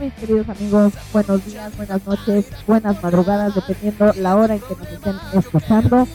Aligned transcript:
Mis 0.00 0.12
queridos 0.14 0.48
amigos, 0.48 0.92
buenos 1.12 1.44
días, 1.44 1.76
buenas 1.76 2.06
noches, 2.06 2.46
buenas 2.68 3.02
madrugadas, 3.02 3.54
dependiendo 3.54 4.12
la 4.14 4.36
hora 4.36 4.54
en 4.54 4.60
que 4.60 4.76
nos 4.76 4.88
estén 4.88 5.16
escuchando. 5.32 6.06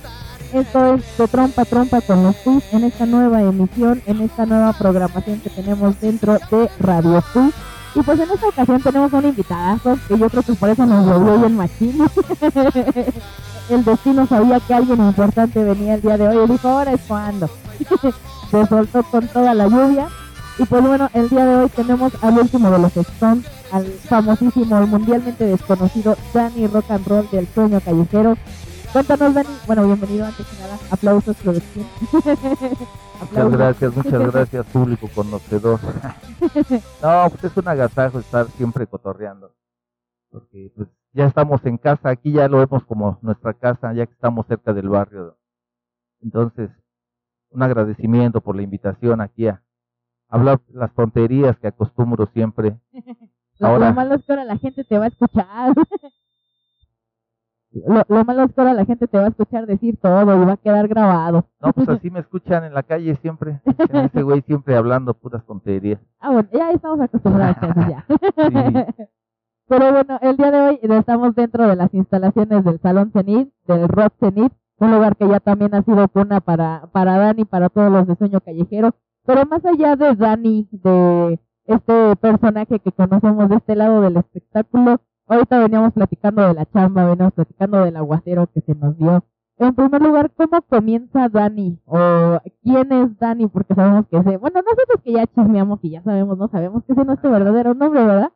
Esto 0.54 0.96
es 0.96 1.18
de 1.18 1.28
trompa 1.28 1.66
trompa 1.66 2.00
con 2.00 2.24
los 2.24 2.36
Quiz 2.38 2.64
en 2.72 2.86
esta 2.86 3.06
nueva 3.06 3.42
emisión, 3.42 4.02
en 4.06 4.22
esta 4.22 4.46
nueva 4.46 4.72
programación 4.74 5.42
que 5.42 5.50
tenemos 5.50 6.00
dentro 6.00 6.34
de 6.34 6.70
Radio 6.80 7.22
Quiz. 7.34 7.54
Y 7.96 8.02
pues 8.02 8.20
en 8.22 8.32
esta 8.32 8.48
ocasión 8.48 8.82
tenemos 8.82 9.12
un 9.12 9.26
invitadazo 9.26 10.00
que 10.08 10.18
yo 10.18 10.30
creo 10.30 10.44
que 10.44 10.54
por 10.54 10.70
eso 10.70 10.86
nos 10.86 11.06
volvió 11.06 11.40
bien 11.40 11.58
machín. 11.58 11.98
el 13.70 13.84
destino 13.84 14.28
sabía 14.28 14.62
que 14.62 14.74
alguien 14.74 15.02
importante 15.02 15.62
venía 15.62 15.96
el 15.96 16.02
día 16.02 16.18
de 16.18 16.28
hoy 16.30 16.46
y 16.46 16.52
dijo, 16.52 16.68
ahora 16.70 16.94
es 16.94 17.02
cuando. 17.02 17.50
Se 18.52 18.66
soltó 18.68 19.04
con 19.04 19.28
toda 19.28 19.54
la 19.54 19.68
lluvia 19.68 20.08
y 20.58 20.66
pues 20.66 20.84
bueno, 20.84 21.10
el 21.14 21.30
día 21.30 21.46
de 21.46 21.56
hoy 21.56 21.70
tenemos 21.70 22.24
al 22.24 22.38
último 22.38 22.70
de 22.70 22.80
los 22.80 22.96
Stones, 22.96 23.46
al 23.72 23.86
famosísimo, 23.86 24.78
el 24.78 24.88
mundialmente 24.88 25.46
desconocido 25.46 26.16
Danny 26.34 26.68
Rock 26.68 26.92
and 26.92 27.08
Roll 27.08 27.30
del 27.32 27.48
sueño 27.48 27.82
callejero. 27.82 28.36
Cuéntanos, 28.92 29.34
Dani. 29.34 29.50
Bueno, 29.66 29.86
bienvenido 29.88 30.26
antes 30.26 30.46
que 30.46 30.62
nada. 30.62 30.78
Aplausos, 30.92 31.36
producción. 31.38 31.88
muchas 33.32 33.52
gracias, 33.52 33.96
muchas 33.96 34.32
gracias, 34.32 34.66
público 34.68 35.10
conocedor. 35.16 35.80
no, 37.02 37.30
pues 37.32 37.44
es 37.44 37.58
un 37.58 37.68
agasajo 37.68 38.20
estar 38.20 38.46
siempre 38.52 38.86
cotorreando. 38.86 39.56
Porque 40.30 40.72
pues 40.76 40.88
ya 41.14 41.26
estamos 41.26 41.66
en 41.66 41.78
casa, 41.78 42.10
aquí 42.10 42.32
ya 42.32 42.48
lo 42.48 42.60
vemos 42.60 42.86
como 42.86 43.18
nuestra 43.24 43.54
casa, 43.54 43.92
ya 43.94 44.06
que 44.06 44.14
estamos 44.14 44.46
cerca 44.46 44.74
del 44.74 44.90
barrio. 44.90 45.36
Entonces, 46.22 46.70
un 47.50 47.64
agradecimiento 47.64 48.42
por 48.42 48.56
la 48.56 48.62
invitación 48.62 49.22
aquí 49.22 49.48
a, 49.48 49.64
hablar 50.34 50.60
las 50.74 50.92
tonterías 50.96 51.58
que 51.60 51.68
acostumbro 51.68 52.26
siempre. 52.34 52.76
ahora, 53.62 53.90
lo 53.90 53.96
malo 53.96 54.16
es 54.16 54.26
que 54.26 54.32
ahora 54.32 54.46
la 54.46 54.58
gente 54.58 54.84
te 54.84 54.98
va 54.98 55.06
a 55.06 55.08
escuchar. 55.10 55.76
lo, 58.10 58.26
malo 58.26 58.44
es 58.44 58.54
que 58.54 58.62
ahora 58.62 58.74
la 58.74 58.86
gente 58.86 59.08
te 59.08 59.18
va 59.18 59.26
a 59.26 59.28
escuchar 59.28 59.68
decir 59.68 59.98
todo 60.02 60.22
y 60.22 60.46
va 60.46 60.54
a 60.54 60.58
quedar 60.58 60.88
grabado. 60.88 61.46
No, 61.62 61.72
pues 61.72 61.88
así 61.90 62.10
me 62.10 62.22
escuchan 62.22 62.64
en 62.64 62.74
la 62.74 62.82
calle 62.82 63.16
siempre. 63.18 63.62
Ese 63.92 64.24
güey 64.24 64.42
siempre 64.42 64.76
hablando 64.76 65.14
puras 65.14 65.46
tonterías. 65.46 66.00
Ah, 66.20 66.32
bueno, 66.32 66.50
ya 66.52 66.72
estamos 66.72 67.00
acostumbrados 67.00 67.58
a 67.62 67.68
eso 67.68 67.90
ya. 67.90 68.06
Pero 69.68 69.92
bueno, 69.92 70.20
el 70.22 70.36
día 70.36 70.52
de 70.52 70.62
hoy 70.62 70.80
estamos 70.82 71.36
dentro 71.36 71.68
de 71.68 71.76
las 71.76 71.94
instalaciones 71.94 72.66
del 72.66 72.80
Salón 72.80 73.12
Cenit, 73.12 73.54
del 73.68 73.88
Rock 73.88 74.14
Cenit, 74.20 74.52
un 74.78 74.92
lugar 74.92 75.16
que 75.16 75.28
ya 75.28 75.40
también 75.40 75.76
ha 75.76 75.84
sido 75.84 76.08
cuna 76.08 76.42
para, 76.42 76.88
para 76.92 77.18
Dani, 77.18 77.46
para 77.46 77.70
todos 77.70 77.92
los 77.92 78.08
de 78.08 78.16
Sueño 78.16 78.42
Callejero. 78.42 78.96
Pero 79.26 79.46
más 79.46 79.66
allá 79.66 79.96
de 79.96 80.16
Dani, 80.16 80.68
de 80.72 81.40
este 81.66 82.16
personaje 82.18 82.80
que 82.80 82.92
conocemos 82.92 83.50
de 83.50 83.56
este 83.56 83.76
lado 83.76 84.02
del 84.02 84.18
espectáculo, 84.18 85.00
ahorita 85.28 85.60
veníamos 85.60 85.94
platicando 85.94 86.46
de 86.48 86.54
la 86.54 86.66
chamba, 86.66 87.06
veníamos 87.06 87.34
platicando 87.34 87.84
del 87.84 87.96
aguacero 87.96 88.48
que 88.48 88.62
se 88.62 88.76
nos 88.76 88.98
dio. 88.98 89.24
En 89.58 89.74
primer 89.76 90.02
lugar, 90.02 90.32
¿cómo 90.36 90.62
comienza 90.64 91.30
Dani? 91.30 91.80
¿O 91.86 92.40
quién 92.64 92.92
es 92.92 93.18
Dani? 93.18 93.48
Porque 93.48 93.76
sabemos 93.76 94.08
que 94.08 94.18
ese, 94.18 94.38
bueno, 94.38 94.62
nosotros 94.62 95.02
que 95.04 95.14
ya 95.14 95.28
chismeamos 95.28 95.80
y 95.84 95.92
ya 95.92 96.04
sabemos, 96.04 96.38
no 96.38 96.48
sabemos 96.50 96.84
que 96.84 96.94
ese 96.94 97.06
no 97.06 97.14
es 97.14 97.22
tu 97.22 97.30
verdadero 97.30 97.74
nombre, 97.74 98.04
¿verdad? 98.04 98.32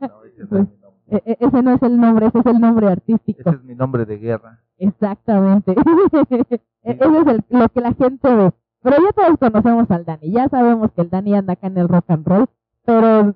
No, 0.00 0.24
ese 0.24 0.44
no 0.50 0.58
es 0.58 0.68
mi 0.68 0.78
nombre. 0.78 0.96
E, 1.08 1.22
e, 1.24 1.36
ese 1.40 1.62
no 1.62 1.72
es 1.72 1.82
el 1.82 2.00
nombre, 2.00 2.26
ese 2.26 2.38
es 2.40 2.46
el 2.46 2.60
nombre 2.60 2.88
artístico. 2.88 3.40
Ese 3.40 3.50
es 3.50 3.64
mi 3.64 3.74
nombre 3.74 4.06
de 4.06 4.18
guerra. 4.18 4.60
Exactamente. 4.78 5.74
E, 6.82 6.92
ese 6.92 7.18
es 7.18 7.26
el, 7.26 7.44
lo 7.48 7.68
que 7.68 7.80
la 7.80 7.92
gente 7.94 8.32
ve. 8.32 8.52
Pero 8.86 8.98
ya 9.02 9.12
todos 9.12 9.38
conocemos 9.40 9.90
al 9.90 10.04
Dani, 10.04 10.30
ya 10.30 10.48
sabemos 10.48 10.92
que 10.92 11.00
el 11.00 11.10
Dani 11.10 11.34
anda 11.34 11.54
acá 11.54 11.66
en 11.66 11.76
el 11.76 11.88
rock 11.88 12.04
and 12.08 12.24
roll, 12.24 12.46
pero 12.84 13.34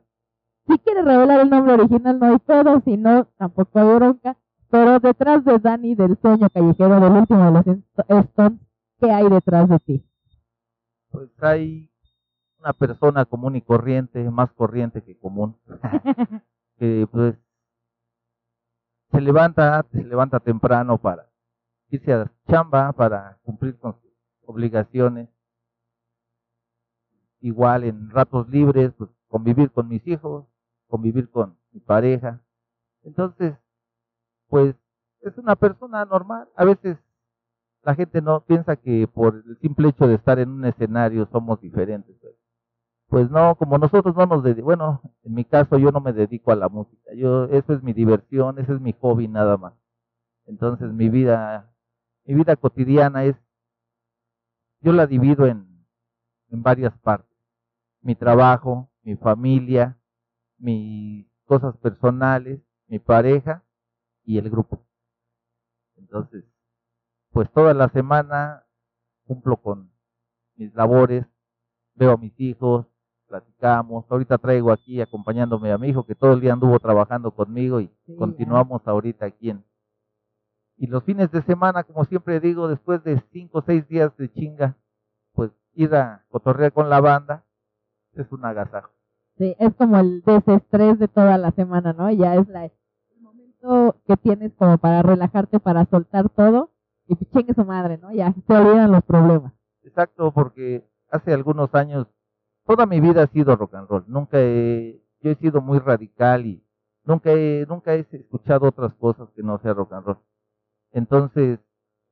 si 0.68 0.78
quiere 0.78 1.02
revelar 1.02 1.40
el 1.40 1.50
nombre 1.50 1.72
original 1.72 2.20
no 2.20 2.26
hay 2.26 2.38
pedo, 2.38 2.80
si 2.84 2.96
no, 2.96 3.24
tampoco 3.36 3.80
hay 3.80 3.96
bronca. 3.96 4.36
Pero 4.70 5.00
detrás 5.00 5.44
de 5.44 5.58
Dani, 5.58 5.96
del 5.96 6.16
sueño 6.22 6.48
callejero, 6.50 7.00
del 7.00 7.12
último 7.12 7.44
de 7.46 7.50
los 7.50 8.26
Stones, 8.26 8.60
¿qué 9.00 9.10
hay 9.10 9.28
detrás 9.28 9.68
de 9.68 9.78
ti? 9.80 10.06
Pues 11.10 11.28
hay 11.42 11.90
una 12.60 12.72
persona 12.72 13.24
común 13.24 13.56
y 13.56 13.60
corriente, 13.60 14.30
más 14.30 14.52
corriente 14.52 15.02
que 15.02 15.18
común, 15.18 15.56
que 16.78 17.08
pues 17.10 17.34
se 19.10 19.20
levanta, 19.20 19.84
se 19.90 20.04
levanta 20.04 20.38
temprano 20.38 20.96
para 20.98 21.26
irse 21.88 22.12
a 22.12 22.30
chamba, 22.48 22.92
para 22.92 23.40
cumplir 23.42 23.76
con 23.80 23.94
sus 23.94 24.12
obligaciones, 24.46 25.28
igual 27.40 27.84
en 27.84 28.10
ratos 28.10 28.48
libres, 28.48 28.92
pues 28.96 29.10
convivir 29.28 29.70
con 29.70 29.88
mis 29.88 30.06
hijos, 30.06 30.46
convivir 30.88 31.30
con 31.30 31.56
mi 31.72 31.80
pareja. 31.80 32.40
Entonces, 33.02 33.54
pues 34.48 34.74
es 35.20 35.36
una 35.38 35.56
persona 35.56 36.04
normal. 36.04 36.48
A 36.56 36.64
veces 36.64 36.98
la 37.82 37.94
gente 37.94 38.20
no 38.20 38.40
piensa 38.44 38.76
que 38.76 39.08
por 39.08 39.42
el 39.46 39.58
simple 39.60 39.88
hecho 39.88 40.06
de 40.06 40.14
estar 40.14 40.38
en 40.38 40.50
un 40.50 40.64
escenario 40.66 41.28
somos 41.32 41.60
diferentes. 41.60 42.16
Pues 43.08 43.28
no, 43.30 43.56
como 43.56 43.76
nosotros 43.78 44.14
no 44.14 44.26
nos 44.26 44.44
dedicamos, 44.44 44.64
bueno, 44.64 45.02
en 45.24 45.34
mi 45.34 45.44
caso 45.44 45.78
yo 45.78 45.90
no 45.90 46.00
me 46.00 46.12
dedico 46.12 46.52
a 46.52 46.56
la 46.56 46.68
música. 46.68 47.12
Yo 47.14 47.44
eso 47.46 47.72
es 47.72 47.82
mi 47.82 47.92
diversión, 47.92 48.58
ese 48.58 48.74
es 48.74 48.80
mi 48.80 48.92
hobby 49.00 49.26
nada 49.28 49.56
más. 49.56 49.74
Entonces, 50.46 50.92
mi 50.92 51.08
vida 51.08 51.72
mi 52.24 52.34
vida 52.34 52.54
cotidiana 52.56 53.24
es 53.24 53.36
yo 54.80 54.92
la 54.92 55.06
divido 55.06 55.46
en 55.46 55.86
en 56.50 56.62
varias 56.62 56.96
partes 56.98 57.29
mi 58.02 58.14
trabajo, 58.14 58.90
mi 59.02 59.16
familia, 59.16 59.98
mis 60.58 61.26
cosas 61.44 61.76
personales, 61.78 62.60
mi 62.86 62.98
pareja 62.98 63.64
y 64.24 64.38
el 64.38 64.50
grupo. 64.50 64.86
Entonces, 65.96 66.44
pues 67.32 67.50
toda 67.52 67.74
la 67.74 67.88
semana 67.88 68.64
cumplo 69.26 69.56
con 69.56 69.90
mis 70.56 70.74
labores, 70.74 71.26
veo 71.94 72.12
a 72.12 72.16
mis 72.16 72.38
hijos, 72.40 72.86
platicamos. 73.28 74.04
Ahorita 74.10 74.38
traigo 74.38 74.72
aquí 74.72 75.00
acompañándome 75.00 75.72
a 75.72 75.78
mi 75.78 75.88
hijo 75.88 76.04
que 76.04 76.14
todo 76.14 76.32
el 76.32 76.40
día 76.40 76.52
anduvo 76.52 76.78
trabajando 76.78 77.30
conmigo 77.30 77.80
y 77.80 77.90
continuamos 78.18 78.82
ahorita 78.86 79.26
aquí 79.26 79.50
en. 79.50 79.64
Y 80.76 80.86
los 80.86 81.04
fines 81.04 81.30
de 81.30 81.42
semana, 81.42 81.84
como 81.84 82.04
siempre 82.04 82.40
digo, 82.40 82.66
después 82.66 83.04
de 83.04 83.22
cinco 83.32 83.58
o 83.58 83.62
seis 83.62 83.86
días 83.86 84.16
de 84.16 84.32
chinga, 84.32 84.76
pues 85.32 85.52
ir 85.74 85.94
a 85.94 86.24
cotorrear 86.30 86.72
con 86.72 86.88
la 86.88 87.00
banda, 87.00 87.44
es 88.15 88.31
un 88.32 88.44
agasajo. 88.44 88.91
Sí, 89.38 89.56
es 89.59 89.75
como 89.75 89.98
el 89.98 90.22
desestrés 90.22 90.98
de 90.98 91.09
toda 91.09 91.38
la 91.38 91.50
semana, 91.53 91.93
¿no? 91.93 92.10
Ya 92.10 92.37
es 92.37 92.48
la, 92.48 92.66
el 92.66 92.72
momento 93.21 93.97
que 94.06 94.16
tienes 94.16 94.53
como 94.54 94.78
para 94.78 95.03
relajarte, 95.03 95.60
para 95.60 95.87
soltar 95.87 96.28
todo 96.28 96.71
y 97.06 97.15
pues 97.15 97.31
chingue 97.31 97.54
su 97.54 97.65
madre, 97.65 97.98
¿no? 97.98 98.12
Ya 98.12 98.34
se 98.47 98.53
olvidan 98.53 98.93
los 98.93 99.03
problemas. 99.04 99.53
Exacto, 99.82 100.31
porque 100.32 100.87
hace 101.10 101.33
algunos 101.33 101.74
años 101.74 102.07
toda 102.66 102.86
mi 102.86 103.01
vida 103.01 103.22
ha 103.22 103.27
sido 103.28 103.57
rock 103.57 103.74
and 103.74 103.89
roll. 103.89 104.04
Nunca 104.07 104.39
he, 104.39 105.03
yo 105.21 105.30
he 105.30 105.34
sido 105.36 105.60
muy 105.60 105.78
radical 105.78 106.47
y 106.47 106.65
nunca 107.04 107.33
he, 107.33 107.66
nunca 107.68 107.95
he 107.95 108.06
escuchado 108.13 108.68
otras 108.68 108.95
cosas 108.95 109.28
que 109.34 109.42
no 109.42 109.59
sea 109.59 109.74
rock 109.74 109.92
and 109.92 110.06
roll. 110.06 110.18
Entonces, 110.92 111.59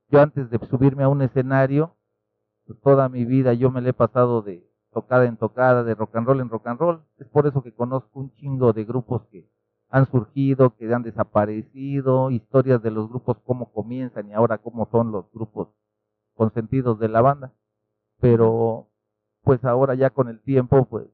yo 0.09 0.21
antes 0.21 0.51
de 0.51 0.59
subirme 0.67 1.05
a 1.05 1.09
un 1.09 1.23
escenario, 1.23 1.97
pues 2.67 2.81
toda 2.81 3.09
mi 3.09 3.25
vida 3.25 3.53
yo 3.55 3.71
me 3.71 3.81
le 3.81 3.91
he 3.91 3.95
pasado 3.95 4.43
de 4.43 4.68
tocada 4.93 5.27
en 5.27 5.37
tocada, 5.37 5.85
de 5.85 5.95
rock 5.95 6.17
and 6.17 6.27
roll 6.27 6.41
en 6.41 6.49
rock 6.49 6.67
and 6.67 6.81
roll. 6.81 7.03
Es 7.19 7.29
por 7.29 7.47
eso 7.47 7.63
que 7.63 7.73
conozco 7.73 8.21
un 8.21 8.33
chingo 8.35 8.73
de 8.73 8.85
grupos 8.85 9.23
que 9.31 9.49
han 9.91 10.07
surgido, 10.11 10.77
que 10.77 10.93
han 10.93 11.03
desaparecido, 11.03 12.31
historias 12.31 12.83
de 12.83 12.91
los 12.91 13.09
grupos, 13.09 13.39
cómo 13.45 13.73
comienzan 13.73 14.29
y 14.29 14.35
ahora 14.35 14.59
cómo 14.59 14.89
son 14.91 15.13
los 15.13 15.31
grupos 15.33 15.69
consentidos 16.35 16.99
de 16.99 17.09
la 17.09 17.21
banda. 17.23 17.53
Pero, 18.21 18.89
pues 19.43 19.65
ahora 19.65 19.95
ya 19.95 20.11
con 20.11 20.29
el 20.29 20.41
tiempo, 20.43 20.85
pues 20.87 21.09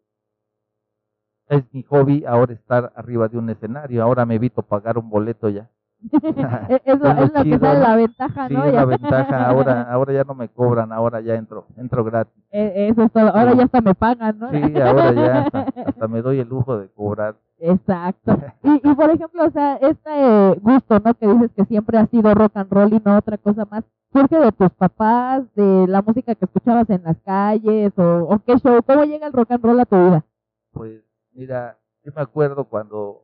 es 1.49 1.65
mi 1.73 1.83
hobby 1.85 2.25
ahora 2.25 2.55
estar 2.55 2.93
arriba 2.97 3.29
de 3.29 3.39
un 3.39 3.51
escenario. 3.51 4.03
Ahora 4.03 4.27
me 4.27 4.37
evito 4.37 4.63
pagar 4.63 4.99
un 4.99 5.11
boleto 5.11 5.49
ya. 5.49 5.71
es 6.85 7.01
lo, 7.01 7.11
es 7.11 7.33
lo 7.33 7.43
que 7.45 7.59
sale 7.59 7.81
la 7.81 7.97
ventaja, 7.97 8.49
¿no? 8.49 8.65
Sí, 8.65 8.73
la 8.73 8.85
ventaja. 8.85 9.47
Ahora, 9.49 9.83
ahora 9.83 10.13
ya 10.13 10.25
no 10.25 10.35
me 10.35 10.49
cobran, 10.49 10.93
ahora 10.93 11.21
ya 11.21 11.35
entro, 11.35 11.67
entro 11.77 12.05
gratis. 12.05 12.35
E, 12.51 12.89
eso 12.89 13.03
es 13.03 13.13
todo. 13.13 13.29
Ahora 13.29 13.55
ya 13.55 13.65
hasta 13.65 13.81
me 13.81 13.95
pagan, 13.95 14.39
¿no? 14.39 14.51
Sí, 14.51 14.81
ahora 14.81 15.13
ya 15.13 15.49
hasta, 15.87 16.09
me 16.09 16.23
doy 16.23 16.41
el 16.41 16.49
lujo 16.49 16.79
de 16.79 16.89
cobrar. 16.91 17.37
Exacto. 17.59 18.37
Y, 18.65 18.81
y 18.83 18.95
por 18.95 19.11
ejemplo, 19.11 19.45
o 19.45 19.51
sea, 19.51 19.77
este 19.77 20.61
gusto, 20.61 21.01
¿no? 21.05 21.15
Que 21.15 21.27
dices 21.27 21.51
que 21.55 21.65
siempre 21.67 21.99
ha 21.99 22.07
sido 22.07 22.33
rock 22.35 22.57
and 22.57 22.73
roll 22.73 22.93
y 22.93 23.03
no 23.05 23.19
otra 23.19 23.37
cosa 23.37 23.67
más, 23.71 23.85
surge 24.13 24.39
de 24.39 24.53
tus 24.53 24.71
papás, 24.71 25.43
de 25.55 25.87
la 25.87 26.01
música 26.03 26.35
que 26.35 26.45
escuchabas 26.45 26.89
en 26.91 27.03
las 27.03 27.19
calles 27.21 27.93
o, 27.99 28.27
o 28.29 28.39
qué 28.45 28.57
show, 28.59 28.81
¿cómo 28.87 29.05
llega 29.05 29.27
el 29.27 29.33
rock 29.33 29.53
and 29.53 29.65
roll 29.65 29.81
a 29.81 29.85
tu 29.85 29.97
vida? 29.97 30.25
Pues 30.73 31.03
mira, 31.33 31.79
yo 32.03 32.13
me 32.15 32.23
acuerdo 32.23 32.65
cuando 32.65 33.24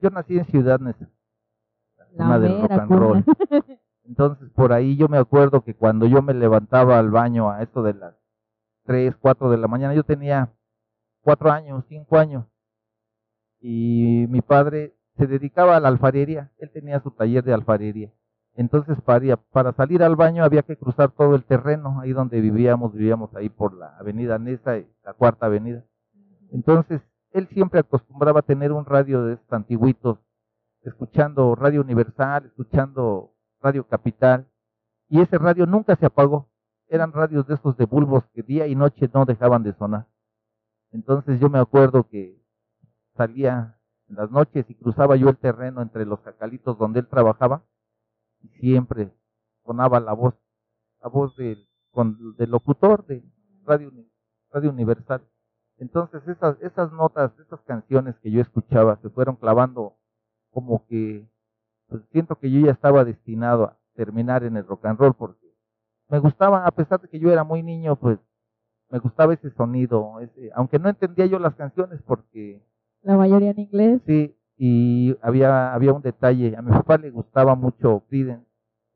yo 0.00 0.10
nací 0.10 0.38
en 0.38 0.46
Ciudad 0.46 0.80
Neza, 0.80 1.08
una 2.14 2.38
del 2.38 2.60
rock 2.62 2.70
and 2.70 2.90
roll. 2.90 3.24
Entonces, 4.04 4.50
por 4.54 4.72
ahí 4.72 4.96
yo 4.96 5.08
me 5.08 5.18
acuerdo 5.18 5.62
que 5.62 5.74
cuando 5.74 6.06
yo 6.06 6.22
me 6.22 6.32
levantaba 6.32 6.98
al 6.98 7.10
baño 7.10 7.50
a 7.50 7.62
esto 7.62 7.82
de 7.82 7.94
las 7.94 8.14
3, 8.84 9.16
4 9.20 9.50
de 9.50 9.58
la 9.58 9.68
mañana, 9.68 9.94
yo 9.94 10.02
tenía 10.02 10.54
4 11.22 11.50
años, 11.50 11.84
5 11.88 12.18
años. 12.18 12.44
y 13.60 14.26
mi 14.28 14.40
padre 14.40 14.94
se 15.18 15.26
dedicaba 15.26 15.76
a 15.76 15.80
la 15.80 15.88
alfarería, 15.88 16.52
él 16.58 16.70
tenía 16.70 17.00
su 17.00 17.10
taller 17.10 17.42
de 17.44 17.52
alfarería. 17.52 18.12
Entonces 18.54 19.00
para, 19.02 19.36
para 19.36 19.72
salir 19.72 20.02
al 20.02 20.16
baño 20.16 20.44
había 20.44 20.62
que 20.62 20.76
cruzar 20.76 21.10
todo 21.10 21.34
el 21.34 21.44
terreno, 21.44 22.00
ahí 22.00 22.12
donde 22.12 22.40
vivíamos, 22.40 22.92
vivíamos 22.92 23.34
ahí 23.34 23.48
por 23.48 23.74
la 23.74 23.96
avenida 23.98 24.38
Nesa, 24.38 24.78
la 25.04 25.12
cuarta 25.14 25.46
avenida. 25.46 25.84
Entonces 26.50 27.00
él 27.32 27.48
siempre 27.48 27.80
acostumbraba 27.80 28.40
a 28.40 28.42
tener 28.42 28.72
un 28.72 28.84
radio 28.84 29.24
de 29.24 29.34
estos 29.34 29.52
antiguitos, 29.52 30.18
escuchando 30.82 31.54
Radio 31.54 31.82
Universal, 31.82 32.46
escuchando 32.46 33.34
Radio 33.60 33.86
Capital, 33.86 34.48
y 35.08 35.20
ese 35.20 35.38
radio 35.38 35.66
nunca 35.66 35.96
se 35.96 36.06
apagó. 36.06 36.48
Eran 36.88 37.12
radios 37.12 37.46
de 37.46 37.54
esos 37.54 37.76
de 37.76 37.84
bulbos 37.84 38.24
que 38.32 38.42
día 38.42 38.66
y 38.66 38.74
noche 38.74 39.10
no 39.12 39.24
dejaban 39.24 39.62
de 39.62 39.74
sonar. 39.74 40.06
Entonces 40.90 41.38
yo 41.40 41.50
me 41.50 41.58
acuerdo 41.58 42.08
que 42.08 42.42
salía 43.14 43.78
en 44.08 44.16
las 44.16 44.30
noches 44.30 44.64
y 44.68 44.74
cruzaba 44.74 45.16
yo 45.16 45.28
el 45.28 45.36
terreno 45.36 45.82
entre 45.82 46.06
los 46.06 46.20
cacalitos 46.20 46.78
donde 46.78 47.00
él 47.00 47.08
trabajaba 47.08 47.62
y 48.40 48.48
siempre 48.60 49.12
sonaba 49.64 50.00
la 50.00 50.14
voz, 50.14 50.34
la 51.02 51.08
voz 51.08 51.36
del, 51.36 51.68
del 52.38 52.50
locutor 52.50 53.04
de 53.06 53.22
Radio, 53.64 53.92
Radio 54.50 54.70
Universal. 54.70 55.22
Entonces 55.78 56.26
esas, 56.26 56.60
esas 56.60 56.92
notas, 56.92 57.32
esas 57.38 57.60
canciones 57.62 58.16
que 58.18 58.30
yo 58.30 58.40
escuchaba 58.40 58.96
se 59.02 59.10
fueron 59.10 59.36
clavando 59.36 59.96
como 60.50 60.84
que 60.86 61.26
pues 61.88 62.02
siento 62.12 62.36
que 62.36 62.50
yo 62.50 62.66
ya 62.66 62.72
estaba 62.72 63.04
destinado 63.04 63.64
a 63.64 63.76
terminar 63.94 64.44
en 64.44 64.56
el 64.56 64.66
rock 64.66 64.86
and 64.86 64.98
roll 64.98 65.14
porque 65.14 65.48
me 66.08 66.18
gustaba, 66.18 66.66
a 66.66 66.70
pesar 66.70 67.00
de 67.00 67.08
que 67.08 67.18
yo 67.18 67.30
era 67.30 67.44
muy 67.44 67.62
niño, 67.62 67.96
pues 67.96 68.18
me 68.90 68.98
gustaba 68.98 69.34
ese 69.34 69.50
sonido, 69.50 70.20
ese, 70.20 70.50
aunque 70.54 70.78
no 70.78 70.88
entendía 70.88 71.26
yo 71.26 71.38
las 71.38 71.54
canciones 71.54 72.00
porque... 72.02 72.62
La 73.02 73.16
mayoría 73.16 73.50
en 73.50 73.60
inglés. 73.60 74.00
Sí, 74.06 74.34
y 74.56 75.16
había, 75.20 75.74
había 75.74 75.92
un 75.92 76.02
detalle, 76.02 76.56
a 76.56 76.62
mi 76.62 76.70
papá 76.70 76.96
le 76.96 77.10
gustaba 77.10 77.54
mucho 77.54 78.04
Creedence, 78.08 78.46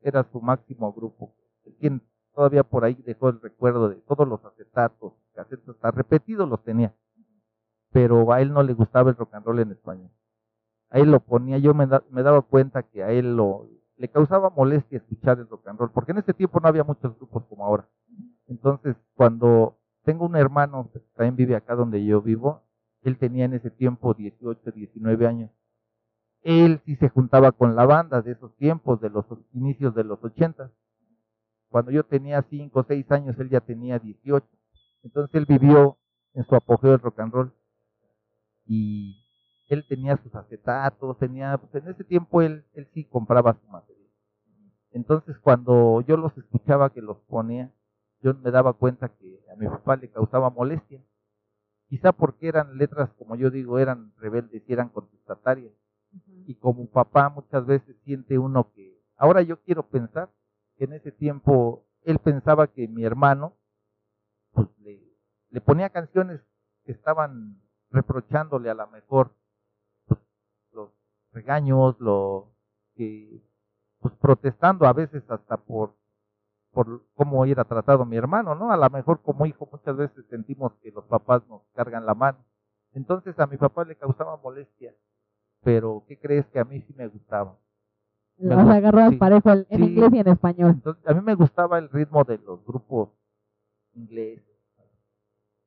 era 0.01 0.23
su 0.31 0.41
máximo 0.41 0.91
grupo, 0.91 1.33
quien 1.79 2.01
todavía 2.33 2.63
por 2.63 2.83
ahí 2.83 2.95
dejó 3.05 3.29
el 3.29 3.39
recuerdo 3.39 3.89
de 3.89 3.95
todos 3.95 4.27
los 4.27 4.43
acetatos, 4.43 5.13
casetas, 5.33 5.69
hasta 5.69 5.91
repetidos 5.91 6.47
los 6.49 6.63
tenía, 6.63 6.93
pero 7.91 8.31
a 8.31 8.41
él 8.41 8.53
no 8.53 8.63
le 8.63 8.73
gustaba 8.73 9.09
el 9.09 9.15
rock 9.15 9.33
and 9.33 9.45
roll 9.45 9.59
en 9.59 9.71
español. 9.71 10.09
A 10.89 10.99
él 10.99 11.11
lo 11.11 11.19
ponía, 11.19 11.57
yo 11.57 11.73
me, 11.73 11.87
me 12.09 12.23
daba 12.23 12.41
cuenta 12.41 12.83
que 12.83 13.03
a 13.03 13.11
él 13.11 13.35
lo, 13.35 13.67
le 13.97 14.07
causaba 14.09 14.49
molestia 14.49 14.97
escuchar 14.97 15.39
el 15.39 15.47
rock 15.47 15.67
and 15.67 15.79
roll, 15.79 15.91
porque 15.91 16.11
en 16.11 16.19
ese 16.19 16.33
tiempo 16.33 16.59
no 16.59 16.67
había 16.67 16.83
muchos 16.83 17.15
grupos 17.17 17.43
como 17.45 17.65
ahora. 17.65 17.87
Entonces, 18.47 18.95
cuando 19.15 19.77
tengo 20.03 20.25
un 20.25 20.35
hermano 20.35 20.89
que 20.91 20.99
también 21.15 21.35
vive 21.35 21.55
acá 21.55 21.75
donde 21.75 22.03
yo 22.05 22.21
vivo, 22.21 22.61
él 23.01 23.17
tenía 23.17 23.45
en 23.45 23.53
ese 23.53 23.69
tiempo 23.69 24.13
18, 24.13 24.71
19 24.71 25.27
años. 25.27 25.51
Él 26.41 26.81
sí 26.85 26.95
se 26.97 27.09
juntaba 27.09 27.51
con 27.53 27.75
la 27.75 27.85
banda 27.85 28.21
de 28.21 28.33
esos 28.33 28.55
tiempos, 28.57 28.99
de 28.99 29.09
los 29.09 29.25
inicios 29.53 29.95
de 29.95 30.03
los 30.03 30.21
80. 30.23 30.71
Cuando 31.69 31.91
yo 31.91 32.03
tenía 32.03 32.41
5 32.41 32.79
o 32.79 32.83
6 32.83 33.11
años, 33.11 33.39
él 33.39 33.49
ya 33.49 33.61
tenía 33.61 33.99
18. 33.99 34.45
Entonces 35.03 35.35
él 35.35 35.45
vivió 35.45 35.97
en 36.33 36.45
su 36.45 36.55
apogeo 36.55 36.91
del 36.91 37.01
rock 37.01 37.19
and 37.19 37.33
roll. 37.33 37.53
Y 38.65 39.23
él 39.67 39.85
tenía 39.87 40.17
sus 40.17 40.33
acetatos, 40.33 41.17
tenía, 41.19 41.57
pues 41.57 41.83
en 41.83 41.89
ese 41.89 42.03
tiempo 42.03 42.41
él, 42.41 42.65
él 42.73 42.87
sí 42.93 43.05
compraba 43.05 43.53
su 43.53 43.67
material. 43.67 44.09
Entonces 44.91 45.37
cuando 45.39 46.01
yo 46.01 46.17
los 46.17 46.37
escuchaba 46.37 46.91
que 46.91 47.01
los 47.01 47.17
ponía, 47.21 47.71
yo 48.21 48.33
me 48.35 48.51
daba 48.51 48.73
cuenta 48.73 49.09
que 49.09 49.43
a 49.51 49.55
mi 49.55 49.67
papá 49.67 49.97
le 49.97 50.09
causaba 50.09 50.49
molestia. 50.49 51.01
Quizá 51.89 52.11
porque 52.13 52.47
eran 52.47 52.77
letras, 52.77 53.11
como 53.17 53.35
yo 53.35 53.51
digo, 53.51 53.79
eran 53.79 54.13
rebeldes 54.17 54.63
y 54.67 54.73
eran 54.73 54.89
contestatarias. 54.89 55.73
Y 56.45 56.55
como 56.55 56.87
papá 56.87 57.29
muchas 57.29 57.65
veces 57.65 57.95
siente 58.03 58.37
uno 58.37 58.71
que, 58.73 59.01
ahora 59.17 59.41
yo 59.41 59.59
quiero 59.61 59.83
pensar 59.83 60.29
que 60.77 60.85
en 60.85 60.93
ese 60.93 61.11
tiempo 61.11 61.85
él 62.03 62.19
pensaba 62.19 62.67
que 62.67 62.87
mi 62.87 63.03
hermano 63.03 63.53
pues, 64.53 64.67
le, 64.79 65.01
le 65.49 65.61
ponía 65.61 65.89
canciones 65.89 66.41
que 66.85 66.93
estaban 66.93 67.61
reprochándole 67.91 68.69
a 68.69 68.75
la 68.75 68.87
mejor 68.87 69.31
regaños, 71.33 71.99
lo 71.99 72.51
que 72.95 73.41
pues 73.99 74.13
protestando 74.15 74.85
a 74.85 74.93
veces 74.93 75.23
hasta 75.29 75.57
por 75.57 75.95
por 76.71 77.03
cómo 77.13 77.45
era 77.45 77.63
tratado 77.65 78.03
mi 78.03 78.17
hermano, 78.17 78.55
¿no? 78.55 78.71
A 78.71 78.77
lo 78.77 78.89
mejor 78.89 79.21
como 79.21 79.45
hijo 79.45 79.67
muchas 79.71 79.95
veces 79.95 80.25
sentimos 80.29 80.73
que 80.81 80.91
los 80.91 81.05
papás 81.05 81.43
nos 81.47 81.61
cargan 81.75 82.05
la 82.05 82.15
mano. 82.15 82.39
Entonces 82.93 83.39
a 83.39 83.45
mi 83.45 83.57
papá 83.57 83.83
le 83.83 83.95
causaba 83.95 84.37
molestia, 84.37 84.93
pero 85.63 86.03
¿qué 86.07 86.17
crees 86.17 86.47
que 86.47 86.59
a 86.59 86.63
mí 86.63 86.81
sí 86.81 86.93
me 86.97 87.07
gustaba? 87.07 87.57
Los 88.37 88.57
agarró 88.57 89.15
parejo 89.19 89.51
en 89.51 89.83
inglés 89.83 90.13
y 90.13 90.19
en 90.19 90.27
español. 90.27 90.71
Entonces, 90.71 91.07
a 91.07 91.13
mí 91.13 91.21
me 91.21 91.35
gustaba 91.35 91.77
el 91.77 91.89
ritmo 91.89 92.23
de 92.23 92.39
los 92.39 92.65
grupos 92.65 93.09
ingleses, 93.95 94.45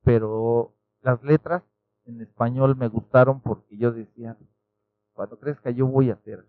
pero 0.03 0.75
las 1.03 1.23
letras 1.23 1.63
en 2.05 2.21
español 2.21 2.77
me 2.77 2.89
gustaron 2.89 3.41
porque 3.41 3.77
yo 3.77 3.93
decía, 3.93 4.37
cuando 5.13 5.39
crezca 5.39 5.71
yo 5.71 5.87
voy 5.87 6.11
a 6.11 6.15
hacer. 6.15 6.47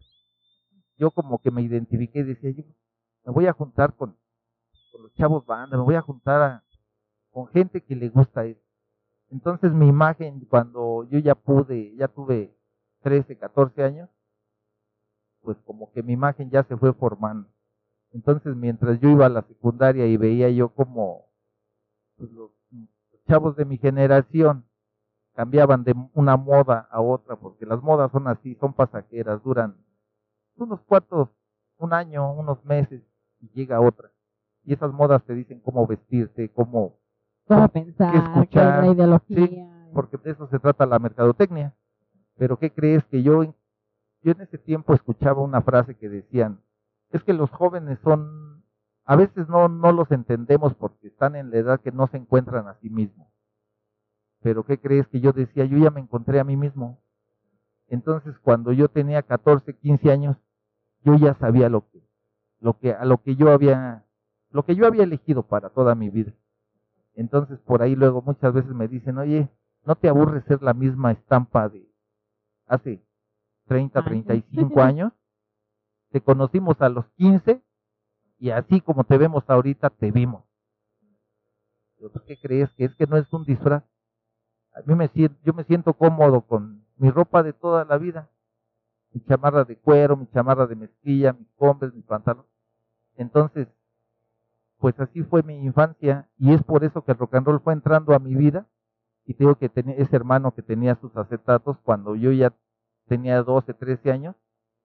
Yo 0.98 1.12
como 1.12 1.40
que 1.40 1.52
me 1.52 1.62
identifiqué 1.62 2.20
y 2.20 2.24
decía, 2.24 2.52
yo 2.52 2.64
me 3.26 3.34
voy 3.34 3.48
a 3.48 3.54
juntar 3.54 3.96
con, 3.96 4.16
los 5.00 5.14
chavos 5.14 5.46
banda, 5.46 5.78
me 5.78 5.84
voy 5.84 5.96
a 5.96 6.02
juntar 6.02 6.64
con 7.32 7.48
gente 7.48 7.84
que 7.84 7.96
le 7.96 8.10
gusta 8.10 8.46
eso. 8.46 8.62
Entonces 9.30 9.72
mi 9.72 9.88
imagen 9.88 10.46
cuando 10.46 11.04
yo 11.10 11.20
ya 11.20 11.36
pude, 11.36 11.96
ya 11.96 12.08
tuve 12.08 12.56
13, 13.02 13.38
14 13.38 13.84
años, 13.84 14.10
pues 15.42 15.58
como 15.66 15.92
que 15.92 16.02
mi 16.02 16.14
imagen 16.14 16.50
ya 16.50 16.64
se 16.64 16.76
fue 16.78 16.94
formando. 16.94 17.48
Entonces 18.12 18.56
mientras 18.56 19.00
yo 19.00 19.10
iba 19.10 19.26
a 19.26 19.30
la 19.30 19.44
secundaria 19.44 20.08
y 20.08 20.18
veía 20.18 20.50
yo 20.50 20.70
como 20.70 21.27
pues, 22.18 22.32
los 22.32 22.52
chavos 23.28 23.56
de 23.56 23.66
mi 23.66 23.78
generación 23.78 24.66
cambiaban 25.34 25.84
de 25.84 25.96
una 26.14 26.36
moda 26.36 26.88
a 26.90 27.00
otra, 27.00 27.36
porque 27.36 27.66
las 27.66 27.82
modas 27.84 28.12
son 28.12 28.28
así, 28.28 28.56
son 28.56 28.74
pasajeras, 28.74 29.44
duran 29.44 29.76
unos 30.56 30.82
cuantos, 30.82 31.30
un 31.78 31.94
año, 31.94 32.34
unos 32.34 32.64
meses, 32.66 33.04
y 33.40 33.50
llega 33.54 33.80
otra. 33.80 34.10
Y 34.64 34.74
esas 34.74 34.92
modas 34.92 35.24
te 35.24 35.34
dicen 35.34 35.60
cómo 35.60 35.86
vestirse, 35.86 36.50
cómo, 36.50 36.96
pensar, 37.72 38.12
qué 38.12 38.18
escuchar, 38.18 38.84
la 38.84 38.92
ideología. 38.92 39.90
porque 39.94 40.18
de 40.18 40.32
eso 40.32 40.48
se 40.48 40.60
trata 40.60 40.86
la 40.86 41.00
mercadotecnia. 41.00 41.74
Pero 42.38 42.58
¿qué 42.58 42.72
crees 42.72 43.06
que 43.06 43.24
yo, 43.24 43.44
yo 43.44 44.32
en 44.32 44.42
ese 44.42 44.58
tiempo 44.58 44.94
escuchaba 44.94 45.42
una 45.42 45.62
frase 45.62 45.96
que 45.96 46.10
decían, 46.10 46.60
es 47.12 47.24
que 47.24 47.34
los 47.34 47.50
jóvenes 47.52 48.00
son, 48.04 48.57
a 49.08 49.16
veces 49.16 49.48
no, 49.48 49.70
no 49.70 49.94
los 49.94 50.12
entendemos 50.12 50.76
porque 50.76 51.08
están 51.08 51.38
en 51.38 51.50
la 51.50 51.58
edad 51.58 51.80
que 51.80 51.94
no 51.94 52.08
se 52.08 52.18
encuentran 52.18 52.68
a 52.68 52.76
sí 52.82 52.90
mismos. 52.90 53.30
Pero 54.42 54.66
¿qué 54.66 54.80
crees 54.82 55.08
que 55.08 55.22
yo 55.22 55.32
decía? 55.32 55.64
Yo 55.64 55.78
ya 55.78 55.92
me 55.92 56.02
encontré 56.02 56.42
a 56.42 56.44
mí 56.44 56.58
mismo. 56.58 57.02
Entonces, 57.88 58.38
cuando 58.40 58.74
yo 58.74 58.90
tenía 58.90 59.22
14, 59.22 59.78
15 59.78 60.12
años, 60.12 60.36
yo 61.06 61.16
ya 61.16 61.36
sabía 61.36 61.70
lo 61.70 61.90
que, 61.90 62.06
lo 62.60 62.78
que, 62.80 62.92
a 62.92 63.06
lo 63.06 63.24
que 63.24 63.38
yo 63.38 63.50
había, 63.50 64.06
lo 64.50 64.66
que 64.66 64.76
yo 64.76 64.86
había 64.86 65.04
elegido 65.04 65.44
para 65.44 65.70
toda 65.70 65.96
mi 65.96 66.10
vida. 66.10 66.34
Entonces, 67.14 67.60
por 67.60 67.82
ahí 67.82 67.96
luego 67.96 68.22
muchas 68.22 68.54
veces 68.54 68.72
me 68.74 68.90
dicen, 68.90 69.18
oye, 69.20 69.50
¿no 69.86 69.96
te 69.96 70.10
aburre 70.10 70.42
ser 70.42 70.62
la 70.62 70.74
misma 70.74 71.14
estampa 71.14 71.70
de 71.70 71.90
hace 72.66 73.02
30, 73.68 74.04
35 74.04 74.82
años? 74.82 75.14
Te 76.12 76.20
conocimos 76.20 76.82
a 76.82 76.90
los 76.90 77.06
15 77.16 77.64
y 78.40 78.52
así 78.52 78.82
como 78.82 79.04
te 79.04 79.18
vemos 79.18 79.44
ahorita, 79.48 79.90
te 79.90 80.12
vimos. 80.12 80.44
Pues, 82.00 82.12
¿Qué 82.26 82.38
crees? 82.40 82.70
Que 82.74 82.86
es 82.86 82.96
que 82.96 83.08
no 83.08 83.18
es 83.18 83.32
un 83.34 83.44
disfraz 83.44 83.84
a 84.78 84.82
mí 84.86 84.96
me 84.96 85.08
siento, 85.10 85.36
yo 85.44 85.54
me 85.54 85.64
siento 85.64 85.94
cómodo 85.94 86.42
con 86.42 86.86
mi 86.98 87.10
ropa 87.10 87.42
de 87.42 87.54
toda 87.54 87.84
la 87.86 87.98
vida, 87.98 88.30
mi 89.12 89.22
chamarra 89.22 89.64
de 89.64 89.76
cuero, 89.76 90.16
mi 90.16 90.28
chamarra 90.28 90.68
de 90.68 90.76
mezclilla, 90.76 91.34
mis 91.34 91.50
combres, 91.56 91.94
mis 91.94 92.06
pantalones. 92.06 92.50
Entonces, 93.16 93.68
pues 94.78 95.00
así 95.00 95.24
fue 95.24 95.42
mi 95.42 95.56
infancia 95.66 96.30
y 96.38 96.54
es 96.54 96.62
por 96.62 96.84
eso 96.84 97.04
que 97.04 97.12
el 97.14 97.18
rock 97.18 97.36
and 97.36 97.48
roll 97.48 97.60
fue 97.60 97.74
entrando 97.74 98.14
a 98.14 98.20
mi 98.20 98.36
vida 98.36 98.68
y 99.26 99.34
tengo 99.34 99.56
que 99.56 99.70
tenía 99.70 99.96
ese 99.96 100.16
hermano 100.16 100.54
que 100.54 100.62
tenía 100.62 100.96
sus 100.96 101.16
acetatos 101.18 101.78
cuando 101.80 102.16
yo 102.16 102.32
ya 102.32 102.54
tenía 103.08 103.42
12, 103.42 103.74
13 103.74 104.12
años, 104.12 104.36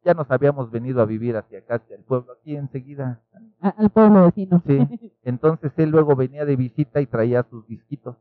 ya 0.04 0.14
nos 0.14 0.30
habíamos 0.30 0.70
venido 0.70 1.00
a 1.02 1.06
vivir 1.06 1.36
hacia 1.36 1.60
acá, 1.60 1.76
hacia 1.76 1.96
el 1.96 2.02
pueblo, 2.02 2.32
aquí 2.32 2.56
enseguida. 2.56 3.20
Al 3.60 3.90
pueblo 3.90 4.24
vecino. 4.24 4.62
Sí, 4.66 5.12
entonces 5.22 5.72
él 5.76 5.90
luego 5.90 6.16
venía 6.16 6.44
de 6.44 6.56
visita 6.56 7.00
y 7.00 7.06
traía 7.06 7.42
sus 7.44 7.66
disquitos 7.66 8.16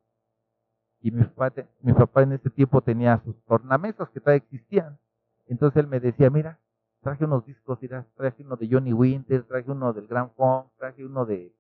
y 1.01 1.11
mi 1.11 1.23
papá, 1.23 1.51
mi 1.81 1.93
papá 1.93 2.21
en 2.21 2.33
ese 2.33 2.50
tiempo 2.50 2.81
tenía 2.81 3.21
sus 3.23 3.35
tornamesas 3.45 4.09
que 4.09 4.19
todavía 4.19 4.43
existían. 4.43 5.00
Entonces 5.47 5.77
él 5.77 5.88
me 5.88 6.00
decía, 6.00 6.29
mira, 6.29 6.59
traje 7.01 7.25
unos 7.25 7.45
discos, 7.45 7.79
mira, 7.81 8.05
traje 8.15 8.43
uno 8.43 8.55
de 8.55 8.69
Johnny 8.71 8.93
Winter, 8.93 9.43
traje 9.43 9.71
uno 9.71 9.93
del 9.93 10.07
Grand 10.07 10.31
Funk, 10.35 10.67
traje 10.77 11.03
uno 11.03 11.25
de 11.25 11.53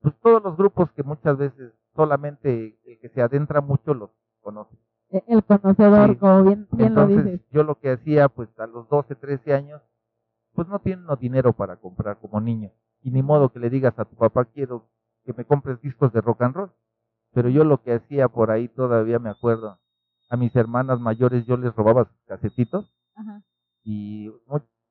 pues 0.00 0.14
todos 0.22 0.42
los 0.42 0.56
grupos 0.56 0.90
que 0.92 1.02
muchas 1.02 1.36
veces 1.36 1.72
solamente 1.94 2.78
el 2.86 2.98
que 2.98 3.08
se 3.08 3.20
adentra 3.20 3.60
mucho 3.60 3.92
los 3.92 4.10
conoce. 4.40 4.76
E- 5.10 5.24
El 5.28 5.42
conocedor, 5.44 6.10
Sí. 6.10 6.16
como 6.16 6.42
bien, 6.44 6.68
bien 6.72 6.94
lo 6.94 7.02
Entonces, 7.02 7.24
dices. 7.32 7.50
yo 7.50 7.62
lo 7.62 7.78
que 7.78 7.92
hacía, 7.92 8.28
pues 8.28 8.48
a 8.58 8.66
los 8.66 8.88
12, 8.88 9.14
13 9.14 9.54
años, 9.54 9.80
pues 10.54 10.68
no 10.68 10.78
tiene 10.80 11.02
uno 11.02 11.16
dinero 11.16 11.52
para 11.52 11.76
comprar 11.76 12.18
como 12.18 12.40
niño. 12.40 12.70
Y 13.02 13.10
ni 13.10 13.22
modo 13.22 13.50
que 13.50 13.58
le 13.60 13.70
digas 13.70 13.98
a 13.98 14.04
tu 14.04 14.16
papá, 14.16 14.44
quiero 14.46 14.86
que 15.24 15.32
me 15.32 15.44
compres 15.44 15.80
discos 15.80 16.12
de 16.12 16.20
rock 16.20 16.42
and 16.42 16.54
roll. 16.54 16.70
Pero 17.32 17.48
yo 17.48 17.64
lo 17.64 17.82
que 17.82 17.92
hacía 17.94 18.28
por 18.28 18.50
ahí 18.50 18.68
todavía 18.68 19.18
me 19.18 19.30
acuerdo, 19.30 19.78
a 20.30 20.36
mis 20.36 20.54
hermanas 20.56 21.00
mayores 21.00 21.46
yo 21.46 21.56
les 21.56 21.74
robaba 21.74 22.04
sus 22.04 22.20
casetitos 22.26 22.92
Ajá. 23.14 23.42
y 23.84 24.30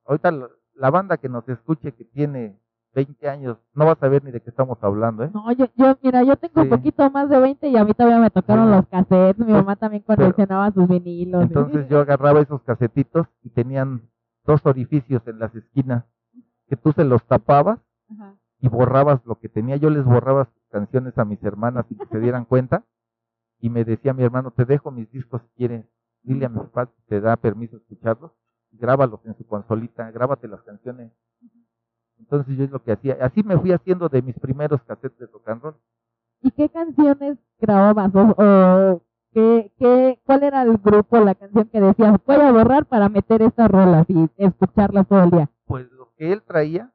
ahorita 0.05 0.31
la 0.75 0.89
banda 0.89 1.17
que 1.17 1.29
nos 1.29 1.47
escuche 1.49 1.91
que 1.93 2.05
tiene 2.05 2.59
20 2.97 3.29
años 3.29 3.57
no 3.75 3.85
va 3.85 3.91
a 3.91 3.95
saber 3.95 4.23
ni 4.23 4.31
de 4.31 4.41
qué 4.41 4.49
estamos 4.49 4.77
hablando, 4.81 5.23
¿eh? 5.23 5.29
No, 5.31 5.51
yo, 5.51 5.67
yo, 5.75 5.95
mira, 6.01 6.23
yo 6.23 6.35
tengo 6.35 6.61
un 6.61 6.63
Sí. 6.63 6.69
poquito 6.75 7.11
más 7.11 7.29
de 7.29 7.39
20 7.39 7.67
y 7.69 7.77
a 7.77 7.83
mí 7.85 7.93
todavía 7.93 8.17
me 8.17 8.31
tocaron 8.31 8.65
Bueno, 8.65 8.77
los 8.77 8.87
cassettes. 8.87 9.37
Mi 9.37 9.45
pues, 9.53 9.55
mamá 9.63 9.75
también 9.75 10.01
coleccionaba 10.01 10.71
sus 10.71 10.87
vinilos. 10.87 11.43
Entonces 11.43 11.87
yo 11.89 11.99
agarraba 11.99 12.41
esos 12.41 12.61
casetitos 12.63 13.27
y 13.43 13.49
tenían 13.51 14.01
dos 14.45 14.65
orificios 14.65 15.21
en 15.27 15.37
las 15.37 15.53
esquinas 15.53 16.05
que 16.67 16.75
tú 16.75 16.91
se 16.91 17.03
los 17.03 17.23
tapabas 17.25 17.79
Ajá. 18.11 18.33
y 18.61 18.67
borrabas 18.67 19.23
lo 19.25 19.35
que 19.39 19.47
tenía. 19.47 19.75
Yo 19.75 19.91
les 19.91 20.03
borraba 20.03 20.45
sus 20.45 20.63
canciones 20.71 21.15
a 21.19 21.23
mis 21.25 21.43
hermanas 21.43 21.85
sin 21.87 21.99
que 21.99 22.07
se 22.07 22.19
dieran 22.19 22.45
cuenta 22.45 22.83
y 23.59 23.69
me 23.69 23.85
decía 23.85 24.13
mi 24.13 24.23
hermano, 24.23 24.49
te 24.49 24.65
dejo 24.65 24.89
mis 24.89 25.11
discos 25.11 25.41
si 25.43 25.49
quieres, 25.55 25.85
dile 26.23 26.47
a 26.47 26.49
mi 26.49 26.57
papá 26.57 26.87
si 26.87 27.01
te 27.09 27.21
da 27.21 27.35
permiso 27.37 27.77
escucharlos, 27.77 28.31
grábalos 28.71 29.19
en 29.25 29.35
su 29.37 29.45
consolita, 29.45 30.09
grábate 30.09 30.47
las 30.47 30.63
canciones. 30.63 31.11
Entonces 32.19 32.57
yo 32.57 32.63
es 32.63 32.71
lo 32.71 32.81
que 32.83 32.91
hacía. 32.93 33.17
Así 33.21 33.43
me 33.43 33.57
fui 33.57 33.71
haciendo 33.71 34.09
de 34.09 34.21
mis 34.21 34.37
primeros 34.39 34.81
cassettes 34.83 35.17
de 35.19 35.27
rock 35.27 35.49
and 35.49 35.61
roll. 35.61 35.75
¿Y 36.41 36.51
qué 36.51 36.69
canciones 36.69 37.37
grababas? 37.59 38.13
O, 38.15 38.35
o 38.37 39.01
qué, 39.33 39.71
qué, 39.77 40.19
¿Cuál 40.25 40.43
era 40.43 40.63
el 40.63 40.77
grupo, 40.77 41.19
la 41.19 41.35
canción 41.35 41.67
que 41.69 41.81
decías, 41.81 42.17
voy 42.25 42.35
a 42.37 42.51
borrar 42.51 42.85
para 42.85 43.09
meter 43.09 43.41
estas 43.41 43.69
rolas 43.69 44.05
y 44.09 44.29
escucharlas 44.37 45.07
todo 45.07 45.23
el 45.23 45.31
día? 45.31 45.49
Pues 45.65 45.91
lo 45.91 46.13
que 46.15 46.31
él 46.31 46.43
traía, 46.43 46.93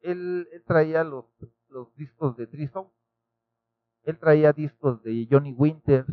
él, 0.00 0.48
él 0.52 0.62
traía 0.66 1.04
los, 1.04 1.24
los 1.68 1.94
discos 1.96 2.36
de 2.36 2.46
Triso, 2.46 2.92
él 4.04 4.18
traía 4.18 4.52
discos 4.52 5.02
de 5.02 5.26
Johnny 5.30 5.52
Winters, 5.52 6.08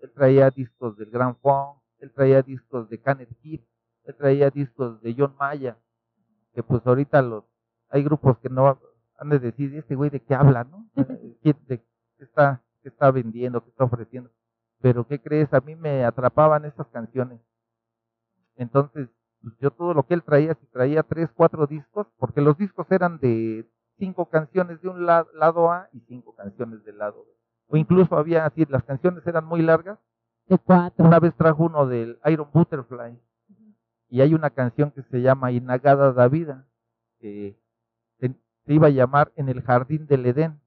él 0.00 0.12
traía 0.14 0.50
discos 0.50 0.96
del 0.96 1.10
Grand 1.10 1.36
Funk, 1.40 1.78
él 2.00 2.12
traía 2.12 2.42
discos 2.42 2.88
de 2.88 3.00
Kenneth 3.00 3.30
Heath, 3.42 3.64
él 4.04 4.14
traía 4.16 4.50
discos 4.50 5.00
de 5.02 5.14
John 5.16 5.34
Maya, 5.38 5.78
que 6.54 6.62
pues 6.62 6.86
ahorita 6.86 7.22
los 7.22 7.44
hay 7.90 8.02
grupos 8.02 8.38
que 8.38 8.48
no 8.48 8.78
han 9.18 9.28
de 9.30 9.38
decir, 9.38 9.74
este 9.74 9.94
güey 9.94 10.10
de 10.10 10.20
qué 10.20 10.34
habla, 10.34 10.64
¿no? 10.64 10.88
¿Qué, 11.42 11.54
de 11.66 11.78
qué 11.78 12.24
está, 12.24 12.62
qué 12.82 12.88
está 12.88 13.10
vendiendo, 13.10 13.62
qué 13.62 13.70
está 13.70 13.84
ofreciendo? 13.84 14.30
Pero 14.80 15.06
¿qué 15.06 15.20
crees? 15.20 15.52
A 15.52 15.60
mí 15.60 15.74
me 15.74 16.04
atrapaban 16.04 16.64
estas 16.64 16.86
canciones. 16.88 17.40
Entonces, 18.56 19.08
pues, 19.42 19.54
yo 19.60 19.70
todo 19.70 19.94
lo 19.94 20.04
que 20.06 20.14
él 20.14 20.22
traía, 20.22 20.54
si 20.54 20.66
traía 20.66 21.02
tres, 21.02 21.30
cuatro 21.34 21.66
discos, 21.66 22.06
porque 22.18 22.40
los 22.40 22.56
discos 22.58 22.86
eran 22.90 23.18
de 23.18 23.68
cinco 23.98 24.26
canciones 24.26 24.80
de 24.82 24.88
un 24.88 25.06
la- 25.06 25.26
lado 25.34 25.70
A 25.70 25.88
y 25.92 26.00
cinco 26.00 26.34
canciones 26.34 26.84
del 26.84 26.98
lado 26.98 27.24
B. 27.24 27.30
O 27.68 27.76
incluso 27.76 28.16
había 28.16 28.46
así, 28.46 28.64
las 28.68 28.84
canciones 28.84 29.26
eran 29.26 29.44
muy 29.44 29.62
largas. 29.62 29.98
De 30.46 30.58
cuatro. 30.58 31.04
Una 31.04 31.20
vez 31.20 31.34
trajo 31.34 31.64
uno 31.64 31.86
del 31.86 32.18
Iron 32.24 32.48
Butterfly 32.52 33.18
y 34.08 34.20
hay 34.22 34.32
una 34.32 34.48
canción 34.50 34.90
que 34.92 35.02
se 35.02 35.20
llama 35.20 35.52
Inagada 35.52 36.12
da 36.14 36.28
Vida, 36.28 36.66
que 37.20 37.58
se, 38.68 38.74
iba 38.74 38.86
a 38.88 38.90
llamar 38.90 39.32
En 39.36 39.48
el 39.48 39.62
Jardín 39.62 40.06
del 40.06 40.26
Edén, 40.26 40.60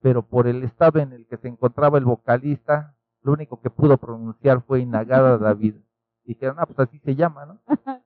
pero 0.00 0.22
por 0.22 0.46
el 0.46 0.62
estado 0.64 0.98
en 0.98 1.12
el 1.12 1.26
que 1.26 1.36
se 1.38 1.48
encontraba 1.48 1.98
el 1.98 2.04
vocalista, 2.04 2.94
lo 3.22 3.32
único 3.32 3.60
que 3.60 3.70
pudo 3.70 3.96
pronunciar 3.96 4.62
fue 4.62 4.80
Inagada 4.80 5.38
da 5.38 5.54
Vida. 5.54 5.80
Dijeron, 6.24 6.56
ah, 6.58 6.66
pues 6.66 6.78
así 6.78 6.98
se 7.00 7.14
llama, 7.14 7.46
¿no? 7.46 7.60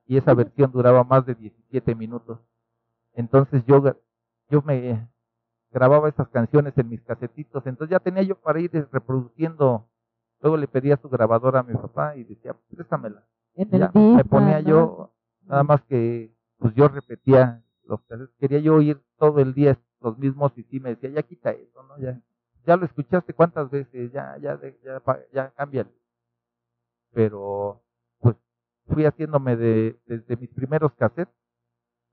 y 0.06 0.16
esa 0.16 0.34
versión 0.34 0.70
duraba 0.72 1.04
más 1.04 1.24
de 1.26 1.34
17 1.34 1.94
minutos. 1.94 2.38
Entonces 3.14 3.64
yo, 3.66 3.82
yo 4.48 4.62
me 4.62 5.08
grababa 5.70 6.08
esas 6.08 6.28
canciones 6.28 6.76
en 6.76 6.88
mis 6.88 7.02
casetitos, 7.02 7.66
entonces 7.66 7.90
ya 7.90 8.00
tenía 8.00 8.22
yo 8.22 8.36
para 8.36 8.60
ir 8.60 8.70
reproduciendo. 8.92 9.88
Luego 10.40 10.56
le 10.56 10.68
pedía 10.68 10.96
su 10.96 11.08
grabadora 11.08 11.60
a 11.60 11.62
mi 11.64 11.74
papá 11.74 12.16
y 12.16 12.24
decía, 12.24 12.54
préstamela. 12.70 13.24
en 13.54 13.74
el 13.74 13.80
ya, 13.80 13.90
me 13.94 14.24
ponía 14.24 14.62
¿no? 14.62 14.68
yo, 14.68 15.12
nada 15.46 15.64
más 15.64 15.82
que 15.82 16.32
pues 16.58 16.74
yo 16.74 16.88
repetía 16.88 17.62
los. 17.84 18.00
Quería 18.38 18.60
yo 18.60 18.76
oír 18.76 19.00
todo 19.18 19.40
el 19.40 19.54
día 19.54 19.78
los 20.00 20.18
mismos 20.18 20.52
y 20.56 20.62
sí 20.64 20.80
me 20.80 20.90
decía, 20.90 21.10
ya 21.10 21.22
quita 21.22 21.50
eso, 21.52 21.82
¿no? 21.84 21.98
Ya, 21.98 22.20
ya 22.66 22.76
lo 22.76 22.86
escuchaste 22.86 23.34
cuántas 23.34 23.70
veces, 23.70 24.12
ya, 24.12 24.36
ya, 24.38 24.60
ya, 24.84 25.02
ya 25.32 25.50
cámbiale. 25.52 25.90
Pero 27.12 27.82
pues 28.20 28.36
fui 28.86 29.04
haciéndome 29.04 29.56
de, 29.56 30.00
desde 30.06 30.36
mis 30.36 30.50
primeros 30.50 30.92
cassettes, 30.94 31.34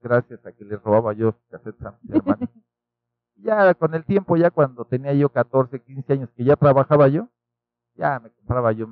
gracias 0.01 0.45
a 0.45 0.51
que 0.53 0.65
les 0.65 0.81
robaba 0.81 1.13
yo 1.13 1.35
cassettes 1.49 1.85
a 1.85 1.97
mis 2.01 2.11
hermanos. 2.11 2.49
ya 3.37 3.73
con 3.75 3.93
el 3.95 4.05
tiempo, 4.05 4.37
ya 4.37 4.51
cuando 4.51 4.85
tenía 4.85 5.13
yo 5.13 5.29
14, 5.29 5.81
15 5.81 6.13
años, 6.13 6.29
que 6.35 6.43
ya 6.43 6.55
trabajaba 6.55 7.07
yo, 7.09 7.29
ya 7.95 8.19
me 8.19 8.31
compraba 8.31 8.71
yo 8.73 8.87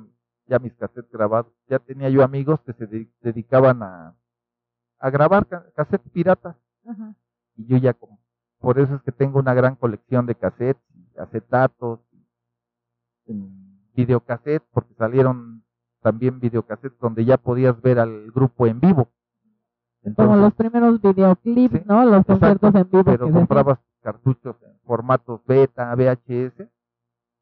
ya 0.46 0.58
mis 0.58 0.74
cassettes 0.74 1.10
grabados. 1.10 1.52
Ya 1.68 1.78
tenía 1.78 2.10
yo 2.10 2.22
amigos 2.22 2.60
que 2.62 2.74
se 2.74 2.86
de- 2.86 3.10
dedicaban 3.22 3.82
a, 3.82 4.14
a 4.98 5.10
grabar 5.10 5.46
ca- 5.46 5.66
cassettes 5.74 6.10
piratas 6.12 6.56
Ajá. 6.86 7.14
Y 7.56 7.66
yo 7.66 7.76
ya 7.78 7.94
como, 7.94 8.20
por 8.60 8.78
eso 8.78 8.94
es 8.96 9.02
que 9.02 9.12
tengo 9.12 9.38
una 9.38 9.54
gran 9.54 9.76
colección 9.76 10.26
de 10.26 10.34
cassettes, 10.36 10.82
y 10.94 11.18
acetatos, 11.18 12.00
videocassettes, 13.94 14.68
porque 14.72 14.94
salieron 14.94 15.64
también 16.02 16.40
videocassettes 16.40 16.98
donde 17.00 17.24
ya 17.24 17.38
podías 17.38 17.80
ver 17.82 17.98
al 17.98 18.30
grupo 18.32 18.66
en 18.66 18.80
vivo. 18.80 19.08
Como 20.16 20.34
Entonces, 20.34 20.38
los 20.38 20.54
primeros 20.54 21.00
videoclips, 21.00 21.78
Sí, 21.80 21.82
¿no? 21.86 22.04
Los 22.04 22.26
conciertos 22.26 22.74
en 22.74 22.90
vivo. 22.90 23.04
pero 23.04 23.30
comprabas 23.30 23.78
cartuchos 24.02 24.56
en 24.62 24.78
formatos 24.80 25.40
beta, 25.46 25.94
VHS, 25.94 26.68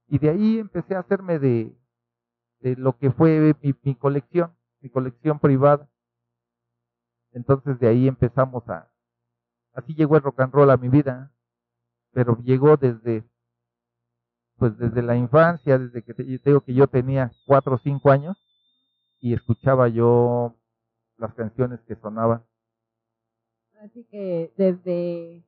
y 0.08 0.18
de 0.18 0.30
ahí 0.30 0.58
empecé 0.58 0.94
a 0.94 1.00
hacerme 1.00 1.38
de, 1.40 1.76
de 2.60 2.76
lo 2.76 2.96
que 2.98 3.10
fue 3.10 3.56
mi, 3.62 3.74
mi 3.82 3.94
colección, 3.96 4.52
mi 4.80 4.90
colección 4.90 5.40
privada. 5.40 5.88
Entonces 7.32 7.78
de 7.80 7.88
ahí 7.88 8.08
empezamos 8.08 8.68
a, 8.68 8.91
así 9.74 9.94
llegó 9.94 10.16
el 10.16 10.22
rock 10.22 10.40
and 10.40 10.52
roll 10.52 10.70
a 10.70 10.76
mi 10.76 10.88
vida, 10.88 11.32
pero 12.12 12.36
llegó 12.42 12.76
desde, 12.76 13.24
pues 14.56 14.76
desde 14.78 15.02
la 15.02 15.16
infancia, 15.16 15.78
desde 15.78 16.02
que 16.02 16.14
te, 16.14 16.24
digo 16.24 16.60
que 16.60 16.74
yo 16.74 16.86
tenía 16.86 17.32
cuatro 17.46 17.76
o 17.76 17.78
cinco 17.78 18.10
años 18.10 18.36
y 19.18 19.34
escuchaba 19.34 19.88
yo 19.88 20.56
las 21.16 21.34
canciones 21.34 21.80
que 21.82 21.96
sonaban. 21.96 22.42
Así 23.80 24.04
que 24.10 24.52
desde, 24.56 25.44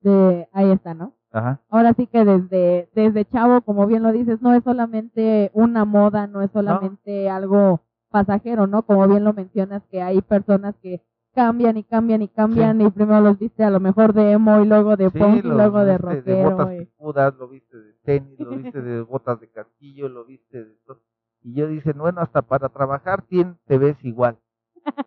de, 0.00 0.48
ahí 0.52 0.70
está, 0.70 0.94
¿no? 0.94 1.14
Ajá. 1.32 1.60
Ahora 1.68 1.94
sí 1.94 2.06
que 2.06 2.24
desde, 2.24 2.90
desde 2.94 3.24
chavo, 3.24 3.62
como 3.62 3.86
bien 3.86 4.02
lo 4.02 4.12
dices, 4.12 4.42
no 4.42 4.52
es 4.54 4.62
solamente 4.64 5.50
una 5.54 5.84
moda, 5.84 6.26
no 6.26 6.42
es 6.42 6.50
solamente 6.50 7.30
algo 7.30 7.80
pasajero, 8.10 8.66
¿no? 8.66 8.82
Como 8.82 9.06
bien 9.08 9.24
lo 9.24 9.32
mencionas, 9.32 9.82
que 9.90 10.02
hay 10.02 10.20
personas 10.22 10.74
que 10.82 11.02
cambian 11.34 11.76
y 11.76 11.84
cambian 11.84 12.22
y 12.22 12.28
cambian 12.28 12.80
y 12.80 12.90
primero 12.90 13.20
los 13.20 13.38
viste 13.38 13.62
a 13.64 13.70
lo 13.70 13.80
mejor 13.80 14.12
de 14.12 14.32
emo 14.32 14.60
y 14.62 14.66
luego 14.66 14.96
de 14.96 15.10
Sí, 15.10 15.18
punk 15.18 15.44
y 15.44 15.48
luego 15.48 15.84
de 15.84 15.98
rockero. 15.98 16.22
de 16.24 16.44
botas 16.44 16.74
y- 16.74 16.78
picudas, 16.84 17.34
lo 17.36 17.48
viste 17.48 17.76
de 17.76 17.92
tenis, 18.04 18.38
lo 18.40 18.50
viste 18.56 18.82
de 18.82 19.00
botas 19.02 19.40
de 19.40 19.48
castillo, 19.48 20.08
lo 20.08 20.24
viste 20.24 20.64
de 20.64 20.74
todo. 20.86 21.00
Y 21.42 21.54
yo 21.54 21.68
dije, 21.68 21.92
bueno, 21.92 22.20
hasta 22.20 22.42
para 22.42 22.68
trabajar 22.68 23.22
tien- 23.26 23.56
te 23.66 23.78
ves 23.78 23.96
igual. 24.04 24.36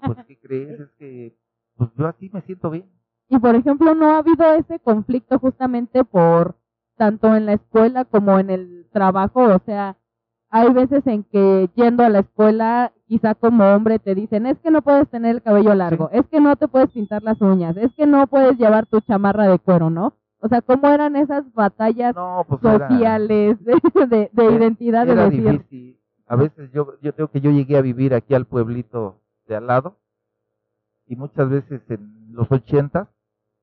Pues, 0.06 0.18
¿qué 0.28 0.38
crees? 0.40 0.80
Es 0.80 0.90
que, 0.98 1.36
pues 1.78 1.90
yo 1.98 2.08
así 2.08 2.30
me 2.34 2.42
siento 2.42 2.70
bien. 2.70 2.90
Y 3.30 3.40
por 3.40 3.56
ejemplo, 3.56 3.94
no 3.96 4.12
ha 4.12 4.18
habido 4.20 4.54
ese 4.54 4.80
conflicto 4.80 5.40
justamente 5.40 6.04
por 6.04 6.56
tanto 6.98 7.36
en 7.36 7.46
la 7.46 7.54
escuela 7.54 8.06
como 8.06 8.38
en 8.40 8.50
el 8.50 8.88
trabajo, 8.92 9.44
o 9.44 9.60
sea, 9.66 9.98
hay 10.56 10.72
veces 10.72 11.06
en 11.08 11.24
que 11.24 11.68
yendo 11.74 12.04
a 12.04 12.10
la 12.10 12.20
escuela, 12.20 12.92
quizá 13.08 13.34
como 13.34 13.64
hombre 13.74 13.98
te 13.98 14.14
dicen, 14.14 14.46
es 14.46 14.60
que 14.60 14.70
no 14.70 14.84
puedes 14.84 15.10
tener 15.10 15.38
el 15.38 15.42
cabello 15.42 15.74
largo, 15.74 16.10
es 16.12 16.28
que 16.28 16.40
no 16.40 16.56
te 16.56 16.68
puedes 16.68 16.92
pintar 16.92 17.24
las 17.24 17.42
uñas, 17.42 17.76
es 17.78 17.92
que 17.96 18.06
no 18.06 18.28
puedes 18.28 18.58
llevar 18.60 18.86
tu 18.86 19.02
chamarra 19.02 19.48
de 19.48 19.58
cuero, 19.58 19.90
¿no? 19.90 20.14
O 20.40 20.48
sea, 20.48 20.62
¿cómo 20.62 20.88
eran 20.90 21.16
esas 21.16 21.52
batallas 21.54 22.14
No, 22.16 22.46
pues 22.48 22.62
era, 22.64 22.88
sociales 22.88 23.58
de, 23.66 23.74
de, 24.08 24.30
de 24.32 24.46
era- 24.46 24.56
identidad 24.56 25.08
de 25.08 25.16
decir, 25.16 25.44
difícil. 25.52 26.00
A 26.28 26.36
veces 26.36 26.72
yo, 26.72 26.94
yo 27.02 27.14
tengo 27.14 27.30
que 27.32 27.42
yo 27.42 27.50
llegué 27.50 27.76
a 27.78 27.82
vivir 27.82 28.14
aquí 28.14 28.36
al 28.36 28.46
pueblito 28.46 29.22
de 29.48 29.56
al 29.56 29.66
lado 29.68 29.98
y 31.08 31.16
muchas 31.16 31.50
veces 31.50 31.82
en 31.90 32.28
los 32.32 32.52
ochentas 32.52 33.08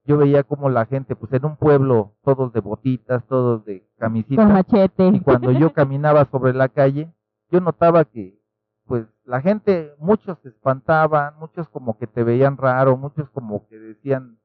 yo 0.04 0.16
veía 0.16 0.42
como 0.42 0.71
la 0.71 0.87
gente, 0.87 1.14
pues 1.14 1.33
en 1.33 1.45
un 1.45 1.57
pueblo, 1.57 2.14
todos 2.23 2.52
de 2.52 2.61
botitas, 2.61 3.25
todos 3.26 3.64
de 3.64 3.80
con 3.80 3.88
camisitas, 3.99 4.49
machete. 4.49 5.09
y 5.09 5.21
cuando 5.21 5.52
yo 5.52 5.73
caminaba 5.73 6.25
sobre 6.26 6.54
la 6.54 6.69
calle, 6.69 7.12
yo 7.50 7.61
notaba 7.61 8.04
que, 8.04 8.40
pues, 8.87 9.07
la 9.25 9.40
gente, 9.40 9.95
muchos 9.99 10.38
se 10.42 10.49
espantaban, 10.49 11.38
muchos 11.38 11.69
como 11.69 11.99
que 11.99 12.07
te 12.07 12.25
veían 12.25 12.57
raro, 12.57 12.97
muchos 12.97 13.28
como 13.30 13.66
que 13.69 13.78
decían, 13.78 14.38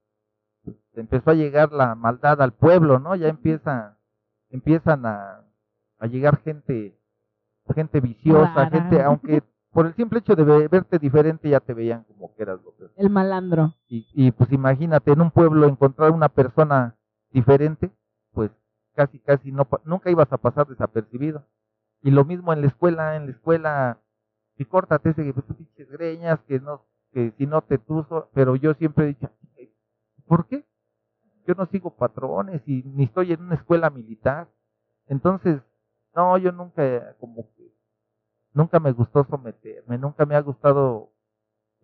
pues, 0.63 0.77
empezó 0.93 1.31
a 1.31 1.35
llegar 1.35 1.71
la 1.71 1.95
maldad 1.95 2.41
al 2.41 2.53
pueblo, 2.53 2.99
¿no? 2.99 3.15
Ya 3.15 3.29
empieza, 3.29 3.97
empiezan 4.49 5.05
a, 5.05 5.45
a 5.99 6.07
llegar 6.07 6.41
gente, 6.43 6.99
gente 7.73 8.01
viciosa, 8.01 8.69
gente, 8.69 9.01
aunque 9.01 9.41
por 9.75 9.85
el 9.87 9.93
simple 9.95 10.19
hecho 10.19 10.35
de 10.37 10.45
ve- 10.45 10.69
verte 10.69 10.97
diferente 10.99 11.49
ya 11.49 11.59
te 11.59 11.73
veían 11.73 12.05
como 12.05 12.33
que 12.33 12.43
eras 12.43 12.61
lo 12.63 12.71
peor. 12.71 12.91
El 12.95 13.09
malandro. 13.09 13.73
Y, 13.89 14.07
y 14.13 14.31
pues 14.31 14.49
imagínate 14.53 15.11
en 15.11 15.19
un 15.19 15.31
pueblo 15.31 15.67
encontrar 15.67 16.11
una 16.11 16.29
persona 16.29 16.95
diferente, 17.31 17.91
pues 18.31 18.51
casi 18.95 19.19
casi 19.19 19.51
no 19.51 19.67
nunca 19.83 20.09
ibas 20.09 20.31
a 20.31 20.37
pasar 20.37 20.65
desapercibido. 20.67 21.43
Y 22.01 22.11
lo 22.11 22.23
mismo 22.23 22.53
en 22.53 22.61
la 22.61 22.67
escuela, 22.67 23.17
en 23.17 23.25
la 23.25 23.31
escuela, 23.33 23.99
si 24.57 24.63
córtate 24.63 25.09
ese 25.09 25.33
pues, 25.33 25.45
tus 25.45 25.57
pinches 25.57 25.89
greñas, 25.91 26.39
que 26.47 26.61
no, 26.61 26.85
que 27.11 27.33
si 27.37 27.45
no 27.45 27.61
te 27.61 27.77
tuzo, 27.77 28.29
pero 28.33 28.55
yo 28.55 28.73
siempre 28.75 29.03
he 29.03 29.07
dicho, 29.09 29.29
¿por 30.25 30.47
qué? 30.47 30.65
Yo 31.45 31.53
no 31.55 31.65
sigo 31.65 31.95
patrones 31.97 32.61
y 32.65 32.81
ni 32.83 33.03
estoy 33.03 33.33
en 33.33 33.41
una 33.41 33.55
escuela 33.55 33.89
militar. 33.89 34.47
Entonces, 35.07 35.61
no, 36.15 36.37
yo 36.37 36.53
nunca, 36.53 37.15
como 37.19 37.43
que, 37.54 37.54
nunca 38.55 38.79
me 38.79 38.91
gustó 38.91 39.25
someterme, 39.29 39.97
nunca 39.99 40.25
me 40.25 40.35
ha 40.35 40.41
gustado 40.41 41.11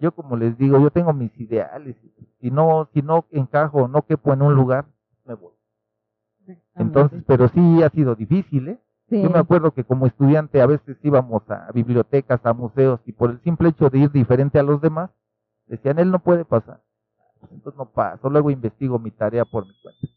yo 0.01 0.11
como 0.11 0.35
les 0.35 0.57
digo, 0.57 0.79
yo 0.79 0.89
tengo 0.89 1.13
mis 1.13 1.31
ideales. 1.39 1.95
Si 2.39 2.49
no, 2.49 2.89
si 2.91 3.03
no 3.03 3.25
encajo, 3.29 3.87
no 3.87 4.01
quepo 4.01 4.33
en 4.33 4.41
un 4.41 4.55
lugar, 4.55 4.85
me 5.25 5.35
voy. 5.35 5.53
Entonces, 6.73 7.23
pero 7.27 7.47
sí 7.49 7.83
ha 7.83 7.89
sido 7.89 8.15
difícil, 8.15 8.69
¿eh? 8.69 8.79
Sí. 9.09 9.21
Yo 9.21 9.29
me 9.29 9.37
acuerdo 9.37 9.71
que 9.71 9.83
como 9.83 10.07
estudiante 10.07 10.59
a 10.59 10.65
veces 10.65 10.97
íbamos 11.03 11.47
a 11.51 11.71
bibliotecas, 11.71 12.43
a 12.43 12.53
museos, 12.53 12.99
y 13.05 13.11
por 13.11 13.29
el 13.29 13.41
simple 13.41 13.69
hecho 13.69 13.91
de 13.91 13.99
ir 13.99 14.11
diferente 14.11 14.57
a 14.57 14.63
los 14.63 14.81
demás, 14.81 15.11
decían, 15.67 15.99
él 15.99 16.09
no 16.09 16.17
puede 16.17 16.45
pasar. 16.45 16.81
Entonces 17.51 17.77
no 17.77 17.85
paso, 17.85 18.27
luego 18.29 18.49
investigo 18.49 18.97
mi 18.97 19.11
tarea 19.11 19.45
por 19.45 19.67
mi 19.67 19.73
cuenta. 19.83 20.07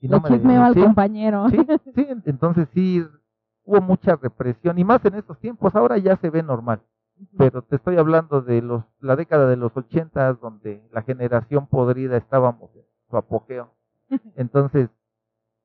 Y 0.00 0.08
Le 0.08 0.20
me 0.20 0.28
chismeo 0.28 0.62
al 0.62 0.74
sí, 0.74 0.82
compañero. 0.82 1.48
Sí, 1.48 1.56
sí, 1.94 2.06
entonces 2.26 2.68
sí 2.74 3.02
hubo 3.64 3.80
mucha 3.80 4.16
represión, 4.16 4.78
y 4.78 4.84
más 4.84 5.04
en 5.04 5.14
estos 5.14 5.38
tiempos, 5.38 5.74
ahora 5.74 5.98
ya 5.98 6.16
se 6.16 6.30
ve 6.30 6.42
normal 6.42 6.82
pero 7.36 7.62
te 7.62 7.76
estoy 7.76 7.96
hablando 7.96 8.40
de 8.42 8.62
los 8.62 8.84
la 9.00 9.16
década 9.16 9.46
de 9.48 9.56
los 9.56 9.76
ochentas 9.76 10.40
donde 10.40 10.82
la 10.92 11.02
generación 11.02 11.66
podrida 11.66 12.16
estábamos 12.16 12.74
en 12.74 12.84
su 13.08 13.16
apogeo. 13.16 13.70
Entonces, 14.36 14.90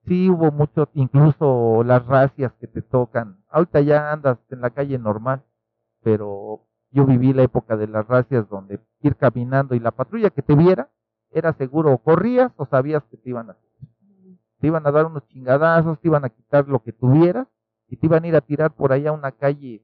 sí 0.05 0.29
hubo 0.29 0.51
mucho, 0.51 0.89
incluso 0.93 1.83
las 1.83 2.05
racias 2.05 2.53
que 2.59 2.67
te 2.67 2.81
tocan. 2.81 3.37
Ahorita 3.49 3.81
ya 3.81 4.11
andas 4.11 4.37
en 4.49 4.61
la 4.61 4.69
calle 4.69 4.97
normal, 4.97 5.43
pero 6.03 6.61
yo 6.91 7.05
viví 7.05 7.33
la 7.33 7.43
época 7.43 7.75
de 7.75 7.87
las 7.87 8.07
racias 8.07 8.47
donde 8.49 8.79
ir 9.01 9.15
caminando 9.15 9.75
y 9.75 9.79
la 9.79 9.91
patrulla 9.91 10.29
que 10.29 10.41
te 10.41 10.55
viera 10.55 10.89
era 11.31 11.53
seguro 11.53 11.93
o 11.93 11.97
corrías 11.97 12.51
o 12.57 12.65
sabías 12.65 13.03
que 13.05 13.17
te 13.17 13.29
iban 13.29 13.49
a 13.49 13.57
te 14.59 14.65
iban 14.65 14.87
a 14.87 14.91
dar 14.91 15.05
unos 15.05 15.27
chingadazos, 15.27 15.99
te 15.99 16.07
iban 16.07 16.25
a 16.25 16.29
quitar 16.29 16.67
lo 16.67 16.79
que 16.79 16.91
tuvieras 16.91 17.47
y 17.89 17.97
te 17.97 18.05
iban 18.05 18.23
a 18.23 18.27
ir 18.27 18.35
a 18.35 18.41
tirar 18.41 18.71
por 18.71 18.91
allá 18.91 19.09
a 19.09 19.13
una 19.13 19.31
calle 19.31 19.83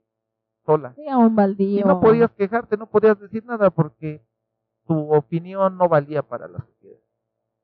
sola. 0.66 0.94
Sí, 0.96 1.08
a 1.08 1.18
un 1.18 1.36
baldío. 1.36 1.80
Y 1.80 1.84
no 1.84 2.00
podías 2.00 2.32
quejarte, 2.32 2.78
no 2.78 2.88
podías 2.88 3.20
decir 3.20 3.46
nada 3.46 3.70
porque 3.70 4.22
tu 4.86 5.14
opinión 5.14 5.78
no 5.78 5.88
valía 5.88 6.22
para 6.22 6.48
la 6.48 6.60
sociedad. 6.60 7.00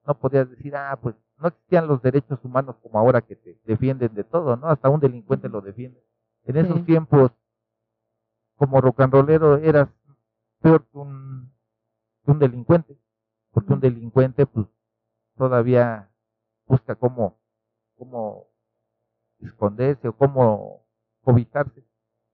No 0.06 0.14
podías 0.18 0.50
decir, 0.50 0.76
ah, 0.76 0.98
pues 1.02 1.16
no 1.38 1.48
existían 1.50 1.88
los 1.88 2.02
derechos 2.02 2.40
humanos 2.44 2.76
como 2.82 3.00
ahora 3.00 3.22
que 3.22 3.36
te 3.36 3.58
defienden 3.66 4.14
de 4.14 4.24
todo, 4.24 4.56
¿no? 4.56 4.68
Hasta 4.68 4.90
un 4.90 5.00
delincuente 5.00 5.48
lo 5.50 5.62
defiende. 5.62 6.02
En 6.46 6.58
esos 6.58 6.78
Sí. 6.78 6.84
tiempos, 6.84 7.32
como 8.56 8.82
rock 8.82 9.02
and 9.02 9.14
rollero, 9.14 9.58
eras 9.58 9.88
peor 10.62 10.86
que 10.86 10.98
un, 10.98 11.52
que 12.26 12.32
un 12.32 12.40
delincuente. 12.40 12.98
Porque 13.52 13.74
un 13.74 13.80
delincuente, 13.80 14.46
pues, 14.46 14.68
todavía 15.38 16.10
busca 16.68 16.96
cómo, 16.96 17.38
cómo 17.98 18.48
esconderse 19.40 20.08
o 20.08 20.14
cómo 20.14 20.86
cobijarse. 21.24 21.84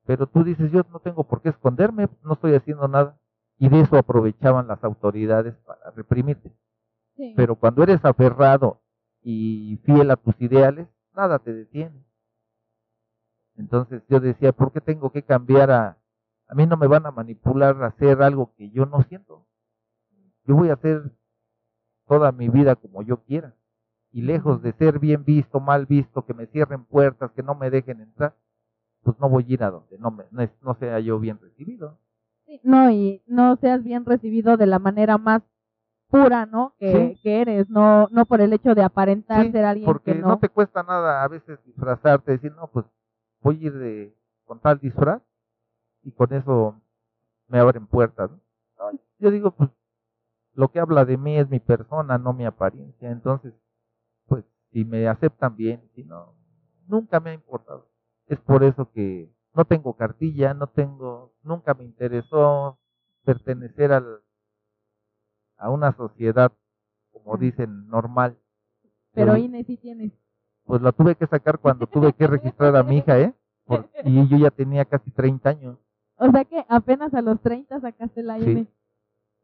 Pero 0.06 0.28
tú 0.28 0.44
dices, 0.44 0.72
yo 0.72 0.84
no 0.91 1.00
tengo 1.00 1.24
por 1.24 1.41
qué 1.41 1.50
esconderme, 1.50 2.10
no 2.24 2.34
estoy 2.34 2.54
haciendo 2.56 2.88
nada. 2.88 3.20
Y 3.58 3.70
de 3.70 3.82
eso 3.82 3.98
aprovechaban 3.98 4.68
las 4.68 4.84
autoridades 4.84 5.56
para 5.65 5.91
reprimirte. 5.91 6.52
Sí. 7.15 7.34
Pero 7.36 7.56
cuando 7.56 7.84
eres 7.84 8.04
aferrado 8.04 8.82
y 9.22 9.80
fiel 9.84 10.12
a 10.12 10.18
tus 10.18 10.39
ideales, 10.39 10.88
nada 11.15 11.39
te 11.39 11.54
detiene. 11.54 12.06
Entonces 13.56 14.04
yo 14.10 14.20
decía, 14.20 14.52
¿por 14.52 14.72
qué 14.72 14.82
tengo 14.82 15.12
que 15.12 15.24
cambiar 15.24 15.72
a... 15.72 15.98
A 16.48 16.54
mí 16.54 16.68
no 16.68 16.78
me 16.78 16.86
van 16.86 17.06
a 17.08 17.12
manipular 17.12 17.82
a 17.82 17.88
hacer 17.88 18.22
algo 18.22 18.54
que 18.56 18.70
yo 18.70 18.86
no 18.86 19.02
siento. 19.04 19.48
Yo 20.44 20.56
voy 20.56 20.70
a 20.70 20.74
hacer 20.74 21.12
toda 22.08 22.32
mi 22.32 22.50
vida 22.50 22.76
como 22.76 23.02
yo 23.02 23.24
quiera. 23.24 23.56
Y 24.15 24.21
lejos 24.21 24.62
de 24.62 24.71
ser 24.71 24.99
bien 24.99 25.25
visto, 25.25 25.60
mal 25.60 25.88
visto, 25.88 26.25
que 26.25 26.34
me 26.34 26.45
cierren 26.45 26.86
puertas, 26.86 27.32
que 27.34 27.43
no 27.43 27.54
me 27.54 27.69
dejen 27.69 27.99
entrar, 27.99 28.34
pues 29.04 29.19
no 29.19 29.28
voy 29.28 29.43
a 29.43 29.54
ir 29.54 29.62
a 29.62 29.69
donde 29.71 29.97
no, 29.97 30.10
me, 30.10 30.23
no, 30.62 30.73
sea 30.75 31.01
yo 31.01 31.19
bien 31.19 31.38
recibido. 31.38 31.97
Sí, 32.45 32.62
no, 32.63 32.89
y 32.89 33.21
no 33.28 33.58
seas 33.58 33.84
bien 33.84 34.06
recibido 34.06 34.56
de 34.56 34.67
la 34.67 34.80
manera 34.80 35.17
más 35.17 35.41
pura, 36.08 36.45
¿no? 36.45 36.75
Que, 36.80 37.15
Sí. 37.15 37.19
que 37.23 37.41
eres, 37.41 37.69
no 37.69 38.08
no 38.10 38.25
por 38.25 38.39
el 38.39 38.54
hecho 38.54 38.73
de 38.73 38.84
aparentar 38.84 39.47
Sí, 39.47 39.51
ser 39.51 39.65
alguien 39.65 39.86
porque 39.86 40.13
que 40.13 40.19
no. 40.19 40.28
no. 40.30 40.39
te 40.39 40.47
cuesta 40.47 40.82
nada 40.82 41.21
a 41.21 41.28
veces 41.28 41.60
disfrazarte, 41.65 42.32
decir, 42.32 42.54
no, 42.56 42.67
pues 42.67 42.86
voy 43.41 43.58
a 43.58 43.67
ir 43.67 43.73
de, 43.73 44.15
con 44.45 44.62
tal 44.62 44.80
disfraz 44.80 45.21
y 46.04 46.13
con 46.13 46.32
eso 46.32 46.80
me 47.49 47.60
abren 47.60 47.86
puertas. 47.86 48.32
¿no? 48.32 48.97
Yo 49.19 49.30
digo, 49.30 49.51
pues 49.51 49.69
lo 50.54 50.69
que 50.69 50.80
habla 50.80 51.04
de 51.04 51.17
mí 51.17 51.38
es 51.38 51.49
mi 51.49 51.60
persona, 51.60 52.17
no 52.17 52.32
mi 52.32 52.45
apariencia. 52.45 53.12
Entonces, 53.12 53.54
si 54.75 54.83
me 54.83 55.07
aceptan 55.07 55.55
bien, 55.55 55.81
si 55.95 56.03
no, 56.03 56.33
nunca 56.89 57.21
me 57.21 57.29
ha 57.29 57.33
importado. 57.33 57.88
Es 58.27 58.38
por 58.41 58.61
eso 58.65 58.91
que 58.91 59.31
no 59.53 59.63
tengo 59.63 59.93
cartilla, 59.95 60.53
no 60.53 60.67
tengo, 60.67 61.31
nunca 61.43 61.73
me 61.73 61.85
interesó 61.85 62.77
pertenecer 63.23 63.93
al, 63.93 64.19
a 65.57 65.69
una 65.69 65.95
sociedad, 65.95 66.51
como 67.13 67.38
dicen, 67.38 67.88
normal. 67.88 68.38
Pero 69.13 69.38
INE 69.38 69.63
sí 69.63 69.77
tienes. 69.77 70.11
pues 70.65 70.81
la 70.81 70.91
tuve 70.91 71.15
que 71.15 71.25
sacar 71.27 71.57
cuando 71.59 71.88
tuve 71.88 72.11
que 72.11 72.27
registrar 72.27 72.75
a 72.75 72.83
mi 72.83 72.97
hija, 72.97 73.17
¿eh? 73.17 73.33
Por- 73.63 73.89
y 74.03 74.27
yo 74.27 74.38
ya 74.38 74.51
tenía 74.51 74.83
casi 74.83 75.09
30 75.11 75.51
años. 75.51 75.77
O 76.17 76.29
sea 76.31 76.43
que 76.43 76.65
apenas 76.67 77.13
a 77.13 77.21
los 77.21 77.39
30 77.39 77.79
sacaste 77.79 78.23
la 78.23 78.39
Sí, 78.39 78.51
INE. 78.51 78.63
sí. 78.65 78.69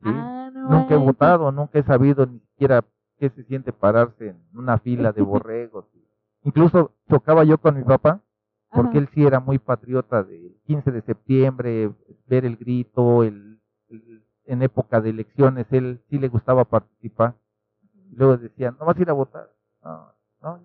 Ah, 0.04 0.52
no. 0.54 0.70
Nunca 0.72 0.94
he 0.94 0.98
votado, 0.98 1.52
nunca 1.54 1.80
he 1.80 1.84
sabido 1.84 2.26
ni 2.26 2.40
siquiera 2.40 2.84
qué 3.22 3.32
se 3.32 3.46
siente 3.46 3.74
pararse 3.74 4.30
en 4.32 4.44
una 4.56 4.80
fila 4.80 5.14
de 5.14 5.22
borregos. 5.24 5.86
Incluso 6.44 6.94
chocaba 7.10 7.46
yo 7.46 7.60
con 7.60 7.78
mi 7.78 7.86
papá, 7.86 8.22
porque 8.72 9.00
Ajá. 9.00 9.00
él 9.00 9.10
sí 9.16 9.26
era 9.26 9.40
muy 9.42 9.60
patriota 9.60 10.24
del 10.24 10.58
15 10.68 10.92
de 10.92 11.04
septiembre, 11.04 11.94
ver 12.28 12.46
el 12.46 12.58
grito, 12.58 13.24
el, 13.24 13.62
el- 13.90 14.24
en 14.46 14.64
época 14.64 15.02
de 15.02 15.12
elecciones, 15.12 15.68
él 15.72 16.02
sí 16.10 16.20
le 16.20 16.30
gustaba 16.30 16.66
participar. 16.66 17.36
Luego 18.12 18.38
decían, 18.38 18.78
no 18.80 18.86
vas 18.88 18.98
a 18.98 19.02
ir 19.02 19.10
a 19.12 19.14
votar. 19.14 19.52
No, 19.84 20.14
no. 20.42 20.62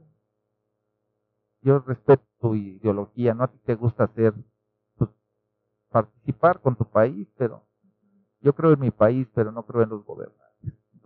Yo 1.62 1.80
respeto 1.80 2.24
tu 2.40 2.54
ideología, 2.56 3.34
¿no? 3.34 3.44
A 3.44 3.48
ti 3.48 3.58
te 3.66 3.76
gusta 3.76 4.04
hacer, 4.04 4.34
pues, 4.96 5.10
participar 5.90 6.60
con 6.60 6.76
tu 6.76 6.86
país, 6.86 7.28
pero 7.38 7.64
yo 8.40 8.54
creo 8.54 8.72
en 8.72 8.80
mi 8.80 8.92
país, 8.92 9.28
pero 9.34 9.52
no 9.52 9.64
creo 9.66 9.82
en 9.82 9.90
los 9.90 10.04
gobernantes. 10.04 10.45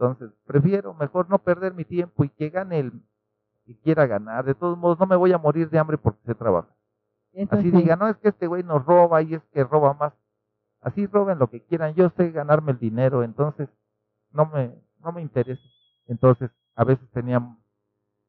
Entonces, 0.01 0.31
prefiero 0.47 0.95
mejor 0.95 1.29
no 1.29 1.39
perder 1.41 1.75
mi 1.75 1.85
tiempo 1.85 2.25
y 2.25 2.31
que 2.31 2.49
gane 2.49 2.79
el 2.79 2.93
que 3.67 3.77
quiera 3.81 4.07
ganar. 4.07 4.47
De 4.47 4.55
todos 4.55 4.79
modos, 4.79 4.99
no 4.99 5.07
me 5.07 5.17
voy 5.17 5.33
a 5.33 5.39
morir 5.39 5.69
de 5.69 5.79
hambre 5.79 5.99
porque 5.99 6.21
sé 6.25 6.35
trabajar. 6.35 6.75
Eso 7.33 7.55
Así 7.55 7.71
sí. 7.71 7.77
diga, 7.77 7.97
no 7.97 8.09
es 8.09 8.17
que 8.17 8.29
este 8.31 8.47
güey 8.47 8.63
nos 8.63 8.85
roba 8.87 9.21
y 9.21 9.35
es 9.35 9.43
que 9.53 9.63
roba 9.63 9.93
más. 9.93 10.15
Así 10.81 11.07
roben 11.07 11.39
lo 11.39 11.51
que 11.51 11.63
quieran, 11.63 11.95
yo 11.95 12.09
sé 12.17 12.31
ganarme 12.31 12.73
el 12.73 12.79
dinero, 12.79 13.23
entonces 13.23 13.69
no 14.33 14.47
me, 14.47 14.75
no 15.01 15.13
me 15.13 15.21
interesa. 15.21 15.63
Entonces, 16.07 16.51
a 16.75 16.85
veces 16.85 17.07
tenía, 17.11 17.47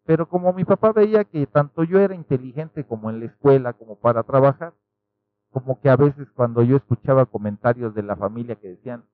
pero 0.04 0.28
como 0.28 0.52
mi 0.52 0.66
papá 0.66 0.92
veía 0.92 1.24
que 1.24 1.48
tanto 1.48 1.86
yo 1.86 2.02
era 2.02 2.14
inteligente 2.14 2.84
como 2.86 3.10
en 3.10 3.22
la 3.22 3.28
escuela, 3.28 3.72
como 3.72 3.98
para 3.98 4.24
trabajar, 4.24 4.74
como 5.52 5.80
que 5.80 5.90
a 5.90 5.96
veces 5.96 6.28
cuando 6.36 6.64
yo 6.64 6.76
escuchaba 6.76 7.26
comentarios 7.26 7.96
de 7.96 8.04
la 8.04 8.18
familia 8.18 8.58
que 8.58 8.68
decían, 8.68 9.06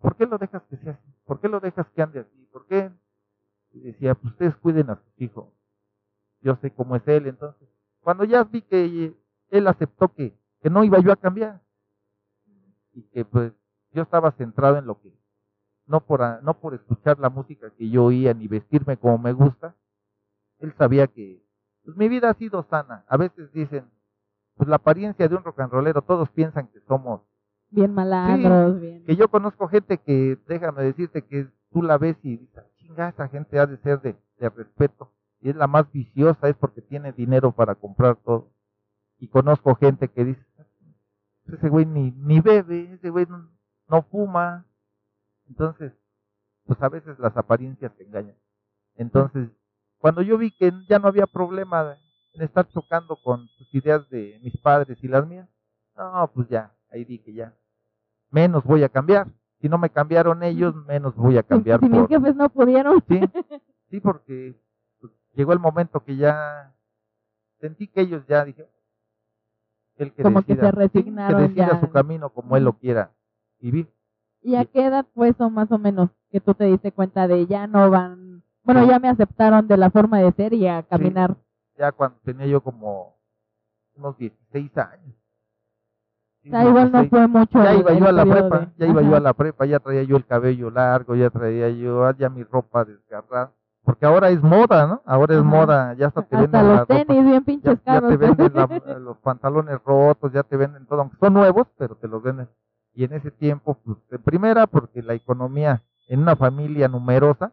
¿por 0.00 0.16
qué 0.16 0.26
lo 0.26 0.38
dejas 0.38 0.62
que 0.64 0.76
sea 0.78 0.92
así? 0.92 1.14
¿Por 1.24 1.40
qué 1.40 1.48
lo 1.48 1.60
dejas 1.60 1.86
que 1.90 2.02
ande 2.02 2.20
así? 2.20 2.48
¿Por 2.52 2.66
qué? 2.66 2.90
Y 3.72 3.80
decía, 3.80 4.14
pues 4.14 4.32
ustedes 4.32 4.56
cuiden 4.56 4.90
a 4.90 4.96
sus 4.96 5.20
hijos. 5.20 5.46
Yo 6.40 6.56
sé 6.56 6.70
cómo 6.70 6.96
es 6.96 7.06
él, 7.06 7.26
entonces. 7.26 7.68
Cuando 8.00 8.24
ya 8.24 8.44
vi 8.44 8.62
que 8.62 9.14
él 9.50 9.66
aceptó 9.66 10.08
que, 10.08 10.34
que 10.62 10.70
no 10.70 10.84
iba 10.84 10.98
yo 11.00 11.12
a 11.12 11.16
cambiar 11.16 11.60
y 12.98 13.02
que 13.02 13.24
pues 13.24 13.52
yo 13.92 14.02
estaba 14.02 14.32
centrado 14.32 14.76
en 14.76 14.86
lo 14.86 15.00
que 15.00 15.12
no 15.86 16.00
por 16.00 16.42
no 16.42 16.58
por 16.58 16.74
escuchar 16.74 17.18
la 17.18 17.30
música 17.30 17.70
que 17.70 17.88
yo 17.88 18.04
oía 18.04 18.34
ni 18.34 18.48
vestirme 18.48 18.96
como 18.96 19.18
me 19.18 19.32
gusta 19.32 19.76
él 20.58 20.74
sabía 20.76 21.06
que 21.06 21.42
pues 21.84 21.96
mi 21.96 22.08
vida 22.08 22.30
ha 22.30 22.34
sido 22.34 22.64
sana 22.64 23.04
a 23.08 23.16
veces 23.16 23.52
dicen 23.52 23.88
pues 24.56 24.68
la 24.68 24.76
apariencia 24.76 25.28
de 25.28 25.36
un 25.36 25.44
rock 25.44 25.60
and 25.60 25.72
rollero 25.72 26.02
todos 26.02 26.28
piensan 26.30 26.68
que 26.68 26.80
somos 26.80 27.22
Bien 27.70 27.94
malandros, 27.94 28.80
bien. 28.80 29.04
que 29.04 29.16
yo 29.16 29.28
conozco 29.28 29.68
gente 29.68 29.98
que 29.98 30.38
déjame 30.48 30.84
decirte 30.84 31.22
que 31.22 31.48
tú 31.72 31.82
la 31.82 31.98
ves 31.98 32.16
y 32.22 32.38
dices 32.38 32.64
chinga 32.76 33.10
esa 33.10 33.28
gente 33.28 33.58
ha 33.58 33.66
de 33.66 33.76
ser 33.78 34.00
de, 34.02 34.16
de 34.38 34.48
respeto 34.50 35.12
y 35.40 35.50
es 35.50 35.56
la 35.56 35.66
más 35.66 35.90
viciosa 35.92 36.48
es 36.48 36.56
porque 36.56 36.82
tiene 36.82 37.12
dinero 37.12 37.52
para 37.52 37.74
comprar 37.76 38.16
todo 38.16 38.50
Y 39.18 39.28
conozco 39.28 39.74
gente 39.76 40.08
que 40.08 40.24
dice, 40.24 40.46
ese 41.46 41.68
güey 41.68 41.86
ni, 41.86 42.12
ni 42.12 42.40
bebe, 42.40 42.92
ese 42.94 43.10
güey 43.10 43.26
no, 43.26 43.48
no 43.88 44.02
fuma. 44.02 44.66
Entonces, 45.48 45.92
pues 46.66 46.80
a 46.82 46.88
veces 46.88 47.18
las 47.18 47.36
apariencias 47.36 47.94
te 47.96 48.04
engañan. 48.04 48.36
Entonces, 48.96 49.50
cuando 49.98 50.22
yo 50.22 50.38
vi 50.38 50.50
que 50.52 50.72
ya 50.88 50.98
no 50.98 51.08
había 51.08 51.26
problema 51.26 51.98
en 52.34 52.42
estar 52.42 52.68
chocando 52.68 53.16
con 53.22 53.48
sus 53.58 53.74
ideas 53.74 54.08
de 54.10 54.38
mis 54.42 54.56
padres 54.58 55.02
y 55.02 55.08
las 55.08 55.26
mías, 55.26 55.48
no, 55.96 56.30
pues 56.34 56.48
ya, 56.48 56.72
ahí 56.90 57.04
dije 57.04 57.32
ya, 57.32 57.54
menos 58.30 58.64
voy 58.64 58.82
a 58.84 58.88
cambiar. 58.88 59.28
Si 59.60 59.68
no 59.68 59.78
me 59.78 59.90
cambiaron 59.90 60.42
ellos, 60.42 60.74
menos 60.86 61.14
voy 61.16 61.36
a 61.36 61.42
cambiar. 61.42 61.80
Si, 61.82 61.88
mis 61.88 62.08
jefes 62.08 62.36
no 62.36 62.48
pudieron. 62.48 63.02
Sí, 63.08 63.20
sí, 63.90 64.00
porque 64.00 64.54
pues, 65.00 65.12
llegó 65.34 65.52
el 65.52 65.58
momento 65.58 66.04
que 66.04 66.16
ya 66.16 66.74
sentí 67.60 67.88
que 67.88 68.02
ellos 68.02 68.24
ya 68.28 68.44
dije, 68.44 68.68
el 69.96 70.12
que 70.12 70.22
como 70.22 70.42
que 70.42 70.54
se 70.54 70.70
resignaron 70.70 71.42
que 71.42 71.48
decida 71.48 71.80
su 71.80 71.90
camino 71.90 72.30
como 72.30 72.56
él 72.56 72.64
lo 72.64 72.74
quiera 72.74 73.12
vivir. 73.58 73.92
¿Y 74.40 74.54
a 74.54 74.64
qué 74.64 74.86
edad 74.86 75.06
fue 75.14 75.30
eso 75.30 75.50
más 75.50 75.70
o 75.72 75.78
menos 75.78 76.10
que 76.30 76.40
tú 76.40 76.54
te 76.54 76.64
diste 76.64 76.92
cuenta 76.92 77.26
de 77.26 77.46
ya 77.46 77.66
no 77.66 77.90
van, 77.90 78.44
bueno, 78.62 78.86
ya 78.86 79.00
me 79.00 79.08
aceptaron 79.08 79.66
de 79.66 79.76
la 79.76 79.90
forma 79.90 80.20
de 80.20 80.30
ser 80.32 80.54
y 80.54 80.68
a 80.68 80.84
caminar? 80.84 81.36
ya 81.78 81.92
cuando 81.92 82.18
tenía 82.24 82.46
yo 82.46 82.60
como 82.60 83.16
unos 83.94 84.18
16 84.18 84.76
años. 84.78 85.14
Sea, 86.42 86.64
igual 86.64 86.92
no 86.92 87.04
fue 87.08 87.26
mucho. 87.26 87.62
Ya 87.62 87.74
iba 87.74 87.92
yo 87.92 88.08
a 88.08 88.12
la 88.12 88.24
prepa, 88.24 88.68
ya 88.76 88.86
iba 88.86 89.02
yo 89.02 89.16
a 89.16 89.20
la 89.20 89.32
prepa, 89.32 89.66
ya 89.66 89.78
traía 89.80 90.02
yo 90.02 90.16
el 90.16 90.26
cabello 90.26 90.70
largo, 90.70 91.14
ya 91.14 91.30
traía 91.30 91.68
yo 91.70 92.10
ya 92.12 92.28
mi 92.28 92.44
ropa 92.44 92.84
desgarrada. 92.84 93.52
Porque 93.84 94.04
ahora 94.04 94.28
es 94.28 94.42
moda, 94.42 94.86
¿no? 94.86 95.02
Ahora 95.06 95.34
es 95.34 95.42
moda, 95.42 95.94
ya 95.94 96.08
hasta 96.08 96.22
te 96.22 96.36
hasta 96.36 96.62
los 96.62 96.86
tenis 96.86 97.24
bien 97.24 97.44
pinches 97.44 97.78
ya, 97.86 98.00
te 98.00 98.16
venden 98.18 98.52
los 99.04 99.16
pantalones 99.18 99.82
rotos, 99.82 100.30
ya 100.32 100.42
te 100.42 100.56
venden 100.56 100.86
todo, 100.86 101.00
aunque 101.00 101.16
son 101.16 101.32
nuevos, 101.32 101.66
pero 101.78 101.94
te 101.96 102.06
los 102.06 102.22
venden. 102.22 102.48
Y 102.92 103.04
en 103.04 103.14
ese 103.14 103.30
tiempo, 103.30 103.78
pues, 103.84 103.96
en 104.10 104.22
primera, 104.22 104.66
porque 104.66 105.02
la 105.02 105.14
economía 105.14 105.82
en 106.08 106.20
una 106.20 106.36
familia 106.36 106.88
numerosa, 106.88 107.52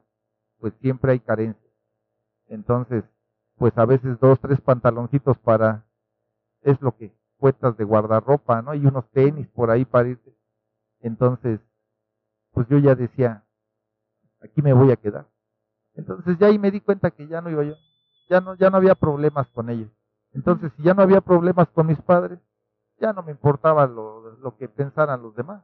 pues 0.60 0.74
siempre 0.82 1.14
hay 1.14 1.20
carencia. 1.20 1.70
Entonces, 2.48 3.04
pues 3.58 3.78
a 3.78 3.86
veces 3.86 4.20
dos, 4.20 4.40
tres 4.40 4.60
pantaloncitos 4.62 5.38
para, 5.38 5.86
es 6.62 6.82
lo 6.82 6.96
que 6.96 7.14
cuestas 7.46 7.78
de 7.78 7.84
guardarropa, 7.84 8.64
¿no? 8.64 8.74
Y 8.74 8.84
unos 8.88 9.08
tenis 9.12 9.48
por 9.50 9.70
ahí 9.70 9.86
para 9.86 10.10
irte. 10.10 10.36
Entonces, 11.00 11.60
pues 12.54 12.68
yo 12.70 12.80
ya 12.80 12.96
decía, 12.96 13.44
aquí 14.42 14.64
me 14.64 14.74
voy 14.74 14.92
a 14.92 14.96
quedar. 14.96 15.28
Entonces 15.94 16.40
ya 16.40 16.48
ahí 16.48 16.58
me 16.58 16.72
di 16.72 16.82
cuenta 16.82 17.12
que 17.12 17.28
ya 17.28 17.42
no 17.42 17.52
iba 17.52 17.64
yo, 17.64 17.76
ya 18.32 18.42
no, 18.42 18.56
ya 18.56 18.72
no 18.72 18.78
había 18.78 18.96
problemas 18.96 19.48
con 19.50 19.70
ellos. 19.70 19.92
Entonces 20.34 20.72
si 20.76 20.82
ya 20.82 20.96
no 20.96 21.04
había 21.04 21.22
problemas 21.22 21.68
con 21.70 21.86
mis 21.86 22.02
padres, 22.02 22.40
ya 23.00 23.14
no 23.14 23.22
me 23.22 23.34
importaba 23.34 23.86
lo, 23.86 24.32
lo 24.38 24.58
que 24.58 24.68
pensaran 24.68 25.22
los 25.22 25.36
demás. 25.36 25.62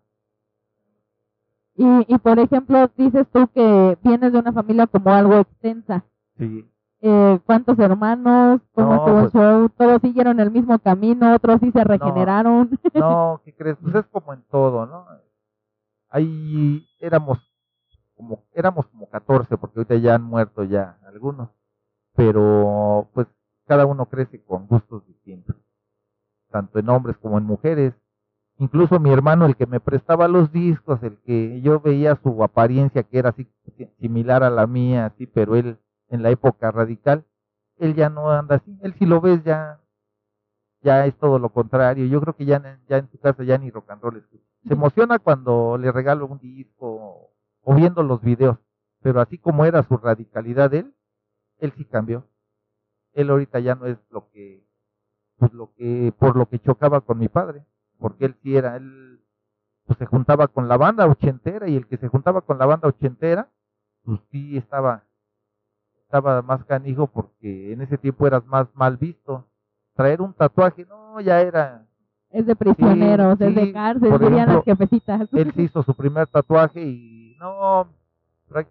Y, 1.74 2.14
y 2.14 2.18
por 2.20 2.38
ejemplo, 2.38 2.92
dices 2.96 3.28
tú 3.34 3.48
que 3.56 3.98
vienes 4.04 4.34
de 4.34 4.38
una 4.38 4.54
familia 4.54 4.86
como 4.86 5.10
algo 5.10 5.40
extensa. 5.40 6.06
Sí. 6.38 6.71
Eh, 7.04 7.40
¿Cuántos 7.48 7.80
hermanos? 7.80 8.62
¿Cómo 8.76 8.94
estuvo 8.96 9.20
el 9.22 9.32
pues 9.32 9.34
show? 9.34 9.70
¿Todos 9.70 10.02
siguieron 10.02 10.40
el 10.40 10.52
mismo 10.52 10.78
camino? 10.78 11.34
¿Otros 11.34 11.60
sí 11.60 11.72
se 11.72 11.84
regeneraron? 11.84 12.70
No, 12.94 13.42
¿qué 13.44 13.54
crees? 13.56 13.78
Pues 13.82 13.96
es 13.96 14.06
como 14.08 14.34
en 14.34 14.44
todo, 14.52 14.86
¿no? 14.86 15.08
Ahí 16.10 16.88
éramos 17.00 17.40
como, 18.16 18.44
éramos 18.54 18.86
como 18.88 19.10
14, 19.10 19.58
porque 19.58 19.80
ahorita 19.80 19.96
ya 19.96 20.16
han 20.16 20.24
muerto 20.24 20.64
ya 20.64 21.00
algunos, 21.08 21.50
pero 22.16 23.10
pues 23.14 23.26
cada 23.66 23.88
uno 23.88 24.06
crece 24.06 24.44
con 24.44 24.68
gustos 24.68 25.08
distintos, 25.08 25.56
tanto 26.52 26.78
en 26.78 26.90
hombres 26.90 27.18
como 27.18 27.40
en 27.40 27.46
mujeres. 27.46 27.94
Incluso 28.60 29.00
mi 29.00 29.12
hermano, 29.12 29.48
el 29.48 29.56
que 29.56 29.66
me 29.66 29.80
prestaba 29.80 30.28
los 30.28 30.52
discos, 30.52 31.02
el 31.02 31.18
que 31.22 31.62
yo 31.62 31.80
veía 31.80 32.20
su 32.22 32.44
apariencia 32.44 33.02
que 33.02 33.18
era 33.18 33.30
así 33.30 33.48
similar 34.00 34.44
a 34.44 34.52
la 34.52 34.68
mía, 34.68 35.08
así, 35.08 35.26
pero 35.26 35.56
él 35.56 35.80
en 36.12 36.22
la 36.22 36.30
época 36.30 36.72
radical, 36.72 37.26
él 37.78 37.96
ya 37.96 38.10
no 38.10 38.30
anda 38.30 38.58
así. 38.58 38.78
Él 38.84 38.94
si 39.00 39.06
lo 39.06 39.20
ves 39.22 39.44
ya 39.44 39.80
ya 40.82 41.06
es 41.06 41.16
todo 41.18 41.40
lo 41.40 41.50
contrario. 41.50 42.06
Yo 42.06 42.22
creo 42.22 42.36
que 42.36 42.46
ya, 42.46 42.80
ya 42.88 42.98
en 42.98 43.10
su 43.10 43.20
casa 43.20 43.44
ya 43.44 43.58
ni 43.58 43.70
rock 43.72 43.90
and 43.92 44.02
roll 44.02 44.18
escucha. 44.18 44.44
Se 44.68 44.74
emociona 44.74 45.20
cuando 45.20 45.78
le 45.78 45.92
regalo 45.92 46.28
un 46.28 46.40
disco 46.40 47.32
o 47.64 47.76
viendo 47.76 48.04
los 48.04 48.22
videos, 48.22 48.58
pero 49.02 49.22
así 49.22 49.38
como 49.38 49.66
era 49.66 49.84
su 49.84 49.98
radicalidad 49.98 50.74
él, 50.74 50.94
él 51.60 51.74
sí 51.78 51.86
cambió. 51.86 52.28
Él 53.14 53.30
ahorita 53.30 53.60
ya 53.60 53.76
no 53.76 53.86
es 53.86 53.98
lo 54.10 54.30
que, 54.32 54.66
pues 55.38 55.54
lo 55.54 55.74
que, 55.74 56.14
por 56.18 56.36
lo 56.36 56.48
que 56.48 56.60
chocaba 56.60 57.02
con 57.02 57.20
mi 57.20 57.28
padre, 57.28 57.66
porque 58.00 58.26
él 58.26 58.36
sí 58.42 58.56
era, 58.56 58.78
él 58.78 59.22
pues 59.86 60.00
se 60.00 60.06
juntaba 60.06 60.48
con 60.48 60.68
la 60.68 60.78
banda 60.78 61.08
ochentera 61.08 61.68
y 61.68 61.76
el 61.76 61.88
que 61.88 61.98
se 61.98 62.08
juntaba 62.08 62.42
con 62.42 62.58
la 62.58 62.66
banda 62.66 62.88
ochentera, 62.88 63.50
pues 64.04 64.20
sí 64.32 64.58
estaba, 64.58 65.04
estaba 66.12 66.42
más 66.42 66.66
canijo 66.66 67.08
porque 67.08 67.72
en 67.72 67.82
ese 67.82 67.98
tiempo 67.98 68.28
eras 68.28 68.46
más 68.46 68.68
mal 68.76 68.98
visto. 68.98 69.48
Traer 69.96 70.22
un 70.22 70.34
tatuaje, 70.34 70.86
no, 70.86 71.22
ya 71.22 71.40
era 71.40 71.86
es 72.32 72.46
de 72.46 72.56
prisioneros, 72.56 73.40
es 73.40 73.56
de 73.56 73.72
cárcel, 73.72 74.20
dirían 74.20 74.54
las 74.54 74.64
jefecitas. 74.64 75.28
Él 75.34 75.54
se 75.54 75.62
hizo 75.64 75.84
su 75.84 75.94
primer 75.94 76.28
tatuaje 76.28 76.82
y 76.82 77.36
no, 77.40 77.88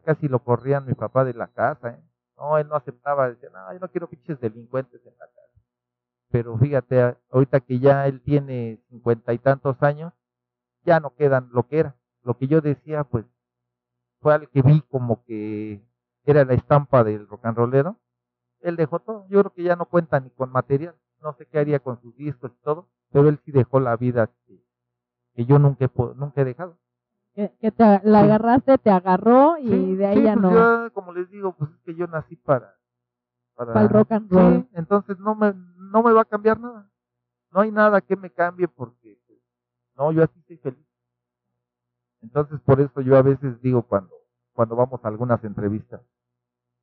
casi 0.05 0.29
lo 0.29 0.39
corrían 0.41 0.85
mi 0.87 0.95
papá 0.95 1.25
de 1.25 1.35
la 1.35 1.47
casa, 1.49 1.91
¿eh? 1.91 2.01
No, 2.37 2.57
él 2.59 2.69
no 2.69 2.77
aceptaba, 2.77 3.29
decía, 3.29 3.51
no, 3.53 3.73
yo 3.73 3.79
no 3.79 3.89
quiero 3.89 4.09
pinches 4.09 4.41
delincuentes 4.41 5.01
en 5.05 5.13
la 5.19 5.27
casa. 5.27 5.61
Pero 6.31 6.57
fíjate, 6.57 7.17
ahorita 7.31 7.61
que 7.61 7.79
ya 7.79 8.07
él 8.07 8.23
tiene 8.23 8.81
cincuenta 8.89 9.35
y 9.35 9.39
tantos 9.39 9.83
años, 9.83 10.13
ya 10.85 11.01
no 11.01 11.15
quedan 11.15 11.51
lo 11.53 11.67
que 11.67 11.81
era. 11.81 11.97
Lo 12.23 12.39
que 12.39 12.49
yo 12.49 12.63
decía, 12.63 13.05
pues, 13.05 13.27
fue 14.21 14.35
al 14.35 14.49
que 14.49 14.63
vi 14.63 14.81
como 14.91 15.23
que 15.25 15.83
era 16.25 16.45
la 16.45 16.55
estampa 16.55 17.05
del 17.05 17.27
rock 17.27 17.47
and 17.47 17.57
rollero. 17.57 17.97
Él 18.61 18.77
dejó 18.77 19.01
todo. 19.01 19.27
Yo 19.29 19.41
creo 19.41 19.53
que 19.53 19.63
ya 19.63 19.77
no 19.77 19.87
cuenta 19.87 20.21
ni 20.21 20.31
con 20.31 20.51
material. 20.51 20.95
No 21.23 21.35
sé 21.35 21.47
qué 21.47 21.59
haría 21.59 21.81
con 21.81 22.01
sus 22.01 22.17
discos 22.17 22.53
y 22.55 22.63
todo, 22.63 22.89
pero 23.11 23.29
él 23.29 23.39
sí 23.45 23.53
dejó 23.53 23.81
la 23.81 23.97
vida 23.97 24.31
que, 24.47 24.65
que 25.35 25.45
yo 25.45 25.59
nunca 25.59 25.91
nunca 26.17 26.41
he 26.41 26.45
dejado 26.45 26.79
que, 27.35 27.73
te, 27.73 28.01
la 28.05 28.21
agarraste, 28.21 28.79
te 28.79 28.91
agarró 28.91 29.57
y 29.59 29.97
de 29.97 30.07
ahí 30.07 30.23
ya 30.23 30.35
pues 30.35 30.43
no. 30.43 30.53
Yo, 30.53 30.93
como 30.93 31.13
les 31.13 31.31
digo, 31.31 31.55
pues 31.57 31.71
es 31.71 31.81
que 31.85 31.95
yo 31.95 32.07
nací 32.07 32.37
para 32.37 32.77
para, 33.55 33.83
el 33.83 33.89
rock 33.89 34.13
and 34.13 34.31
roll. 34.31 34.69
entonces 34.73 35.19
no 35.19 35.35
me 35.35 35.53
no 35.77 36.03
me 36.03 36.13
va 36.13 36.23
a 36.23 36.27
cambiar 36.27 36.59
nada. 36.59 36.91
No 37.51 37.61
hay 37.61 37.71
nada 37.73 38.01
que 38.01 38.17
me 38.17 38.31
cambie 38.31 38.69
porque 38.69 39.19
pues, 39.27 39.39
no, 39.97 40.13
yo 40.13 40.23
así 40.23 40.39
estoy 40.41 40.57
feliz. 40.59 40.87
Entonces 42.23 42.61
por 42.61 42.81
eso 42.81 43.01
yo 43.01 43.17
a 43.17 43.23
veces 43.23 43.61
digo 43.61 43.83
cuando 43.83 44.15
cuando 44.61 44.77
vamos 44.77 45.01
a 45.03 45.09
algunas 45.09 45.43
entrevistas 45.43 46.03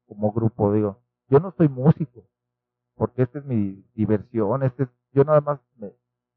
como 0.08 0.32
grupo 0.32 0.74
digo, 0.74 1.00
yo 1.30 1.40
no 1.40 1.54
soy 1.56 1.70
músico, 1.70 2.24
porque 2.96 3.22
esta 3.22 3.38
es 3.38 3.46
mi 3.46 3.86
diversión, 3.94 4.64
este 4.64 4.86
es, 4.86 4.90
yo 5.12 5.24
nada 5.24 5.42
más 5.42 5.60
me, 5.76 5.94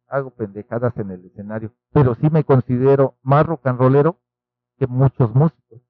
hago 0.06 0.32
pendejadas 0.32 0.94
en 0.98 1.12
el 1.12 1.24
escenario, 1.24 1.72
pero 1.94 2.14
sí 2.16 2.28
me 2.30 2.44
considero 2.44 3.16
más 3.22 3.46
rock 3.46 3.68
and 3.68 3.78
rollero 3.78 4.18
que 4.76 4.86
muchos 4.86 5.34
músicos. 5.34 5.80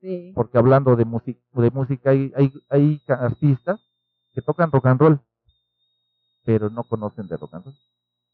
Sí. 0.00 0.32
Porque 0.34 0.56
hablando 0.56 0.96
de, 0.96 1.04
música 1.04 1.38
de 1.52 1.70
música, 1.70 2.08
hay, 2.08 2.32
hay, 2.34 2.50
hay 2.70 3.02
artistas 3.06 3.78
que 4.32 4.40
tocan 4.40 4.72
rock 4.72 4.86
and 4.86 5.00
roll, 5.02 5.20
pero 6.46 6.70
no 6.70 6.84
conocen 6.84 7.26
de 7.26 7.36
rock 7.36 7.52
and 7.56 7.64
roll. 7.66 7.74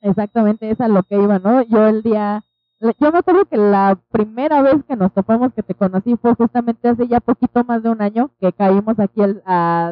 Exactamente, 0.02 0.70
es 0.70 0.80
a 0.80 0.86
lo 0.86 1.02
que 1.02 1.16
iba, 1.16 1.40
¿no? 1.40 1.62
Yo 1.62 1.88
el 1.88 2.04
día, 2.04 2.44
yo 2.80 3.12
me 3.12 3.18
acuerdo 3.18 3.44
que 3.44 3.56
la 3.56 3.98
primera 4.10 4.62
vez 4.62 4.76
que 4.88 4.96
nos 4.96 5.12
topamos, 5.12 5.52
que 5.54 5.62
te 5.62 5.74
conocí, 5.74 6.16
fue 6.16 6.34
justamente 6.34 6.88
hace 6.88 7.06
ya 7.08 7.20
poquito 7.20 7.62
más 7.64 7.82
de 7.82 7.90
un 7.90 8.00
año, 8.02 8.30
que 8.40 8.52
caímos 8.52 8.98
aquí 8.98 9.22
al 9.22 9.42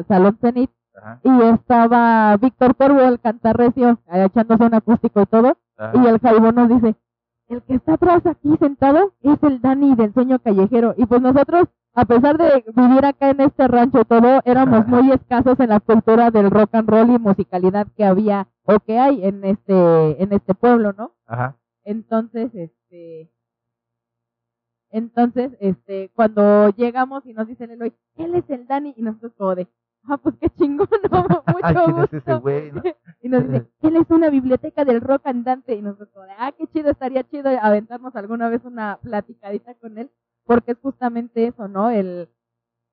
Salón 0.07 0.37
Zenit 0.41 0.71
y 1.23 1.41
estaba 1.43 2.35
Víctor 2.37 2.75
Corvo, 2.75 2.99
el 3.01 3.19
cantarrecio, 3.19 3.99
echándose 4.11 4.63
un 4.65 4.73
acústico 4.73 5.21
y 5.21 5.25
todo, 5.27 5.57
y 5.93 6.05
el 6.07 6.19
Jaibo 6.19 6.51
nos 6.51 6.69
dice, 6.69 6.95
el 7.47 7.61
que 7.63 7.75
está 7.75 7.93
atrás 7.93 8.25
aquí 8.25 8.55
sentado 8.59 9.13
es 9.21 9.41
el 9.43 9.61
Dani 9.61 9.95
del 9.95 10.13
sueño 10.13 10.39
callejero, 10.39 10.93
y 10.97 11.05
pues 11.05 11.21
nosotros, 11.21 11.65
a 11.93 12.05
pesar 12.05 12.37
de 12.37 12.65
vivir 12.75 13.05
acá 13.05 13.29
en 13.29 13.41
este 13.41 13.67
rancho 13.67 14.03
todo, 14.05 14.41
éramos 14.45 14.87
muy 14.87 15.11
escasos 15.11 15.59
en 15.59 15.69
la 15.69 15.79
cultura 15.79 16.31
del 16.31 16.51
rock 16.51 16.75
and 16.75 16.89
roll 16.89 17.09
y 17.11 17.19
musicalidad 17.19 17.87
que 17.95 18.05
había 18.05 18.47
o 18.65 18.79
que 18.79 18.99
hay 18.99 19.23
en 19.25 19.43
este, 19.45 20.21
en 20.21 20.33
este 20.33 20.53
pueblo, 20.53 20.93
¿no? 20.97 21.13
Ajá. 21.27 21.55
Entonces, 21.85 22.51
este, 22.89 23.31
entonces, 24.91 25.51
este, 25.59 26.09
cuando 26.15 26.69
llegamos 26.69 27.25
y 27.25 27.33
nos 27.33 27.47
dicen 27.47 27.71
Eloy, 27.71 27.93
él 28.15 28.35
es 28.35 28.49
el 28.49 28.65
Dani, 28.65 28.93
y 28.97 29.01
nosotros 29.03 29.33
como 29.37 29.55
de, 29.55 29.67
ah, 30.05 30.17
pues 30.17 30.35
qué 30.41 30.49
chingón, 30.49 30.87
¿no? 31.11 31.27
mucho 31.47 31.93
gusto. 32.11 32.43
y 33.21 33.29
nos 33.29 33.43
dice, 33.43 33.67
él 33.81 33.95
es 33.97 34.09
una 34.09 34.29
biblioteca 34.29 34.85
del 34.85 35.01
rock 35.01 35.27
andante, 35.27 35.75
y 35.75 35.81
nosotros 35.81 36.09
como 36.13 36.25
de, 36.25 36.33
ah, 36.37 36.51
qué 36.57 36.65
chido, 36.67 36.89
estaría 36.89 37.23
chido 37.23 37.49
aventarnos 37.61 38.15
alguna 38.15 38.49
vez 38.49 38.61
una 38.65 38.97
platicadita 39.01 39.75
con 39.75 39.97
él, 39.97 40.09
porque 40.45 40.71
es 40.71 40.79
justamente 40.79 41.45
eso, 41.45 41.67
¿no? 41.67 41.91
El, 41.91 42.29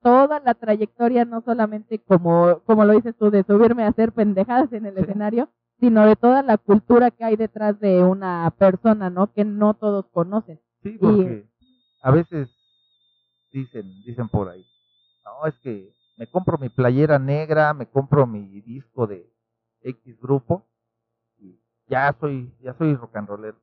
toda 0.02 0.40
la 0.40 0.54
trayectoria, 0.54 1.24
no 1.24 1.40
solamente 1.40 1.98
como, 2.00 2.61
como 2.66 2.85
lo 2.85 2.92
dices 2.92 3.14
tú, 3.16 3.30
de 3.30 3.42
subirme 3.44 3.85
a 3.85 3.88
hacer 3.88 4.12
pendejadas 4.12 4.70
en 4.74 4.85
el 4.85 4.98
escenario, 4.98 5.48
sino 5.79 6.07
de 6.07 6.17
toda 6.17 6.43
la 6.43 6.59
cultura 6.59 7.11
que 7.11 7.25
hay 7.25 7.37
detrás 7.37 7.79
de 7.81 8.03
una 8.03 8.51
persona, 8.59 9.11
¿no? 9.11 9.33
Que 9.33 9.45
no 9.45 9.75
todos 9.75 10.07
conocen. 10.07 10.61
Sí, 10.83 10.97
porque 10.99 11.49
a 12.03 12.11
veces 12.11 12.49
dicen, 13.53 14.03
dicen 14.05 14.29
por 14.29 14.49
ahí, 14.49 14.65
no, 15.25 15.47
es 15.47 15.55
que 15.62 15.93
me 16.17 16.27
compro 16.29 16.59
mi 16.59 16.69
playera 16.69 17.19
negra, 17.19 17.75
me 17.75 17.87
compro 17.87 18.27
mi 18.27 18.61
disco 18.61 19.07
de 19.07 19.31
X 19.83 20.19
grupo 20.21 20.67
y 21.39 21.61
ya 21.89 22.15
soy, 22.19 22.55
ya 22.61 22.75
soy 22.75 22.95
rock 22.95 23.17
and 23.17 23.29
roller. 23.29 23.55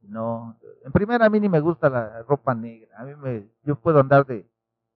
No, 0.00 0.56
en 0.84 0.92
primera 0.92 1.26
a 1.26 1.30
mí 1.30 1.40
ni 1.40 1.48
me 1.48 1.60
gusta 1.60 1.88
la 1.88 2.22
ropa 2.22 2.54
negra, 2.54 2.88
a 2.96 3.04
mí 3.04 3.14
me, 3.16 3.48
yo 3.64 3.76
puedo 3.76 4.00
andar 4.00 4.24
de, 4.26 4.48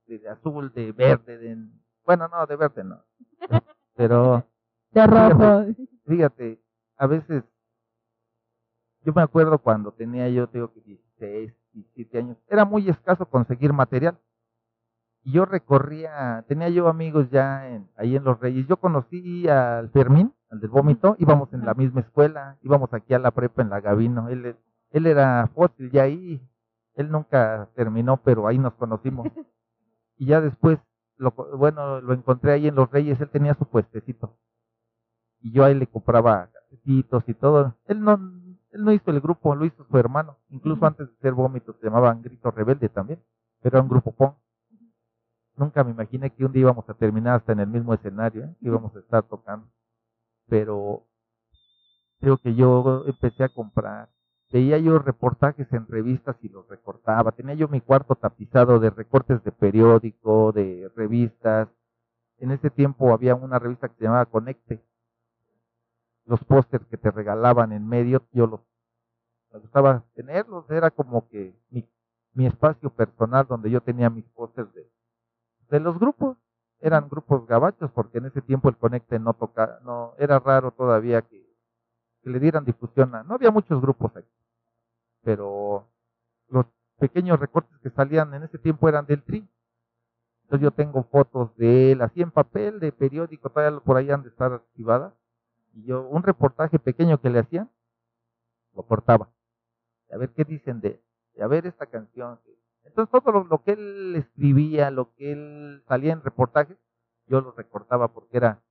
de, 0.07 0.29
azul, 0.29 0.73
de 0.73 0.93
verde, 0.93 1.39
de, 1.39 1.57
bueno, 2.05 2.29
no, 2.29 2.47
de 2.47 2.57
verde 2.57 2.85
no, 2.85 3.03
pero... 3.95 4.47
De 4.93 5.07
rojo. 5.07 5.67
Fíjate, 6.11 6.61
a 6.97 7.07
veces, 7.07 7.45
yo 9.05 9.13
me 9.15 9.23
acuerdo 9.23 9.61
cuando 9.61 9.93
tenía 9.93 10.29
yo, 10.29 10.49
tengo 10.49 10.73
que 10.73 10.81
16, 10.81 11.55
17 11.73 12.19
años, 12.19 12.37
era 12.49 12.65
muy 12.65 12.89
escaso 12.89 13.27
conseguir 13.27 13.73
material. 13.73 14.19
Y 15.23 15.31
yo 15.31 15.45
recorría, 15.45 16.45
tenía 16.49 16.69
yo 16.69 16.89
amigos 16.89 17.31
ya 17.31 17.69
en, 17.69 17.89
ahí 17.97 18.17
en 18.17 18.25
Los 18.25 18.41
Reyes. 18.41 18.67
Yo 18.67 18.79
conocí 18.79 19.47
al 19.47 19.91
Fermín, 19.91 20.35
al 20.51 20.59
del 20.59 20.71
vómito, 20.71 21.15
íbamos 21.21 21.53
en 21.53 21.65
la 21.65 21.75
misma 21.75 22.01
escuela, 22.01 22.59
íbamos 22.63 22.93
aquí 22.93 23.15
a 23.15 23.21
la 23.21 23.31
prepa 23.31 23.63
en 23.63 23.71
la 23.71 23.81
Gavino. 23.81 24.29
Él, 24.31 24.57
él 24.91 25.07
era 25.07 25.49
fósil 25.55 25.93
ya 25.93 26.03
ahí, 26.03 26.43
él 26.95 27.09
nunca 27.09 27.69
terminó, 27.77 28.17
pero 28.17 28.49
ahí 28.49 28.59
nos 28.59 28.75
conocimos. 28.75 29.29
Y 30.17 30.27
ya 30.27 30.43
después, 30.43 30.79
lo, 31.17 31.31
bueno, 31.31 32.03
lo 32.03 32.13
encontré 32.13 32.53
ahí 32.53 32.69
en 32.69 32.75
Los 32.75 32.91
Reyes, 32.91 33.19
él 33.23 33.31
tenía 33.31 33.55
su 33.55 33.65
puestecito. 33.65 34.37
Y 35.41 35.53
yo 35.53 35.65
ahí 35.65 35.75
le 35.75 35.87
compraba 35.87 36.49
casetitos 36.53 37.25
y 37.29 37.35
todo. 37.35 37.75
Él 37.87 38.01
no, 38.03 38.15
él 38.73 38.85
no 38.85 38.93
hizo 38.93 39.11
el 39.11 39.21
grupo, 39.21 39.55
lo 39.55 39.65
hizo 39.65 39.85
su 39.85 39.99
hermano. 39.99 40.37
Incluso 40.51 40.85
antes 40.87 41.09
de 41.09 41.17
ser 41.17 41.33
vómito 41.33 41.75
se 41.75 41.87
llamaban 41.87 42.23
Grito 42.23 42.51
Rebelde 42.51 42.89
también, 42.89 43.21
pero 43.61 43.77
era 43.77 43.83
un 43.83 43.89
grupo 43.89 44.13
punk. 44.13 44.35
Nunca 45.57 45.85
me 45.85 45.91
imaginé 45.91 46.31
que 46.31 46.45
un 46.45 46.53
día 46.53 46.63
íbamos 46.63 46.89
a 46.89 46.95
terminar 46.95 47.37
hasta 47.37 47.53
en 47.53 47.61
el 47.61 47.67
mismo 47.67 47.93
escenario, 47.93 48.45
¿eh? 48.45 48.57
íbamos 48.61 48.95
a 48.97 49.01
estar 49.01 49.23
tocando. 49.25 49.67
Pero 50.49 51.07
creo 52.21 52.39
que 52.39 52.55
yo 52.55 53.05
empecé 53.07 53.45
a 53.45 53.49
comprar. 53.49 54.09
Veía 54.53 54.79
yo 54.79 54.99
reportajes 54.99 55.73
en 55.73 55.87
revistas 55.87 56.37
y 56.43 56.49
los 56.49 56.69
recortaba. 56.69 57.33
Tenía 57.33 57.55
yo 57.55 57.69
mi 57.69 57.81
cuarto 57.81 58.17
tapizado 58.17 58.81
de 58.81 58.91
recortes 58.91 59.45
de 59.45 59.53
periódico, 59.53 60.51
de 60.53 60.91
revistas. 60.97 61.69
En 62.39 62.51
ese 62.51 62.71
tiempo 62.71 63.13
había 63.13 63.35
una 63.35 63.59
revista 63.59 63.89
que 63.89 63.95
se 63.97 64.05
llamaba 64.05 64.27
Conecte. 64.27 64.83
Los 66.31 66.43
pósters 66.45 66.87
que 66.87 66.97
te 66.97 67.11
regalaban 67.11 67.73
en 67.73 67.87
medio, 67.87 68.23
yo 68.33 68.47
los 68.47 68.61
me 69.53 69.59
gustaba 69.59 70.05
tenerlos. 70.15 70.71
Era 70.71 70.91
como 70.91 71.29
que 71.29 71.55
mi, 71.71 71.85
mi 72.35 72.47
espacio 72.47 72.89
personal 72.91 73.47
donde 73.47 73.69
yo 73.71 73.81
tenía 73.81 74.09
mis 74.09 74.25
pósters 74.27 74.73
de 74.73 74.89
de 75.71 75.81
los 75.81 75.99
grupos. 75.99 76.37
Eran 76.81 77.09
grupos 77.09 77.47
gabachos 77.47 77.91
porque 77.93 78.19
en 78.19 78.27
ese 78.27 78.41
tiempo 78.41 78.69
el 78.69 78.77
Conecte 78.77 79.19
no 79.19 79.35
toca, 79.35 79.81
no 79.85 80.15
era 80.19 80.39
raro 80.39 80.71
todavía 80.71 81.23
que, 81.23 81.47
le 82.23 82.41
dieran 82.41 82.65
difusión. 82.65 83.11
no 83.11 83.35
había 83.35 83.51
muchos 83.51 83.81
grupos 83.81 84.15
aquí, 84.17 84.31
pero 85.23 85.89
los 86.49 86.67
pequeños 86.99 87.39
recortes 87.39 87.79
que 87.83 87.91
salían 87.91 88.33
en 88.35 88.45
ese 88.45 88.59
tiempo 88.59 88.89
eran 88.89 89.07
del 89.07 89.23
Tri. 89.23 89.47
Entonces 90.45 90.63
yo 90.63 90.71
tengo 90.71 91.03
fotos 91.05 91.55
de 91.57 91.93
él 91.93 92.03
así 92.03 92.23
en 92.23 92.31
papel, 92.31 92.81
de 92.81 92.93
periódico, 92.93 93.51
todavía 93.51 93.79
por 93.81 93.97
ahí 93.97 94.11
han 94.11 94.23
de 94.23 94.31
estar 94.31 94.53
archivadas. 94.53 95.13
Y 95.73 95.85
yo, 95.85 96.09
un 96.09 96.23
reportaje 96.23 96.79
pequeño 96.79 97.21
que 97.21 97.31
le 97.31 97.41
hacían, 97.41 97.71
lo 98.75 98.83
cortaba. 98.83 99.31
A 100.13 100.17
ver 100.17 100.31
qué 100.31 100.45
dicen 100.45 100.81
de 100.81 100.89
él. 101.35 101.43
a 101.43 101.47
ver 101.47 101.67
esta 101.67 101.87
canción 101.87 102.39
entonces 102.91 103.23
todo 103.23 103.45
lo, 103.45 103.63
que 103.63 103.73
él 103.73 104.17
escribía, 104.17 104.91
lo 104.91 105.15
que 105.15 105.33
él 105.33 105.83
salía 105.87 106.13
en 106.13 106.23
reportajes, 106.23 106.77
yo 107.27 107.41
lo 107.41 107.53
recortaba 107.53 108.09
porque 108.09 108.37
era 108.37 108.63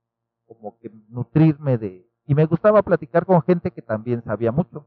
como 0.46 0.78
que 0.78 0.90
nutrirme 1.08 1.78
de... 1.78 2.06
Y 2.26 2.34
me 2.34 2.44
gustaba 2.44 2.82
platicar 2.82 3.24
con 3.24 3.42
gente 3.42 3.70
que 3.70 3.82
también 3.82 4.22
sabía 4.22 4.52
mucho. 4.52 4.86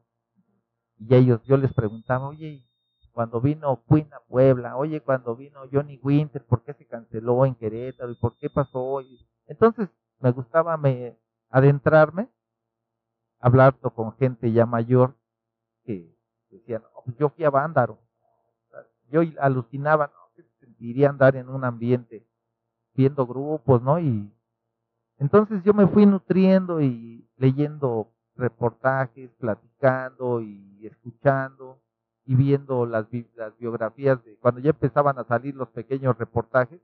Y 1.00 1.16
ellos, 1.16 1.42
yo 1.46 1.58
les 1.58 1.74
preguntaba, 1.74 2.28
oye, 2.28 2.64
cuando 3.12 3.42
vino 3.42 3.84
Queen 3.90 4.14
a 4.14 4.20
Puebla, 4.20 4.78
oye, 4.78 5.02
cuando 5.02 5.36
vino 5.36 5.62
Johnny 5.72 6.00
Winter, 6.02 6.46
¿por 6.46 6.64
qué 6.64 6.74
se 6.74 6.86
canceló 6.86 7.46
en 7.46 7.56
Querétaro? 7.56 8.12
¿Y 8.12 8.16
por 8.16 8.38
qué 8.38 8.50
pasó? 8.50 8.82
hoy? 8.82 9.28
Entonces 9.48 9.90
me 10.20 10.32
gustaba 10.32 10.78
me, 10.78 11.18
adentrarme, 11.54 12.30
hablando 13.40 13.92
con 13.92 14.18
gente 14.18 14.52
ya 14.52 14.66
mayor 14.66 15.16
que 15.86 16.12
decían, 16.50 16.82
pues 17.06 17.16
yo 17.18 17.30
fui 17.30 17.46
a 17.46 17.52
Bándaro, 17.52 18.00
yo 19.12 19.22
alucinaba, 19.40 20.08
¿no? 20.08 20.34
¿Qué 20.36 20.44
sentiría 20.60 21.10
andar 21.10 21.36
en 21.36 21.50
un 21.50 21.64
ambiente 21.64 22.26
viendo 22.96 23.28
grupos, 23.28 23.84
¿no? 23.84 24.00
Y 24.00 24.34
entonces 25.20 25.64
yo 25.64 25.76
me 25.76 25.86
fui 25.86 26.08
nutriendo 26.08 26.82
y 26.82 27.30
leyendo 27.38 28.12
reportajes, 28.36 29.30
platicando 29.38 30.42
y 30.42 30.88
escuchando 30.88 31.80
y 32.26 32.34
viendo 32.34 32.88
las, 32.88 33.06
las 33.36 33.56
biografías 33.60 34.24
de 34.24 34.38
cuando 34.38 34.60
ya 34.60 34.72
empezaban 34.72 35.20
a 35.20 35.24
salir 35.26 35.54
los 35.54 35.70
pequeños 35.70 36.18
reportajes, 36.18 36.82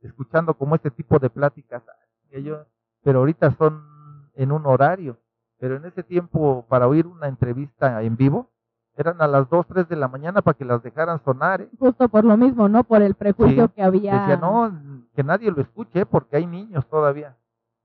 escuchando 0.00 0.54
como 0.54 0.74
este 0.74 0.90
tipo 0.90 1.20
de 1.20 1.30
pláticas, 1.30 1.84
yo, 2.32 2.66
pero 3.04 3.20
ahorita 3.20 3.52
son 3.52 3.97
en 4.38 4.52
un 4.52 4.64
horario, 4.66 5.18
pero 5.58 5.76
en 5.76 5.84
ese 5.84 6.02
tiempo 6.02 6.64
para 6.68 6.86
oír 6.86 7.06
una 7.06 7.26
entrevista 7.26 8.02
en 8.02 8.16
vivo, 8.16 8.48
eran 8.96 9.20
a 9.20 9.26
las 9.26 9.48
2, 9.48 9.66
3 9.66 9.88
de 9.88 9.96
la 9.96 10.08
mañana 10.08 10.42
para 10.42 10.56
que 10.56 10.64
las 10.64 10.82
dejaran 10.82 11.22
sonar. 11.24 11.60
¿eh? 11.60 11.68
Justo 11.78 12.08
por 12.08 12.24
lo 12.24 12.36
mismo, 12.36 12.68
¿no? 12.68 12.82
Por 12.84 13.02
el 13.02 13.14
prejuicio 13.14 13.68
que 13.72 13.82
había. 13.82 14.20
Decía, 14.20 14.36
no, 14.36 14.72
que 15.14 15.22
nadie 15.22 15.50
lo 15.50 15.60
escuche 15.60 16.06
porque 16.06 16.36
hay 16.36 16.46
niños 16.46 16.86
todavía. 16.88 17.36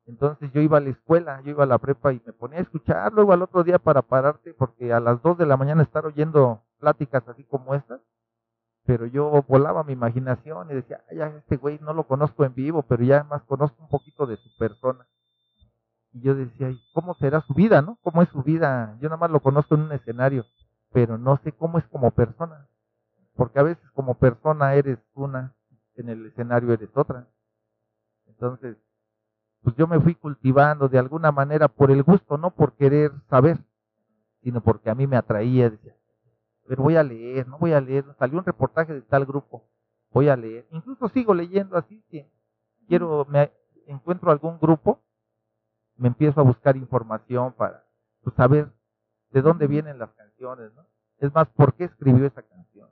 Entonces 0.05 0.51
yo 0.51 0.61
iba 0.61 0.77
a 0.77 0.81
la 0.81 0.89
escuela, 0.89 1.41
yo 1.41 1.51
iba 1.51 1.63
a 1.63 1.67
la 1.67 1.77
prepa 1.77 2.13
y 2.13 2.21
me 2.25 2.33
ponía 2.33 2.59
a 2.59 2.63
escuchar, 2.63 3.13
luego 3.13 3.31
al 3.31 3.41
otro 3.41 3.63
día 3.63 3.79
para 3.79 4.01
pararte, 4.01 4.53
porque 4.53 4.91
a 4.91 4.99
las 4.99 5.21
2 5.21 5.37
de 5.37 5.45
la 5.45 5.57
mañana 5.57 5.83
estar 5.83 6.05
oyendo 6.05 6.61
pláticas 6.79 7.27
así 7.27 7.43
como 7.45 7.73
estas, 7.73 8.01
pero 8.85 9.05
yo 9.05 9.43
volaba 9.47 9.83
mi 9.83 9.93
imaginación 9.93 10.69
y 10.69 10.73
decía, 10.73 11.01
ay, 11.09 11.19
este 11.37 11.57
güey 11.57 11.79
no 11.79 11.93
lo 11.93 12.03
conozco 12.03 12.43
en 12.43 12.53
vivo, 12.53 12.83
pero 12.83 13.03
ya 13.03 13.23
más 13.23 13.43
conozco 13.43 13.81
un 13.81 13.89
poquito 13.89 14.25
de 14.25 14.37
su 14.37 14.49
persona. 14.57 15.07
Y 16.13 16.21
yo 16.21 16.35
decía, 16.35 16.71
¿cómo 16.93 17.15
será 17.15 17.41
su 17.41 17.53
vida, 17.53 17.81
no? 17.81 17.97
¿Cómo 18.03 18.21
es 18.21 18.29
su 18.29 18.43
vida? 18.43 18.97
Yo 19.01 19.09
nada 19.09 19.17
más 19.17 19.31
lo 19.31 19.39
conozco 19.41 19.75
en 19.75 19.81
un 19.81 19.91
escenario 19.91 20.45
pero 20.93 21.17
no 21.17 21.37
sé 21.43 21.51
cómo 21.51 21.79
es 21.79 21.85
como 21.87 22.11
persona, 22.11 22.69
porque 23.35 23.59
a 23.59 23.63
veces 23.63 23.83
como 23.91 24.13
persona 24.13 24.75
eres 24.75 24.99
una, 25.15 25.55
en 25.95 26.07
el 26.07 26.27
escenario 26.27 26.71
eres 26.71 26.95
otra. 26.95 27.27
Entonces, 28.27 28.77
pues 29.63 29.75
yo 29.75 29.87
me 29.87 29.99
fui 29.99 30.13
cultivando 30.13 30.87
de 30.87 30.99
alguna 30.99 31.31
manera 31.31 31.67
por 31.67 31.89
el 31.89 32.03
gusto, 32.03 32.37
no 32.37 32.51
por 32.51 32.73
querer 32.73 33.11
saber, 33.29 33.57
sino 34.43 34.61
porque 34.61 34.89
a 34.89 34.95
mí 34.95 35.07
me 35.07 35.17
atraía, 35.17 35.71
decía, 35.71 35.95
pero 36.67 36.83
voy 36.83 36.95
a 36.95 37.03
leer, 37.03 37.47
no 37.47 37.57
voy 37.57 37.73
a 37.73 37.81
leer, 37.81 38.05
salió 38.19 38.37
un 38.37 38.45
reportaje 38.45 38.93
de 38.93 39.01
tal 39.01 39.25
grupo, 39.25 39.65
voy 40.11 40.29
a 40.29 40.35
leer, 40.35 40.67
incluso 40.69 41.09
sigo 41.09 41.33
leyendo 41.33 41.75
así, 41.75 42.03
si 42.11 42.23
quiero, 42.87 43.25
me 43.29 43.51
encuentro 43.87 44.29
algún 44.31 44.59
grupo, 44.59 45.01
me 46.03 46.09
empiezo 46.09 46.41
a 46.41 46.43
buscar 46.43 46.75
información 46.75 47.53
para 47.53 47.85
pues, 48.23 48.35
saber 48.35 48.69
de 49.31 49.41
dónde 49.41 49.67
vienen 49.67 49.97
las 49.97 50.11
canciones, 50.11 50.73
¿no? 50.73 50.85
Es 51.19 51.33
más, 51.33 51.47
¿por 51.47 51.75
qué 51.75 51.85
escribió 51.85 52.25
esa 52.25 52.41
canción? 52.41 52.89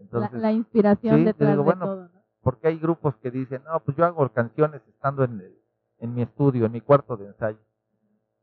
Entonces, 0.00 0.40
la, 0.40 0.50
inspiración 0.50 1.24
detrás 1.24 1.56
de 1.56 1.62
todo, 1.62 2.08
¿no? 2.08 2.10
Porque 2.40 2.66
hay 2.66 2.78
grupos 2.80 3.14
que 3.18 3.30
dicen, 3.30 3.62
no, 3.62 3.78
pues 3.84 3.96
yo 3.96 4.04
hago 4.04 4.28
canciones 4.30 4.82
estando 4.88 5.22
en, 5.22 5.40
el, 5.40 5.62
en 5.98 6.12
mi 6.12 6.22
estudio, 6.22 6.66
en 6.66 6.72
mi 6.72 6.80
cuarto 6.80 7.16
de 7.16 7.26
ensayo. 7.26 7.60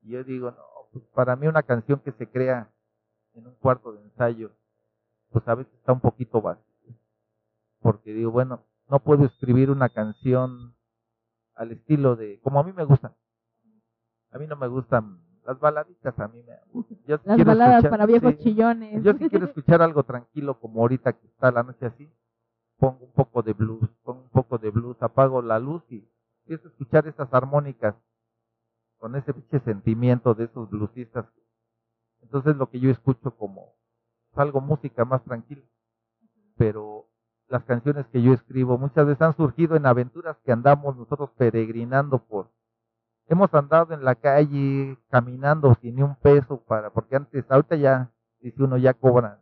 Y 0.03 0.11
yo 0.11 0.23
digo, 0.23 0.51
no, 0.51 0.63
pues 0.93 1.03
para 1.13 1.35
mí 1.35 1.45
una 1.45 1.63
canción 1.63 1.99
que 1.99 2.13
se 2.13 2.29
crea 2.29 2.71
en 3.33 3.45
un 3.45 3.55
cuarto 3.55 3.91
de 3.91 4.03
ensayo, 4.03 4.51
pues 5.31 5.45
a 5.49 5.55
veces 5.55 5.73
está 5.73 5.91
un 5.91 5.99
poquito 5.99 6.41
vacía. 6.41 6.95
Porque 7.81 8.13
digo, 8.13 8.31
bueno, 8.31 8.63
no 8.89 8.99
puedo 8.99 9.25
escribir 9.25 9.69
una 9.69 9.89
canción 9.89 10.77
al 11.55 11.73
estilo 11.73 12.15
de, 12.15 12.39
como 12.39 12.61
a 12.61 12.63
mí 12.63 12.71
me 12.71 12.85
gusta. 12.85 13.13
A 14.33 14.39
mí 14.39 14.47
no 14.47 14.55
me 14.55 14.67
gustan 14.67 15.19
las 15.45 15.59
baladitas 15.59 16.17
a 16.19 16.27
mí 16.27 16.41
me 16.43 16.57
Yo 17.05 17.19
Las 17.23 17.43
baladas 17.43 17.85
para 17.87 18.05
viejos 18.05 18.37
chillones. 18.37 19.03
Yo 19.03 19.13
si 19.13 19.29
quiero 19.29 19.45
escuchar 19.45 19.81
algo 19.81 20.03
tranquilo 20.03 20.59
como 20.59 20.81
ahorita 20.81 21.13
que 21.13 21.27
está 21.27 21.51
la 21.51 21.63
noche 21.63 21.85
así, 21.85 22.09
pongo 22.77 23.05
un 23.05 23.11
poco 23.11 23.41
de 23.41 23.53
blues, 23.53 23.89
pongo 24.03 24.21
un 24.21 24.29
poco 24.29 24.57
de 24.57 24.69
blues, 24.69 25.01
apago 25.01 25.41
la 25.41 25.59
luz 25.59 25.83
y 25.89 26.07
empiezo 26.43 26.67
a 26.67 26.71
escuchar 26.71 27.07
esas 27.07 27.33
armónicas 27.33 27.95
con 28.97 29.15
ese 29.15 29.33
pinche 29.33 29.59
sentimiento 29.59 30.33
de 30.33 30.45
esos 30.45 30.69
bluesistas. 30.69 31.25
Entonces 32.21 32.55
lo 32.55 32.69
que 32.69 32.79
yo 32.79 32.89
escucho 32.89 33.35
como 33.35 33.73
algo 34.33 34.61
música 34.61 35.03
más 35.03 35.23
tranquila. 35.23 35.61
Pero 36.55 37.07
las 37.49 37.63
canciones 37.65 38.07
que 38.07 38.21
yo 38.21 38.33
escribo 38.33 38.77
muchas 38.77 39.05
veces 39.05 39.21
han 39.21 39.35
surgido 39.35 39.75
en 39.75 39.85
aventuras 39.85 40.37
que 40.45 40.53
andamos 40.53 40.95
nosotros 40.95 41.31
peregrinando 41.37 42.19
por 42.19 42.49
hemos 43.27 43.53
andado 43.53 43.93
en 43.93 44.03
la 44.03 44.15
calle 44.15 44.97
caminando 45.09 45.75
sin 45.81 45.95
ni 45.95 46.03
un 46.03 46.15
peso 46.15 46.61
para, 46.61 46.89
porque 46.89 47.15
antes, 47.15 47.45
ahorita 47.49 47.75
ya, 47.75 48.11
dice 48.39 48.63
uno 48.63 48.77
ya 48.77 48.93
cobra, 48.93 49.39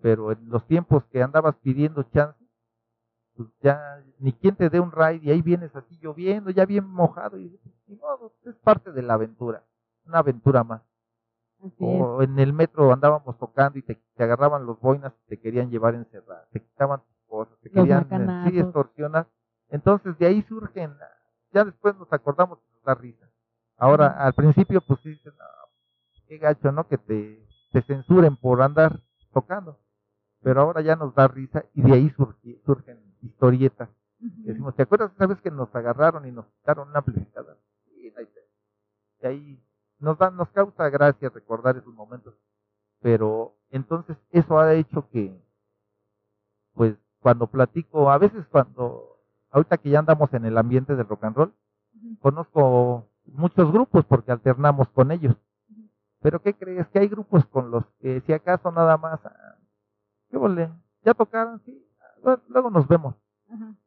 pero 0.00 0.32
en 0.32 0.48
los 0.48 0.66
tiempos 0.66 1.04
que 1.06 1.22
andabas 1.22 1.56
pidiendo 1.56 2.02
chance, 2.04 2.38
pues 3.36 3.48
ya 3.60 4.02
ni 4.18 4.32
quien 4.32 4.56
te 4.56 4.68
dé 4.68 4.80
un 4.80 4.92
ride 4.92 5.20
y 5.22 5.30
ahí 5.30 5.42
vienes 5.42 5.74
así 5.74 5.98
lloviendo, 6.00 6.50
ya 6.50 6.66
bien 6.66 6.86
mojado 6.86 7.38
y, 7.38 7.58
y 7.86 7.94
no, 7.96 8.32
es 8.44 8.56
parte 8.56 8.92
de 8.92 9.02
la 9.02 9.14
aventura, 9.14 9.62
una 10.06 10.18
aventura 10.18 10.64
más. 10.64 10.82
o 11.78 12.22
en 12.22 12.38
el 12.38 12.52
metro 12.52 12.92
andábamos 12.92 13.38
tocando 13.38 13.78
y 13.78 13.82
te, 13.82 14.02
agarraban 14.18 14.66
los 14.66 14.78
boinas 14.80 15.12
y 15.24 15.28
te 15.30 15.40
querían 15.40 15.70
llevar 15.70 15.94
encerrado, 15.94 16.44
te 16.50 16.60
quitaban 16.60 17.00
tus 17.00 17.28
cosas, 17.28 17.58
te 17.60 17.70
querían 17.70 18.06
eh, 18.10 18.50
sí, 18.50 18.58
extorsionar. 18.58 19.26
Entonces 19.68 20.18
de 20.18 20.26
ahí 20.26 20.42
surgen, 20.42 20.92
ya 21.52 21.64
después 21.64 21.96
nos 21.96 22.12
acordamos 22.12 22.58
y 22.82 22.86
da 22.86 22.94
risa. 22.94 23.28
Ahora, 23.76 24.08
al 24.24 24.32
principio 24.34 24.80
pues 24.80 25.02
dicen, 25.02 25.32
no, 25.38 25.44
qué 26.26 26.38
gacho, 26.38 26.72
¿no? 26.72 26.86
Que 26.86 26.98
te, 26.98 27.46
te 27.72 27.82
censuren 27.82 28.36
por 28.36 28.62
andar 28.62 29.00
tocando. 29.32 29.78
Pero 30.42 30.60
ahora 30.60 30.80
ya 30.80 30.96
nos 30.96 31.14
da 31.14 31.28
risa 31.28 31.64
y 31.74 31.82
de 31.82 31.92
ahí 31.92 32.10
surgen 32.64 32.98
historietas. 33.22 33.88
Decimos, 34.18 34.74
¿te 34.76 34.82
acuerdas 34.82 35.12
esa 35.12 35.26
vez 35.26 35.40
que 35.40 35.50
nos 35.50 35.74
agarraron 35.74 36.26
y 36.26 36.32
nos 36.32 36.46
quitaron 36.46 36.88
una 36.88 36.98
amplificador? 36.98 37.58
Y 37.96 39.26
ahí 39.26 39.64
nos 39.98 40.18
da, 40.18 40.30
nos 40.30 40.48
causa 40.50 40.88
gracia 40.90 41.30
recordar 41.30 41.76
esos 41.76 41.94
momentos. 41.94 42.34
Pero 43.00 43.56
entonces 43.70 44.16
eso 44.30 44.58
ha 44.58 44.74
hecho 44.74 45.08
que, 45.10 45.36
pues, 46.74 46.96
cuando 47.20 47.46
platico, 47.46 48.10
a 48.10 48.18
veces 48.18 48.44
cuando, 48.50 49.18
ahorita 49.50 49.78
que 49.78 49.90
ya 49.90 50.00
andamos 50.00 50.32
en 50.34 50.44
el 50.44 50.58
ambiente 50.58 50.94
del 50.96 51.06
rock 51.06 51.24
and 51.24 51.36
roll, 51.36 51.54
conozco 52.20 53.08
muchos 53.26 53.70
grupos 53.72 54.04
porque 54.06 54.32
alternamos 54.32 54.88
con 54.90 55.10
ellos. 55.10 55.36
Pero 56.20 56.40
¿qué 56.40 56.54
crees? 56.54 56.86
Que 56.88 57.00
hay 57.00 57.08
grupos 57.08 57.44
con 57.46 57.70
los 57.70 57.84
que 58.00 58.20
si 58.22 58.32
acaso 58.32 58.70
nada 58.70 58.96
más, 58.96 59.20
ah, 59.24 59.56
¿qué 60.30 60.36
vole? 60.36 60.70
¿Ya 61.04 61.14
tocaron? 61.14 61.60
Sí, 61.64 61.84
luego 62.48 62.70
nos 62.70 62.86
vemos 62.86 63.14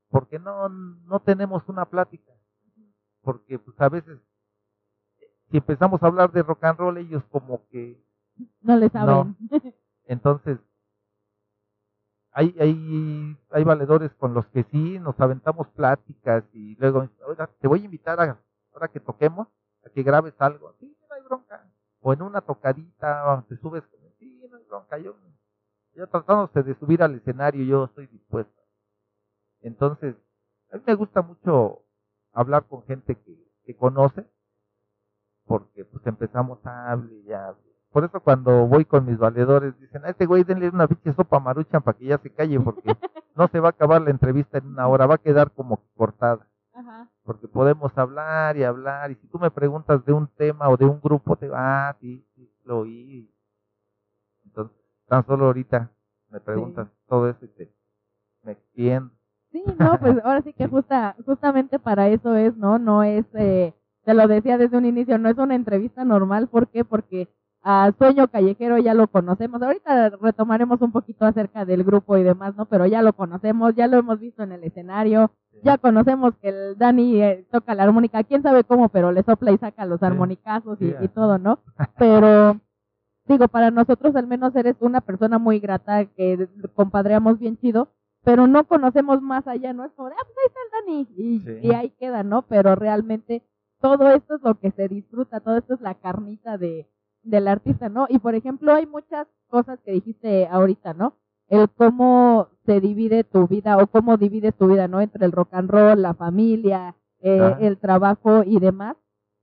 porque 0.09 0.39
no, 0.39 0.69
no 0.69 1.19
tenemos 1.19 1.67
una 1.67 1.85
plática, 1.85 2.31
porque 3.21 3.59
pues 3.59 3.79
a 3.81 3.89
veces 3.89 4.19
si 5.51 5.57
empezamos 5.57 6.01
a 6.01 6.07
hablar 6.07 6.31
de 6.31 6.41
rock 6.41 6.63
and 6.63 6.79
roll 6.79 6.97
ellos 6.97 7.23
como 7.29 7.67
que 7.67 8.01
no 8.61 8.77
le 8.77 8.89
saben. 8.89 9.35
Entonces, 10.05 10.59
hay, 12.37 12.53
hay, 12.59 13.37
hay 13.51 13.63
valedores 13.63 14.13
con 14.15 14.33
los 14.33 14.45
que 14.47 14.65
sí 14.65 14.99
nos 14.99 15.17
aventamos 15.21 15.69
pláticas 15.69 16.43
y 16.51 16.75
luego, 16.75 17.07
te 17.61 17.67
voy 17.69 17.81
a 17.81 17.85
invitar 17.85 18.19
a, 18.19 18.37
ahora 18.73 18.89
que 18.89 18.99
toquemos, 18.99 19.47
a 19.85 19.89
que 19.89 20.03
grabes 20.03 20.33
algo. 20.39 20.75
Sí, 20.81 20.97
no 21.07 21.15
hay 21.15 21.21
bronca. 21.21 21.65
O 22.01 22.11
en 22.11 22.21
una 22.21 22.41
tocadita, 22.41 23.45
te 23.47 23.55
subes, 23.55 23.85
sí, 24.19 24.45
no 24.51 24.57
hay 24.57 24.63
bronca. 24.65 24.97
Yo, 24.97 25.15
yo 25.95 26.07
tratándose 26.07 26.61
de 26.61 26.75
subir 26.77 27.01
al 27.03 27.15
escenario, 27.15 27.63
yo 27.63 27.85
estoy 27.85 28.07
dispuesto. 28.07 28.61
Entonces, 29.61 30.17
a 30.73 30.75
mí 30.75 30.83
me 30.85 30.95
gusta 30.95 31.21
mucho 31.21 31.83
hablar 32.33 32.65
con 32.65 32.83
gente 32.83 33.15
que, 33.15 33.49
que 33.63 33.77
conoce, 33.77 34.29
porque 35.45 35.85
pues 35.85 36.05
empezamos 36.05 36.59
a 36.65 36.91
hablar 36.91 37.13
y 37.13 37.23
ya. 37.23 37.55
Por 37.95 38.03
eso 38.03 38.19
cuando 38.19 38.67
voy 38.67 38.83
con 38.83 39.05
mis 39.05 39.17
valedores 39.17 39.79
dicen, 39.79 40.03
a 40.03 40.09
este 40.09 40.25
güey 40.25 40.43
denle 40.43 40.67
una 40.67 40.85
pinche 40.85 41.13
sopa 41.13 41.39
maruchan 41.39 41.81
para 41.81 41.97
que 41.97 42.03
ya 42.03 42.17
se 42.17 42.29
calle, 42.29 42.59
porque 42.59 42.83
no 43.37 43.47
se 43.47 43.61
va 43.61 43.69
a 43.69 43.71
acabar 43.71 44.01
la 44.01 44.09
entrevista 44.09 44.57
en 44.57 44.67
una 44.67 44.85
hora, 44.89 45.05
va 45.05 45.15
a 45.15 45.17
quedar 45.17 45.49
como 45.51 45.79
cortada. 45.95 46.45
Porque 47.23 47.47
podemos 47.47 47.97
hablar 47.97 48.57
y 48.57 48.65
hablar, 48.65 49.11
y 49.11 49.15
si 49.15 49.27
tú 49.27 49.39
me 49.39 49.49
preguntas 49.49 50.03
de 50.03 50.11
un 50.11 50.27
tema 50.27 50.67
o 50.67 50.75
de 50.75 50.83
un 50.83 50.99
grupo, 50.99 51.37
te 51.37 51.47
va, 51.47 51.87
ah, 51.87 51.95
sí, 52.01 52.27
sí, 52.35 52.51
lo 52.65 52.79
oí. 52.79 53.33
Entonces, 54.43 54.75
tan 55.07 55.25
solo 55.25 55.45
ahorita 55.45 55.89
me 56.31 56.41
preguntas 56.41 56.89
todo 57.07 57.29
eso 57.29 57.45
y 57.45 57.47
te, 57.47 57.73
me 58.43 58.51
extiendo. 58.51 59.09
Sí, 59.53 59.63
no, 59.79 59.97
pues 60.01 60.17
ahora 60.25 60.41
sí 60.41 60.51
que 60.51 60.67
justa, 60.67 61.15
justamente 61.25 61.79
para 61.79 62.09
eso 62.09 62.35
es, 62.35 62.57
¿no? 62.57 62.77
No 62.77 63.03
es, 63.03 63.25
eh, 63.35 63.73
te 64.03 64.13
lo 64.13 64.27
decía 64.27 64.57
desde 64.57 64.75
un 64.75 64.83
inicio, 64.83 65.17
no 65.17 65.29
es 65.29 65.37
una 65.37 65.55
entrevista 65.55 66.03
normal. 66.03 66.49
¿Por 66.49 66.67
qué? 66.67 66.83
Porque 66.83 67.29
a 67.67 67.91
Sueño 67.97 68.27
Callejero 68.27 68.77
ya 68.77 68.93
lo 68.93 69.07
conocemos. 69.07 69.59
Ahorita 69.59 70.11
retomaremos 70.21 70.79
un 70.81 70.91
poquito 70.91 71.25
acerca 71.25 71.65
del 71.65 71.83
grupo 71.83 72.15
y 72.15 72.21
demás, 72.21 72.55
¿no? 72.55 72.67
Pero 72.67 72.85
ya 72.85 73.01
lo 73.01 73.13
conocemos, 73.13 73.73
ya 73.75 73.87
lo 73.87 73.97
hemos 73.97 74.19
visto 74.19 74.43
en 74.43 74.51
el 74.51 74.63
escenario, 74.63 75.31
ya 75.63 75.79
conocemos 75.79 76.35
que 76.39 76.49
el 76.49 76.77
Dani 76.77 77.23
eh, 77.23 77.47
toca 77.51 77.73
la 77.73 77.81
armónica, 77.81 78.23
quién 78.23 78.43
sabe 78.43 78.65
cómo, 78.65 78.89
pero 78.89 79.11
le 79.11 79.23
sopla 79.23 79.51
y 79.51 79.57
saca 79.57 79.83
los 79.87 80.03
armonicazos 80.03 80.79
y, 80.79 80.93
y 81.01 81.07
todo, 81.07 81.39
¿no? 81.39 81.57
Pero 81.97 82.61
digo, 83.25 83.47
para 83.47 83.71
nosotros 83.71 84.15
al 84.15 84.27
menos 84.27 84.55
eres 84.55 84.75
una 84.79 85.01
persona 85.01 85.39
muy 85.39 85.59
grata, 85.59 86.05
que 86.05 86.47
compadreamos 86.75 87.39
bien 87.39 87.57
chido, 87.57 87.87
pero 88.23 88.45
no 88.45 88.67
conocemos 88.67 89.23
más 89.23 89.47
allá, 89.47 89.73
no 89.73 89.85
es 89.85 89.91
como, 89.93 90.09
ah, 90.09 90.13
pues 90.17 90.37
ahí 90.37 90.47
está 90.47 90.59
el 90.61 90.85
Dani, 90.85 91.61
y, 91.63 91.71
ahí 91.73 91.89
queda, 91.99 92.21
¿no? 92.21 92.43
Pero 92.43 92.75
realmente 92.75 93.41
todo 93.81 94.11
esto 94.11 94.35
es 94.35 94.43
lo 94.43 94.59
que 94.59 94.69
se 94.69 94.87
disfruta, 94.87 95.39
todo 95.39 95.57
esto 95.57 95.73
es 95.73 95.81
la 95.81 95.95
carnita 95.95 96.59
de, 96.59 96.87
del 97.25 97.47
artista, 97.47 97.89
¿no? 97.89 98.05
Y 98.09 98.19
por 98.19 98.35
ejemplo, 98.35 98.73
hay 98.73 98.85
muchas 98.85 99.27
cosas 99.49 99.79
que 99.83 99.91
dijiste 99.91 100.47
ahorita, 100.47 100.93
¿no? 100.93 101.13
El 101.47 101.69
cómo 101.69 102.47
se 102.65 102.79
divide 102.79 103.23
tu 103.23 103.47
vida 103.47 103.77
o 103.77 103.87
cómo 103.87 104.17
divides 104.17 104.55
tu 104.55 104.67
vida, 104.67 104.87
¿no? 104.87 105.01
Entre 105.01 105.25
el 105.25 105.31
rock 105.31 105.53
and 105.53 105.69
roll, 105.69 106.01
la 106.01 106.13
familia, 106.13 106.95
eh, 107.21 107.55
el 107.59 107.77
trabajo 107.77 108.43
y 108.43 108.59
demás, 108.59 108.95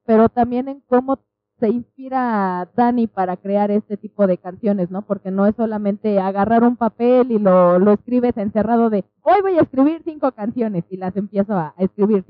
pero 0.05 0.29
también 0.29 0.69
en 0.69 0.81
cómo 0.87 1.19
se 1.59 1.69
inspira 1.69 2.69
Dani 2.75 3.07
para 3.07 3.37
crear 3.37 3.71
este 3.71 3.97
tipo 3.97 4.27
de 4.27 4.37
canciones, 4.37 4.91
¿no? 4.91 5.03
Porque 5.03 5.31
no 5.31 5.47
es 5.47 5.55
solamente 5.55 6.19
agarrar 6.19 6.65
un 6.65 6.77
papel 6.77 7.31
y 7.31 7.39
lo, 7.39 7.79
lo 7.79 7.93
escribes 7.93 8.37
encerrado 8.37 8.91
de, 8.91 9.05
hoy 9.23 9.43
voy 9.43 9.59
a 9.59 9.63
escribir 9.63 10.03
cinco 10.05 10.33
canciones 10.33 10.85
y 10.91 10.97
las 10.97 11.17
empiezo 11.17 11.55
a, 11.55 11.75
escribir, 11.79 12.25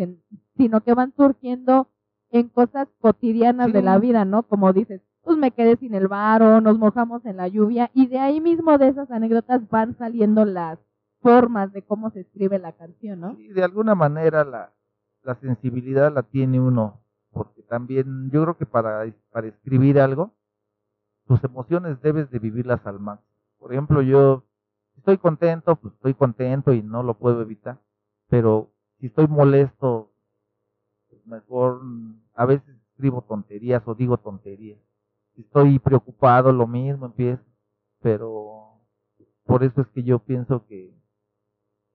sino 0.57 0.83
que 0.83 0.93
van 0.93 1.15
surgiendo 1.17 1.89
en 2.31 2.49
cosas 2.49 2.89
cotidianas 3.01 3.73
de 3.73 3.83
la 3.83 3.99
vida, 3.99 4.25
¿no? 4.25 4.43
Como 4.43 4.73
dices, 4.73 5.01
pues 5.23 5.37
me 5.39 5.53
quedé 5.53 5.77
sin 5.77 5.95
el 5.95 6.07
o 6.07 6.61
nos 6.61 6.79
mojamos 6.79 7.25
en 7.25 7.37
la 7.37 7.49
lluvia 7.49 7.91
y 7.95 8.07
de 8.07 8.19
ahí 8.19 8.41
mismo 8.41 8.77
de 8.79 8.89
esas 8.89 9.11
anécdotas 9.11 9.69
van 9.69 9.97
saliendo 9.97 10.45
las 10.45 10.79
formas 11.21 11.73
de 11.73 11.83
cómo 11.83 12.11
se 12.11 12.21
escribe 12.21 12.59
la 12.59 12.73
canción, 12.73 13.21
¿no? 13.21 13.37
Sí, 13.37 13.49
de 13.49 13.63
alguna 13.63 13.95
manera 13.95 14.45
la, 14.45 14.73
la 15.23 15.35
sensibilidad 15.37 16.13
la 16.13 16.23
tiene 16.23 16.61
uno 16.61 17.03
porque 17.33 17.63
también 17.63 18.31
yo 18.31 18.43
creo 18.43 18.57
que 18.57 18.67
para, 18.67 19.05
para 19.31 19.49
escribir 19.49 19.99
algo, 19.99 20.35
tus 21.27 21.43
emociones 21.45 22.01
debes 22.03 22.31
de 22.31 22.39
vivirlas 22.39 22.87
al 22.87 23.01
máximo. 23.01 23.33
Por 23.59 23.73
ejemplo, 23.73 24.03
yo 24.03 24.45
estoy 24.99 25.19
contento, 25.19 25.77
pues 25.77 25.95
estoy 25.95 26.15
contento 26.15 26.73
y 26.73 26.83
no 26.83 27.03
lo 27.03 27.15
puedo 27.15 27.41
evitar, 27.41 27.81
pero 28.29 28.71
si 28.99 29.07
estoy 29.07 29.27
molesto, 29.29 30.11
pues 31.09 31.27
mejor 31.27 31.81
a 32.35 32.45
veces 32.45 32.77
escribo 32.91 33.23
tonterías 33.23 33.83
o 33.87 33.95
digo 33.95 34.19
tonterías. 34.19 34.79
Estoy 35.37 35.79
preocupado, 35.79 36.53
lo 36.53 36.67
mismo 36.67 37.07
empiezo, 37.07 37.43
pero 38.01 38.81
por 39.45 39.65
eso 39.65 39.81
es 39.81 39.89
que 39.89 40.03
yo 40.03 40.19
pienso 40.19 40.67
que 40.67 40.95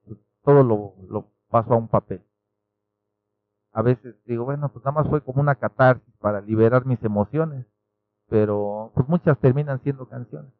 pues, 0.05 0.19
todo 0.43 0.63
lo, 0.63 0.95
lo 1.07 1.31
paso 1.49 1.73
a 1.73 1.77
un 1.77 1.87
papel 1.87 2.23
a 3.77 3.83
veces 3.83 4.15
digo, 4.25 4.43
bueno, 4.43 4.69
pues 4.69 4.83
nada 4.83 4.99
más 5.03 5.07
fue 5.07 5.21
como 5.21 5.39
una 5.39 5.53
catarsis 5.53 6.11
para 6.17 6.41
liberar 6.41 6.87
mis 6.87 7.01
emociones, 7.03 7.63
pero 8.27 8.91
pues 8.95 9.07
muchas 9.07 9.37
terminan 9.37 9.83
siendo 9.83 10.09
canciones, 10.09 10.51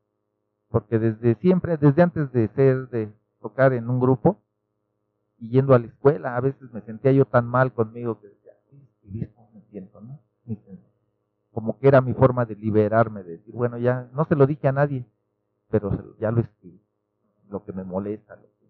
porque 0.69 0.99
desde 0.99 1.33
siempre, 1.41 1.77
desde 1.77 2.03
antes 2.03 2.31
de 2.31 2.47
ser, 2.49 2.89
de 2.89 3.11
tocar 3.41 3.73
en 3.73 3.89
un 3.89 3.99
grupo 3.99 4.39
y 5.39 5.49
yendo 5.49 5.73
a 5.73 5.79
la 5.79 5.87
escuela, 5.87 6.37
a 6.37 6.41
veces 6.41 6.71
me 6.71 6.81
sentía 6.81 7.11
yo 7.11 7.25
tan 7.25 7.47
mal 7.47 7.73
conmigo 7.73 8.21
que 8.21 8.27
decía, 8.27 8.53
sí, 8.69 9.27
me 9.51 9.61
siento, 9.71 9.99
¿no? 9.99 10.19
Como 11.57 11.79
que 11.79 11.87
era 11.87 12.01
mi 12.01 12.13
forma 12.13 12.45
de 12.45 12.55
liberarme, 12.55 13.23
de 13.23 13.37
decir, 13.37 13.55
bueno, 13.55 13.79
ya 13.79 14.07
no 14.13 14.25
se 14.25 14.35
lo 14.35 14.45
dije 14.45 14.67
a 14.67 14.71
nadie, 14.71 15.03
pero 15.71 15.89
ya 16.19 16.29
lo 16.29 16.41
escribí, 16.41 16.79
lo 17.49 17.65
que 17.65 17.73
me 17.73 17.83
molesta. 17.83 18.35
Lo 18.35 18.43
que... 18.43 18.67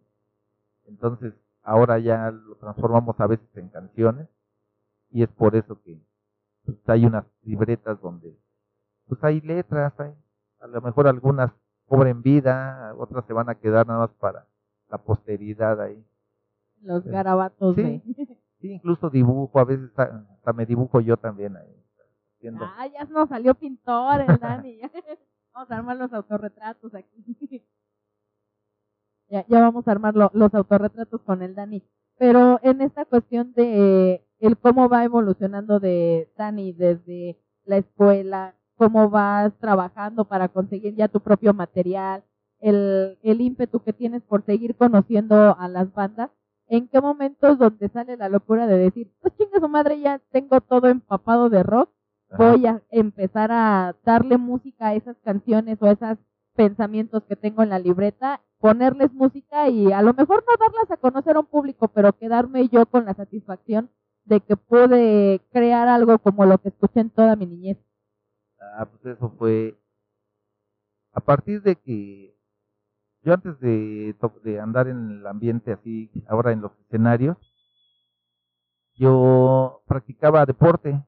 Entonces, 0.86 1.34
ahora 1.64 2.00
ya 2.00 2.32
lo 2.32 2.56
transformamos 2.56 3.20
a 3.20 3.28
veces 3.28 3.46
en 3.58 3.68
canciones 3.68 4.30
y 5.12 5.22
es 5.22 5.28
por 5.28 5.58
eso 5.58 5.82
que 5.84 6.00
pues, 6.64 6.78
hay 6.88 7.06
unas 7.06 7.26
libretas 7.44 8.00
donde 8.00 8.34
pues 9.10 9.22
hay 9.22 9.42
letras, 9.42 9.92
hay, 10.00 10.14
a 10.62 10.68
lo 10.68 10.80
mejor 10.80 11.10
algunas 11.10 11.52
cobren 11.88 12.22
vida, 12.22 12.96
otras 12.98 13.26
se 13.26 13.34
van 13.34 13.50
a 13.50 13.56
quedar 13.56 13.86
nada 13.86 14.00
más 14.00 14.12
para 14.12 14.46
la 14.90 14.98
posteridad 14.98 15.82
ahí. 15.82 16.02
Los 16.84 17.04
garabatos 17.04 17.76
sí, 17.76 18.02
sí, 18.62 18.72
incluso 18.72 19.10
dibujo, 19.10 19.60
a 19.60 19.66
veces 19.66 19.90
hasta, 19.98 20.54
me 20.54 20.66
dibujo 20.66 21.02
yo 21.02 21.18
también 21.18 21.58
ahí. 21.58 21.84
Ah, 22.78 22.88
ya 22.88 23.04
nos 23.06 23.30
salió 23.30 23.56
pintor 23.56 24.22
el 24.22 24.38
Dani. 24.38 24.80
vamos 25.54 25.72
a 25.72 25.78
armar 25.78 25.98
los 25.98 26.14
autorretratos 26.14 26.94
aquí. 26.96 27.64
Ya, 29.30 29.46
ya 29.50 29.60
vamos 29.60 29.86
a 29.86 29.92
armar 29.92 30.16
los 30.16 30.54
autorretratos 30.54 31.22
con 31.24 31.42
el 31.42 31.54
Dani. 31.54 31.84
Pero 32.18 32.62
en 32.64 32.80
esta 32.80 33.04
cuestión 33.04 33.52
de 33.52 34.26
el 34.40 34.58
cómo 34.58 34.88
va 34.88 35.04
evolucionando 35.04 35.82
de 35.82 36.32
Dani 36.38 36.72
desde 36.72 37.38
la 37.66 37.76
escuela, 37.78 38.56
cómo 38.78 39.10
vas 39.10 39.52
trabajando 39.60 40.26
para 40.26 40.48
conseguir 40.48 40.96
ya 40.96 41.10
tu 41.10 41.20
propio 41.20 41.54
material, 41.54 42.24
el, 42.60 43.18
el 43.22 43.42
ímpetu 43.42 43.82
que 43.84 43.94
tienes 43.94 44.24
por 44.24 44.46
seguir 44.46 44.76
conociendo 44.76 45.58
a 45.60 45.68
las 45.68 45.94
bandas, 45.94 46.32
¿en 46.68 46.88
qué 46.88 47.02
momentos 47.02 47.58
donde 47.60 47.90
sale 47.90 48.18
la 48.18 48.30
locura 48.30 48.68
de 48.68 48.78
decir, 48.78 49.12
pues 49.22 49.36
chinga 49.38 49.60
su 49.60 49.70
madre, 49.70 50.00
ya 50.00 50.20
tengo 50.32 50.62
todo 50.62 50.88
empapado 50.88 51.50
de 51.50 51.64
rock, 51.64 51.90
voy 52.36 52.66
a 52.66 52.82
empezar 52.90 53.52
a 53.52 53.96
darle 54.04 54.38
música 54.38 54.88
a 54.88 54.94
esas 54.96 55.18
canciones 55.24 55.78
o 55.82 55.86
a 55.86 55.92
esos 55.92 56.18
pensamientos 56.56 57.24
que 57.24 57.36
tengo 57.36 57.64
en 57.64 57.70
la 57.70 57.80
libreta, 57.80 58.42
ponerles 58.60 59.14
música 59.14 59.70
y 59.70 59.92
a 59.92 60.02
lo 60.02 60.14
mejor 60.14 60.44
no 60.48 60.54
darlas 60.60 60.90
a 60.90 60.98
conocer 60.98 61.36
a 61.36 61.42
un 61.42 61.46
público, 61.46 61.88
pero 61.88 62.14
quedarme 62.14 62.68
yo 62.70 62.86
con 62.88 63.06
la 63.06 63.14
satisfacción 63.14 63.90
de 64.26 64.42
que 64.42 64.58
pude 64.58 65.42
crear 65.52 65.88
algo 65.88 66.18
como 66.20 66.46
lo 66.46 66.58
que 66.58 66.70
escuché 66.70 67.00
en 67.00 67.10
toda 67.12 67.36
mi 67.36 67.46
niñez. 67.46 67.78
Ah, 68.60 68.86
pues 68.86 69.16
eso 69.16 69.30
fue 69.38 69.78
a 71.14 71.20
partir 71.20 71.64
de 71.64 71.76
que 71.76 72.36
yo 73.24 73.34
antes 73.34 73.60
de, 73.60 74.16
de 74.44 74.60
andar 74.60 74.88
en 74.88 75.10
el 75.10 75.28
ambiente 75.28 75.74
así, 75.74 76.12
ahora 76.28 76.52
en 76.52 76.62
los 76.62 76.72
escenarios, 76.80 77.38
yo 78.96 79.82
practicaba 79.88 80.46
deporte. 80.46 81.04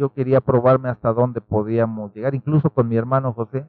Yo 0.00 0.14
quería 0.14 0.40
probarme 0.40 0.88
hasta 0.88 1.12
dónde 1.12 1.42
podíamos 1.42 2.14
llegar, 2.14 2.34
incluso 2.34 2.70
con 2.70 2.88
mi 2.88 2.96
hermano 2.96 3.34
José. 3.34 3.68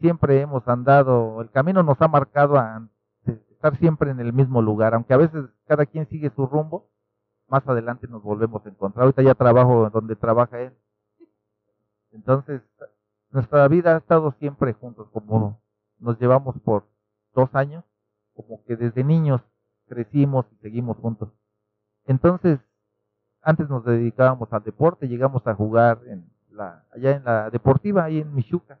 Siempre 0.00 0.40
hemos 0.40 0.66
andado, 0.66 1.42
el 1.42 1.50
camino 1.50 1.82
nos 1.82 2.00
ha 2.00 2.08
marcado 2.08 2.56
a 2.56 2.88
estar 3.26 3.76
siempre 3.76 4.10
en 4.10 4.18
el 4.18 4.32
mismo 4.32 4.62
lugar, 4.62 4.94
aunque 4.94 5.12
a 5.12 5.18
veces 5.18 5.44
cada 5.66 5.84
quien 5.84 6.08
sigue 6.08 6.30
su 6.30 6.46
rumbo, 6.46 6.88
más 7.48 7.68
adelante 7.68 8.08
nos 8.08 8.22
volvemos 8.22 8.64
a 8.64 8.70
encontrar. 8.70 9.02
Ahorita 9.02 9.20
ya 9.20 9.34
trabajo 9.34 9.90
donde 9.90 10.16
trabaja 10.16 10.58
él. 10.58 10.72
Entonces, 12.12 12.62
nuestra 13.30 13.68
vida 13.68 13.94
ha 13.94 13.98
estado 13.98 14.32
siempre 14.38 14.72
juntos, 14.72 15.10
como 15.12 15.60
nos 15.98 16.18
llevamos 16.18 16.58
por 16.60 16.84
dos 17.34 17.54
años, 17.54 17.84
como 18.32 18.64
que 18.64 18.74
desde 18.74 19.04
niños 19.04 19.42
crecimos 19.86 20.46
y 20.50 20.56
seguimos 20.62 20.96
juntos. 20.96 21.28
Entonces, 22.06 22.58
antes 23.42 23.68
nos 23.68 23.84
dedicábamos 23.84 24.52
al 24.52 24.62
deporte, 24.62 25.08
llegamos 25.08 25.46
a 25.46 25.54
jugar 25.54 26.00
en 26.06 26.30
la, 26.50 26.84
allá 26.92 27.16
en 27.16 27.24
la 27.24 27.50
deportiva, 27.50 28.04
ahí 28.04 28.18
en 28.18 28.34
Michuca. 28.34 28.80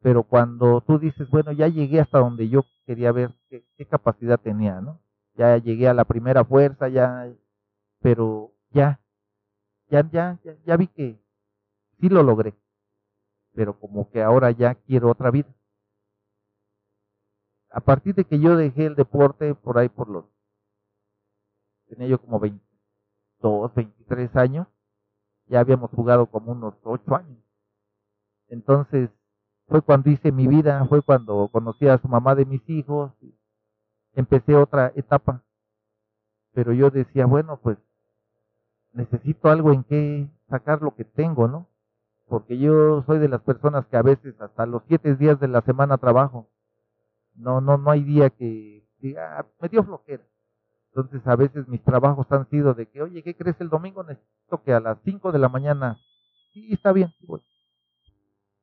Pero 0.00 0.22
cuando 0.22 0.82
tú 0.82 0.98
dices, 0.98 1.28
bueno, 1.30 1.52
ya 1.52 1.66
llegué 1.68 2.00
hasta 2.00 2.18
donde 2.18 2.48
yo 2.48 2.64
quería 2.86 3.10
ver 3.10 3.34
qué, 3.48 3.64
capacidad 3.86 4.38
tenía, 4.38 4.80
¿no? 4.80 5.00
Ya 5.34 5.56
llegué 5.56 5.88
a 5.88 5.94
la 5.94 6.04
primera 6.04 6.44
fuerza, 6.44 6.88
ya 6.88 7.32
pero 8.00 8.52
ya, 8.70 9.00
ya, 9.88 10.06
ya, 10.10 10.38
ya, 10.66 10.76
vi 10.76 10.88
que 10.88 11.18
sí 11.98 12.08
lo 12.10 12.22
logré, 12.22 12.54
pero 13.54 13.80
como 13.80 14.10
que 14.10 14.22
ahora 14.22 14.50
ya 14.50 14.74
quiero 14.74 15.10
otra 15.10 15.30
vida. 15.30 15.48
A 17.70 17.80
partir 17.80 18.14
de 18.14 18.26
que 18.26 18.38
yo 18.38 18.56
dejé 18.56 18.84
el 18.86 18.94
deporte 18.94 19.54
por 19.54 19.78
ahí 19.78 19.88
por 19.88 20.10
los, 20.10 20.26
tenía 21.88 22.08
yo 22.08 22.20
como 22.20 22.38
22, 23.44 23.74
23 23.74 24.36
años, 24.36 24.66
ya 25.46 25.60
habíamos 25.60 25.90
jugado 25.90 26.26
como 26.26 26.52
unos 26.52 26.74
8 26.82 27.16
años. 27.16 27.38
Entonces, 28.48 29.10
fue 29.68 29.82
cuando 29.82 30.10
hice 30.10 30.32
mi 30.32 30.46
vida, 30.46 30.84
fue 30.86 31.02
cuando 31.02 31.48
conocí 31.48 31.86
a 31.88 31.98
su 31.98 32.08
mamá 32.08 32.34
de 32.34 32.46
mis 32.46 32.68
hijos, 32.68 33.12
empecé 34.14 34.54
otra 34.54 34.92
etapa. 34.94 35.42
Pero 36.52 36.72
yo 36.72 36.90
decía, 36.90 37.26
bueno, 37.26 37.58
pues 37.62 37.78
necesito 38.92 39.50
algo 39.50 39.72
en 39.72 39.84
que 39.84 40.28
sacar 40.48 40.82
lo 40.82 40.94
que 40.94 41.04
tengo, 41.04 41.48
¿no? 41.48 41.66
Porque 42.26 42.58
yo 42.58 43.02
soy 43.02 43.18
de 43.18 43.28
las 43.28 43.42
personas 43.42 43.86
que 43.86 43.96
a 43.96 44.02
veces 44.02 44.40
hasta 44.40 44.66
los 44.66 44.82
siete 44.88 45.14
días 45.16 45.38
de 45.40 45.48
la 45.48 45.60
semana 45.62 45.98
trabajo. 45.98 46.48
No, 47.34 47.60
no, 47.60 47.76
no 47.76 47.90
hay 47.90 48.04
día 48.04 48.30
que 48.30 48.86
diga, 48.98 49.40
ah, 49.40 49.46
me 49.60 49.68
dio 49.68 49.82
flojera. 49.82 50.22
Entonces 50.94 51.26
a 51.26 51.34
veces 51.34 51.66
mis 51.66 51.82
trabajos 51.82 52.24
han 52.30 52.48
sido 52.50 52.72
de 52.72 52.86
que, 52.86 53.02
oye, 53.02 53.24
¿qué 53.24 53.34
crees? 53.34 53.60
El 53.60 53.68
domingo 53.68 54.04
necesito 54.04 54.62
que 54.62 54.72
a 54.72 54.78
las 54.78 54.96
cinco 55.04 55.32
de 55.32 55.40
la 55.40 55.48
mañana, 55.48 55.98
sí, 56.52 56.72
está 56.72 56.92
bien, 56.92 57.12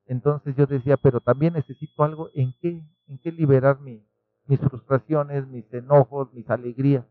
Entonces 0.05 0.55
yo 0.55 0.65
decía, 0.65 0.95
pero 0.95 1.19
también 1.19 1.53
necesito 1.55 2.03
algo 2.03 2.29
en 2.34 2.53
qué, 2.61 2.82
en 3.09 3.17
qué 3.17 3.34
liberar 3.34 3.82
mi, 3.82 4.01
mis 4.45 4.61
frustraciones, 4.61 5.45
mis 5.47 5.71
enojos, 5.73 6.32
mis 6.34 6.49
alegrías. 6.49 7.05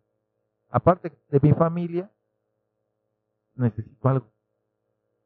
Aparte 0.70 1.12
de 1.28 1.40
mi 1.42 1.52
familia, 1.52 2.10
necesito 3.56 4.08
algo. 4.08 4.26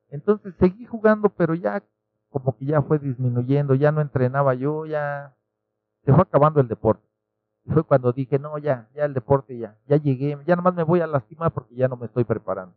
Entonces 0.08 0.56
seguí 0.58 0.86
jugando, 0.86 1.28
pero 1.28 1.54
ya 1.54 1.84
como 2.30 2.56
que 2.56 2.64
ya 2.64 2.82
fue 2.82 2.98
disminuyendo, 2.98 3.76
ya 3.76 3.92
no 3.92 4.00
entrenaba 4.00 4.54
yo, 4.54 4.86
ya 4.86 5.36
se 6.04 6.12
fue 6.12 6.22
acabando 6.22 6.60
el 6.60 6.66
deporte. 6.66 7.06
Fue 7.66 7.82
cuando 7.82 8.12
dije, 8.12 8.38
no, 8.38 8.58
ya, 8.58 8.88
ya 8.94 9.06
el 9.06 9.14
deporte 9.14 9.56
ya, 9.56 9.78
ya 9.86 9.96
llegué, 9.96 10.38
ya 10.46 10.54
nomás 10.56 10.74
me 10.74 10.82
voy 10.82 11.00
a 11.00 11.06
lastimar 11.06 11.52
porque 11.52 11.74
ya 11.74 11.88
no 11.88 11.96
me 11.96 12.06
estoy 12.06 12.24
preparando. 12.24 12.74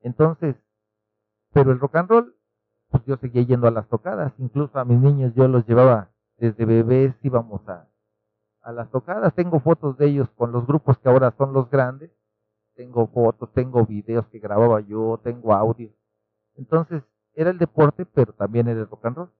Entonces, 0.00 0.56
pero 1.52 1.70
el 1.70 1.78
rock 1.78 1.96
and 1.96 2.10
roll, 2.10 2.36
pues 2.90 3.04
yo 3.06 3.16
seguía 3.16 3.42
yendo 3.42 3.68
a 3.68 3.70
las 3.70 3.88
tocadas, 3.88 4.32
incluso 4.38 4.78
a 4.78 4.84
mis 4.84 4.98
niños 4.98 5.32
yo 5.34 5.46
los 5.46 5.64
llevaba 5.66 6.10
desde 6.36 6.64
bebés, 6.64 7.14
íbamos 7.22 7.66
a, 7.68 7.88
a 8.62 8.72
las 8.72 8.90
tocadas, 8.90 9.34
tengo 9.34 9.60
fotos 9.60 9.96
de 9.98 10.06
ellos 10.06 10.28
con 10.36 10.50
los 10.50 10.66
grupos 10.66 10.98
que 10.98 11.08
ahora 11.08 11.32
son 11.38 11.52
los 11.52 11.70
grandes, 11.70 12.10
tengo 12.74 13.06
fotos, 13.06 13.52
tengo 13.52 13.86
videos 13.86 14.26
que 14.28 14.40
grababa 14.40 14.80
yo, 14.80 15.20
tengo 15.22 15.54
audio. 15.54 15.90
Entonces, 16.56 17.04
era 17.34 17.50
el 17.50 17.58
deporte, 17.58 18.04
pero 18.06 18.32
también 18.32 18.68
era 18.68 18.80
el 18.80 18.88
rock 18.88 19.06
and 19.06 19.16
roll. 19.16 19.30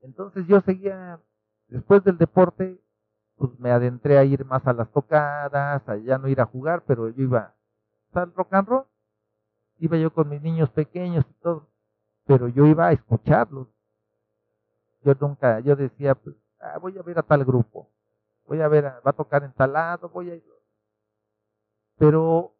Entonces 0.00 0.46
yo 0.46 0.60
seguía, 0.60 1.20
después 1.68 2.04
del 2.04 2.18
deporte, 2.18 2.80
pues 3.36 3.58
me 3.58 3.70
adentré 3.70 4.18
a 4.18 4.24
ir 4.24 4.44
más 4.44 4.66
a 4.66 4.72
las 4.72 4.90
tocadas, 4.90 5.88
a 5.88 5.96
ya 5.96 6.18
no 6.18 6.28
ir 6.28 6.40
a 6.40 6.46
jugar, 6.46 6.84
pero 6.86 7.08
yo 7.08 7.22
iba 7.22 7.54
al 8.12 8.32
rock 8.34 8.52
and 8.54 8.68
roll. 8.68 8.84
Iba 9.78 9.96
yo 9.96 10.12
con 10.12 10.28
mis 10.28 10.40
niños 10.40 10.70
pequeños 10.70 11.24
y 11.28 11.34
todo, 11.42 11.68
pero 12.26 12.48
yo 12.48 12.66
iba 12.66 12.86
a 12.86 12.92
escucharlos. 12.92 13.68
Yo 15.02 15.14
nunca, 15.20 15.60
yo 15.60 15.76
decía, 15.76 16.14
pues, 16.14 16.36
ah, 16.60 16.78
voy 16.78 16.96
a 16.96 17.02
ver 17.02 17.18
a 17.18 17.22
tal 17.22 17.44
grupo, 17.44 17.90
voy 18.46 18.60
a 18.60 18.68
ver, 18.68 18.84
va 18.84 19.10
a 19.10 19.12
tocar 19.12 19.42
en 19.44 19.52
tal 19.52 19.72
lado, 19.72 20.08
voy 20.08 20.30
a 20.30 20.36
ir 20.36 20.54
pero 21.98 22.54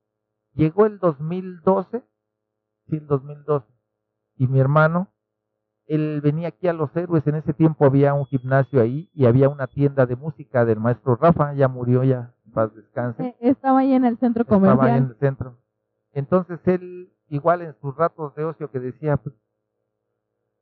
llegó 0.55 0.87
el 0.87 0.99
2012, 0.99 2.03
sí, 2.89 2.97
el 2.97 3.07
2012, 3.07 3.67
y 4.37 4.47
mi 4.47 4.61
hermano, 4.61 5.13
él 5.87 6.21
venía 6.23 6.49
aquí 6.49 6.69
a 6.69 6.73
Los 6.73 6.95
Héroes, 6.97 7.27
en 7.27 7.37
ese 7.37 7.53
tiempo 7.53 7.85
había 7.85 8.15
un 8.15 8.27
gimnasio 8.27 8.81
ahí 8.81 9.11
y 9.13 9.27
había 9.27 9.49
una 9.49 9.67
tienda 9.67 10.07
de 10.07 10.17
música 10.17 10.65
del 10.65 10.81
maestro 10.81 11.17
Rafa, 11.17 11.53
ya 11.55 11.69
murió, 11.69 12.05
ya, 12.05 12.33
paz 12.53 12.75
descanse. 12.75 13.23
Eh, 13.23 13.37
estaba 13.41 13.81
ahí 13.81 13.93
en 13.93 14.05
el 14.05 14.19
centro 14.19 14.45
comercial. 14.45 14.79
Estaba 14.79 14.93
ahí 14.93 14.99
en 14.99 15.09
el 15.11 15.17
centro. 15.17 15.59
Entonces 16.13 16.61
él, 16.67 17.13
igual 17.29 17.63
en 17.63 17.75
sus 17.81 17.95
ratos 17.97 18.35
de 18.35 18.45
ocio 18.45 18.71
que 18.71 18.81
decía, 18.81 19.17
pues, 19.19 19.35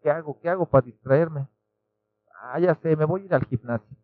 ¿qué 0.03 0.11
hago? 0.11 0.41
¿Qué 0.41 0.49
hago 0.49 0.67
para 0.67 0.87
distraerme? 0.87 1.47
Ah, 2.43 2.59
ya 2.59 2.75
sé, 2.77 2.97
me 2.97 3.05
voy 3.05 3.23
a 3.23 3.25
ir 3.27 3.35
al 3.35 3.45
gimnasio. 3.45 3.97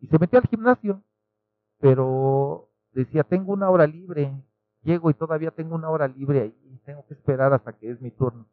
Y 0.00 0.08
se 0.08 0.18
metió 0.18 0.38
al 0.38 0.46
gimnasio, 0.48 1.02
pero 1.80 2.68
decía, 2.92 3.22
tengo 3.24 3.54
una 3.54 3.70
hora 3.70 3.86
libre, 3.86 4.34
llego 4.82 5.08
y 5.08 5.14
todavía 5.14 5.50
tengo 5.50 5.74
una 5.74 5.88
hora 5.88 6.08
libre 6.08 6.42
ahí, 6.42 6.80
tengo 6.84 7.06
que 7.06 7.14
esperar 7.14 7.54
hasta 7.54 7.72
que 7.72 7.90
es 7.90 8.00
mi 8.02 8.10
turno. 8.10 8.46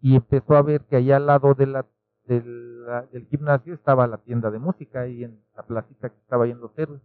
Y 0.00 0.16
empezó 0.16 0.56
a 0.56 0.62
ver 0.62 0.82
que 0.82 0.96
allá 0.96 1.16
al 1.16 1.26
lado 1.26 1.54
de 1.54 1.66
la, 1.66 1.86
del 2.26 3.26
gimnasio 3.30 3.74
estaba 3.74 4.06
la 4.06 4.18
tienda 4.18 4.50
de 4.50 4.58
música, 4.58 5.00
ahí 5.00 5.24
en 5.24 5.42
la 5.56 5.62
placita 5.62 6.08
que 6.10 6.18
estaba 6.18 6.44
ahí 6.44 6.50
en 6.50 6.60
Los 6.60 6.78
Héroes. 6.78 7.02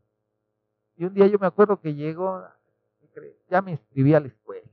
Y 0.95 1.05
un 1.05 1.13
día 1.13 1.27
yo 1.27 1.39
me 1.39 1.47
acuerdo 1.47 1.79
que 1.79 1.95
llegó, 1.95 2.43
ya 3.49 3.61
me 3.61 3.71
inscribí 3.71 4.13
a 4.13 4.19
la 4.19 4.27
escuela. 4.27 4.67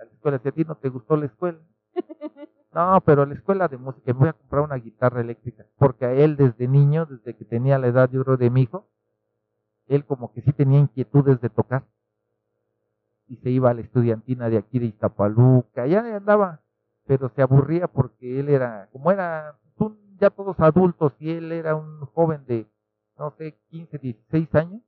A 0.00 0.04
la 0.04 0.10
escuela, 0.10 0.38
si 0.38 0.48
a 0.48 0.52
ti 0.52 0.64
no 0.64 0.76
te 0.76 0.88
gustó 0.88 1.16
la 1.16 1.26
escuela. 1.26 1.58
No, 2.74 3.00
pero 3.06 3.22
a 3.22 3.26
la 3.26 3.34
escuela 3.34 3.68
de 3.68 3.78
música, 3.78 4.12
me 4.12 4.18
voy 4.18 4.28
a 4.30 4.32
comprar 4.32 4.62
una 4.64 4.74
guitarra 4.74 5.20
eléctrica, 5.20 5.64
porque 5.78 6.06
a 6.06 6.12
él 6.12 6.34
desde 6.34 6.66
niño, 6.66 7.06
desde 7.06 7.36
que 7.36 7.44
tenía 7.44 7.78
la 7.78 7.86
edad 7.86 8.10
yo 8.10 8.24
creo 8.24 8.36
de 8.36 8.50
mi 8.50 8.62
hijo, 8.62 8.88
él 9.86 10.04
como 10.04 10.32
que 10.32 10.42
sí 10.42 10.52
tenía 10.52 10.80
inquietudes 10.80 11.40
de 11.40 11.50
tocar. 11.50 11.84
Y 13.28 13.36
se 13.36 13.50
iba 13.50 13.70
a 13.70 13.74
la 13.74 13.82
estudiantina 13.82 14.50
de 14.50 14.58
aquí 14.58 14.80
de 14.80 14.86
Iztapaluca, 14.86 15.86
ya 15.86 16.16
andaba, 16.16 16.63
pero 17.06 17.30
se 17.30 17.42
aburría 17.42 17.88
porque 17.88 18.40
él 18.40 18.48
era, 18.48 18.88
como 18.92 19.10
era 19.10 19.58
ya 20.18 20.30
todos 20.30 20.58
adultos 20.60 21.12
y 21.18 21.30
él 21.30 21.52
era 21.52 21.74
un 21.74 22.06
joven 22.06 22.44
de, 22.46 22.66
no 23.18 23.32
sé, 23.36 23.58
15, 23.70 23.98
16 23.98 24.54
años, 24.54 24.80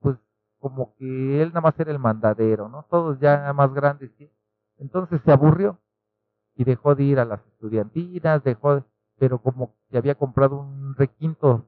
pues 0.00 0.16
como 0.58 0.94
que 0.96 1.42
él 1.42 1.48
nada 1.48 1.60
más 1.60 1.78
era 1.78 1.90
el 1.90 1.98
mandadero, 1.98 2.68
¿no? 2.68 2.84
Todos 2.88 3.18
ya 3.20 3.52
más 3.52 3.72
grandes. 3.74 4.10
¿sí? 4.18 4.30
Entonces 4.78 5.20
se 5.24 5.32
aburrió 5.32 5.78
y 6.54 6.64
dejó 6.64 6.94
de 6.94 7.04
ir 7.04 7.18
a 7.18 7.24
las 7.24 7.44
estudiantinas, 7.46 8.42
dejó, 8.44 8.84
pero 9.18 9.38
como 9.40 9.74
que 9.90 9.98
había 9.98 10.14
comprado 10.14 10.56
un 10.56 10.94
requinto 10.94 11.66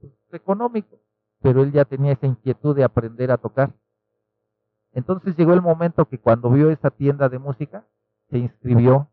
pues, 0.00 0.12
económico, 0.32 0.98
pero 1.40 1.62
él 1.62 1.72
ya 1.72 1.84
tenía 1.84 2.12
esa 2.12 2.26
inquietud 2.26 2.76
de 2.76 2.84
aprender 2.84 3.30
a 3.32 3.38
tocar. 3.38 3.72
Entonces 4.92 5.36
llegó 5.36 5.52
el 5.52 5.62
momento 5.62 6.06
que 6.06 6.18
cuando 6.18 6.50
vio 6.50 6.70
esa 6.70 6.90
tienda 6.90 7.28
de 7.28 7.38
música, 7.38 7.84
se 8.30 8.38
inscribió. 8.38 9.10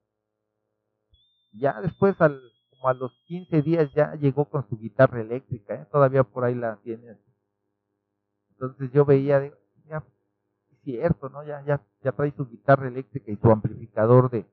Ya 1.54 1.82
después, 1.82 2.20
al, 2.20 2.42
como 2.70 2.90
a 2.90 2.94
los 2.94 3.12
15 3.26 3.62
días, 3.62 3.92
ya 3.94 4.16
llegó 4.16 4.46
con 4.46 4.68
su 4.70 4.78
guitarra 4.78 5.22
eléctrica, 5.22 5.76
¿eh? 5.76 5.88
todavía 5.92 6.24
por 6.24 6.44
ahí 6.44 6.56
la 6.56 6.78
tiene. 6.84 7.18
Entonces 8.52 8.92
yo 8.92 9.06
veía, 9.06 9.52
ya, 9.88 10.04
es 10.72 10.80
cierto, 10.84 11.30
¿no? 11.30 11.44
Ya, 11.44 11.64
ya, 11.66 11.82
ya 12.02 12.12
trae 12.12 12.32
su 12.32 12.48
guitarra 12.48 12.88
eléctrica 12.88 13.32
y 13.32 13.38
su 13.38 13.52
amplificador 13.52 14.30
de, 14.30 14.46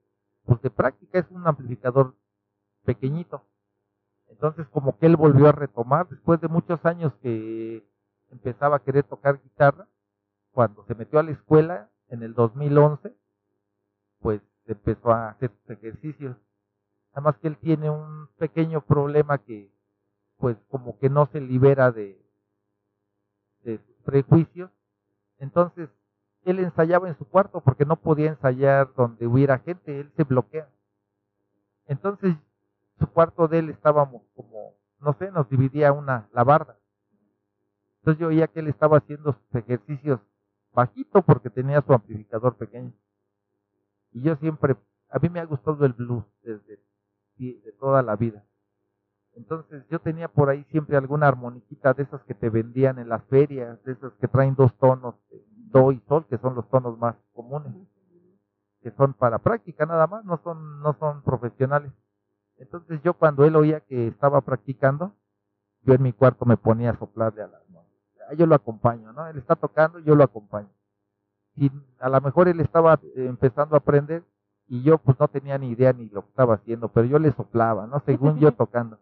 pues 0.44 0.60
de 0.62 0.70
práctica 0.70 1.18
es 1.18 1.30
un 1.30 1.46
amplificador 1.46 2.14
pequeñito. 2.84 3.44
Entonces 4.28 4.66
como 4.68 4.98
que 4.98 5.06
él 5.06 5.16
volvió 5.16 5.48
a 5.48 5.52
retomar 5.52 6.08
después 6.08 6.40
de 6.40 6.48
muchos 6.48 6.84
años 6.84 7.12
que 7.22 7.86
empezaba 8.30 8.76
a 8.76 8.82
querer 8.82 9.04
tocar 9.04 9.40
guitarra, 9.42 9.86
cuando 10.52 10.84
se 10.86 10.94
metió 10.94 11.18
a 11.18 11.22
la 11.22 11.32
escuela 11.32 11.90
en 12.08 12.22
el 12.22 12.34
2011, 12.34 13.14
pues 14.20 14.40
empezó 14.66 15.12
a 15.12 15.30
hacer 15.30 15.50
ejercicios. 15.68 16.36
Nada 17.10 17.20
más 17.22 17.36
que 17.38 17.48
él 17.48 17.56
tiene 17.58 17.90
un 17.90 18.28
pequeño 18.38 18.80
problema 18.80 19.38
que 19.38 19.70
pues 20.38 20.56
como 20.70 20.98
que 20.98 21.08
no 21.08 21.26
se 21.26 21.40
libera 21.40 21.92
de, 21.92 22.20
de 23.62 23.78
sus 23.78 23.96
prejuicios. 24.04 24.70
Entonces 25.38 25.88
él 26.44 26.58
ensayaba 26.58 27.08
en 27.08 27.16
su 27.16 27.24
cuarto 27.28 27.60
porque 27.60 27.84
no 27.84 27.96
podía 27.96 28.30
ensayar 28.30 28.92
donde 28.94 29.26
hubiera 29.26 29.58
gente, 29.58 30.00
él 30.00 30.12
se 30.16 30.24
bloquea. 30.24 30.68
Entonces 31.86 32.34
su 32.98 33.06
cuarto 33.08 33.48
de 33.48 33.58
él 33.58 33.70
estábamos 33.70 34.22
como, 34.34 34.74
no 35.00 35.12
sé, 35.14 35.30
nos 35.30 35.48
dividía 35.48 35.92
una, 35.92 36.28
la 36.32 36.44
barda. 36.44 36.76
Entonces 37.98 38.20
yo 38.20 38.28
oía 38.28 38.48
que 38.48 38.60
él 38.60 38.68
estaba 38.68 38.98
haciendo 38.98 39.32
sus 39.32 39.54
ejercicios 39.54 40.20
bajito 40.72 41.22
porque 41.22 41.50
tenía 41.50 41.82
su 41.82 41.92
amplificador 41.92 42.56
pequeño. 42.56 42.92
Y 44.12 44.22
yo 44.22 44.36
siempre, 44.36 44.76
a 45.10 45.18
mí 45.18 45.28
me 45.28 45.40
ha 45.40 45.44
gustado 45.44 45.84
el 45.84 45.92
blues 45.92 46.24
desde 46.42 46.78
de 47.50 47.72
toda 47.80 48.02
la 48.02 48.16
vida. 48.16 48.44
Entonces 49.34 49.84
yo 49.88 49.98
tenía 49.98 50.28
por 50.28 50.50
ahí 50.50 50.64
siempre 50.70 50.96
alguna 50.96 51.26
armoniquita 51.26 51.94
de 51.94 52.04
esas 52.04 52.22
que 52.24 52.34
te 52.34 52.50
vendían 52.50 52.98
en 52.98 53.08
las 53.08 53.24
ferias, 53.24 53.82
de 53.84 53.92
esas 53.92 54.12
que 54.14 54.28
traen 54.28 54.54
dos 54.54 54.76
tonos, 54.78 55.14
do 55.56 55.90
y 55.90 56.00
sol, 56.06 56.26
que 56.28 56.38
son 56.38 56.54
los 56.54 56.68
tonos 56.68 56.98
más 56.98 57.16
comunes, 57.32 57.72
que 58.82 58.90
son 58.92 59.14
para 59.14 59.38
práctica 59.38 59.86
nada 59.86 60.06
más, 60.06 60.24
no 60.24 60.38
son, 60.44 60.80
no 60.80 60.94
son 60.98 61.22
profesionales. 61.22 61.92
Entonces 62.58 63.00
yo 63.02 63.14
cuando 63.14 63.44
él 63.44 63.56
oía 63.56 63.80
que 63.80 64.08
estaba 64.08 64.42
practicando, 64.42 65.14
yo 65.82 65.94
en 65.94 66.02
mi 66.02 66.12
cuarto 66.12 66.44
me 66.44 66.56
ponía 66.56 66.90
a 66.90 66.98
soplarle 66.98 67.42
a 67.42 67.48
las 67.48 67.68
manos. 67.70 67.90
Yo 68.36 68.46
lo 68.46 68.54
acompaño, 68.54 69.12
¿no? 69.12 69.26
Él 69.26 69.38
está 69.38 69.56
tocando, 69.56 69.98
yo 69.98 70.14
lo 70.14 70.24
acompaño. 70.24 70.68
Y 71.56 71.70
a 72.00 72.08
lo 72.08 72.20
mejor 72.20 72.48
él 72.48 72.60
estaba 72.60 72.94
eh, 72.94 73.26
empezando 73.26 73.74
a 73.74 73.78
aprender 73.78 74.24
y 74.68 74.82
yo 74.82 74.98
pues 74.98 75.18
no 75.20 75.28
tenía 75.28 75.58
ni 75.58 75.70
idea 75.70 75.92
ni 75.92 76.08
lo 76.08 76.22
que 76.22 76.28
estaba 76.28 76.54
haciendo, 76.54 76.88
pero 76.88 77.06
yo 77.06 77.18
le 77.18 77.32
soplaba, 77.32 77.86
¿no? 77.86 78.00
Según 78.06 78.38
yo 78.38 78.52
tocando. 78.56 78.98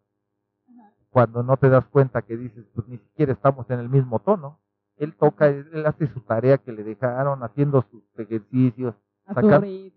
Cuando 1.11 1.43
no 1.43 1.57
te 1.57 1.69
das 1.69 1.85
cuenta 1.87 2.23
que 2.23 2.37
dices, 2.37 2.65
pues 2.75 2.87
ni 2.89 2.99
siquiera 2.99 3.33
estamos 3.33 3.69
en 3.71 3.81
el 3.81 3.89
mismo 3.89 4.21
tono. 4.21 4.59
Él 4.97 5.15
toca, 5.17 5.47
él 5.47 5.85
hace 5.87 6.07
su 6.09 6.21
tarea 6.21 6.59
que 6.59 6.73
le 6.73 6.85
dejaron, 6.85 7.43
haciendo 7.43 7.85
sus 7.91 8.03
ejercicios, 8.19 8.95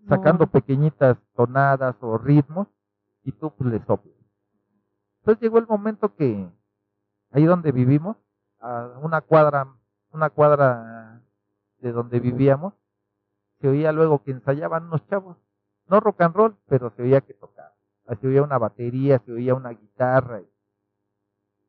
sacando 0.08 0.46
pequeñitas 0.46 1.18
tonadas 1.36 1.96
o 2.00 2.18
ritmos, 2.18 2.68
y 3.22 3.32
tú 3.32 3.50
pues 3.50 3.70
le 3.70 3.84
soplas. 3.84 4.14
Entonces 5.20 5.42
llegó 5.42 5.58
el 5.58 5.66
momento 5.66 6.14
que 6.14 6.48
ahí 7.32 7.44
donde 7.44 7.72
vivimos, 7.72 8.16
a 8.60 8.98
una 9.02 9.20
cuadra, 9.20 9.66
una 10.12 10.30
cuadra 10.30 10.93
de 11.84 11.92
donde 11.92 12.18
vivíamos, 12.18 12.72
se 13.60 13.68
oía 13.68 13.92
luego 13.92 14.22
que 14.22 14.30
ensayaban 14.30 14.86
unos 14.86 15.06
chavos, 15.08 15.36
no 15.86 16.00
rock 16.00 16.22
and 16.22 16.34
roll, 16.34 16.56
pero 16.66 16.90
se 16.96 17.02
oía 17.02 17.20
que 17.20 17.34
tocaban. 17.34 17.72
Se 18.20 18.26
oía 18.26 18.42
una 18.42 18.56
batería, 18.56 19.18
se 19.18 19.32
oía 19.32 19.54
una 19.54 19.68
guitarra. 19.68 20.40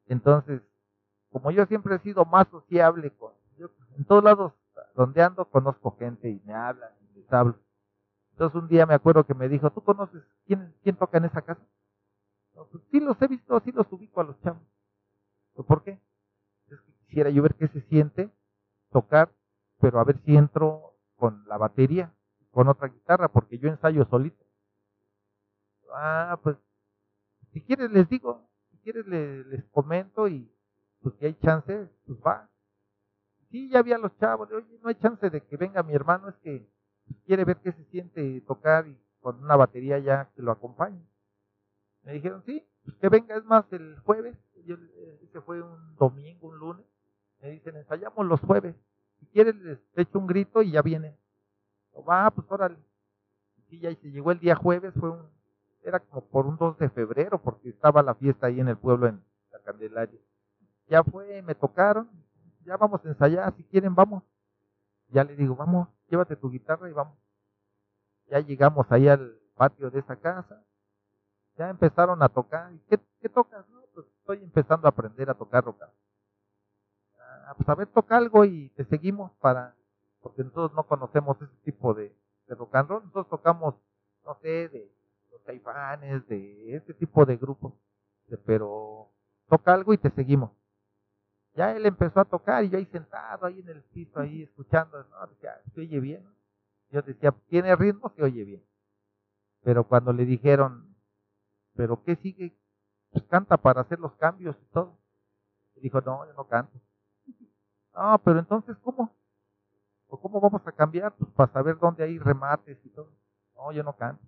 Entonces, 0.07 0.61
como 1.31 1.51
yo 1.51 1.65
siempre 1.65 1.95
he 1.95 1.99
sido 1.99 2.23
más 2.23 2.47
sociable, 2.47 3.11
con, 3.11 3.33
en 3.97 4.05
todos 4.05 4.23
lados 4.23 4.53
donde 4.95 5.21
ando 5.21 5.49
conozco 5.49 5.97
gente 5.97 6.29
y 6.29 6.41
me 6.45 6.53
hablan 6.53 6.91
y 7.01 7.19
les 7.19 7.33
hablo. 7.33 7.59
Entonces 8.31 8.61
un 8.61 8.69
día 8.69 8.85
me 8.85 8.93
acuerdo 8.93 9.25
que 9.25 9.33
me 9.33 9.49
dijo, 9.49 9.69
¿tú 9.71 9.81
conoces 9.81 10.23
quién, 10.45 10.73
quién 10.81 10.95
toca 10.95 11.17
en 11.17 11.25
esa 11.25 11.41
casa? 11.41 11.61
pues, 12.53 12.83
sí 12.89 13.01
los 13.01 13.21
he 13.21 13.27
visto, 13.27 13.59
sí 13.59 13.73
los 13.73 13.91
ubico 13.91 14.21
a 14.21 14.23
los 14.23 14.39
chavos. 14.41 14.63
¿Por 15.67 15.83
qué? 15.83 15.99
Es 16.69 16.79
que 16.79 16.91
quisiera 17.05 17.29
yo 17.29 17.43
ver 17.43 17.55
qué 17.55 17.67
se 17.67 17.81
siente 17.81 18.29
tocar, 18.91 19.29
pero 19.79 19.99
a 19.99 20.03
ver 20.03 20.19
si 20.25 20.35
entro 20.35 20.95
con 21.15 21.47
la 21.47 21.57
batería, 21.57 22.13
con 22.51 22.67
otra 22.67 22.87
guitarra, 22.87 23.27
porque 23.27 23.57
yo 23.57 23.69
ensayo 23.69 24.05
solito. 24.05 24.43
Ah, 25.93 26.39
pues, 26.41 26.57
si 27.51 27.61
quieres 27.61 27.91
les 27.91 28.09
digo, 28.09 28.49
si 28.71 28.77
quieres 28.79 29.07
les, 29.07 29.63
comento 29.71 30.27
y 30.27 30.51
pues 31.01 31.15
si 31.19 31.25
hay 31.25 31.33
chance, 31.35 31.89
pues 32.05 32.19
va. 32.25 32.49
Sí, 33.49 33.69
ya 33.69 33.79
había 33.79 33.97
los 33.97 34.17
chavos, 34.17 34.51
oye, 34.51 34.79
no 34.81 34.89
hay 34.89 34.95
chance 34.95 35.29
de 35.29 35.41
que 35.41 35.55
venga 35.55 35.83
mi 35.83 35.93
hermano, 35.93 36.29
es 36.29 36.35
que 36.37 36.67
quiere 37.25 37.45
ver 37.45 37.57
qué 37.57 37.71
se 37.71 37.83
siente 37.85 38.41
tocar 38.41 38.87
y 38.87 38.97
con 39.21 39.41
una 39.43 39.55
batería 39.55 39.99
ya 39.99 40.29
que 40.35 40.41
lo 40.41 40.51
acompañe. 40.51 41.01
Me 42.03 42.13
dijeron, 42.13 42.43
sí, 42.45 42.65
pues 42.83 42.97
que 42.97 43.09
venga, 43.09 43.35
es 43.35 43.45
más, 43.45 43.65
el 43.71 43.99
jueves, 43.99 44.37
yo 44.65 44.75
ese 45.21 45.41
fue 45.41 45.61
un 45.61 45.95
domingo, 45.95 46.49
un 46.49 46.57
lunes, 46.57 46.85
me 47.41 47.51
dicen, 47.51 47.75
ensayamos 47.75 48.25
los 48.25 48.39
jueves, 48.41 48.75
si 49.31 49.43
les 49.43 49.79
echo 49.95 50.19
un 50.19 50.27
grito 50.27 50.61
y 50.61 50.71
ya 50.71 50.81
viene. 50.81 51.17
Va, 52.07 52.29
pues 52.31 52.49
órale. 52.51 52.77
Sí, 53.69 53.79
ya 53.79 53.93
se 53.95 54.11
llegó 54.11 54.31
el 54.31 54.39
día 54.39 54.55
jueves, 54.55 54.93
fue 54.99 55.11
un, 55.11 55.29
era 55.83 55.99
como 55.99 56.25
por 56.25 56.45
un 56.45 56.57
2 56.57 56.77
de 56.79 56.89
febrero, 56.89 57.41
porque 57.41 57.69
estaba 57.69 58.03
la 58.03 58.15
fiesta 58.15 58.47
ahí 58.47 58.59
en 58.59 58.67
el 58.67 58.77
pueblo 58.77 59.07
en 59.07 59.23
la 59.51 59.59
Candelaria. 59.59 60.19
Ya 60.87 61.03
fue, 61.03 61.41
me 61.41 61.55
tocaron, 61.55 62.09
ya 62.65 62.77
vamos 62.77 63.03
a 63.05 63.09
ensayar, 63.09 63.53
si 63.55 63.63
quieren 63.63 63.95
vamos. 63.95 64.23
Ya 65.09 65.23
le 65.23 65.35
digo, 65.35 65.55
vamos, 65.55 65.87
llévate 66.09 66.35
tu 66.35 66.49
guitarra 66.49 66.89
y 66.89 66.93
vamos. 66.93 67.17
Ya 68.27 68.39
llegamos 68.39 68.85
ahí 68.91 69.07
al 69.07 69.39
patio 69.55 69.89
de 69.91 69.99
esa 69.99 70.15
casa, 70.15 70.63
ya 71.57 71.69
empezaron 71.69 72.21
a 72.21 72.29
tocar. 72.29 72.71
¿Qué, 72.89 72.99
qué 73.21 73.29
tocas? 73.29 73.67
No, 73.69 73.81
pues 73.93 74.07
estoy 74.19 74.43
empezando 74.43 74.87
a 74.87 74.89
aprender 74.89 75.29
a 75.29 75.35
tocar 75.35 75.63
rock. 75.63 75.83
Ah, 77.47 77.53
pues 77.55 77.69
a 77.69 77.75
ver, 77.75 77.87
toca 77.87 78.17
algo 78.17 78.43
y 78.43 78.69
te 78.69 78.85
seguimos 78.85 79.31
para, 79.33 79.75
porque 80.21 80.43
nosotros 80.43 80.73
no 80.73 80.83
conocemos 80.83 81.39
ese 81.39 81.55
tipo 81.63 81.93
de, 81.93 82.15
de 82.47 82.55
rock 82.55 82.75
and 82.75 82.89
roll. 82.89 83.03
Nosotros 83.03 83.29
tocamos, 83.29 83.75
no 84.25 84.35
sé, 84.41 84.67
de 84.69 84.91
los 85.31 85.41
caifanes, 85.43 86.27
de 86.27 86.75
ese 86.75 86.93
tipo 86.95 87.23
de 87.25 87.37
grupos. 87.37 87.73
Pero 88.45 89.09
toca 89.47 89.73
algo 89.73 89.93
y 89.93 89.99
te 89.99 90.09
seguimos. 90.09 90.51
Ya 91.53 91.71
él 91.71 91.85
empezó 91.85 92.19
a 92.19 92.25
tocar 92.25 92.63
y 92.63 92.69
yo 92.69 92.79
ahí 92.79 92.85
sentado, 92.87 93.45
ahí 93.45 93.59
en 93.59 93.69
el 93.69 93.83
piso, 93.83 94.19
ahí 94.19 94.41
escuchando, 94.43 95.03
no, 95.03 95.27
decía, 95.27 95.61
se 95.73 95.81
oye 95.81 95.99
bien. 95.99 96.25
Yo 96.89 97.01
decía, 97.03 97.31
tiene 97.47 97.75
ritmo, 97.75 98.11
se 98.15 98.23
oye 98.23 98.43
bien. 98.43 98.63
Pero 99.63 99.87
cuando 99.87 100.11
le 100.13 100.25
dijeron, 100.25 100.95
¿pero 101.75 102.03
qué 102.03 102.15
sigue? 102.17 102.57
Pues 103.11 103.23
canta 103.25 103.57
para 103.57 103.81
hacer 103.81 103.99
los 103.99 104.13
cambios 104.15 104.57
y 104.61 104.65
todo. 104.73 104.97
Y 105.75 105.81
dijo, 105.81 106.01
no, 106.01 106.25
yo 106.25 106.33
no 106.33 106.47
canto. 106.47 106.79
No, 107.95 108.19
pero 108.23 108.39
entonces, 108.39 108.77
¿cómo? 108.83 109.11
¿O 110.07 110.19
cómo 110.19 110.39
vamos 110.39 110.61
a 110.65 110.71
cambiar? 110.71 111.13
Pues 111.15 111.31
para 111.31 111.51
saber 111.51 111.77
dónde 111.79 112.03
hay 112.03 112.19
remates 112.19 112.77
y 112.83 112.89
todo. 112.89 113.09
No, 113.55 113.71
yo 113.71 113.83
no 113.83 113.93
canto. 113.95 114.23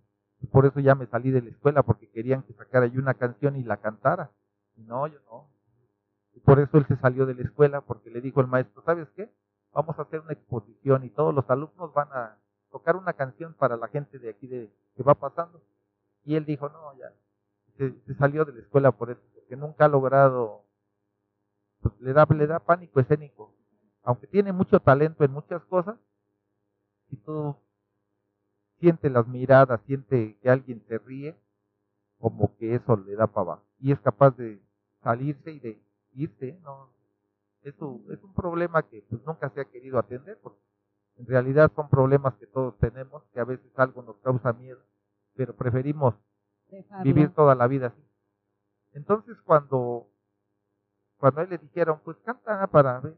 por 0.51 0.65
eso 0.65 0.79
ya 0.79 0.95
me 0.95 1.07
salí 1.07 1.31
de 1.31 1.41
la 1.41 1.49
escuela, 1.49 1.83
porque 1.83 2.09
querían 2.09 2.43
que 2.43 2.53
sacara 2.53 2.87
yo 2.87 2.99
una 3.01 3.13
canción 3.13 3.55
y 3.57 3.63
la 3.63 3.77
cantara. 3.77 4.31
Y 4.75 4.83
no, 4.83 5.07
yo 5.07 5.19
no. 5.29 5.49
Y 6.33 6.39
por 6.39 6.59
eso 6.59 6.77
él 6.77 6.85
se 6.87 6.95
salió 6.97 7.25
de 7.25 7.35
la 7.35 7.43
escuela, 7.43 7.81
porque 7.81 8.09
le 8.09 8.21
dijo 8.21 8.41
el 8.41 8.47
maestro, 8.47 8.81
¿sabes 8.83 9.09
qué? 9.15 9.31
Vamos 9.73 9.97
a 9.99 10.03
hacer 10.03 10.21
una 10.21 10.33
exposición 10.33 11.03
y 11.03 11.09
todos 11.09 11.33
los 11.33 11.49
alumnos 11.49 11.93
van 11.93 12.09
a 12.11 12.37
tocar 12.71 12.95
una 12.95 13.13
canción 13.13 13.53
para 13.53 13.75
la 13.75 13.87
gente 13.87 14.19
de 14.19 14.29
aquí 14.29 14.47
de, 14.47 14.71
que 14.95 15.03
va 15.03 15.15
pasando. 15.15 15.61
Y 16.23 16.35
él 16.35 16.45
dijo, 16.45 16.69
no, 16.69 16.97
ya, 16.97 17.11
se, 17.77 18.15
salió 18.15 18.45
de 18.45 18.53
la 18.53 18.59
escuela 18.59 18.91
por 18.91 19.09
eso, 19.09 19.21
porque 19.33 19.55
nunca 19.55 19.85
ha 19.85 19.87
logrado, 19.87 20.63
pues, 21.81 21.99
le, 22.01 22.13
da, 22.13 22.25
le 22.29 22.47
da 22.47 22.59
pánico 22.59 22.99
escénico. 22.99 23.53
Aunque 24.07 24.25
tiene 24.25 24.53
mucho 24.53 24.79
talento 24.79 25.25
en 25.25 25.33
muchas 25.33 25.61
cosas, 25.65 25.97
si 27.09 27.17
tú 27.17 27.57
siente 28.79 29.09
las 29.09 29.27
miradas, 29.27 29.81
siente 29.85 30.37
que 30.41 30.49
alguien 30.49 30.81
se 30.87 30.97
ríe, 30.97 31.35
como 32.17 32.55
que 32.55 32.75
eso 32.75 32.95
le 32.95 33.15
da 33.15 33.27
para 33.27 33.41
abajo. 33.41 33.63
Y 33.81 33.91
es 33.91 33.99
capaz 33.99 34.31
de 34.37 34.61
salirse 35.03 35.51
y 35.51 35.59
de 35.59 35.81
irse, 36.13 36.57
¿no? 36.63 36.89
Eso 37.63 37.99
es 38.09 38.23
un 38.23 38.33
problema 38.33 38.81
que 38.83 39.01
pues, 39.09 39.21
nunca 39.25 39.49
se 39.49 39.59
ha 39.59 39.65
querido 39.65 39.99
atender, 39.99 40.39
porque 40.41 40.61
en 41.17 41.25
realidad 41.25 41.69
son 41.75 41.89
problemas 41.89 42.33
que 42.35 42.47
todos 42.47 42.77
tenemos, 42.77 43.23
que 43.33 43.41
a 43.41 43.43
veces 43.43 43.77
algo 43.77 44.03
nos 44.03 44.15
causa 44.19 44.53
miedo, 44.53 44.79
pero 45.35 45.53
preferimos 45.53 46.15
vivir 47.03 47.33
toda 47.33 47.55
la 47.55 47.67
vida 47.67 47.87
así. 47.87 48.07
Entonces 48.93 49.35
cuando 49.41 50.07
cuando 51.17 51.41
a 51.41 51.43
él 51.43 51.49
le 51.49 51.57
dijeron, 51.57 51.99
pues 52.05 52.15
canta 52.19 52.65
para 52.67 53.01
ver 53.01 53.17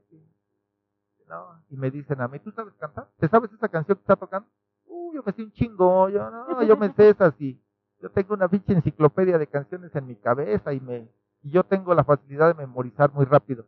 ¿no? 1.29 1.63
Y 1.69 1.77
me 1.77 1.91
dicen 1.91 2.19
a 2.19 2.27
mí, 2.27 2.39
¿tú 2.39 2.51
sabes 2.51 2.73
cantar? 2.75 3.07
¿Te 3.19 3.27
sabes 3.29 3.51
esa 3.53 3.69
canción 3.69 3.97
que 3.97 4.01
está 4.01 4.15
tocando? 4.15 4.49
Uh, 4.87 5.13
yo 5.13 5.23
me 5.25 5.31
sé 5.31 5.43
un 5.43 5.51
chingo, 5.51 6.09
yo 6.09 6.29
no, 6.29 6.63
yo 6.63 6.75
me 6.75 6.91
sé 6.93 7.09
esas 7.09 7.39
y 7.39 7.61
yo 8.01 8.09
tengo 8.09 8.33
una 8.33 8.47
pinche 8.47 8.73
enciclopedia 8.73 9.37
de 9.37 9.47
canciones 9.47 9.95
en 9.95 10.07
mi 10.07 10.15
cabeza 10.15 10.73
y 10.73 10.79
me 10.79 11.09
y 11.41 11.51
yo 11.51 11.63
tengo 11.63 11.93
la 11.93 12.03
facilidad 12.03 12.49
de 12.49 12.53
memorizar 12.55 13.13
muy 13.13 13.23
rápido. 13.25 13.65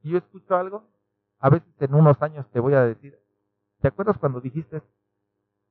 Si 0.00 0.10
yo 0.10 0.18
escucho 0.18 0.54
algo, 0.54 0.84
a 1.40 1.50
veces 1.50 1.68
en 1.80 1.94
unos 1.94 2.20
años 2.22 2.46
te 2.52 2.60
voy 2.60 2.74
a 2.74 2.84
decir, 2.84 3.18
¿te 3.80 3.88
acuerdas 3.88 4.16
cuando 4.18 4.40
dijiste? 4.40 4.80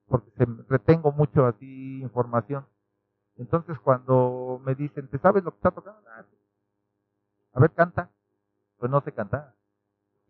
Porque 0.08 0.32
se, 0.32 0.46
retengo 0.68 1.14
mucho 1.14 1.46
así 1.46 2.02
información. 2.02 2.66
Entonces 3.38 3.80
cuando 3.80 4.62
me 4.66 4.76
dicen, 4.76 5.08
¿te 5.08 5.18
sabes 5.20 5.44
lo 5.44 5.52
que 5.52 5.58
está 5.58 5.72
tocando? 5.72 6.02
Ah, 6.10 6.26
a 7.54 7.60
ver, 7.60 7.72
canta. 7.72 8.10
Pues 8.78 8.92
no 8.92 9.00
sé 9.02 9.14
cantar. 9.14 9.54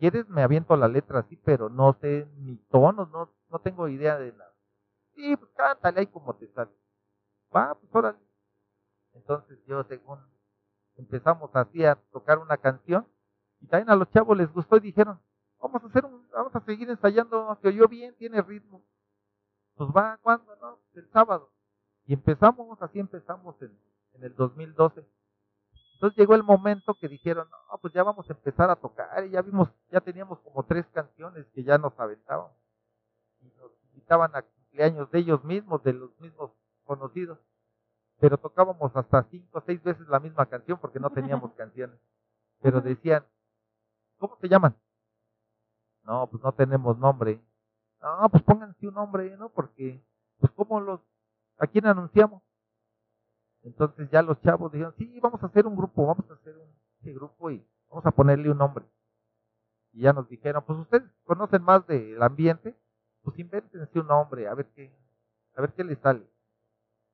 ¿Quieres? 0.04 0.28
Me 0.28 0.43
aviento 0.43 0.76
la 0.76 0.89
letra 0.89 1.20
así, 1.20 1.38
pero 1.45 1.70
no 1.70 1.93
sé 2.01 2.28
ni 2.39 2.58
tonos, 2.70 3.10
no, 3.12 3.30
no 3.49 3.60
tengo 3.60 3.88
idea 3.88 4.20
de 4.20 4.34
nada. 4.34 4.54
Sí, 5.16 5.38
pues 5.38 5.49
cántale 5.56 6.01
ahí 6.01 6.08
como 6.08 6.36
te 6.36 6.45
sale. 6.47 6.72
Va, 7.56 7.74
pues 7.76 7.89
órale. 7.95 8.20
Entonces 9.14 9.58
yo 9.66 9.82
según 9.86 10.20
empezamos 10.97 11.56
así 11.56 11.86
a 11.86 11.95
tocar 12.12 12.39
una 12.39 12.58
canción 12.58 13.08
y 13.62 13.68
también 13.68 13.91
a 13.91 13.95
los 13.95 14.10
chavos 14.12 14.36
les 14.36 14.51
gustó 14.51 14.76
y 14.76 14.82
dijeron, 14.82 15.22
vamos 15.62 15.82
a 15.82 15.88
hacer 15.88 16.04
un, 16.04 16.28
vamos 16.34 16.54
a 16.54 16.60
seguir 16.66 16.89
ensayando, 16.89 17.58
se 17.62 17.70
oyó 17.70 17.88
bien, 17.88 18.14
tiene 18.16 18.41
ritmo. 18.41 18.84
Pues 19.76 19.89
va, 19.95 20.20
¿cuándo? 20.22 20.54
No? 20.58 20.80
El 20.95 21.10
sábado. 21.12 21.49
Y 22.08 22.14
empezamos, 22.14 22.78
así 22.82 22.99
empezamos 22.99 23.56
en, 23.62 23.72
en 24.16 24.24
el 24.26 24.36
2012. 24.36 25.08
Entonces 26.04 26.18
llegó 26.18 26.36
el 26.36 26.43
momento 26.43 26.95
que 26.95 27.08
dijeron, 27.08 27.47
no, 27.49 27.78
pues 27.78 27.93
ya 27.93 28.04
vamos 28.04 28.30
a 28.30 28.34
empezar 28.34 28.70
a 28.70 28.76
tocar 28.76 29.26
y 29.26 29.30
ya 29.30 29.41
vimos, 29.41 29.70
ya 29.89 30.01
teníamos 30.01 30.38
como 30.39 30.62
tres 30.64 30.86
canciones 30.88 31.45
que 31.54 31.64
ya 31.64 31.78
nos 31.78 31.97
aventaban. 31.97 32.51
Y 33.39 33.45
nos 33.58 33.72
invitaban 33.86 34.36
a 34.36 34.41
cumpleaños 34.41 35.10
de 35.12 35.20
ellos 35.20 35.41
mismos, 35.45 35.82
de 35.82 35.93
los 35.93 36.20
mismos 36.20 36.51
conocidos. 36.84 37.39
Pero 38.20 38.38
tocábamos 38.38 38.93
hasta 38.93 39.24
cinco 39.32 39.60
o 39.60 39.64
seis 39.66 39.82
veces 39.82 40.06
la 40.10 40.20
misma 40.20 40.45
canción 40.45 40.78
porque 40.78 40.99
no 40.99 41.10
teníamos 41.10 41.54
canciones. 41.58 41.97
Pero 42.62 42.82
decían, 42.82 43.26
¿cómo 44.18 44.36
se 44.41 44.49
llaman? 44.49 44.76
No, 46.04 46.28
pues 46.28 46.43
no 46.43 46.51
tenemos 46.51 46.97
nombre. 46.97 47.39
No, 48.01 48.28
pues 48.30 48.43
pónganse 48.43 48.89
un 48.89 48.95
nombre, 48.95 49.38
¿no? 49.38 49.47
Porque, 49.47 50.04
pues 50.38 50.51
¿cómo 50.51 50.82
los, 50.82 50.99
a 51.60 51.66
quién 51.66 51.88
anunciamos? 51.88 52.43
Entonces 53.64 54.09
ya 54.11 54.22
los 54.22 54.39
chavos 54.41 54.72
dijeron, 54.72 54.93
sí, 54.97 55.20
vamos 55.22 55.41
a 55.41 55.47
hacer 55.47 55.66
un 55.66 55.76
grupo, 55.76 56.05
vamos 56.05 56.30
a 56.30 56.34
hacer 56.34 56.55
un 56.57 57.14
grupo 57.14 57.49
y 57.49 57.66
vamos 57.89 58.05
a 58.05 58.11
ponerle 58.11 58.51
un 58.51 58.57
nombre. 58.57 58.86
Y 59.93 60.01
ya 60.01 60.14
nos 60.14 60.28
dijeron, 60.28 60.64
pues 60.66 60.80
ustedes 60.80 61.09
conocen 61.24 61.64
más 61.64 61.86
del 61.88 62.22
ambiente, 62.22 62.76
pues 63.24 63.38
invéntense 63.39 63.99
un 63.99 64.07
nombre, 64.07 64.47
a 64.47 64.53
ver 64.53 64.68
qué, 64.76 64.93
a 65.55 65.61
ver 65.61 65.74
qué 65.74 65.84
les 65.84 65.99
sale. 65.99 66.28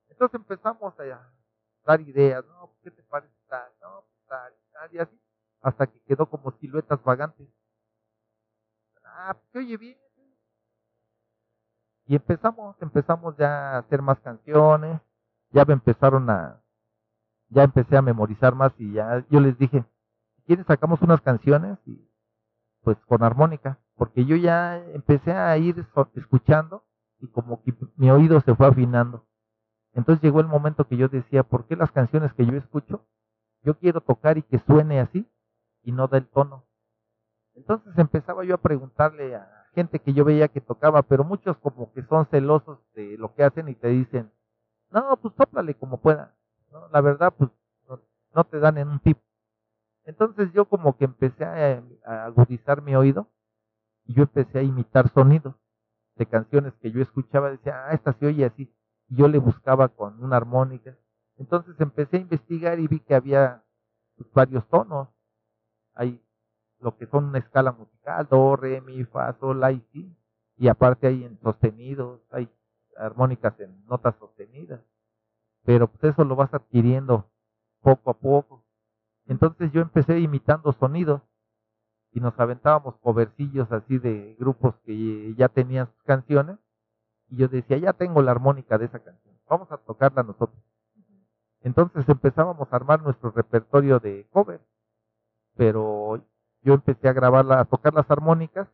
Entonces 0.08 0.40
empezamos 0.40 0.98
a 0.98 1.30
dar 1.84 2.00
ideas, 2.00 2.44
no, 2.46 2.66
pues, 2.66 2.78
¿qué 2.82 2.90
te 2.90 3.02
parece 3.04 3.34
tal? 3.48 3.70
No, 3.80 4.02
pues, 4.02 4.26
tal, 4.26 4.52
tal, 4.72 4.94
y 4.94 4.98
así, 4.98 5.20
hasta 5.60 5.86
que 5.86 6.00
quedó 6.00 6.26
como 6.26 6.50
siluetas 6.58 7.02
vagantes. 7.04 7.46
Ah, 9.04 9.34
pues 9.34 9.64
oye 9.64 9.76
bien. 9.76 9.98
Y 12.06 12.16
empezamos, 12.16 12.76
empezamos 12.80 13.36
ya 13.36 13.76
a 13.76 13.78
hacer 13.78 14.02
más 14.02 14.18
canciones, 14.20 15.00
ya 15.50 15.64
me 15.64 15.74
empezaron 15.74 16.30
a, 16.30 16.62
ya 17.48 17.64
empecé 17.64 17.96
a 17.96 18.02
memorizar 18.02 18.54
más 18.54 18.72
y 18.78 18.92
ya 18.92 19.24
yo 19.30 19.40
les 19.40 19.58
dije, 19.58 19.84
si 20.36 20.42
quieren 20.42 20.64
sacamos 20.66 21.02
unas 21.02 21.20
canciones 21.20 21.78
y 21.86 22.08
pues 22.82 22.96
con 23.06 23.22
armónica, 23.22 23.78
porque 23.96 24.24
yo 24.24 24.36
ya 24.36 24.78
empecé 24.94 25.32
a 25.32 25.56
ir 25.58 25.84
escuchando 26.14 26.84
y 27.18 27.28
como 27.28 27.62
que 27.62 27.74
mi 27.96 28.10
oído 28.10 28.40
se 28.40 28.54
fue 28.54 28.66
afinando. 28.66 29.26
Entonces 29.92 30.22
llegó 30.22 30.40
el 30.40 30.46
momento 30.46 30.86
que 30.86 30.96
yo 30.96 31.08
decía, 31.08 31.42
¿por 31.42 31.66
qué 31.66 31.76
las 31.76 31.90
canciones 31.92 32.32
que 32.34 32.46
yo 32.46 32.56
escucho, 32.56 33.04
yo 33.62 33.78
quiero 33.78 34.00
tocar 34.00 34.38
y 34.38 34.42
que 34.42 34.58
suene 34.60 35.00
así 35.00 35.28
y 35.82 35.92
no 35.92 36.08
da 36.08 36.18
el 36.18 36.28
tono? 36.28 36.64
Entonces 37.54 37.92
empezaba 37.98 38.44
yo 38.44 38.54
a 38.54 38.62
preguntarle 38.62 39.34
a 39.34 39.66
gente 39.74 40.00
que 40.00 40.12
yo 40.14 40.24
veía 40.24 40.48
que 40.48 40.60
tocaba, 40.60 41.02
pero 41.02 41.24
muchos 41.24 41.56
como 41.58 41.92
que 41.92 42.02
son 42.04 42.26
celosos 42.26 42.78
de 42.94 43.18
lo 43.18 43.34
que 43.34 43.44
hacen 43.44 43.68
y 43.68 43.74
te 43.74 43.88
dicen, 43.88 44.32
no, 44.90 45.16
pues 45.16 45.34
sóplale 45.36 45.74
como 45.74 46.00
pueda. 46.00 46.34
¿no? 46.72 46.88
La 46.88 47.00
verdad, 47.00 47.32
pues 47.36 47.50
no, 48.34 48.44
te 48.44 48.58
dan 48.58 48.78
en 48.78 48.88
un 48.88 49.00
tip. 49.00 49.18
Entonces 50.04 50.52
yo 50.52 50.64
como 50.64 50.96
que 50.96 51.04
empecé 51.04 51.44
a, 51.44 51.82
agudizar 52.24 52.82
mi 52.82 52.94
oído 52.94 53.28
y 54.06 54.14
yo 54.14 54.22
empecé 54.22 54.60
a 54.60 54.62
imitar 54.62 55.12
sonidos 55.12 55.54
de 56.16 56.26
canciones 56.26 56.74
que 56.80 56.90
yo 56.90 57.02
escuchaba. 57.02 57.50
Decía, 57.50 57.86
ah, 57.86 57.92
esta 57.92 58.12
se 58.14 58.26
oye 58.26 58.44
así. 58.44 58.72
Y 59.08 59.16
yo 59.16 59.28
le 59.28 59.38
buscaba 59.38 59.88
con 59.88 60.22
una 60.22 60.36
armónica. 60.36 60.96
Entonces 61.36 61.74
empecé 61.80 62.18
a 62.18 62.20
investigar 62.20 62.78
y 62.78 62.88
vi 62.88 63.00
que 63.00 63.14
había 63.14 63.64
pues, 64.16 64.30
varios 64.32 64.66
tonos. 64.68 65.08
Hay 65.94 66.22
lo 66.80 66.96
que 66.96 67.06
son 67.06 67.26
una 67.26 67.38
escala 67.38 67.72
musical, 67.72 68.26
do, 68.28 68.56
re, 68.56 68.80
mi, 68.80 69.04
fa, 69.04 69.32
sol, 69.38 69.60
la 69.60 69.72
y 69.72 69.80
si. 69.92 70.16
Y 70.56 70.68
aparte 70.68 71.06
hay 71.06 71.24
en 71.24 71.38
sostenidos, 71.40 72.20
hay 72.30 72.48
armónicas 73.00 73.58
en 73.60 73.84
notas 73.86 74.14
sostenidas. 74.18 74.80
Pero 75.64 75.88
pues 75.88 76.12
eso 76.12 76.24
lo 76.24 76.36
vas 76.36 76.52
adquiriendo 76.54 77.30
poco 77.80 78.10
a 78.10 78.14
poco. 78.14 78.64
Entonces 79.26 79.70
yo 79.72 79.80
empecé 79.80 80.18
imitando 80.18 80.72
sonidos 80.72 81.22
y 82.12 82.20
nos 82.20 82.38
aventábamos 82.38 82.96
covercillos 82.96 83.70
así 83.70 83.98
de 83.98 84.36
grupos 84.38 84.74
que 84.84 85.34
ya 85.36 85.48
tenían 85.48 85.86
sus 85.86 86.02
canciones 86.02 86.58
y 87.28 87.36
yo 87.36 87.48
decía, 87.48 87.78
ya 87.78 87.92
tengo 87.92 88.22
la 88.22 88.32
armónica 88.32 88.76
de 88.78 88.86
esa 88.86 88.98
canción, 88.98 89.36
vamos 89.48 89.70
a 89.70 89.78
tocarla 89.78 90.22
nosotros. 90.22 90.60
Entonces 91.62 92.08
empezábamos 92.08 92.72
a 92.72 92.76
armar 92.76 93.02
nuestro 93.02 93.30
repertorio 93.30 94.00
de 94.00 94.26
cover, 94.32 94.60
pero 95.56 96.24
yo 96.62 96.74
empecé 96.74 97.08
a 97.08 97.12
grabarla, 97.12 97.60
a 97.60 97.64
tocar 97.66 97.94
las 97.94 98.10
armónicas 98.10 98.68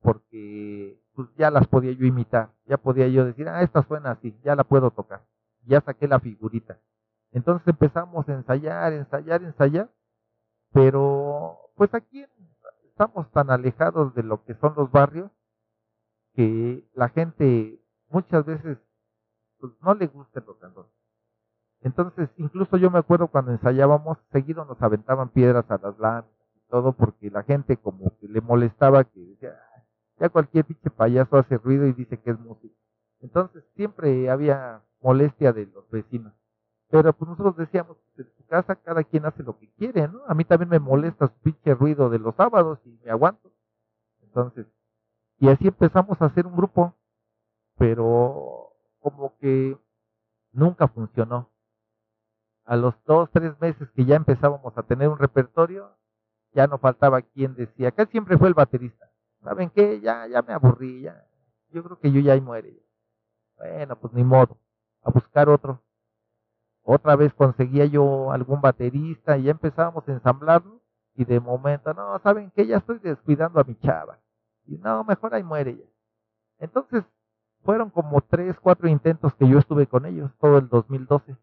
porque 0.00 1.00
pues 1.18 1.34
ya 1.36 1.50
las 1.50 1.66
podía 1.66 1.90
yo 1.90 2.06
imitar, 2.06 2.52
ya 2.66 2.76
podía 2.76 3.08
yo 3.08 3.24
decir, 3.24 3.48
ah, 3.48 3.62
esta 3.62 3.82
suena 3.82 4.12
así, 4.12 4.38
ya 4.44 4.54
la 4.54 4.62
puedo 4.62 4.92
tocar, 4.92 5.22
ya 5.64 5.80
saqué 5.80 6.06
la 6.06 6.20
figurita. 6.20 6.78
Entonces 7.32 7.66
empezamos 7.66 8.28
a 8.28 8.34
ensayar, 8.34 8.92
ensayar, 8.92 9.42
ensayar, 9.42 9.90
pero 10.72 11.58
pues 11.74 11.92
aquí 11.92 12.24
estamos 12.84 13.28
tan 13.32 13.50
alejados 13.50 14.14
de 14.14 14.22
lo 14.22 14.44
que 14.44 14.54
son 14.54 14.74
los 14.76 14.92
barrios 14.92 15.28
que 16.34 16.88
la 16.94 17.08
gente 17.08 17.82
muchas 18.10 18.46
veces 18.46 18.78
pues, 19.58 19.72
no 19.82 19.94
le 19.94 20.06
gusta 20.06 20.38
el 20.38 20.46
rock 20.46 20.86
Entonces, 21.80 22.30
incluso 22.36 22.76
yo 22.76 22.92
me 22.92 23.00
acuerdo 23.00 23.26
cuando 23.26 23.50
ensayábamos, 23.50 24.18
seguido 24.30 24.64
nos 24.64 24.80
aventaban 24.80 25.30
piedras 25.30 25.68
a 25.68 25.78
las 25.78 25.98
láminas 25.98 26.30
y 26.54 26.60
todo 26.70 26.92
porque 26.92 27.28
la 27.28 27.42
gente 27.42 27.76
como 27.76 28.16
que 28.20 28.28
le 28.28 28.40
molestaba 28.40 29.02
que 29.02 29.18
decía, 29.18 29.56
ya 30.20 30.28
cualquier 30.28 30.64
pinche 30.64 30.90
payaso 30.90 31.36
hace 31.36 31.58
ruido 31.58 31.86
y 31.86 31.92
dice 31.92 32.18
que 32.18 32.30
es 32.30 32.40
música. 32.40 32.74
Entonces 33.20 33.64
siempre 33.74 34.30
había 34.30 34.82
molestia 35.00 35.52
de 35.52 35.66
los 35.66 35.88
vecinos. 35.90 36.32
Pero 36.90 37.12
pues 37.12 37.28
nosotros 37.28 37.56
decíamos, 37.56 37.96
pues, 38.14 38.26
en 38.26 38.34
su 38.34 38.46
casa 38.46 38.76
cada 38.76 39.04
quien 39.04 39.26
hace 39.26 39.42
lo 39.42 39.58
que 39.58 39.68
quiere, 39.74 40.08
¿no? 40.08 40.22
A 40.26 40.34
mí 40.34 40.44
también 40.44 40.70
me 40.70 40.78
molesta 40.78 41.28
su 41.28 41.34
pinche 41.40 41.74
ruido 41.74 42.08
de 42.08 42.18
los 42.18 42.34
sábados 42.34 42.78
y 42.84 42.98
me 43.04 43.10
aguanto. 43.10 43.50
Entonces, 44.22 44.66
y 45.38 45.48
así 45.48 45.68
empezamos 45.68 46.20
a 46.20 46.26
hacer 46.26 46.46
un 46.46 46.56
grupo, 46.56 46.94
pero 47.76 48.72
como 49.00 49.36
que 49.38 49.76
nunca 50.52 50.88
funcionó. 50.88 51.50
A 52.64 52.76
los 52.76 52.94
dos, 53.06 53.30
tres 53.32 53.58
meses 53.60 53.88
que 53.94 54.04
ya 54.04 54.16
empezábamos 54.16 54.76
a 54.76 54.82
tener 54.82 55.08
un 55.08 55.18
repertorio, 55.18 55.96
ya 56.52 56.66
no 56.66 56.78
faltaba 56.78 57.22
quien 57.22 57.54
decía, 57.54 57.88
acá 57.88 58.06
siempre 58.06 58.36
fue 58.36 58.48
el 58.48 58.54
baterista. 58.54 59.10
¿Saben 59.42 59.70
qué? 59.70 60.00
Ya, 60.00 60.26
ya 60.26 60.42
me 60.42 60.52
aburrí, 60.52 61.02
ya. 61.02 61.24
Yo 61.70 61.82
creo 61.84 61.98
que 61.98 62.12
yo 62.12 62.20
ya 62.20 62.32
ahí 62.32 62.40
muere. 62.40 62.82
Bueno, 63.56 63.96
pues 63.96 64.12
ni 64.14 64.24
modo, 64.24 64.56
a 65.02 65.10
buscar 65.10 65.48
otro. 65.48 65.82
Otra 66.82 67.16
vez 67.16 67.34
conseguía 67.34 67.84
yo 67.84 68.32
algún 68.32 68.60
baterista 68.60 69.36
y 69.36 69.44
ya 69.44 69.50
empezábamos 69.50 70.08
a 70.08 70.12
ensamblarlo 70.12 70.80
y 71.14 71.24
de 71.24 71.40
momento, 71.40 71.92
no, 71.92 72.18
¿saben 72.20 72.50
qué? 72.54 72.66
Ya 72.66 72.78
estoy 72.78 72.98
descuidando 73.00 73.60
a 73.60 73.64
mi 73.64 73.74
chava. 73.80 74.18
Y 74.66 74.78
no, 74.78 75.04
mejor 75.04 75.34
ahí 75.34 75.42
muere 75.42 75.76
ya. 75.76 75.84
Entonces, 76.58 77.04
fueron 77.64 77.90
como 77.90 78.20
tres, 78.22 78.56
cuatro 78.60 78.88
intentos 78.88 79.34
que 79.34 79.48
yo 79.48 79.58
estuve 79.58 79.86
con 79.86 80.06
ellos 80.06 80.30
todo 80.40 80.58
el 80.58 80.68
2012, 80.68 81.36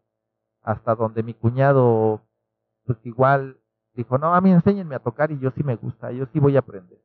hasta 0.62 0.94
donde 0.94 1.22
mi 1.22 1.34
cuñado, 1.34 2.22
pues 2.84 2.98
igual, 3.04 3.58
dijo, 3.94 4.18
no, 4.18 4.34
a 4.34 4.40
mí 4.40 4.50
enséñenme 4.50 4.96
a 4.96 5.00
tocar 5.00 5.30
y 5.30 5.38
yo 5.38 5.50
sí 5.50 5.62
me 5.62 5.76
gusta, 5.76 6.10
yo 6.10 6.26
sí 6.32 6.40
voy 6.40 6.56
a 6.56 6.60
aprender 6.60 6.98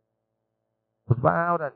pues 1.11 1.25
va, 1.25 1.49
ahora 1.49 1.73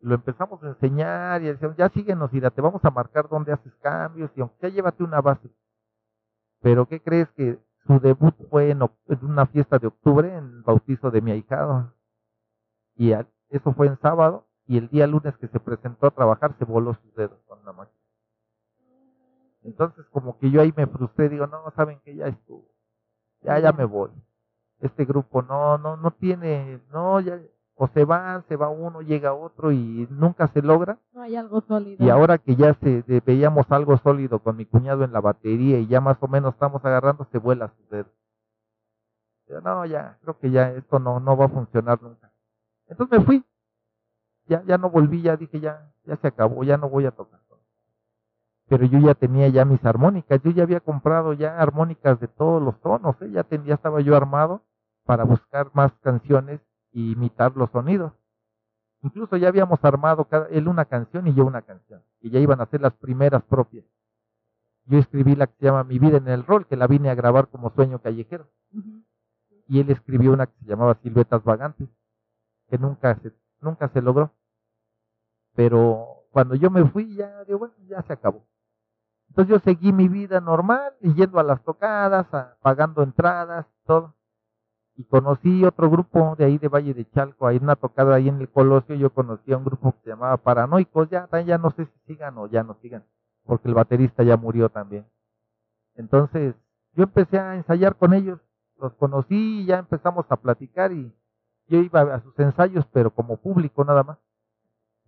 lo 0.00 0.14
empezamos 0.14 0.62
a 0.62 0.68
enseñar 0.68 1.42
y 1.42 1.46
decíamos, 1.46 1.76
ya 1.76 1.88
síguenos, 1.88 2.32
y 2.34 2.40
te 2.40 2.60
vamos 2.60 2.84
a 2.84 2.90
marcar 2.90 3.28
dónde 3.28 3.52
haces 3.52 3.72
cambios 3.76 4.30
y 4.36 4.40
aunque 4.40 4.56
ya 4.62 4.68
llévate 4.68 5.02
una 5.04 5.20
base. 5.20 5.48
Pero 6.60 6.86
¿qué 6.86 7.00
crees 7.00 7.30
que 7.30 7.58
su 7.86 7.98
debut 7.98 8.34
fue 8.50 8.70
en, 8.70 8.80
una 9.22 9.46
fiesta 9.46 9.78
de 9.78 9.86
octubre, 9.86 10.28
en 10.28 10.44
el 10.44 10.62
bautizo 10.62 11.10
de 11.10 11.20
mi 11.20 11.32
ahijado. 11.32 11.94
Y 12.94 13.12
eso 13.12 13.72
fue 13.74 13.86
en 13.86 13.98
sábado, 14.00 14.46
y 14.66 14.76
el 14.76 14.88
día 14.88 15.06
lunes 15.06 15.36
que 15.38 15.48
se 15.48 15.58
presentó 15.58 16.08
a 16.08 16.10
trabajar 16.10 16.54
se 16.58 16.64
voló 16.64 16.94
sus 16.94 17.14
dedos 17.14 17.40
con 17.46 17.64
la 17.64 17.72
máquina. 17.72 17.98
Entonces 19.62 20.04
como 20.10 20.38
que 20.38 20.50
yo 20.50 20.60
ahí 20.60 20.74
me 20.76 20.86
frustré, 20.86 21.28
digo, 21.28 21.46
no, 21.46 21.72
saben 21.74 22.00
que 22.00 22.14
ya 22.14 22.26
estuvo, 22.26 22.68
ya, 23.40 23.58
ya 23.58 23.72
me 23.72 23.84
voy. 23.84 24.10
Este 24.80 25.04
grupo 25.04 25.42
no, 25.42 25.78
no, 25.78 25.96
no 25.96 26.10
tiene, 26.10 26.80
no, 26.92 27.20
ya, 27.20 27.40
o 27.74 27.88
se 27.88 28.04
va, 28.04 28.42
se 28.48 28.56
va 28.56 28.68
uno, 28.68 29.02
llega 29.02 29.34
otro 29.34 29.72
y 29.72 30.06
nunca 30.10 30.48
se 30.48 30.62
logra. 30.62 30.98
No 31.12 31.22
hay 31.22 31.36
algo 31.36 31.60
sólido. 31.62 32.04
Y 32.04 32.10
ahora 32.10 32.38
que 32.38 32.54
ya 32.54 32.74
se 32.74 33.04
veíamos 33.24 33.66
algo 33.70 33.96
sólido 33.98 34.40
con 34.40 34.56
mi 34.56 34.66
cuñado 34.66 35.04
en 35.04 35.12
la 35.12 35.20
batería 35.20 35.78
y 35.78 35.86
ya 35.86 36.00
más 36.00 36.16
o 36.20 36.28
menos 36.28 36.54
estamos 36.54 36.84
agarrando, 36.84 37.26
se 37.32 37.38
vuela 37.38 37.72
su 37.76 37.96
dedo. 37.96 38.10
no, 39.62 39.86
ya, 39.86 40.18
creo 40.22 40.38
que 40.38 40.50
ya 40.50 40.70
esto 40.72 40.98
no, 40.98 41.20
no 41.20 41.36
va 41.36 41.46
a 41.46 41.48
funcionar 41.48 42.02
nunca. 42.02 42.30
Entonces 42.88 43.18
me 43.18 43.24
fui. 43.24 43.44
Ya, 44.46 44.62
ya 44.64 44.76
no 44.76 44.90
volví, 44.90 45.22
ya 45.22 45.36
dije, 45.36 45.60
ya, 45.60 45.92
ya 46.04 46.16
se 46.16 46.28
acabó, 46.28 46.64
ya 46.64 46.76
no 46.76 46.88
voy 46.88 47.06
a 47.06 47.12
tocar. 47.12 47.42
Pero 48.68 48.86
yo 48.86 48.98
ya 49.00 49.14
tenía 49.14 49.48
ya 49.48 49.66
mis 49.66 49.84
armónicas, 49.84 50.40
yo 50.42 50.50
ya 50.50 50.62
había 50.62 50.80
comprado 50.80 51.34
ya 51.34 51.58
armónicas 51.58 52.18
de 52.20 52.28
todos 52.28 52.62
los 52.62 52.80
tonos, 52.80 53.20
¿eh? 53.20 53.30
ya, 53.30 53.46
ya 53.50 53.74
estaba 53.74 54.00
yo 54.00 54.16
armado 54.16 54.62
para 55.04 55.24
buscar 55.24 55.70
más 55.74 55.92
canciones 56.00 56.58
y 56.92 57.12
imitar 57.12 57.56
los 57.56 57.70
sonidos. 57.70 58.12
Incluso 59.02 59.36
ya 59.36 59.48
habíamos 59.48 59.84
armado 59.84 60.26
cada, 60.26 60.46
él 60.48 60.68
una 60.68 60.84
canción 60.84 61.26
y 61.26 61.34
yo 61.34 61.44
una 61.44 61.62
canción, 61.62 62.02
y 62.20 62.30
ya 62.30 62.38
iban 62.38 62.60
a 62.60 62.66
ser 62.66 62.80
las 62.80 62.92
primeras 62.94 63.42
propias. 63.42 63.84
Yo 64.84 64.98
escribí 64.98 65.34
la 65.34 65.46
que 65.46 65.54
se 65.58 65.64
llama 65.66 65.84
Mi 65.84 65.98
vida 65.98 66.18
en 66.18 66.28
el 66.28 66.44
rol, 66.44 66.66
que 66.66 66.76
la 66.76 66.86
vine 66.86 67.10
a 67.10 67.14
grabar 67.14 67.48
como 67.48 67.70
sueño 67.70 68.00
callejero. 68.00 68.48
Y 69.68 69.80
él 69.80 69.90
escribió 69.90 70.32
una 70.32 70.46
que 70.46 70.58
se 70.60 70.66
llamaba 70.66 70.98
Siluetas 71.02 71.42
Vagantes, 71.44 71.88
que 72.68 72.78
nunca 72.78 73.14
se, 73.20 73.32
nunca 73.60 73.88
se 73.88 74.02
logró. 74.02 74.32
Pero 75.54 76.24
cuando 76.30 76.54
yo 76.54 76.70
me 76.70 76.84
fui, 76.88 77.14
ya, 77.14 77.44
digo, 77.44 77.60
bueno, 77.60 77.74
ya 77.86 78.02
se 78.02 78.12
acabó. 78.12 78.44
Entonces 79.28 79.50
yo 79.50 79.58
seguí 79.60 79.92
mi 79.92 80.08
vida 80.08 80.40
normal, 80.40 80.92
yendo 81.00 81.38
a 81.38 81.42
las 81.42 81.62
tocadas, 81.62 82.26
pagando 82.60 83.02
entradas, 83.02 83.66
todo 83.86 84.14
y 85.02 85.04
conocí 85.04 85.64
otro 85.64 85.90
grupo 85.90 86.36
de 86.38 86.44
ahí 86.44 86.58
de 86.58 86.68
Valle 86.68 86.94
de 86.94 87.10
Chalco, 87.10 87.48
hay 87.48 87.56
una 87.56 87.74
tocada 87.74 88.14
ahí 88.14 88.28
en 88.28 88.40
el 88.40 88.48
Colosio, 88.48 88.94
yo 88.94 89.10
conocí 89.10 89.52
a 89.52 89.56
un 89.56 89.64
grupo 89.64 89.92
que 89.92 89.98
se 90.04 90.10
llamaba 90.10 90.36
Paranoicos, 90.36 91.10
ya, 91.10 91.28
ya 91.44 91.58
no 91.58 91.72
sé 91.72 91.86
si 91.86 91.98
sigan 92.06 92.38
o 92.38 92.46
ya 92.46 92.62
no 92.62 92.74
sigan, 92.80 93.04
porque 93.44 93.66
el 93.66 93.74
baterista 93.74 94.22
ya 94.22 94.36
murió 94.36 94.68
también. 94.68 95.04
Entonces, 95.96 96.54
yo 96.92 97.02
empecé 97.02 97.36
a 97.36 97.56
ensayar 97.56 97.96
con 97.96 98.14
ellos, 98.14 98.38
los 98.78 98.92
conocí 98.94 99.62
y 99.62 99.66
ya 99.66 99.80
empezamos 99.80 100.24
a 100.28 100.36
platicar 100.36 100.92
y 100.92 101.12
yo 101.66 101.78
iba 101.78 102.02
a 102.02 102.20
sus 102.20 102.38
ensayos, 102.38 102.86
pero 102.92 103.10
como 103.10 103.38
público 103.38 103.84
nada 103.84 104.04
más. 104.04 104.18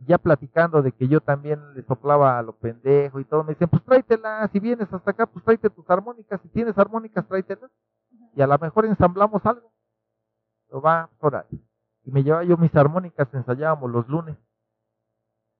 Ya 0.00 0.18
platicando 0.18 0.82
de 0.82 0.90
que 0.90 1.06
yo 1.06 1.20
también 1.20 1.60
le 1.74 1.84
soplaba 1.84 2.36
a 2.36 2.42
lo 2.42 2.52
pendejo 2.56 3.20
y 3.20 3.24
todo, 3.24 3.44
me 3.44 3.52
dicen, 3.52 3.68
pues 3.68 3.84
tráetela, 3.84 4.48
si 4.52 4.58
vienes 4.58 4.92
hasta 4.92 5.12
acá, 5.12 5.26
pues 5.26 5.44
tráete 5.44 5.70
tus 5.70 5.88
armónicas, 5.88 6.40
si 6.40 6.48
tienes 6.48 6.76
armónicas, 6.76 7.24
tráetelas. 7.28 7.70
Y 8.34 8.42
a 8.42 8.48
lo 8.48 8.58
mejor 8.58 8.86
ensamblamos 8.86 9.46
algo 9.46 9.73
va 10.80 11.10
por 11.18 11.36
ahí. 11.36 11.64
Y 12.04 12.10
me 12.10 12.22
llevaba 12.22 12.44
yo 12.44 12.56
mis 12.56 12.74
armónicas, 12.74 13.32
ensayábamos 13.32 13.90
los 13.90 14.08
lunes. 14.08 14.36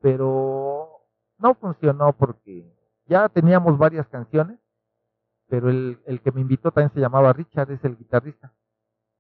Pero 0.01 1.01
no 1.39 1.55
funcionó 1.55 2.13
porque 2.13 2.73
ya 3.07 3.29
teníamos 3.29 3.79
varias 3.79 4.07
canciones, 4.09 4.59
pero 5.49 5.71
el, 5.71 6.01
el 6.07 6.21
que 6.21 6.33
me 6.33 6.41
invitó 6.41 6.71
también 6.71 6.93
se 6.93 7.01
llamaba 7.01 7.33
Richard, 7.33 7.71
es 7.71 7.85
el 7.85 7.97
guitarrista. 7.97 8.53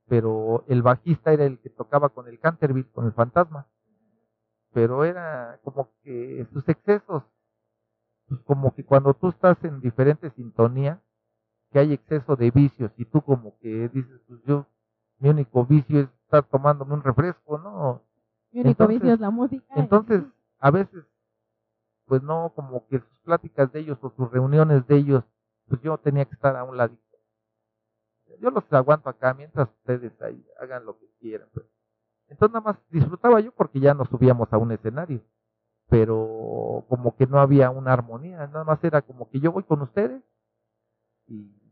Pero 0.06 0.64
el 0.68 0.82
bajista 0.82 1.32
era 1.32 1.44
el 1.44 1.58
que 1.60 1.70
tocaba 1.70 2.10
con 2.10 2.28
el 2.28 2.38
Canterville, 2.38 2.90
con 2.92 3.06
el 3.06 3.12
fantasma. 3.12 3.66
Pero 4.72 5.04
era 5.04 5.60
como 5.62 5.90
que 6.02 6.46
sus 6.52 6.68
excesos, 6.68 7.22
como 8.44 8.74
que 8.74 8.84
cuando 8.84 9.14
tú 9.14 9.28
estás 9.28 9.62
en 9.64 9.80
diferentes 9.80 10.32
sintonías, 10.34 10.98
que 11.70 11.78
hay 11.78 11.92
exceso 11.92 12.36
de 12.36 12.50
vicios 12.50 12.92
y 12.96 13.04
tú 13.04 13.20
como 13.22 13.58
que 13.58 13.88
dices, 13.88 14.20
pues 14.28 14.40
yo 14.46 14.66
mi 15.24 15.30
único 15.30 15.64
vicio 15.64 16.00
es 16.00 16.08
estar 16.24 16.42
tomándome 16.44 16.92
un 16.92 17.02
refresco, 17.02 17.56
¿no? 17.56 18.02
Mi 18.52 18.60
único 18.60 18.86
vicio 18.86 19.14
es 19.14 19.20
la 19.20 19.30
música. 19.30 19.64
Entonces, 19.74 20.22
a 20.58 20.70
veces, 20.70 21.02
pues 22.04 22.22
no, 22.22 22.52
como 22.54 22.86
que 22.88 22.98
sus 22.98 23.18
pláticas 23.22 23.72
de 23.72 23.80
ellos 23.80 23.96
o 24.02 24.10
sus 24.10 24.30
reuniones 24.30 24.86
de 24.86 24.96
ellos, 24.96 25.24
pues 25.66 25.80
yo 25.80 25.96
tenía 25.96 26.26
que 26.26 26.34
estar 26.34 26.54
a 26.56 26.64
un 26.64 26.76
ladito. 26.76 27.00
Yo 28.38 28.50
los 28.50 28.70
aguanto 28.70 29.08
acá 29.08 29.32
mientras 29.32 29.70
ustedes 29.70 30.12
ahí 30.20 30.46
hagan 30.60 30.84
lo 30.84 30.98
que 30.98 31.08
quieran. 31.20 31.48
Pues. 31.54 31.64
Entonces 32.28 32.52
nada 32.52 32.72
más 32.72 32.76
disfrutaba 32.90 33.40
yo 33.40 33.50
porque 33.52 33.80
ya 33.80 33.94
nos 33.94 34.10
subíamos 34.10 34.52
a 34.52 34.58
un 34.58 34.72
escenario, 34.72 35.22
pero 35.88 36.84
como 36.90 37.16
que 37.16 37.26
no 37.26 37.40
había 37.40 37.70
una 37.70 37.94
armonía, 37.94 38.46
nada 38.48 38.64
más 38.64 38.84
era 38.84 39.00
como 39.00 39.30
que 39.30 39.40
yo 39.40 39.52
voy 39.52 39.62
con 39.62 39.80
ustedes 39.80 40.22
y 41.28 41.63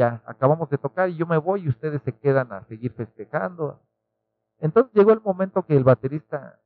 ya 0.00 0.22
acabamos 0.24 0.70
de 0.70 0.78
tocar 0.78 1.10
y 1.10 1.16
yo 1.16 1.26
me 1.26 1.36
voy 1.36 1.64
y 1.64 1.68
ustedes 1.68 2.00
se 2.02 2.16
quedan 2.16 2.52
a 2.52 2.64
seguir 2.64 2.92
festejando. 2.94 3.82
Entonces 4.58 4.90
llegó 4.94 5.12
el 5.12 5.20
momento 5.20 5.62
que 5.66 5.76
el 5.76 5.84
baterista 5.84 6.58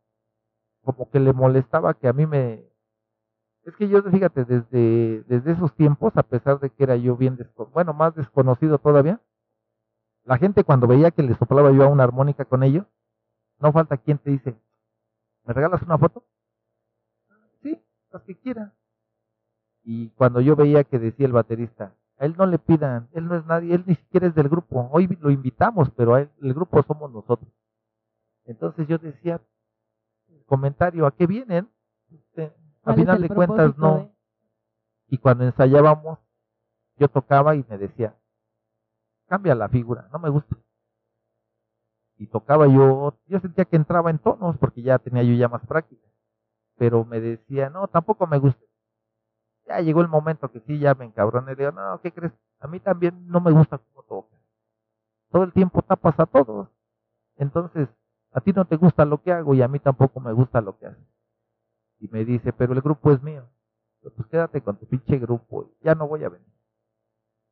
como 0.84 1.10
que 1.10 1.18
le 1.18 1.32
molestaba 1.32 1.94
que 1.94 2.06
a 2.06 2.12
mí 2.12 2.26
me... 2.26 2.64
Es 3.64 3.74
que 3.76 3.88
yo, 3.88 4.02
fíjate, 4.02 4.44
desde, 4.44 5.24
desde 5.26 5.52
esos 5.52 5.74
tiempos, 5.74 6.12
a 6.16 6.22
pesar 6.22 6.60
de 6.60 6.70
que 6.70 6.84
era 6.84 6.96
yo 6.96 7.16
bien, 7.16 7.36
bueno, 7.72 7.92
más 7.92 8.14
desconocido 8.14 8.78
todavía, 8.78 9.20
la 10.24 10.38
gente 10.38 10.62
cuando 10.62 10.86
veía 10.86 11.10
que 11.10 11.22
le 11.22 11.34
soplaba 11.34 11.72
yo 11.72 11.82
a 11.82 11.88
una 11.88 12.04
armónica 12.04 12.44
con 12.44 12.62
ellos, 12.62 12.86
no 13.58 13.72
falta 13.72 13.96
quien 13.96 14.18
te 14.18 14.30
dice, 14.30 14.54
¿me 15.44 15.54
regalas 15.54 15.82
una 15.82 15.98
foto? 15.98 16.24
Sí, 17.62 17.82
las 18.12 18.22
que 18.22 18.36
quiera. 18.36 18.74
Y 19.82 20.10
cuando 20.10 20.40
yo 20.40 20.54
veía 20.54 20.84
que 20.84 20.98
decía 20.98 21.26
el 21.26 21.32
baterista, 21.32 21.94
a 22.18 22.26
él 22.26 22.34
no 22.38 22.46
le 22.46 22.58
pidan, 22.58 23.08
él 23.12 23.26
no 23.26 23.36
es 23.36 23.44
nadie, 23.46 23.74
él 23.74 23.84
ni 23.86 23.94
siquiera 23.94 24.26
es 24.26 24.34
del 24.34 24.48
grupo. 24.48 24.88
Hoy 24.92 25.06
lo 25.20 25.30
invitamos, 25.30 25.90
pero 25.96 26.16
el 26.16 26.30
grupo 26.54 26.82
somos 26.82 27.10
nosotros. 27.10 27.50
Entonces 28.44 28.86
yo 28.86 28.98
decía, 28.98 29.40
comentario, 30.46 31.06
¿a 31.06 31.14
qué 31.14 31.26
vienen? 31.26 31.68
Este, 32.10 32.52
a 32.84 32.94
final 32.94 33.20
de 33.20 33.28
cuentas 33.28 33.76
no. 33.78 34.12
Y 35.08 35.18
cuando 35.18 35.44
ensayábamos, 35.44 36.18
yo 36.96 37.08
tocaba 37.08 37.56
y 37.56 37.64
me 37.68 37.78
decía, 37.78 38.14
cambia 39.26 39.54
la 39.54 39.68
figura, 39.68 40.08
no 40.12 40.18
me 40.18 40.28
gusta. 40.28 40.56
Y 42.16 42.28
tocaba 42.28 42.68
yo, 42.68 43.18
yo 43.26 43.40
sentía 43.40 43.64
que 43.64 43.76
entraba 43.76 44.10
en 44.10 44.18
tonos 44.18 44.56
porque 44.58 44.82
ya 44.82 44.98
tenía 44.98 45.24
yo 45.24 45.34
ya 45.34 45.48
más 45.48 45.66
práctica. 45.66 46.06
Pero 46.76 47.04
me 47.04 47.20
decía, 47.20 47.70
no, 47.70 47.88
tampoco 47.88 48.26
me 48.26 48.38
gusta 48.38 48.63
ya 49.66 49.80
llegó 49.80 50.00
el 50.00 50.08
momento 50.08 50.50
que 50.50 50.60
sí, 50.60 50.78
ya 50.78 50.94
me 50.94 51.04
encabroné. 51.04 51.52
Le 51.52 51.56
digo, 51.56 51.72
no, 51.72 52.00
¿qué 52.00 52.12
crees? 52.12 52.32
A 52.60 52.66
mí 52.66 52.80
también 52.80 53.26
no 53.26 53.40
me 53.40 53.50
gusta 53.52 53.78
cómo 53.78 54.02
toca. 54.02 54.36
Todo 55.30 55.44
el 55.44 55.52
tiempo 55.52 55.82
tapas 55.82 56.18
a 56.18 56.26
todos. 56.26 56.68
Entonces, 57.36 57.88
a 58.32 58.40
ti 58.40 58.52
no 58.52 58.64
te 58.64 58.76
gusta 58.76 59.04
lo 59.04 59.22
que 59.22 59.32
hago 59.32 59.54
y 59.54 59.62
a 59.62 59.68
mí 59.68 59.78
tampoco 59.78 60.20
me 60.20 60.32
gusta 60.32 60.60
lo 60.60 60.78
que 60.78 60.86
haces. 60.86 61.06
Y 61.98 62.08
me 62.08 62.24
dice, 62.24 62.52
pero 62.52 62.72
el 62.72 62.80
grupo 62.80 63.12
es 63.12 63.22
mío. 63.22 63.48
Pues 64.02 64.28
quédate 64.28 64.60
con 64.60 64.76
tu 64.76 64.86
pinche 64.86 65.18
grupo, 65.18 65.70
ya 65.80 65.94
no 65.94 66.06
voy 66.06 66.24
a 66.24 66.28
venir. 66.28 66.46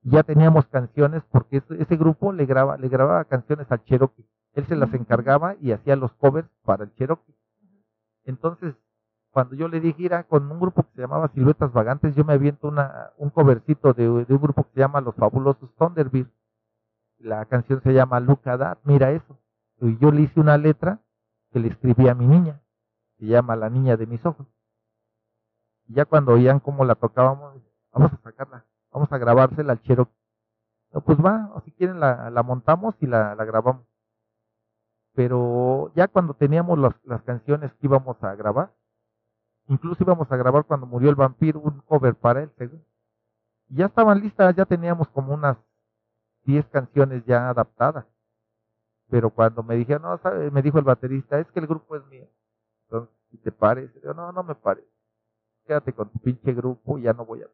Ya 0.03 0.23
teníamos 0.23 0.67
canciones 0.67 1.23
porque 1.31 1.63
ese 1.79 1.97
grupo 1.97 2.33
le, 2.33 2.45
graba, 2.45 2.77
le 2.77 2.89
grababa 2.89 3.25
canciones 3.25 3.71
al 3.71 3.83
Cherokee. 3.85 4.27
Él 4.55 4.67
se 4.67 4.77
las 4.77 4.93
encargaba 4.93 5.57
y 5.61 5.73
hacía 5.73 5.97
los 5.97 6.13
covers 6.15 6.49
para 6.65 6.85
el 6.85 6.95
Cherokee. 6.97 7.35
Entonces, 8.25 8.75
cuando 9.33 9.55
yo 9.57 9.67
le 9.67 9.81
dije, 9.81 10.03
ir 10.03 10.13
con 10.29 10.51
un 10.53 10.61
grupo 10.61 10.83
que 10.83 10.91
se 10.95 11.01
llamaba 11.01 11.29
Siluetas 11.29 11.73
Vagantes, 11.73 12.15
yo 12.15 12.23
me 12.25 12.35
aviento 12.35 12.69
una, 12.69 13.13
un 13.17 13.31
covercito 13.31 13.95
de, 13.95 14.09
un 14.09 14.25
grupo 14.27 14.65
que 14.65 14.73
se 14.75 14.81
llama 14.81 15.01
Los 15.01 15.15
Fabulosos 15.17 15.75
Thunderbirds. 15.77 16.31
La 17.19 17.47
canción 17.47 17.81
se 17.83 17.95
llama 17.95 18.21
Luca 18.21 18.59
Dad, 18.59 18.79
mira 18.85 19.11
eso. 19.11 19.39
Y 19.81 19.97
yo 19.99 20.13
le 20.13 20.23
hice 20.23 20.39
una 20.39 20.59
letra 20.59 21.01
que 21.51 21.61
le 21.61 21.69
escribí 21.69 22.09
a 22.09 22.15
mi 22.15 22.27
niña, 22.27 22.61
se 23.19 23.27
llama 23.27 23.57
La 23.57 23.71
Niña 23.71 23.97
de 23.97 24.07
mis 24.07 24.25
Ojos. 24.27 24.47
Y 25.89 25.95
ya 25.95 26.05
cuando 26.05 26.33
oían 26.33 26.61
cómo 26.61 26.85
la 26.85 26.95
tocábamos, 26.95 27.63
vamos 27.91 28.13
a 28.13 28.17
sacarla, 28.19 28.67
vamos 28.93 29.11
a 29.13 29.19
grabársela 29.19 29.73
al 29.73 29.83
Cherokee. 29.83 30.13
No, 30.93 31.01
pues 31.01 31.19
va, 31.19 31.51
o 31.55 31.63
si 31.63 31.73
quieren 31.73 32.01
la, 32.01 32.29
la 32.29 32.43
montamos 32.43 32.95
y 33.01 33.07
la, 33.07 33.35
la, 33.35 33.45
grabamos. 33.47 33.87
Pero 35.15 35.91
ya 35.95 36.09
cuando 36.09 36.35
teníamos 36.35 36.79
las, 36.79 36.95
las 37.05 37.23
canciones 37.23 37.73
que 37.75 37.87
íbamos 37.87 38.23
a 38.23 38.35
grabar, 38.35 38.73
Incluso 39.69 40.03
íbamos 40.03 40.31
a 40.31 40.37
grabar 40.37 40.65
cuando 40.65 40.87
murió 40.87 41.11
el 41.11 41.17
vampiro 41.17 41.61
un 41.61 41.81
cover 41.83 42.15
para 42.15 42.43
él, 42.43 42.51
según. 42.59 42.85
ya 43.69 43.87
estaban 43.87 44.21
listas, 44.21 44.55
ya 44.57 44.65
teníamos 44.67 45.09
como 45.09 45.35
unas 45.35 45.57
10 46.45 46.67
canciones 46.67 47.25
ya 47.27 47.49
adaptadas. 47.49 48.07
Pero 49.09 49.31
cuando 49.31 49.63
me 49.63 49.77
dijeron, 49.77 50.03
no, 50.03 50.21
me 50.51 50.63
dijo 50.63 50.79
el 50.79 50.85
baterista, 50.85 51.39
es 51.39 51.51
que 51.53 51.61
el 51.61 51.67
grupo 51.67 51.97
es 51.97 52.05
mío. 52.07 52.27
Entonces, 52.85 53.15
si 53.31 53.39
te 53.39 53.53
parece, 53.53 54.01
yo, 54.03 54.15
no, 54.15 54.33
no 54.33 54.43
me 54.43 54.55
parece. 54.55 54.89
Quédate 55.67 55.93
con 55.93 56.11
tu 56.11 56.19
pinche 56.19 56.53
grupo 56.53 56.99
y 56.99 57.03
ya 57.03 57.13
no 57.13 57.25
voy 57.25 57.43
a. 57.43 57.47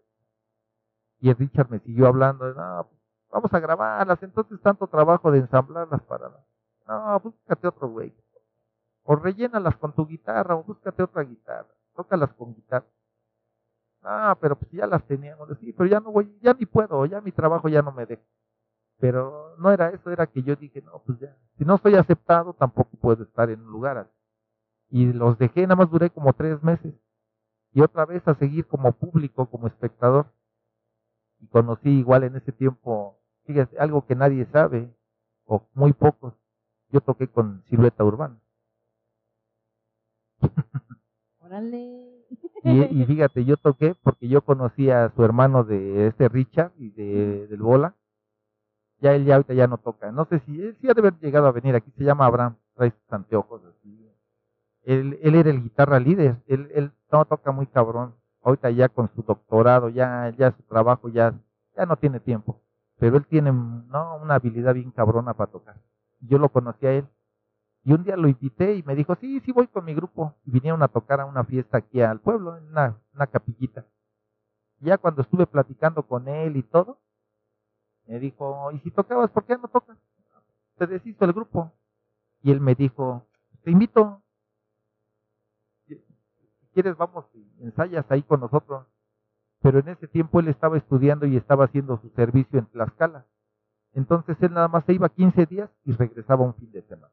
Y 1.21 1.31
el 1.31 1.37
Richard 1.37 1.69
me 1.71 1.81
siguió 1.81 2.07
hablando, 2.07 2.53
no, 2.55 2.89
vamos 3.31 3.53
a 3.53 3.61
grabarlas, 3.61 4.23
entonces 4.23 4.61
tanto 4.61 4.87
trabajo 4.87 5.31
de 5.31 5.39
ensamblarlas 5.39 6.01
para... 6.03 6.31
No, 6.87 7.21
búscate 7.21 7.69
otro 7.69 7.89
güey. 7.89 8.15
O 9.03 9.17
rellénalas 9.17 9.77
con 9.77 9.93
tu 9.93 10.07
guitarra, 10.07 10.55
o 10.55 10.63
búscate 10.63 11.03
otra 11.03 11.23
guitarra, 11.23 11.69
tócalas 11.99 12.33
con 12.35 12.55
guitarra. 12.55 12.87
Ah, 14.03 14.37
pero 14.41 14.57
pues 14.57 14.71
ya 14.71 14.87
las 14.87 15.05
teníamos, 15.07 15.49
sí, 15.61 15.73
pero 15.73 15.89
ya 15.91 16.01
no 16.01 16.13
voy, 16.13 16.33
ya 16.41 16.55
ni 16.55 16.67
puedo, 16.67 17.05
ya 17.07 17.21
mi 17.21 17.33
trabajo 17.33 17.69
ya 17.69 17.83
no 17.83 17.93
me 17.93 18.07
deja. 18.07 18.23
Pero 18.99 19.57
no 19.59 19.73
era 19.73 19.91
eso, 19.91 20.11
era 20.11 20.27
que 20.27 20.43
yo 20.43 20.57
dije, 20.57 20.83
no, 20.83 21.03
pues 21.07 21.19
ya, 21.21 21.37
si 21.59 21.65
no 21.65 21.79
soy 21.79 21.97
aceptado, 21.97 22.55
tampoco 22.55 22.91
puedo 23.01 23.25
estar 23.25 23.51
en 23.51 23.61
un 23.63 23.71
lugar 23.73 23.99
así. 23.99 24.11
Y 24.91 25.13
los 25.13 25.39
dejé, 25.39 25.63
nada 25.63 25.77
más 25.77 25.91
duré 25.91 26.11
como 26.11 26.33
tres 26.35 26.63
meses. 26.63 26.95
Y 27.73 27.83
otra 27.83 28.07
vez 28.07 28.27
a 28.29 28.35
seguir 28.37 28.67
como 28.69 28.93
público, 28.93 29.47
como 29.51 29.69
espectador. 29.69 30.27
Y 31.41 31.49
conocí 31.49 31.91
igual 31.91 32.25
en 32.25 32.37
ese 32.37 32.53
tiempo, 32.53 33.19
fíjate, 33.45 33.79
algo 33.79 34.07
que 34.07 34.15
nadie 34.17 34.47
sabe, 34.53 34.95
o 35.47 35.67
muy 35.75 35.93
pocos. 35.93 36.35
Yo 36.91 37.01
toqué 37.01 37.29
con 37.29 37.65
Silueta 37.69 38.05
Urbana. 38.05 38.41
Órale. 41.49 42.27
Y, 42.63 43.05
fíjate, 43.07 43.45
yo 43.45 43.57
toqué 43.57 43.95
porque 44.03 44.29
yo 44.29 44.43
conocí 44.43 44.91
a 44.91 45.11
su 45.15 45.25
hermano 45.25 45.65
de 45.65 46.09
este 46.09 46.29
Richard 46.29 46.73
y 46.77 46.91
de, 46.91 47.47
del 47.47 47.61
Bola. 47.61 47.95
Ya 49.01 49.15
él 49.15 49.25
ya 49.25 49.37
ahorita 49.37 49.55
ya 49.55 49.67
no 49.67 49.79
toca. 49.79 50.13
No 50.13 50.27
sé 50.27 50.41
si 50.41 50.61
él 50.61 50.77
sí 50.81 50.89
ha 50.91 50.95
de 50.95 51.01
haber 51.01 51.19
llegado 51.21 51.47
a 51.47 51.53
venir 51.53 51.75
aquí. 51.75 51.91
Se 51.97 52.05
llama 52.05 52.27
Abraham, 52.27 52.57
trae 52.75 52.91
sus 52.91 53.13
anteojos 53.13 53.63
así. 53.65 54.11
Él, 54.85 55.19
él 55.23 55.35
era 55.37 55.51
el 55.51 55.63
guitarra 55.63 56.01
líder. 56.01 56.37
Él, 56.47 56.71
él 56.75 56.93
no 57.11 57.25
toca 57.25 57.51
muy 57.51 57.67
cabrón. 57.67 58.15
Ahorita 58.43 58.71
ya 58.71 58.89
con 58.89 59.09
su 59.15 59.23
doctorado, 59.23 59.89
ya, 59.89 60.35
ya 60.37 60.51
su 60.53 60.63
trabajo, 60.65 61.09
ya, 61.09 61.35
ya 61.77 61.87
no 61.87 61.97
tiene 61.97 62.21
tiempo. 62.21 62.61
Pero 62.99 63.17
él 63.17 63.27
tiene 63.27 63.53
no, 63.53 64.17
una 64.21 64.35
habilidad 64.35 64.75
bien 64.75 64.91
cabrona 64.91 65.35
para 65.35 65.51
tocar. 65.51 65.77
Yo 66.21 66.39
lo 66.39 66.49
conocí 66.49 66.87
a 66.87 66.93
él 66.93 67.07
y 67.85 67.93
un 67.93 68.05
día 68.05 68.17
lo 68.17 68.29
invité 68.29 68.75
y 68.75 68.83
me 68.83 68.95
dijo, 68.95 69.15
sí, 69.17 69.41
sí 69.41 69.53
voy 69.53 69.67
con 69.69 69.85
mi 69.85 69.95
grupo. 69.95 70.35
Y 70.45 70.51
vinieron 70.51 70.83
a 70.83 70.89
tocar 70.89 71.21
a 71.21 71.27
una 71.27 71.45
fiesta 71.45 71.79
aquí 71.79 72.01
al 72.01 72.21
pueblo, 72.21 72.57
en 72.57 72.65
una, 72.69 73.27
capillita. 73.31 73.87
ya 74.81 74.99
cuando 74.99 75.23
estuve 75.23 75.47
platicando 75.47 76.03
con 76.03 76.29
él 76.29 76.57
y 76.57 76.63
todo, 76.63 76.99
me 78.07 78.19
dijo, 78.19 78.73
¿y 78.73 78.79
si 78.81 78.91
tocabas, 78.91 79.31
por 79.31 79.45
qué 79.45 79.57
no 79.57 79.69
tocas? 79.69 79.97
Se 80.79 80.87
deshizo 80.87 81.25
el 81.25 81.33
grupo. 81.33 81.73
Y 82.43 82.53
él 82.53 82.61
me 82.61 82.75
dijo, 82.75 83.27
te 83.65 83.71
invito. 83.71 84.23
Si 85.87 85.97
quieres, 86.73 86.97
vamos 86.97 87.27
y 87.35 87.65
ensayas 87.65 88.05
ahí 88.11 88.23
con 88.23 88.41
nosotros. 88.41 88.87
Pero 89.61 89.81
en 89.81 89.89
ese 89.89 90.07
tiempo 90.07 90.41
él 90.41 90.49
estaba 90.49 90.79
estudiando 90.79 91.27
y 91.27 91.37
estaba 91.37 91.65
haciendo 91.65 91.99
su 92.01 92.11
servicio 92.11 92.59
en 92.59 92.67
Tlaxcala. 92.67 93.27
Entonces 93.95 94.37
él 94.41 94.53
nada 94.53 94.69
más 94.69 94.85
se 94.85 94.93
iba 94.93 95.09
15 95.09 95.47
días 95.47 95.71
y 95.85 95.93
regresaba 95.93 96.45
un 96.45 96.55
fin 96.55 96.71
de 96.71 96.83
semana. 96.83 97.13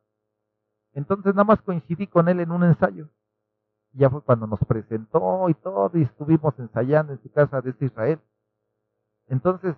Entonces 0.96 1.36
nada 1.36 1.44
más 1.44 1.62
coincidí 1.62 2.08
con 2.08 2.30
él 2.30 2.40
en 2.40 2.52
un 2.52 2.64
ensayo. 2.64 3.10
Ya 3.92 4.10
fue 4.10 4.22
cuando 4.22 4.48
nos 4.48 4.60
presentó 4.62 5.48
y 5.50 5.54
todo, 5.54 5.92
y 5.94 6.04
estuvimos 6.04 6.58
ensayando 6.58 7.14
en 7.14 7.22
su 7.22 7.32
casa 7.32 7.62
de 7.62 7.72
este 7.72 7.86
Israel. 7.86 8.20
Entonces, 9.28 9.76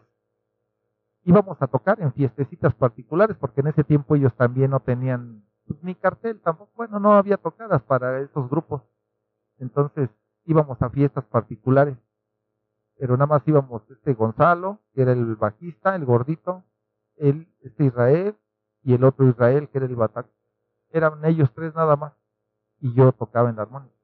íbamos 1.23 1.59
a 1.61 1.67
tocar 1.67 1.99
en 2.01 2.13
fiestecitas 2.13 2.73
particulares, 2.75 3.35
porque 3.37 3.61
en 3.61 3.67
ese 3.67 3.83
tiempo 3.83 4.15
ellos 4.15 4.33
también 4.35 4.71
no 4.71 4.79
tenían 4.79 5.43
pues, 5.65 5.83
ni 5.83 5.95
cartel, 5.95 6.39
tampoco, 6.41 6.71
bueno, 6.75 6.99
no 6.99 7.13
había 7.13 7.37
tocadas 7.37 7.81
para 7.83 8.19
esos 8.19 8.49
grupos. 8.49 8.83
Entonces, 9.57 10.09
íbamos 10.45 10.81
a 10.81 10.89
fiestas 10.89 11.25
particulares. 11.25 11.97
Pero 12.99 13.13
nada 13.13 13.27
más 13.27 13.47
íbamos 13.47 13.83
este 13.89 14.13
Gonzalo, 14.13 14.79
que 14.93 15.01
era 15.01 15.13
el 15.13 15.35
bajista, 15.35 15.95
el 15.95 16.05
gordito, 16.05 16.63
el, 17.15 17.47
este 17.61 17.85
Israel, 17.85 18.35
y 18.83 18.93
el 18.93 19.03
otro 19.03 19.27
Israel, 19.27 19.67
que 19.69 19.79
era 19.79 19.87
el 19.87 19.95
bataco 19.95 20.29
eran 20.91 21.23
ellos 21.25 21.51
tres 21.53 21.73
nada 21.75 21.95
más, 21.95 22.13
y 22.79 22.93
yo 22.93 23.11
tocaba 23.11 23.49
en 23.49 23.57
la 23.57 23.63
armónica. 23.63 23.95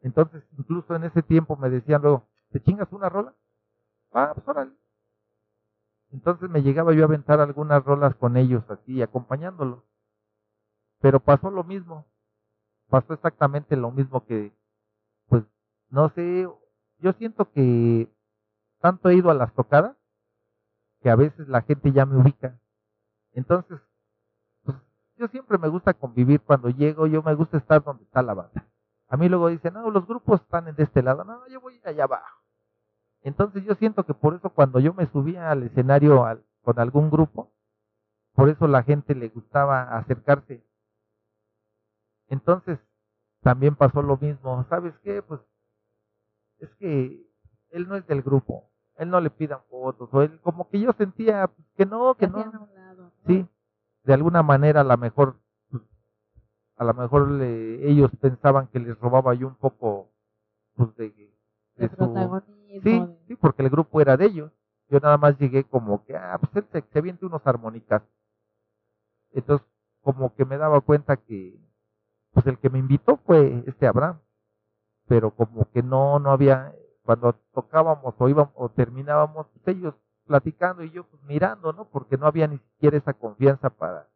Entonces, 0.00 0.44
incluso 0.58 0.94
en 0.94 1.04
ese 1.04 1.22
tiempo 1.22 1.56
me 1.56 1.70
decían 1.70 2.02
luego, 2.02 2.28
¿te 2.50 2.60
chingas 2.60 2.92
una 2.92 3.08
rola? 3.08 3.34
Ah, 4.12 4.32
pues 4.34 4.46
órale. 4.46 4.72
Entonces 6.12 6.48
me 6.48 6.62
llegaba 6.62 6.92
yo 6.92 7.02
a 7.02 7.06
aventar 7.06 7.40
algunas 7.40 7.82
rolas 7.84 8.14
con 8.14 8.36
ellos 8.36 8.62
así, 8.68 9.02
acompañándolos. 9.02 9.82
Pero 11.00 11.20
pasó 11.20 11.50
lo 11.50 11.64
mismo. 11.64 12.06
Pasó 12.88 13.14
exactamente 13.14 13.76
lo 13.76 13.90
mismo 13.90 14.24
que, 14.24 14.52
pues, 15.28 15.42
no 15.90 16.10
sé, 16.10 16.48
yo 16.98 17.12
siento 17.14 17.50
que 17.50 18.08
tanto 18.80 19.08
he 19.08 19.16
ido 19.16 19.30
a 19.30 19.34
las 19.34 19.52
tocadas 19.54 19.96
que 21.00 21.10
a 21.10 21.16
veces 21.16 21.48
la 21.48 21.62
gente 21.62 21.92
ya 21.92 22.06
me 22.06 22.16
ubica. 22.16 22.60
Entonces, 23.32 23.80
yo 25.16 25.28
siempre 25.28 25.58
me 25.58 25.68
gusta 25.68 25.94
convivir 25.94 26.40
cuando 26.40 26.68
llego, 26.70 27.06
yo 27.06 27.22
me 27.22 27.34
gusta 27.34 27.56
estar 27.58 27.82
donde 27.82 28.04
está 28.04 28.22
la 28.22 28.34
banda. 28.34 28.66
A 29.08 29.16
mí 29.16 29.28
luego 29.28 29.48
dicen, 29.48 29.74
no, 29.74 29.90
los 29.90 30.06
grupos 30.06 30.40
están 30.40 30.74
de 30.74 30.82
este 30.82 31.02
lado, 31.02 31.24
no, 31.24 31.46
yo 31.48 31.60
voy 31.60 31.80
allá 31.84 32.04
abajo. 32.04 32.40
Entonces 33.22 33.64
yo 33.64 33.74
siento 33.76 34.04
que 34.04 34.14
por 34.14 34.34
eso 34.34 34.50
cuando 34.50 34.80
yo 34.80 34.92
me 34.92 35.06
subía 35.06 35.50
al 35.50 35.62
escenario 35.62 36.24
con 36.62 36.78
algún 36.78 37.10
grupo, 37.10 37.52
por 38.34 38.48
eso 38.48 38.66
la 38.66 38.82
gente 38.82 39.14
le 39.14 39.28
gustaba 39.28 39.96
acercarse. 39.96 40.64
Entonces 42.28 42.78
también 43.42 43.76
pasó 43.76 44.02
lo 44.02 44.16
mismo, 44.16 44.64
¿sabes 44.68 44.94
qué? 45.02 45.22
Pues 45.22 45.40
es 46.58 46.74
que 46.76 47.24
él 47.70 47.88
no 47.88 47.96
es 47.96 48.06
del 48.06 48.22
grupo, 48.22 48.70
él 48.96 49.10
no 49.10 49.20
le 49.20 49.30
pidan 49.30 49.60
fotos, 49.70 50.08
o 50.12 50.22
él 50.22 50.40
como 50.40 50.68
que 50.68 50.80
yo 50.80 50.92
sentía 50.92 51.46
pues, 51.46 51.68
que 51.76 51.86
no, 51.86 52.14
que 52.14 52.28
no. 52.28 52.68
Sí, 53.26 53.46
de 54.04 54.14
alguna 54.14 54.42
manera 54.42 54.82
a 54.82 54.84
lo 54.84 54.96
mejor 54.96 55.36
a 56.76 56.84
lo 56.84 56.94
mejor 56.94 57.40
ellos 57.42 58.10
pensaban 58.20 58.66
que 58.68 58.80
les 58.80 58.98
robaba 58.98 59.34
yo 59.34 59.46
un 59.46 59.54
poco 59.54 60.10
pues, 60.76 60.94
de, 60.96 61.32
su 61.76 62.42
sí 62.82 63.02
sí 63.26 63.36
porque 63.36 63.62
el 63.62 63.70
grupo 63.70 64.00
era 64.00 64.16
de 64.16 64.26
ellos. 64.26 64.52
Yo 64.88 65.00
nada 65.00 65.16
más 65.16 65.38
llegué 65.38 65.64
como 65.64 66.04
que 66.04 66.16
ah 66.16 66.38
pues 66.38 66.64
él 66.72 66.84
se, 66.92 66.98
avienta 66.98 67.26
unos 67.26 67.46
armónicas 67.46 68.02
entonces 69.32 69.66
como 70.02 70.34
que 70.34 70.44
me 70.44 70.58
daba 70.58 70.80
cuenta 70.82 71.16
que 71.16 71.58
pues 72.32 72.46
el 72.46 72.58
que 72.58 72.70
me 72.70 72.78
invitó 72.78 73.16
fue 73.18 73.64
este 73.66 73.86
Abraham. 73.86 74.20
Pero 75.06 75.30
como 75.30 75.70
que 75.70 75.82
no 75.82 76.18
no 76.18 76.30
había 76.30 76.74
cuando 77.02 77.34
tocábamos 77.52 78.14
o 78.18 78.28
íbamos 78.28 78.52
o 78.56 78.68
terminábamos 78.68 79.46
pues 79.48 79.76
ellos 79.76 79.94
platicando 80.26 80.82
y 80.82 80.90
yo 80.90 81.04
pues 81.04 81.22
mirando, 81.24 81.72
¿no? 81.72 81.88
Porque 81.88 82.16
no 82.16 82.26
había 82.26 82.46
ni 82.46 82.58
siquiera 82.58 82.96
esa 82.96 83.14
confianza 83.14 83.70
para, 83.70 84.08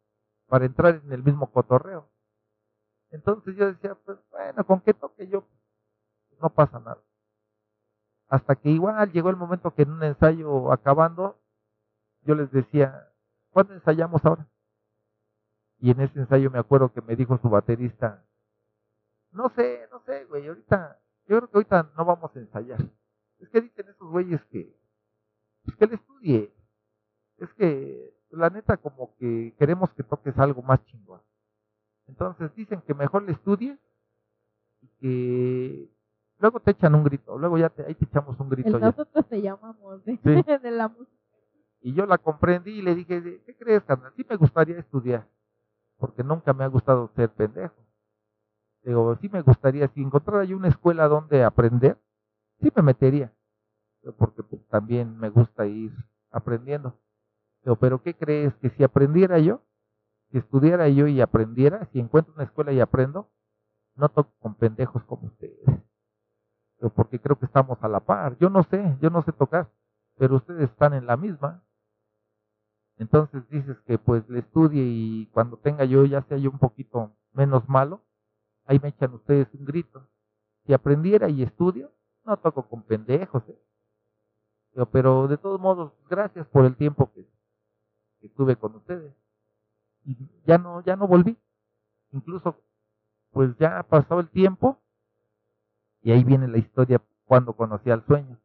para 0.47 0.65
entrar 0.65 1.01
en 1.03 1.11
el 1.11 1.23
mismo 1.23 1.51
cotorreo. 1.51 2.09
Entonces 3.11 3.55
yo 3.55 3.67
decía, 3.67 3.95
pues 4.05 4.17
bueno, 4.31 4.63
con 4.65 4.81
qué 4.81 4.93
toque 4.93 5.27
yo, 5.27 5.47
no 6.41 6.49
pasa 6.49 6.79
nada. 6.79 7.01
Hasta 8.27 8.55
que 8.55 8.69
igual 8.69 9.11
llegó 9.11 9.29
el 9.29 9.35
momento 9.35 9.73
que 9.73 9.83
en 9.83 9.91
un 9.91 10.03
ensayo 10.03 10.71
acabando, 10.71 11.39
yo 12.21 12.35
les 12.35 12.51
decía, 12.51 13.11
¿cuándo 13.51 13.73
ensayamos 13.73 14.23
ahora? 14.25 14.47
Y 15.79 15.91
en 15.91 16.01
ese 16.01 16.19
ensayo 16.19 16.51
me 16.51 16.59
acuerdo 16.59 16.93
que 16.93 17.01
me 17.01 17.15
dijo 17.15 17.37
su 17.39 17.49
baterista, 17.49 18.23
no 19.31 19.49
sé, 19.49 19.87
no 19.91 19.99
sé, 20.01 20.25
güey, 20.25 20.47
ahorita, 20.47 20.99
yo 21.27 21.37
creo 21.37 21.49
que 21.49 21.57
ahorita 21.57 21.91
no 21.97 22.05
vamos 22.05 22.35
a 22.35 22.39
ensayar. 22.39 22.79
Es 23.39 23.49
que 23.49 23.61
dicen 23.61 23.87
esos 23.87 24.09
güeyes 24.09 24.43
que, 24.45 24.78
que 25.77 25.87
le 25.87 25.95
estudie. 25.95 26.53
Es 27.37 27.53
que 27.53 28.13
la 28.31 28.49
neta 28.49 28.77
como 28.77 29.15
que 29.17 29.55
queremos 29.57 29.91
que 29.93 30.03
toques 30.03 30.37
algo 30.37 30.61
más 30.61 30.83
chingón. 30.85 31.21
Entonces 32.07 32.53
dicen 32.55 32.81
que 32.81 32.93
mejor 32.93 33.23
le 33.23 33.33
estudies 33.33 33.79
y 34.81 34.87
que 34.99 35.89
luego 36.39 36.59
te 36.59 36.71
echan 36.71 36.95
un 36.95 37.03
grito, 37.03 37.37
luego 37.37 37.57
ya 37.57 37.69
te, 37.69 37.85
ahí 37.85 37.95
te 37.95 38.05
echamos 38.05 38.39
un 38.39 38.49
grito. 38.49 38.79
nosotros 38.79 39.27
te 39.27 39.41
llamamos 39.41 40.03
de, 40.05 40.71
la 40.71 40.87
música. 40.87 41.17
Y 41.81 41.93
yo 41.93 42.05
la 42.05 42.17
comprendí 42.17 42.71
y 42.71 42.81
le 42.81 42.95
dije, 42.95 43.41
¿qué 43.45 43.55
crees, 43.55 43.83
carnal? 43.83 44.11
Sí 44.15 44.25
me 44.27 44.35
gustaría 44.35 44.79
estudiar, 44.79 45.27
porque 45.97 46.23
nunca 46.23 46.53
me 46.53 46.63
ha 46.63 46.67
gustado 46.67 47.09
ser 47.15 47.29
pendejo. 47.29 47.75
Digo, 48.83 49.15
sí 49.21 49.29
me 49.29 49.41
gustaría, 49.41 49.87
si 49.89 50.01
encontrara 50.01 50.43
yo 50.45 50.57
una 50.57 50.69
escuela 50.69 51.07
donde 51.07 51.43
aprender, 51.43 51.97
sí 52.61 52.71
me 52.75 52.81
metería 52.81 53.31
porque 54.17 54.43
pues, 54.43 54.65
también 54.67 55.17
me 55.17 55.29
gusta 55.29 55.65
ir 55.65 55.91
aprendiendo. 56.31 56.99
Pero, 57.79 58.01
¿qué 58.01 58.15
crees? 58.15 58.53
Que 58.55 58.69
si 58.71 58.83
aprendiera 58.83 59.39
yo, 59.39 59.61
si 60.31 60.37
estudiara 60.37 60.87
yo 60.89 61.07
y 61.07 61.21
aprendiera, 61.21 61.87
si 61.91 61.99
encuentro 61.99 62.33
una 62.33 62.43
escuela 62.43 62.71
y 62.71 62.79
aprendo, 62.79 63.29
no 63.95 64.09
toco 64.09 64.31
con 64.39 64.55
pendejos 64.55 65.03
como 65.03 65.27
ustedes. 65.27 65.65
Porque 66.95 67.19
creo 67.19 67.37
que 67.37 67.45
estamos 67.45 67.77
a 67.81 67.87
la 67.87 67.99
par. 67.99 68.37
Yo 68.37 68.49
no 68.49 68.63
sé, 68.63 68.97
yo 69.01 69.09
no 69.09 69.21
sé 69.23 69.33
tocar, 69.33 69.69
pero 70.17 70.37
ustedes 70.37 70.69
están 70.69 70.93
en 70.93 71.05
la 71.05 71.17
misma. 71.17 71.63
Entonces 72.97 73.47
dices 73.49 73.77
que 73.85 73.97
pues 73.97 74.27
le 74.29 74.39
estudie 74.39 74.83
y 74.83 75.25
cuando 75.27 75.57
tenga 75.57 75.85
yo, 75.85 76.05
ya 76.05 76.21
sea 76.23 76.37
yo 76.37 76.49
un 76.51 76.59
poquito 76.59 77.15
menos 77.33 77.67
malo, 77.67 78.01
ahí 78.65 78.79
me 78.81 78.89
echan 78.89 79.13
ustedes 79.13 79.47
un 79.53 79.65
grito. 79.65 80.07
Si 80.65 80.73
aprendiera 80.73 81.29
y 81.29 81.43
estudio, 81.43 81.91
no 82.25 82.37
toco 82.37 82.67
con 82.67 82.83
pendejos. 82.83 83.43
¿eh? 83.49 83.59
Pero 84.91 85.27
de 85.27 85.37
todos 85.37 85.59
modos, 85.59 85.91
gracias 86.09 86.47
por 86.47 86.65
el 86.65 86.75
tiempo 86.75 87.11
que, 87.13 87.27
estuve 88.21 88.55
con 88.55 88.75
ustedes. 88.75 89.13
Y 90.05 90.17
ya 90.45 90.57
no, 90.57 90.81
ya 90.81 90.95
no 90.95 91.07
volví. 91.07 91.37
Incluso, 92.11 92.55
pues 93.31 93.55
ya 93.57 93.83
pasó 93.83 94.19
el 94.19 94.29
tiempo 94.29 94.79
y 96.01 96.11
ahí 96.11 96.23
viene 96.23 96.47
la 96.47 96.57
historia 96.57 97.01
cuando 97.25 97.53
conocí 97.53 97.91
al 97.91 98.05
sueño. 98.05 98.39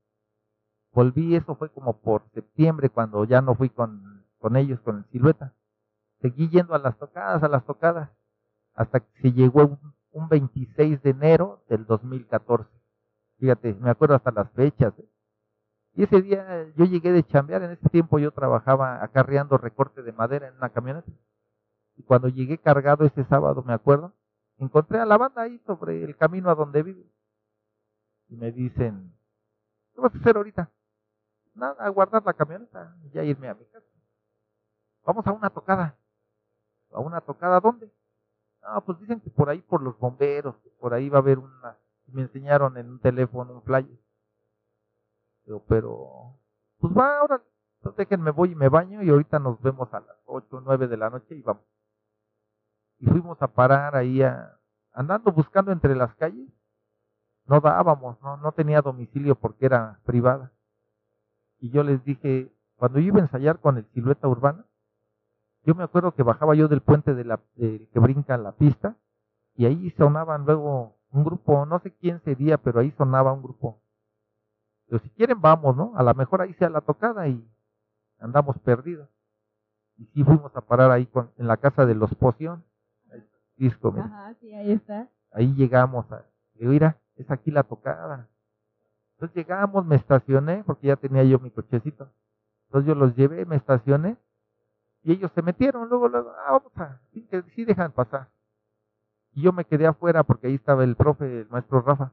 Volví, 0.93 1.35
eso 1.35 1.57
fue 1.57 1.71
como 1.71 2.01
por 2.01 2.29
septiembre, 2.35 2.89
cuando 2.89 3.25
ya 3.25 3.41
no 3.41 3.55
fui 3.55 3.69
con, 3.69 4.25
con 4.39 4.57
ellos, 4.57 4.81
con 4.81 4.99
el 4.99 5.05
silueta. 5.07 5.55
Seguí 6.21 6.49
yendo 6.49 6.75
a 6.75 6.79
las 6.79 6.97
tocadas, 6.99 7.43
a 7.43 7.49
las 7.49 7.65
tocadas, 7.65 8.11
hasta 8.75 9.01
que 9.01 9.21
se 9.21 9.33
llegó 9.33 9.65
un, 9.65 9.95
un 10.13 10.29
26 10.29 11.03
de 11.03 11.11
enero 11.11 11.65
del 11.69 11.87
2014. 11.87 12.71
Fíjate, 13.39 13.75
me 13.75 13.91
acuerdo 13.91 14.15
hasta 14.15 14.31
las 14.31 14.51
fechas. 14.53 14.95
¿eh? 14.99 15.09
Y 15.95 16.03
ese 16.03 16.23
día 16.23 16.67
yo 16.77 16.85
llegué 16.85 17.13
de 17.13 17.23
chambear, 17.23 17.63
en 17.63 17.71
ese 17.71 17.89
tiempo 17.89 18.19
yo 18.19 18.33
trabajaba 18.33 19.03
acarreando 19.03 19.57
recorte 19.59 20.03
de 20.03 20.13
madera 20.13 20.49
en 20.49 20.57
una 20.57 20.71
camioneta. 20.71 21.11
Y 21.97 22.03
cuando 22.03 22.29
llegué 22.29 22.59
cargado 22.59 23.05
ese 23.05 23.25
sábado, 23.25 23.63
me 23.63 23.73
acuerdo, 23.73 24.13
encontré 24.59 24.99
a 24.99 25.07
la 25.07 25.17
banda 25.17 25.43
ahí 25.43 25.59
sobre 25.67 26.03
el 26.03 26.17
camino 26.17 26.51
a 26.51 26.57
donde 26.57 26.83
vive. 26.83 27.07
Y 28.29 28.37
me 28.37 28.51
dicen, 28.51 29.15
¿qué 29.95 30.01
vas 30.01 30.13
a 30.13 30.19
hacer 30.19 30.37
ahorita? 30.37 30.69
Nada, 31.55 31.77
a 31.79 31.89
guardar 31.91 32.25
la 32.27 32.35
camioneta 32.35 32.97
y 33.05 33.11
ya 33.11 33.23
irme 33.23 33.49
a 33.49 33.55
mi 33.55 33.65
casa. 33.67 33.87
Vamos 35.05 35.25
a 35.29 35.33
una 35.33 35.51
tocada. 35.51 35.97
¿A 36.91 36.99
una 36.99 37.21
tocada 37.21 37.61
dónde? 37.61 37.89
Ah, 38.63 38.81
pues 38.81 38.99
dicen 38.99 39.21
que 39.21 39.31
por 39.31 39.49
ahí 39.49 39.61
por 39.61 39.81
los 39.81 39.97
bomberos, 39.99 40.57
que 40.57 40.71
por 40.71 40.93
ahí 40.93 41.09
va 41.09 41.19
a 41.19 41.21
haber 41.21 41.39
una... 41.39 41.79
Me 42.07 42.23
enseñaron 42.23 42.77
en 42.77 42.91
un 42.91 42.99
teléfono 42.99 43.53
un 43.53 43.63
flyer 43.63 44.04
pero, 45.69 46.39
pues 46.79 46.93
va, 46.97 47.19
ahora, 47.19 47.43
entonces 47.79 48.09
déjenme, 48.09 48.31
voy 48.31 48.53
y 48.53 48.55
me 48.55 48.69
baño 48.69 49.03
y 49.03 49.11
ahorita 49.11 49.39
nos 49.39 49.61
vemos 49.61 49.93
a 49.93 50.01
las 50.01 50.17
8 50.25 50.57
o 50.57 50.61
9 50.61 50.89
de 50.89 50.97
la 50.97 51.11
noche 51.11 51.35
y 51.35 51.43
vamos. 51.43 51.65
Y 52.99 53.07
fuimos 53.07 53.41
a 53.43 53.49
parar 53.49 53.95
ahí, 53.97 54.23
andando 54.93 55.33
buscando 55.33 55.71
entre 55.71 55.95
las 55.95 56.15
calles. 56.15 56.49
No 57.47 57.61
dábamos, 57.61 58.21
no, 58.23 58.39
no 58.39 58.53
tenía 58.53 58.81
domicilio 58.81 59.35
porque 59.35 59.67
era 59.67 60.01
privada. 60.07 60.53
Y 61.59 61.71
yo 61.71 61.83
les 61.83 62.03
dije, 62.05 62.51
cuando 62.77 62.99
yo 63.01 63.09
iba 63.09 63.19
a 63.19 63.25
ensayar 63.25 63.61
con 63.61 63.77
el 63.77 63.85
silueta 63.93 64.29
urbana, 64.29 64.65
yo 65.65 65.75
me 65.75 65.85
acuerdo 65.85 66.13
que 66.13 66.23
bajaba 66.23 66.55
yo 66.55 66.69
del 66.69 66.81
puente 66.81 67.15
de 67.15 67.25
la, 67.25 67.41
que 67.57 67.89
brinca 68.01 68.39
la 68.39 68.53
pista 68.53 68.97
y 69.57 69.67
ahí 69.67 69.91
sonaban 69.99 70.47
luego 70.47 70.97
un 71.11 71.25
grupo, 71.25 71.67
no 71.67 71.81
sé 71.81 71.93
quién 71.93 72.23
sería, 72.23 72.59
pero 72.59 72.81
ahí 72.81 72.93
sonaba 72.93 73.33
un 73.33 73.43
grupo 73.43 73.84
pero 74.95 75.03
si 75.03 75.11
quieren, 75.11 75.41
vamos, 75.41 75.75
¿no? 75.75 75.93
A 75.97 76.05
lo 76.05 76.15
mejor 76.15 76.41
ahí 76.41 76.55
sea 76.55 76.69
la 76.69 76.81
tocada 76.81 77.27
y 77.27 77.45
andamos 78.21 78.57
perdidos. 78.61 79.09
Y 79.97 80.05
sí 80.07 80.23
fuimos 80.23 80.55
a 80.55 80.61
parar 80.61 80.93
ahí 80.93 81.07
con, 81.07 81.33
en 81.37 81.49
la 81.49 81.57
casa 81.57 81.85
de 81.85 81.97
los 81.97 82.15
Poción. 82.15 82.63
Disco, 83.57 83.93
Ajá, 83.99 84.35
sí, 84.41 84.55
ahí 84.55 84.71
está. 84.71 85.09
Ahí 85.33 85.53
llegamos. 85.55 86.09
A, 86.13 86.25
digo, 86.55 86.71
mira, 86.71 86.97
es 87.17 87.29
aquí 87.29 87.51
la 87.51 87.65
tocada. 87.65 88.29
Entonces 89.15 89.35
llegamos, 89.35 89.85
me 89.85 89.97
estacioné, 89.97 90.63
porque 90.65 90.87
ya 90.87 90.95
tenía 90.95 91.25
yo 91.25 91.41
mi 91.41 91.51
cochecito. 91.51 92.09
Entonces 92.67 92.87
yo 92.87 92.95
los 92.95 93.17
llevé, 93.17 93.45
me 93.47 93.57
estacioné, 93.57 94.17
y 95.03 95.11
ellos 95.11 95.33
se 95.35 95.43
metieron, 95.43 95.89
luego, 95.89 96.09
luego, 96.09 96.31
ah, 96.47 96.53
vamos 96.53 96.77
a, 96.77 97.01
sí, 97.13 97.27
que 97.27 97.43
sí 97.57 97.65
dejan 97.65 97.91
pasar. 97.91 98.29
Y 99.33 99.43
yo 99.43 99.53
me 99.53 99.65
quedé 99.65 99.89
afuera 99.89 100.23
porque 100.23 100.47
ahí 100.47 100.55
estaba 100.55 100.85
el 100.85 100.95
profe, 100.95 101.41
el 101.41 101.49
maestro 101.49 101.81
Rafa 101.81 102.13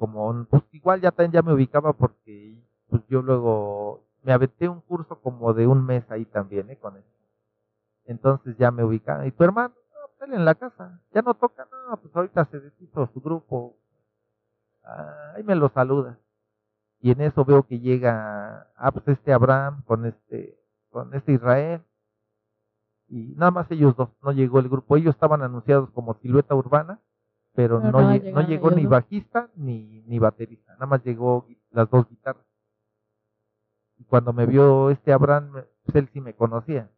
como 0.00 0.46
pues 0.46 0.62
igual 0.72 1.02
ya 1.02 1.14
ya 1.30 1.42
me 1.42 1.52
ubicaba 1.52 1.92
porque 1.92 2.58
pues 2.88 3.02
yo 3.08 3.20
luego 3.20 4.02
me 4.22 4.32
aventé 4.32 4.66
un 4.66 4.80
curso 4.80 5.20
como 5.20 5.52
de 5.52 5.66
un 5.66 5.84
mes 5.84 6.10
ahí 6.10 6.24
también, 6.24 6.70
¿eh? 6.70 6.78
Con 6.78 6.96
él. 6.96 7.04
Entonces 8.06 8.56
ya 8.56 8.70
me 8.70 8.82
ubicaba. 8.82 9.26
¿Y 9.26 9.30
tu 9.30 9.44
hermano? 9.44 9.74
No, 9.92 10.08
pues 10.18 10.32
en 10.32 10.44
la 10.46 10.54
casa. 10.54 11.00
Ya 11.12 11.20
no 11.20 11.34
toca, 11.34 11.68
no, 11.70 11.98
pues 11.98 12.16
ahorita 12.16 12.46
se 12.46 12.60
deshizo 12.60 13.10
su 13.12 13.20
grupo. 13.20 13.76
Ah, 14.84 15.34
ahí 15.36 15.42
me 15.42 15.54
lo 15.54 15.68
saluda. 15.68 16.18
Y 17.00 17.10
en 17.10 17.20
eso 17.20 17.44
veo 17.44 17.62
que 17.64 17.78
llega, 17.78 18.68
ah, 18.76 18.92
pues 18.92 19.06
este 19.08 19.34
Abraham 19.34 19.82
con 19.84 20.06
este, 20.06 20.58
con 20.90 21.14
este 21.14 21.32
Israel. 21.32 21.82
Y 23.08 23.34
nada 23.36 23.50
más 23.50 23.70
ellos 23.70 23.94
dos, 23.96 24.08
no 24.22 24.32
llegó 24.32 24.60
el 24.60 24.68
grupo. 24.70 24.96
Ellos 24.96 25.14
estaban 25.14 25.42
anunciados 25.42 25.90
como 25.90 26.14
silueta 26.14 26.54
urbana 26.54 27.00
pero 27.54 27.80
no, 27.80 27.90
no, 27.90 28.42
llegó 28.46 28.70
ni 28.70 28.86
bajista 28.86 29.50
ni, 29.56 30.02
ni 30.02 30.18
baterista, 30.18 30.72
nada 30.74 30.86
más 30.86 31.04
llegó 31.04 31.46
las 31.70 31.90
dos 31.90 32.08
guitarras. 32.08 32.44
Y 33.98 34.04
cuando 34.04 34.32
me 34.32 34.46
vio 34.46 34.90
este 34.90 35.12
Abraham, 35.12 35.52
pues 35.84 35.96
él 35.96 36.08
sí 36.12 36.20
me 36.20 36.34
conocía. 36.34 36.90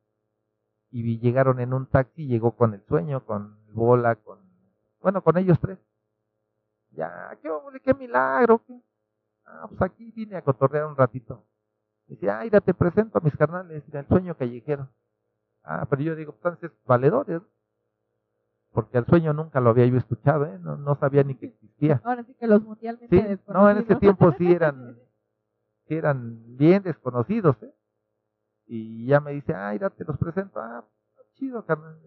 Y 0.90 1.18
llegaron 1.18 1.59
en 1.59 1.72
un 1.72 1.86
taxi, 1.86 2.26
llegó 2.26 2.53
con 2.55 2.74
el 2.74 2.84
sueño, 2.86 3.24
con 3.24 3.57
bola, 3.72 4.14
con, 4.16 4.38
bueno, 5.00 5.22
con 5.22 5.36
ellos 5.38 5.59
tres. 5.61 5.78
Ya, 6.90 7.36
qué 7.40 7.50
hombre, 7.50 7.80
qué 7.80 7.94
milagro. 7.94 8.62
Ah, 9.44 9.66
pues 9.68 9.82
aquí 9.82 10.12
vine 10.12 10.36
a 10.36 10.42
cotorrear 10.42 10.86
un 10.86 10.96
ratito. 10.96 11.44
Dice, 12.07 12.30
ay, 12.30 12.50
ya 12.50 12.61
te 12.61 12.74
presento 12.74 13.18
a 13.18 13.20
mis 13.22 13.36
carnales, 13.36 13.82
el 13.90 14.07
sueño 14.07 14.36
callejero. 14.36 14.88
Ah, 15.64 15.86
pero 15.88 16.03
yo 16.03 16.14
digo, 16.14 16.32
pues, 16.32 16.55
entonces, 16.55 16.78
valedores 16.84 17.40
porque 18.72 18.98
el 18.98 19.06
sueño 19.06 19.32
nunca 19.32 19.60
lo 19.60 19.70
había 19.70 19.86
yo 19.86 19.98
escuchado, 19.98 20.46
¿eh? 20.46 20.58
no, 20.58 20.96
sabía 20.96 21.22
ni 21.22 21.34
que 21.34 21.46
existía. 21.46 22.00
Ahora 22.04 22.24
sí 22.24 22.34
que 22.34 22.46
los 22.46 22.62
mundialmente 22.62 23.36
sí, 23.36 23.42
No, 23.48 23.70
en 23.70 23.78
ese 23.78 23.96
tiempo 23.96 24.32
sí 24.38 24.50
eran, 24.52 24.98
sí 25.86 25.94
eran 25.94 26.56
bien 26.56 26.82
desconocidos, 26.82 27.56
¿eh? 27.62 27.74
Y 28.66 29.06
ya 29.06 29.20
me 29.20 29.32
dice, 29.32 29.54
ay, 29.54 29.78
ya 29.78 29.90
te 29.90 30.04
los 30.04 30.16
presento, 30.16 30.58
ah, 30.58 30.84
chido, 31.34 31.64
carnal. 31.66 31.98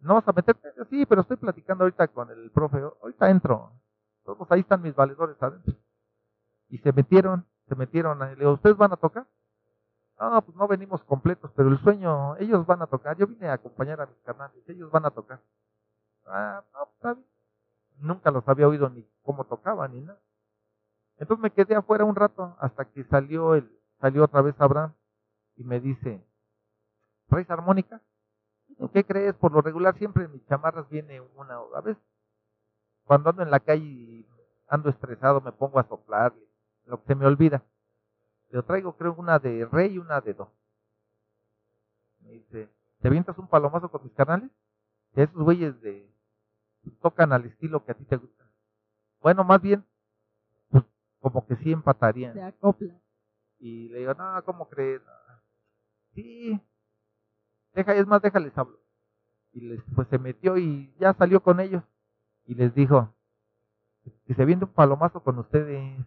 No 0.00 0.14
vas 0.14 0.26
a 0.26 0.32
meterte, 0.32 0.68
sí, 0.90 1.06
pero 1.06 1.20
estoy 1.20 1.36
platicando 1.36 1.84
ahorita 1.84 2.08
con 2.08 2.30
el 2.30 2.50
profe, 2.50 2.78
ahorita 3.02 3.30
entro. 3.30 3.72
Todos 4.24 4.50
ahí 4.50 4.60
están 4.60 4.82
mis 4.82 4.94
valedores 4.94 5.40
adentro. 5.40 5.74
Y 6.68 6.78
se 6.78 6.92
metieron, 6.92 7.46
se 7.68 7.76
metieron, 7.76 8.18
le 8.18 8.34
digo, 8.36 8.52
¿ustedes 8.52 8.76
van 8.76 8.92
a 8.92 8.96
tocar? 8.96 9.26
No, 10.20 10.42
pues 10.42 10.56
no 10.56 10.66
venimos 10.66 11.02
completos, 11.04 11.52
pero 11.54 11.68
el 11.68 11.78
sueño, 11.78 12.36
ellos 12.36 12.66
van 12.66 12.82
a 12.82 12.86
tocar. 12.88 13.16
Yo 13.16 13.28
vine 13.28 13.48
a 13.48 13.54
acompañar 13.54 14.00
a 14.00 14.06
mis 14.06 14.18
carnales, 14.24 14.68
ellos 14.68 14.90
van 14.90 15.06
a 15.06 15.10
tocar. 15.10 15.40
Ah, 16.30 16.64
Nunca 17.98 18.30
los 18.30 18.46
había 18.46 18.68
oído 18.68 18.88
ni 18.90 19.04
cómo 19.22 19.44
tocaban 19.44 19.92
ni 19.92 20.00
nada. 20.00 20.20
Entonces 21.16 21.42
me 21.42 21.50
quedé 21.50 21.74
afuera 21.74 22.04
un 22.04 22.14
rato 22.14 22.56
hasta 22.60 22.84
que 22.84 23.02
salió 23.04 23.54
el, 23.54 23.68
salió 24.00 24.24
otra 24.24 24.40
vez 24.40 24.54
Abraham 24.60 24.94
y 25.56 25.64
me 25.64 25.80
dice, 25.80 26.24
¿traes 27.28 27.50
armónica? 27.50 28.00
¿Qué 28.92 29.04
crees? 29.04 29.34
Por 29.34 29.50
lo 29.52 29.60
regular 29.60 29.96
siempre 29.98 30.24
en 30.24 30.32
mis 30.32 30.46
chamarras 30.46 30.88
viene 30.88 31.20
una, 31.20 31.56
a 31.74 31.80
veces 31.80 32.02
cuando 33.04 33.30
ando 33.30 33.42
en 33.42 33.50
la 33.50 33.58
calle 33.58 33.84
y 33.84 34.28
ando 34.68 34.90
estresado 34.90 35.40
me 35.40 35.50
pongo 35.50 35.80
a 35.80 35.88
soplar, 35.88 36.32
lo 36.84 37.00
que 37.00 37.06
se 37.08 37.14
me 37.16 37.26
olvida. 37.26 37.62
Yo 38.50 38.62
traigo 38.62 38.96
creo 38.96 39.14
una 39.14 39.40
de 39.40 39.64
rey 39.66 39.94
y 39.94 39.98
una 39.98 40.20
de 40.20 40.34
do. 40.34 40.52
Me 42.20 42.30
dice, 42.30 42.68
¿te 43.00 43.08
avientas 43.08 43.36
un 43.38 43.48
palomazo 43.48 43.90
con 43.90 44.04
mis 44.04 44.12
canales? 44.12 44.50
esos 45.14 45.42
güeyes 45.42 45.80
de 45.80 46.08
tocan 46.88 47.32
al 47.32 47.44
estilo 47.44 47.84
que 47.84 47.92
a 47.92 47.94
ti 47.94 48.04
te 48.04 48.16
gusta. 48.16 48.44
Bueno, 49.20 49.44
más 49.44 49.60
bien, 49.60 49.84
pues 50.70 50.84
como 51.20 51.46
que 51.46 51.56
sí 51.56 51.72
empatarían. 51.72 52.34
Se 52.34 52.42
acopla. 52.42 52.94
Y 53.58 53.88
le 53.88 54.00
digo, 54.00 54.14
no, 54.14 54.42
¿cómo 54.44 54.68
crees? 54.68 55.02
Sí, 56.14 56.60
deja, 57.74 57.94
es 57.94 58.06
más, 58.06 58.22
déjales 58.22 58.56
hablo. 58.56 58.78
Y 59.52 59.62
les, 59.62 59.82
pues 59.94 60.08
se 60.08 60.18
metió 60.18 60.56
y 60.56 60.94
ya 60.98 61.14
salió 61.14 61.42
con 61.42 61.60
ellos. 61.60 61.82
Y 62.44 62.54
les 62.54 62.74
dijo, 62.74 63.14
que 64.26 64.34
se 64.34 64.44
viene 64.44 64.64
un 64.64 64.72
palomazo 64.72 65.22
con 65.22 65.38
ustedes. 65.38 65.98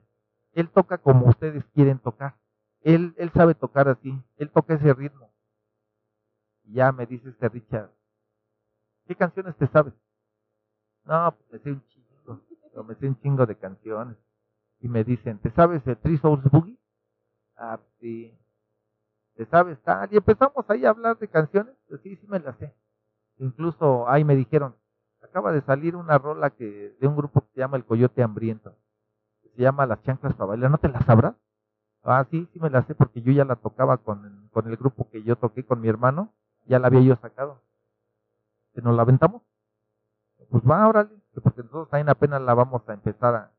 Él 0.54 0.70
toca 0.70 0.98
como 0.98 1.28
ustedes 1.28 1.64
quieren 1.74 2.00
tocar. 2.00 2.36
Él, 2.82 3.14
él 3.18 3.32
sabe 3.32 3.56
tocar 3.56 3.88
así. 3.90 4.22
Él 4.38 4.50
toca 4.50 4.74
ese 4.76 4.94
ritmo. 4.94 5.32
Y 6.64 6.74
ya 6.74 6.92
me 6.92 7.06
dice 7.06 7.30
este 7.30 7.50
Richard, 7.50 7.92
¿qué 9.06 9.16
canciones 9.16 9.56
te 9.58 9.68
sabes? 9.68 9.94
No, 11.12 11.36
pues 11.36 11.52
me 11.52 11.60
sé 11.60 11.72
un 11.74 11.84
chingo, 11.88 12.40
pero 12.72 12.84
me 12.86 12.96
sé 12.96 13.08
un 13.10 13.20
chingo 13.22 13.46
de 13.46 13.58
canciones. 13.58 14.18
Y 14.80 14.88
me 14.88 15.04
dicen, 15.04 15.40
¿te 15.40 15.52
sabes 15.52 15.86
el 15.88 15.98
Three 15.98 16.18
Souls 16.20 16.44
Boogie? 16.52 16.80
Ah, 17.58 17.80
sí. 18.00 18.38
¿Te 19.36 19.46
sabes 19.48 19.82
tal? 19.84 20.10
Y 20.14 20.18
empezamos 20.18 20.66
ahí 20.70 20.86
a 20.86 20.92
hablar 20.92 21.18
de 21.20 21.28
canciones. 21.28 21.76
Pues 21.90 22.02
sí, 22.02 22.16
sí 22.18 22.28
me 22.28 22.40
las 22.40 22.58
sé. 22.58 22.74
Incluso 23.38 24.10
ahí 24.10 24.24
me 24.24 24.36
dijeron, 24.36 24.76
acaba 25.24 25.52
de 25.54 25.62
salir 25.62 25.96
una 25.98 26.18
rola 26.18 26.52
que 26.52 26.96
de 27.00 27.08
un 27.08 27.16
grupo 27.18 27.42
que 27.42 27.50
se 27.56 27.60
llama 27.62 27.78
El 27.78 27.86
Coyote 27.86 28.24
Hambriento. 28.24 28.76
se 29.56 29.64
llama 29.64 29.86
Las 29.88 30.02
Chanclas 30.04 30.36
para 30.36 30.50
bailar. 30.50 30.72
¿No 30.72 30.80
te 30.80 30.90
la 30.90 31.02
sabrás? 31.02 31.36
Ah, 32.04 32.26
sí, 32.32 32.48
sí 32.54 32.60
me 32.60 32.70
la 32.72 32.84
sé 32.84 32.96
porque 32.96 33.22
yo 33.22 33.34
ya 33.34 33.46
la 33.46 33.58
tocaba 33.58 33.98
con, 33.98 34.50
con 34.54 34.68
el 34.70 34.78
grupo 34.78 35.10
que 35.12 35.24
yo 35.24 35.38
toqué 35.38 35.66
con 35.66 35.82
mi 35.82 35.90
hermano. 35.90 36.34
Ya 36.68 36.80
la 36.80 36.88
había 36.88 37.02
yo 37.02 37.18
sacado. 37.18 37.62
¿Que 38.74 38.82
nos 38.82 38.96
la 38.96 39.04
aventamos? 39.04 39.42
Pues 40.52 40.64
va, 40.70 40.88
órale, 40.88 41.10
porque 41.42 41.62
nosotros 41.62 41.90
también 41.90 42.10
apenas 42.10 42.42
la 42.42 42.54
vamos 42.54 42.88
a 42.88 42.94
empezar 42.94 43.36
a, 43.36 43.52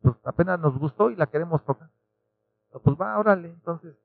pues 0.00 0.14
apenas 0.24 0.58
nos 0.60 0.78
gustó 0.78 1.10
y 1.10 1.16
la 1.16 1.26
queremos 1.26 1.64
tocar. 1.64 1.90
Pues 2.70 2.96
va, 2.98 3.18
órale, 3.18 3.50
entonces, 3.50 3.96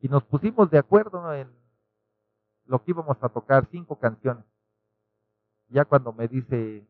Y 0.00 0.08
nos 0.08 0.24
pusimos 0.24 0.70
de 0.70 0.78
acuerdo 0.78 1.32
en 1.34 1.48
lo 2.64 2.82
que 2.82 2.90
íbamos 2.92 3.16
a 3.22 3.28
tocar, 3.28 3.68
cinco 3.70 3.98
canciones. 3.98 4.44
Ya 5.68 5.84
cuando 5.84 6.12
me 6.12 6.26
dice, 6.26 6.86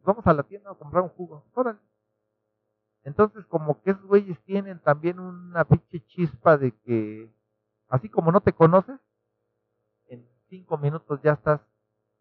vamos 0.00 0.26
a 0.26 0.32
la 0.32 0.42
tienda 0.42 0.70
a 0.70 0.74
comprar 0.74 1.02
un 1.02 1.10
jugo, 1.10 1.44
órale. 1.54 1.78
Entonces, 3.04 3.44
como 3.46 3.82
que 3.82 3.90
esos 3.90 4.04
güeyes 4.04 4.38
tienen 4.44 4.78
también 4.80 5.20
una 5.20 5.64
pinche 5.64 6.00
chispa 6.06 6.56
de 6.56 6.72
que, 6.80 7.30
así 7.88 8.08
como 8.08 8.32
no 8.32 8.40
te 8.40 8.52
conoces, 8.52 8.98
en 10.06 10.26
cinco 10.48 10.78
minutos 10.78 11.20
ya 11.22 11.32
estás 11.32 11.60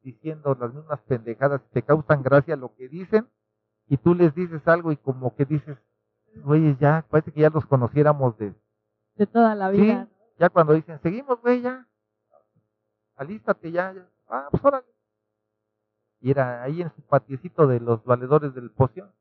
diciendo 0.03 0.57
las 0.59 0.73
mismas 0.73 0.99
pendejadas, 1.01 1.61
te 1.71 1.81
causan 1.81 2.23
gracia 2.23 2.55
lo 2.55 2.73
que 2.75 2.87
dicen, 2.87 3.27
y 3.87 3.97
tú 3.97 4.15
les 4.15 4.33
dices 4.35 4.65
algo 4.67 4.91
y 4.91 4.97
como 4.97 5.35
que 5.35 5.45
dices, 5.45 5.77
güeyes, 6.43 6.77
ya, 6.79 7.05
parece 7.09 7.31
que 7.31 7.41
ya 7.41 7.49
los 7.49 7.65
conociéramos 7.65 8.37
de... 8.37 8.53
De 9.15 9.27
toda 9.27 9.53
la 9.55 9.69
vida. 9.69 10.07
ya 10.39 10.49
cuando 10.49 10.73
dicen, 10.73 10.99
seguimos, 11.01 11.41
güey, 11.41 11.61
ya, 11.61 11.87
alístate 13.21 13.71
ya, 13.71 13.93
ya. 13.93 14.07
ah, 14.29 14.47
pues 14.49 14.63
órale. 14.63 14.87
Y 16.21 16.31
era 16.31 16.63
ahí 16.63 16.81
en 16.81 16.91
su 16.95 17.01
patiecito 17.01 17.67
de 17.67 17.79
los 17.79 18.03
valedores 18.03 18.53
del 18.53 18.71
poción. 18.71 19.11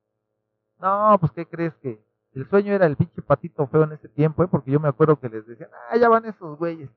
No, 0.79 1.17
pues 1.21 1.33
¿qué 1.33 1.47
crees 1.47 1.75
que? 1.77 2.03
El 2.33 2.49
sueño 2.49 2.73
era 2.73 2.87
el 2.87 2.97
pinche 2.97 3.23
patito 3.23 3.67
feo 3.67 3.85
en 3.85 3.93
ese 3.93 4.09
tiempo, 4.09 4.43
¿eh? 4.45 4.49
porque 4.49 4.71
yo 4.71 4.81
me 4.81 4.89
acuerdo 4.89 5.19
que 5.19 5.29
les 5.29 5.47
decían, 5.47 5.71
ah, 5.91 5.97
ya 5.97 6.09
van 6.09 6.25
esos 6.25 6.57
güeyes, 6.59 6.89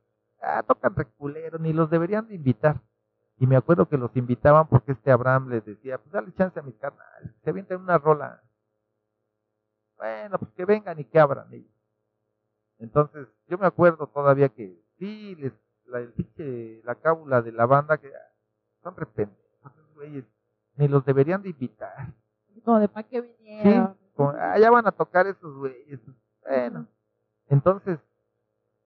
ah, 0.42 0.64
tocan 0.64 0.96
reculero, 0.96 1.58
ni 1.58 1.74
los 1.74 1.90
deberían 1.90 2.28
de 2.28 2.36
invitar. 2.36 2.80
Y 3.38 3.48
me 3.48 3.56
acuerdo 3.56 3.88
que 3.88 3.98
los 3.98 4.16
invitaban 4.16 4.68
porque 4.68 4.94
este 4.94 5.12
Abraham 5.12 5.50
les 5.50 5.66
decía, 5.66 5.98
pues 5.98 6.12
dale 6.12 6.34
chance 6.34 6.60
a 6.60 6.64
mis 6.64 6.76
carnales, 6.76 7.32
se 7.44 7.50
avienten 7.50 7.82
una 7.82 7.98
rola. 7.98 8.42
Bueno, 9.98 10.38
pues 10.38 10.52
que 10.52 10.66
vengan 10.66 11.00
y 11.00 11.06
que 11.06 11.20
abran 11.20 11.52
ellos. 11.54 11.72
Entonces, 12.80 13.28
yo 13.48 13.58
me 13.58 13.66
acuerdo 13.66 14.08
todavía 14.08 14.50
que 14.50 14.78
sí, 14.98 15.36
les, 15.36 15.54
la, 15.86 16.00
el 16.00 16.82
la 16.84 16.96
cábula 16.96 17.42
de 17.42 17.52
la 17.52 17.66
banda, 17.66 17.98
que 17.98 18.08
ah, 18.08 18.32
son 18.82 18.96
repente, 18.96 19.38
güeyes, 19.96 20.26
ni 20.76 20.88
los 20.88 21.06
deberían 21.06 21.42
de 21.42 21.50
invitar. 21.50 22.14
Como 22.64 22.80
de 22.80 22.88
para 22.88 23.08
qué 23.08 23.22
vinieron. 23.22 23.98
Sí, 24.16 24.24
allá 24.40 24.70
van 24.70 24.88
a 24.88 24.92
tocar 24.92 25.28
esos 25.28 25.56
güeyes. 25.56 26.00
Bueno, 26.42 26.88
entonces, 27.48 28.00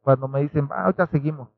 cuando 0.02 0.28
me 0.28 0.42
dicen, 0.42 0.68
ah, 0.72 0.86
ahorita 0.86 1.08
seguimos. 1.08 1.50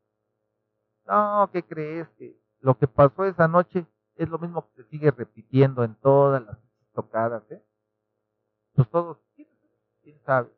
No, 1.06 1.48
¿qué 1.52 1.62
crees? 1.62 2.08
Que 2.18 2.36
lo 2.60 2.78
que 2.78 2.86
pasó 2.86 3.24
esa 3.24 3.48
noche 3.48 3.86
es 4.16 4.28
lo 4.28 4.38
mismo 4.38 4.66
que 4.66 4.82
se 4.82 4.88
sigue 4.90 5.10
repitiendo 5.10 5.82
en 5.84 5.94
todas 5.96 6.44
las 6.44 6.58
tocadas, 6.92 7.42
¿eh? 7.50 7.62
Pues 8.74 8.88
todos, 8.90 9.18
¿quién 9.34 10.20
sabe? 10.24 10.50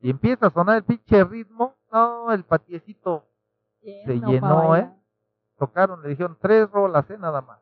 Y 0.00 0.10
empieza 0.10 0.46
a 0.46 0.50
sonar 0.50 0.78
el 0.78 0.84
pinche 0.84 1.24
ritmo, 1.24 1.74
no, 1.92 2.32
el 2.32 2.44
patiecito 2.44 3.26
se 3.80 4.20
llenó, 4.20 4.76
¿eh? 4.76 4.92
Tocaron, 5.58 6.02
le 6.02 6.10
dijeron 6.10 6.36
tres 6.40 6.70
rolas, 6.70 7.08
¿eh? 7.10 7.18
Nada 7.18 7.40
más. 7.40 7.60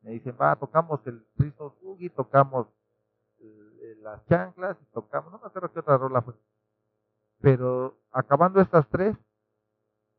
Me 0.00 0.10
dicen, 0.12 0.36
va, 0.40 0.56
tocamos 0.56 1.00
el 1.06 1.24
Rizo 1.36 1.76
Sugi, 1.80 2.10
tocamos 2.10 2.66
las 4.02 4.24
chanclas 4.26 4.76
y 4.80 4.84
tocamos, 4.86 5.32
no 5.32 5.38
me 5.38 5.46
acuerdo 5.46 5.72
qué 5.72 5.80
otra 5.80 5.96
rola 5.96 6.22
fue. 6.22 6.34
Pero 7.40 7.96
acabando 8.10 8.60
estas 8.60 8.86
tres, 8.88 9.16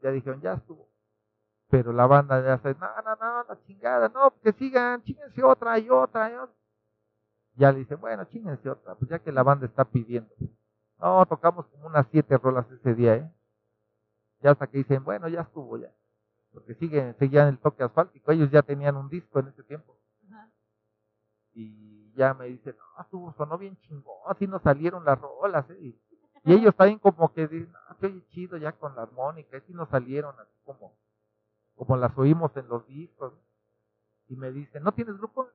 ya 0.02 0.12
dijeron, 0.12 0.42
ya 0.42 0.54
estuvo. 0.54 0.88
Pero 1.74 1.92
la 1.92 2.06
banda 2.06 2.40
ya 2.46 2.60
se, 2.60 2.76
no, 2.76 2.88
no, 3.04 3.16
no, 3.16 3.44
la 3.50 3.58
chingada, 3.66 4.08
no, 4.10 4.32
que 4.44 4.54
sigan, 4.54 5.02
chingense 5.02 5.44
otra 5.44 5.80
y 5.80 5.90
otra 5.90 6.30
y 6.30 6.36
otra. 6.36 6.56
Ya 7.56 7.72
le 7.72 7.80
dicen, 7.80 8.00
bueno, 8.00 8.26
chingense 8.26 8.70
otra, 8.70 8.94
pues 8.94 9.10
ya 9.10 9.18
que 9.18 9.32
la 9.32 9.42
banda 9.42 9.66
está 9.66 9.84
pidiendo. 9.84 10.30
No, 11.00 11.26
tocamos 11.26 11.66
como 11.66 11.88
unas 11.88 12.06
siete 12.12 12.38
rolas 12.38 12.70
ese 12.70 12.94
día, 12.94 13.16
¿eh? 13.16 13.32
Ya 14.42 14.52
hasta 14.52 14.68
que 14.68 14.78
dicen, 14.78 15.04
bueno, 15.04 15.28
ya 15.30 15.42
estuvo 15.42 15.80
ya 15.80 15.90
porque 16.52 16.76
siguen, 16.76 17.16
seguían 17.18 17.48
el 17.48 17.58
toque 17.58 17.82
asfáltico, 17.82 18.32
ellos 18.32 18.52
ya 18.52 18.62
tenían 18.62 18.96
un 18.96 19.10
disco 19.10 19.40
en 19.40 19.48
ese 19.48 19.64
tiempo. 19.64 19.98
Y 21.56 22.14
ya 22.14 22.36
me 22.36 22.46
dicen, 22.50 22.76
no, 22.78 23.02
estuvo, 23.02 23.34
sonó 23.34 23.58
bien 23.58 23.78
chingón, 23.78 24.18
así 24.28 24.46
nos 24.46 24.62
salieron 24.62 25.04
las 25.04 25.20
rolas, 25.20 25.68
¿eh? 25.72 25.78
y, 25.82 26.00
ellos 26.46 26.76
también 26.76 27.00
como 27.00 27.34
que 27.34 27.48
dicen, 27.48 27.72
no, 27.72 28.08
oye 28.08 28.24
chido 28.28 28.58
ya 28.58 28.74
con 28.74 28.96
la 28.96 29.04
armónica, 29.04 29.58
así 29.58 29.74
nos 29.74 29.90
salieron 29.90 30.36
así 30.40 30.54
como, 30.64 30.94
como 31.76 31.98
las 31.98 32.18
oímos 32.18 32.56
en 32.58 32.68
los 32.68 32.86
discos. 32.88 33.34
Y 34.28 34.36
me 34.36 34.52
dicen, 34.52 34.84
¿no 34.84 34.94
tienes 34.94 35.18
grupo? 35.18 35.48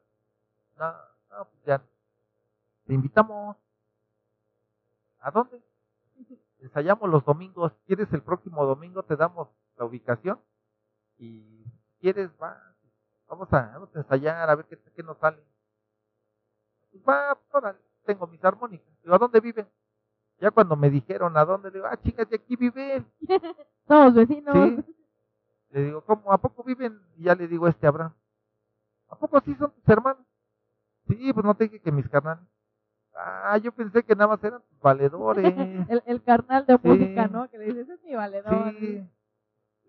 No, 0.79 0.93
no, 1.31 1.45
pues 1.47 1.65
ya, 1.65 1.83
te 2.87 2.95
invitamos. 2.95 3.57
¿A 5.21 5.31
dónde? 5.31 5.61
Ensayamos 6.61 7.09
los 7.09 7.25
domingos. 7.25 7.73
¿Quieres 7.87 8.13
el 8.13 8.23
próximo 8.23 8.65
domingo? 8.65 9.03
Te 9.03 9.17
damos 9.17 9.49
la 9.77 9.85
ubicación 9.85 10.41
y 11.19 11.65
quieres, 12.01 12.31
va, 12.41 12.61
vamos 13.29 13.53
a, 13.53 13.73
vamos 13.73 13.95
a 13.95 13.99
ensayar 13.99 14.49
a 14.49 14.55
ver 14.55 14.67
qué, 14.67 14.79
qué 14.95 15.03
nos 15.03 15.19
sale. 15.19 15.43
Pues 16.91 17.03
va, 17.05 17.39
tengo 18.05 18.27
mis 18.27 18.45
armónicas. 18.45 18.89
Digo, 19.03 19.15
¿a 19.15 19.19
dónde 19.19 19.41
viven? 19.41 19.69
Ya 20.41 20.51
cuando 20.51 20.77
me 20.77 20.89
dijeron 20.89 21.37
a 21.37 21.45
dónde, 21.45 21.71
le 21.71 21.79
digo, 21.79 21.87
ah, 21.91 22.01
chicas, 22.01 22.29
de 22.31 22.37
aquí 22.37 22.57
viven. 22.57 23.07
Somos 23.89 24.15
vecinos. 24.15 24.55
¿Sí? 24.55 24.97
Le 25.71 25.85
digo, 25.85 26.03
¿cómo? 26.03 26.33
¿A 26.33 26.39
poco 26.39 26.63
viven? 26.65 27.01
Y 27.17 27.25
ya 27.25 27.35
le 27.35 27.47
digo 27.47 27.67
a 27.67 27.71
este 27.71 27.87
Abraham, 27.87 28.15
¿a 29.09 29.17
poco 29.17 29.41
sí 29.41 29.55
son 29.55 29.71
tus 29.73 29.89
hermanos? 29.89 30.25
Sí, 31.09 31.33
pues 31.33 31.45
no 31.45 31.55
te 31.55 31.65
dije 31.65 31.81
que 31.81 31.93
mis 31.93 32.09
carnales. 32.09 32.45
Ah, 33.15 33.59
yo 33.59 33.73
pensé 33.73 34.03
que 34.05 34.15
nada 34.15 34.29
más 34.29 34.45
eran 34.45 34.63
tus 34.63 34.81
valedores. 34.81 35.45
el, 35.89 36.03
el 36.07 36.23
carnal 36.23 36.65
de 36.67 36.79
música, 36.83 37.27
¿no? 37.27 37.49
Que 37.51 37.59
le 37.59 37.65
dices, 37.67 37.89
es 37.89 38.03
mi 38.05 38.15
valedor. 38.15 38.75
Sí 38.79 39.09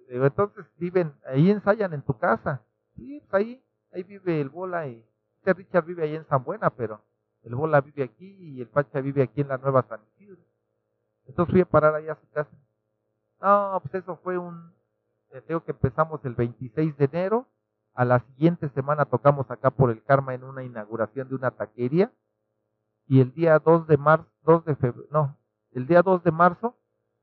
digo, 0.10 0.26
entonces 0.26 0.66
viven, 0.78 1.14
ahí 1.26 1.50
ensayan 1.52 1.94
en 1.94 2.02
tu 2.02 2.18
casa. 2.18 2.62
Sí, 2.96 3.22
pues 3.30 3.34
ahí, 3.34 3.64
ahí 3.94 4.04
vive 4.04 4.42
el 4.42 4.50
Bola 4.50 4.88
y 4.88 5.06
este 5.38 5.54
Richard 5.54 5.86
vive 5.86 6.04
ahí 6.04 6.16
en 6.16 6.26
San 6.26 6.44
Buena, 6.44 6.70
pero 6.70 7.02
el 7.44 7.56
Bola 7.56 7.82
vive 7.82 8.04
aquí 8.04 8.26
y 8.26 8.62
el 8.62 8.68
Pacha 8.68 9.02
vive 9.02 9.24
aquí 9.24 9.42
en 9.42 9.50
la 9.50 9.58
Nueva 9.58 9.84
San 9.84 10.02
Isidro. 10.14 10.42
Entonces 11.26 11.52
fui 11.52 11.62
a 11.62 11.66
parar 11.66 11.96
ahí 11.96 12.08
a 12.08 12.16
su 12.16 12.28
casa. 12.30 12.52
No, 13.42 13.80
pues 13.82 14.04
eso 14.04 14.18
fue 14.18 14.38
un, 14.38 14.74
creo 15.44 15.64
que 15.64 15.72
empezamos 15.72 16.24
el 16.26 16.36
26 16.36 16.98
de 16.98 17.06
enero. 17.06 17.48
A 17.94 18.06
la 18.06 18.20
siguiente 18.20 18.70
semana 18.70 19.06
tocamos 19.06 19.50
acá 19.52 19.72
por 19.72 19.92
el 19.92 20.04
Karma 20.04 20.34
en 20.34 20.44
una 20.44 20.64
inauguración 20.64 21.28
de 21.30 21.36
una 21.36 21.52
taquería. 21.52 22.12
Y 23.08 23.22
el 23.22 23.34
día 23.34 23.60
2 23.60 23.88
de 23.88 23.98
marzo, 23.98 24.30
2 24.44 24.66
de 24.66 24.76
febrero, 24.76 25.08
no, 25.12 25.38
el 25.72 25.88
día 25.88 26.02
2 26.02 26.24
de 26.24 26.32
marzo 26.32 26.76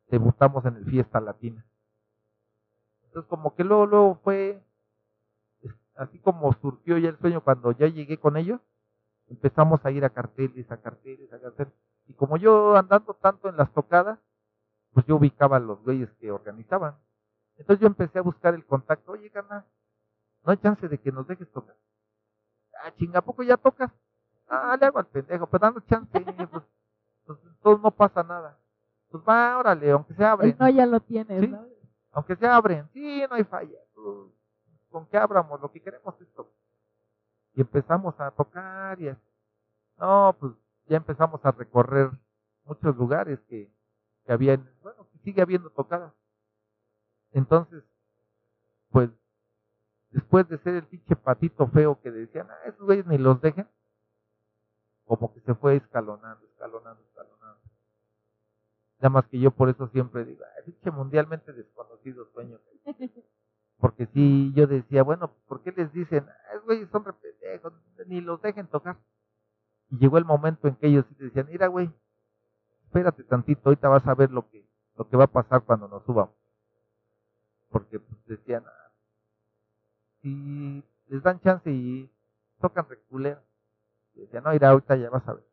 debutamos 0.09 0.65
en 0.65 0.77
el 0.77 0.85
Fiesta 0.85 1.21
Latina. 1.21 1.65
Entonces 3.05 3.29
como 3.29 3.55
que 3.55 3.65
luego, 3.65 3.87
luego 3.87 4.21
fue, 4.23 4.63
así 5.95 6.19
como 6.19 6.53
surgió 6.55 6.99
ya 6.99 7.09
el 7.09 7.19
sueño 7.19 7.41
cuando 7.43 7.73
ya 7.73 7.87
llegué 7.87 8.19
con 8.19 8.37
ellos, 8.37 8.61
empezamos 9.29 9.85
a 9.85 9.91
ir 9.91 10.05
a 10.05 10.11
carteles, 10.11 10.71
a 10.71 10.77
carteles, 10.79 11.33
a 11.33 11.41
carteles. 11.41 11.73
Y 12.09 12.15
como 12.15 12.37
yo 12.37 12.77
andando 12.77 13.15
tanto 13.15 13.49
en 13.49 13.57
las 13.57 13.73
tocadas, 13.73 14.19
pues 14.93 15.07
yo 15.07 15.17
ubicaba 15.17 15.57
a 15.57 15.61
los 15.61 15.83
güeyes 15.83 16.11
que 16.21 16.31
organizaban. 16.31 16.97
Entonces 17.59 17.81
yo 17.81 17.87
empecé 17.87 18.19
a 18.19 18.23
buscar 18.23 18.55
el 18.55 18.65
contacto. 18.65 19.13
Oye, 19.13 19.31
carnal, 19.31 19.65
no 20.45 20.53
hay 20.53 20.59
chance 20.59 20.89
de 20.89 20.99
que 20.99 21.13
nos 21.13 21.27
dejes 21.27 21.51
tocar. 21.51 21.77
Ah, 22.83 22.93
chinga, 22.97 23.21
poco 23.21 23.43
ya 23.43 23.57
tocas? 23.57 23.91
Ah, 24.49 24.77
le 24.79 24.87
hago 24.87 24.99
al 24.99 25.07
pendejo, 25.07 25.47
pues 25.47 25.61
dando 25.61 25.81
chance, 25.81 26.21
pues, 26.21 26.65
pues, 27.25 27.39
pues 27.61 27.81
no 27.81 27.91
pasa 27.91 28.23
nada. 28.23 28.59
Pues 29.11 29.23
va, 29.29 29.59
órale, 29.59 29.91
aunque 29.91 30.15
se 30.15 30.25
abre. 30.25 30.55
no 30.59 30.69
ya 30.69 30.87
lo 30.87 31.01
tienes, 31.01 31.51
¿no? 31.51 31.67
Aunque 32.13 32.37
se 32.37 32.47
abren, 32.47 32.89
sí, 32.93 33.25
no 33.29 33.37
hay 33.37 33.45
falla. 33.45 33.79
Con 34.91 35.07
que 35.07 35.17
abramos, 35.19 35.61
lo 35.61 35.71
que 35.71 35.83
queremos 35.83 36.15
es 36.21 36.33
tocar. 36.33 36.53
Y 37.55 37.61
empezamos 37.63 38.19
a 38.21 38.31
tocar 38.31 39.01
y 39.01 39.15
no, 39.99 40.37
pues 40.39 40.53
ya 40.87 40.99
empezamos 40.99 41.45
a 41.45 41.53
recorrer 41.53 42.11
muchos 42.65 42.97
lugares 42.97 43.41
que, 43.49 43.71
que 44.25 44.33
habían, 44.33 44.71
bueno, 44.83 45.07
que 45.11 45.19
sigue 45.19 45.43
habiendo 45.43 45.71
tocadas. 45.71 46.13
Entonces, 47.37 47.85
pues, 48.91 49.11
después 50.11 50.49
de 50.49 50.57
ser 50.57 50.77
el 50.77 50.87
pinche 50.87 51.15
patito 51.17 51.67
feo 51.69 52.01
que 52.01 52.11
decían, 52.11 52.49
ah, 52.51 52.61
esos 52.65 52.81
güeyes 52.81 53.05
ni 53.07 53.19
los 53.19 53.43
dejen, 53.43 53.69
como 55.05 55.35
que 55.35 55.41
se 55.41 55.55
fue 55.55 55.77
escalonando, 55.77 56.47
escalonando, 56.47 57.03
escalonando. 57.03 57.61
Nada 59.01 59.11
más 59.11 59.27
que 59.27 59.39
yo 59.39 59.51
por 59.51 59.69
eso 59.69 59.87
siempre 59.89 60.25
digo, 60.25 60.43
pinche 60.65 60.91
mundialmente 60.91 61.53
desconocido 61.53 62.25
sueño. 62.33 62.59
Porque 63.81 64.07
si 64.15 64.55
yo 64.55 64.67
decía, 64.67 65.03
bueno, 65.03 65.31
¿por 65.47 65.63
qué 65.63 65.73
les 65.73 65.93
dicen, 65.93 66.27
es 66.55 66.65
güey, 66.65 66.87
son 66.87 67.05
repetejos, 67.05 67.75
ni 68.07 68.23
los 68.23 68.41
dejen 68.41 68.67
tocar? 68.69 68.97
Y 69.91 69.99
llegó 69.99 70.17
el 70.17 70.25
momento 70.25 70.69
en 70.69 70.77
que 70.77 70.87
ellos 70.87 71.05
decían, 71.19 71.49
mira, 71.51 71.67
güey, 71.67 71.93
espérate 72.87 73.25
tantito, 73.25 73.61
ahorita 73.67 73.91
vas 73.91 74.07
a 74.07 74.15
ver 74.15 74.31
lo 74.31 74.49
que, 74.49 74.67
lo 74.97 75.07
que 75.07 75.19
va 75.19 75.25
a 75.25 75.31
pasar 75.31 75.65
cuando 75.65 75.87
nos 75.87 76.03
subamos. 76.05 76.36
Porque 77.71 78.01
pues, 78.01 78.27
decían, 78.27 78.65
ah, 78.67 78.93
si 80.23 80.85
les 81.09 81.23
dan 81.23 81.41
chance 81.41 81.71
y 81.71 82.11
tocan 82.61 82.89
reculero. 82.89 83.41
Decían, 84.15 84.45
no, 84.45 84.51
mira, 84.51 84.71
ahorita 84.71 84.97
ya 84.97 85.11
vas 85.11 85.27
a 85.29 85.35
ver. 85.35 85.45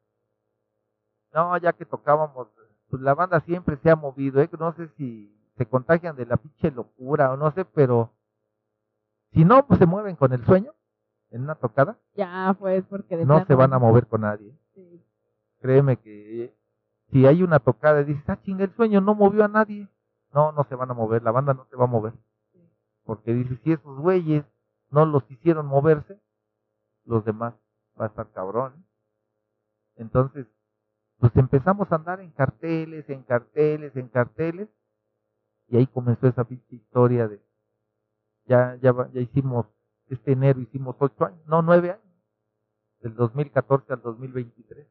No, 1.34 1.58
ya 1.58 1.74
que 1.74 1.86
tocábamos 1.86 2.48
pues 2.90 3.02
la 3.02 3.16
banda 3.16 3.40
siempre 3.42 3.78
se 3.78 3.90
ha 3.90 3.96
movido, 3.96 4.40
¿eh? 4.40 4.50
no 4.60 4.72
sé 4.74 4.88
si 4.98 5.36
se 5.58 5.66
contagian 5.66 6.16
de 6.16 6.28
la 6.28 6.38
pinche 6.38 6.70
locura 6.70 7.32
o 7.32 7.38
no 7.38 7.52
sé, 7.52 7.66
pero 7.66 8.12
si 9.32 9.44
no, 9.44 9.66
pues 9.66 9.80
se 9.80 9.88
mueven 9.88 10.16
con 10.16 10.32
el 10.32 10.46
sueño 10.46 10.74
en 11.32 11.42
una 11.42 11.56
tocada. 11.56 11.98
Ya, 12.16 12.56
pues, 12.60 12.84
porque 12.86 13.18
no 13.26 13.44
se 13.46 13.56
van 13.56 13.74
a 13.74 13.80
mover 13.80 14.06
con 14.06 14.22
nadie. 14.22 14.56
Créeme 15.60 15.98
que 15.98 16.56
si 17.12 17.26
hay 17.26 17.42
una 17.42 17.60
tocada 17.60 18.02
y 18.02 18.06
dices, 18.06 18.24
ah, 18.28 18.40
chinga, 18.44 18.66
el 18.66 18.76
sueño 18.76 19.02
no 19.02 19.16
movió 19.16 19.44
a 19.44 19.48
nadie. 19.48 19.88
No, 20.34 20.52
no 20.52 20.64
se 20.64 20.76
van 20.76 20.90
a 20.90 20.94
mover, 20.94 21.22
la 21.24 21.32
banda 21.32 21.54
no 21.54 21.66
se 21.66 21.76
va 21.76 21.86
a 21.86 21.88
mover. 21.88 22.14
Porque 23.04 23.34
dice, 23.34 23.58
si 23.64 23.74
esos 23.74 24.00
güeyes 24.00 24.46
no 24.90 25.06
los 25.06 25.30
hicieron 25.30 25.66
moverse, 25.66 26.20
los 27.06 27.24
demás 27.26 27.54
va 28.00 28.06
a 28.06 28.08
estar 28.08 28.32
cabrón. 28.32 28.86
Entonces, 29.96 30.48
pues 31.20 31.36
empezamos 31.36 31.92
a 31.92 31.96
andar 31.96 32.20
en 32.20 32.32
carteles, 32.32 33.10
en 33.10 33.24
carteles, 33.24 33.96
en 33.96 34.08
carteles, 34.08 34.70
y 35.68 35.78
ahí 35.78 35.88
comenzó 35.88 36.28
esa 36.28 36.46
historia 36.70 37.28
de, 37.28 37.42
ya, 38.46 38.76
ya, 38.82 38.94
ya 39.14 39.22
hicimos, 39.22 39.68
este 40.10 40.34
enero 40.34 40.60
hicimos 40.60 40.96
ocho 41.00 41.26
años, 41.26 41.46
no, 41.46 41.62
nueve 41.62 41.92
años, 41.92 42.04
del 43.00 43.16
2014 43.16 43.94
al 43.94 44.02
2023. 44.02 44.88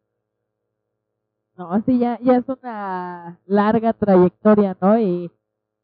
No, 1.56 1.82
sí, 1.86 1.98
ya, 1.98 2.18
ya 2.20 2.36
es 2.36 2.44
una 2.48 3.38
larga 3.46 3.92
trayectoria, 3.92 4.76
¿no? 4.80 4.98
Y 4.98 5.30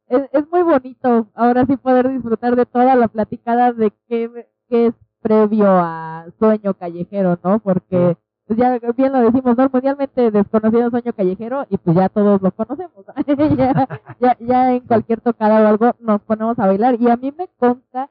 es, 0.08 0.22
es 0.32 0.50
muy 0.50 0.62
bonito 0.62 1.28
ahora 1.34 1.66
sí 1.66 1.76
poder 1.76 2.08
disfrutar 2.10 2.56
de 2.56 2.66
toda 2.66 2.94
la 2.96 3.08
platicada 3.08 3.72
de 3.72 3.92
qué, 4.08 4.48
qué 4.68 4.86
es 4.88 4.94
previo 5.20 5.66
a 5.68 6.26
Sueño 6.38 6.74
Callejero, 6.74 7.38
¿no? 7.44 7.58
Porque 7.60 8.16
pues 8.46 8.58
ya 8.58 8.78
bien 8.96 9.12
lo 9.12 9.20
decimos, 9.20 9.56
¿no? 9.58 9.68
Mundialmente 9.70 10.30
desconocido 10.30 10.90
Sueño 10.90 11.12
Callejero 11.12 11.66
y 11.68 11.76
pues 11.76 11.96
ya 11.96 12.08
todos 12.08 12.40
lo 12.40 12.50
conocemos. 12.52 13.04
ya, 14.20 14.36
ya, 14.40 14.72
en 14.72 14.80
cualquier 14.80 15.20
tocada 15.20 15.60
o 15.62 15.66
algo 15.68 15.94
nos 16.00 16.22
ponemos 16.22 16.58
a 16.58 16.66
bailar 16.66 16.96
y 17.00 17.10
a 17.10 17.16
mí 17.16 17.32
me 17.36 17.48
consta 17.58 18.10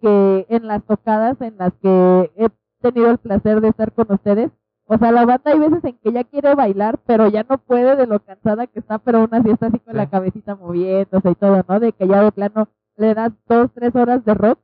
que 0.00 0.46
en 0.48 0.68
las 0.68 0.84
tocadas 0.84 1.40
en 1.40 1.58
las 1.58 1.72
que 1.82 2.32
he 2.36 2.48
tenido 2.80 3.10
el 3.10 3.18
placer 3.18 3.60
de 3.60 3.68
estar 3.68 3.92
con 3.92 4.12
ustedes, 4.12 4.52
o 4.86 4.98
sea, 4.98 5.12
la 5.12 5.24
banda 5.24 5.52
hay 5.52 5.58
veces 5.58 5.84
en 5.84 5.98
que 5.98 6.12
ya 6.12 6.24
quiere 6.24 6.54
bailar, 6.54 6.98
pero 7.06 7.28
ya 7.28 7.44
no 7.48 7.58
puede 7.58 7.96
de 7.96 8.06
lo 8.06 8.20
cansada 8.20 8.66
que 8.66 8.80
está, 8.80 8.98
pero 8.98 9.18
aún 9.18 9.28
así 9.32 9.50
está 9.50 9.66
así 9.66 9.78
con 9.80 9.96
la 9.96 10.10
cabecita 10.10 10.54
moviéndose 10.56 11.30
y 11.30 11.34
todo, 11.34 11.64
¿no? 11.66 11.80
De 11.80 11.92
que 11.92 12.06
ya 12.06 12.22
de 12.22 12.32
plano 12.32 12.68
le 12.96 13.14
das 13.14 13.32
dos, 13.48 13.70
tres 13.72 13.94
horas 13.94 14.24
de 14.24 14.34
rock 14.34 14.58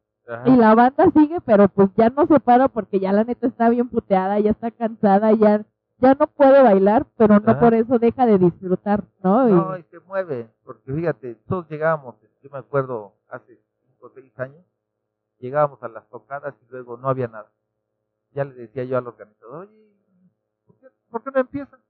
y 0.44 0.56
la 0.56 0.74
banda 0.74 1.10
sigue, 1.14 1.40
pero 1.40 1.68
pues 1.68 1.88
ya 1.96 2.10
no 2.10 2.26
se 2.26 2.38
para 2.40 2.68
porque 2.68 3.00
ya 3.00 3.12
la 3.12 3.24
neta 3.24 3.46
está 3.46 3.70
bien 3.70 3.88
puteada, 3.88 4.38
ya 4.40 4.50
está 4.50 4.70
cansada, 4.70 5.32
ya 5.32 5.64
ya 6.00 6.14
no 6.14 6.26
puede 6.28 6.62
bailar, 6.62 7.06
pero 7.16 7.40
no 7.40 7.58
por 7.58 7.74
eso 7.74 7.98
deja 7.98 8.24
de 8.24 8.38
disfrutar, 8.38 9.04
¿no? 9.22 9.48
Y... 9.48 9.52
No, 9.52 9.76
y 9.76 9.82
se 9.84 9.98
mueve, 10.00 10.48
porque 10.64 10.92
fíjate, 10.92 11.34
todos 11.48 11.68
llegábamos, 11.68 12.14
yo 12.42 12.50
me 12.50 12.58
acuerdo 12.58 13.14
hace 13.28 13.60
cinco 13.80 14.06
o 14.06 14.10
seis 14.10 14.32
años, 14.38 14.64
llegábamos 15.38 15.82
a 15.82 15.88
las 15.88 16.08
tocadas 16.08 16.54
y 16.62 16.70
luego 16.70 16.96
no 16.96 17.08
había 17.08 17.26
nada. 17.26 17.50
Ya 18.32 18.44
le 18.44 18.54
decía 18.54 18.84
yo 18.84 18.96
al 18.96 19.08
organizador, 19.08 19.66
oye, 19.66 19.87
¿por 21.10 21.22
qué, 21.22 21.30
no 21.30 21.40
empiezan? 21.40 21.80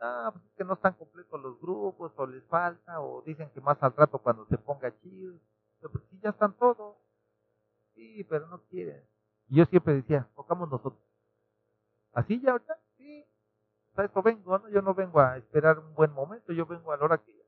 Ah, 0.00 0.30
pues 0.32 0.44
es 0.44 0.52
que 0.52 0.64
no 0.64 0.74
están 0.74 0.94
completos 0.94 1.40
los 1.40 1.60
grupos, 1.60 2.12
o 2.16 2.26
les 2.26 2.44
falta, 2.44 3.00
o 3.00 3.22
dicen 3.22 3.50
que 3.50 3.60
más 3.60 3.82
al 3.82 3.94
rato 3.94 4.18
cuando 4.18 4.46
se 4.46 4.58
ponga 4.58 4.96
chido. 5.00 5.38
Pero 5.80 5.92
pues 5.92 6.04
sí, 6.10 6.18
ya 6.22 6.30
están 6.30 6.52
todos 6.54 6.96
sí, 7.98 8.24
pero 8.24 8.46
no 8.46 8.60
quieren. 8.70 9.02
Y 9.48 9.56
yo 9.56 9.64
siempre 9.66 9.94
decía, 9.94 10.28
tocamos 10.36 10.70
nosotros. 10.70 11.02
¿Así 12.12 12.40
ya 12.40 12.52
ahorita? 12.52 12.78
Sí. 12.96 13.26
A 13.96 14.04
eso 14.04 14.22
vengo, 14.22 14.58
¿no? 14.58 14.68
Yo 14.68 14.82
no 14.82 14.94
vengo 14.94 15.20
a 15.20 15.36
esperar 15.36 15.78
un 15.78 15.94
buen 15.94 16.12
momento, 16.12 16.52
yo 16.52 16.66
vengo 16.66 16.92
a 16.92 16.96
la 16.96 17.04
hora 17.04 17.18
que 17.18 17.32
ya. 17.36 17.44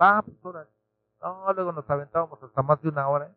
Va, 0.00 0.22
pues 0.22 0.36
ahora. 0.42 0.68
No, 1.20 1.52
luego 1.52 1.72
nos 1.72 1.88
aventábamos 1.88 2.42
hasta 2.42 2.62
más 2.62 2.80
de 2.82 2.88
una 2.88 3.08
hora. 3.08 3.26
¿eh? 3.26 3.36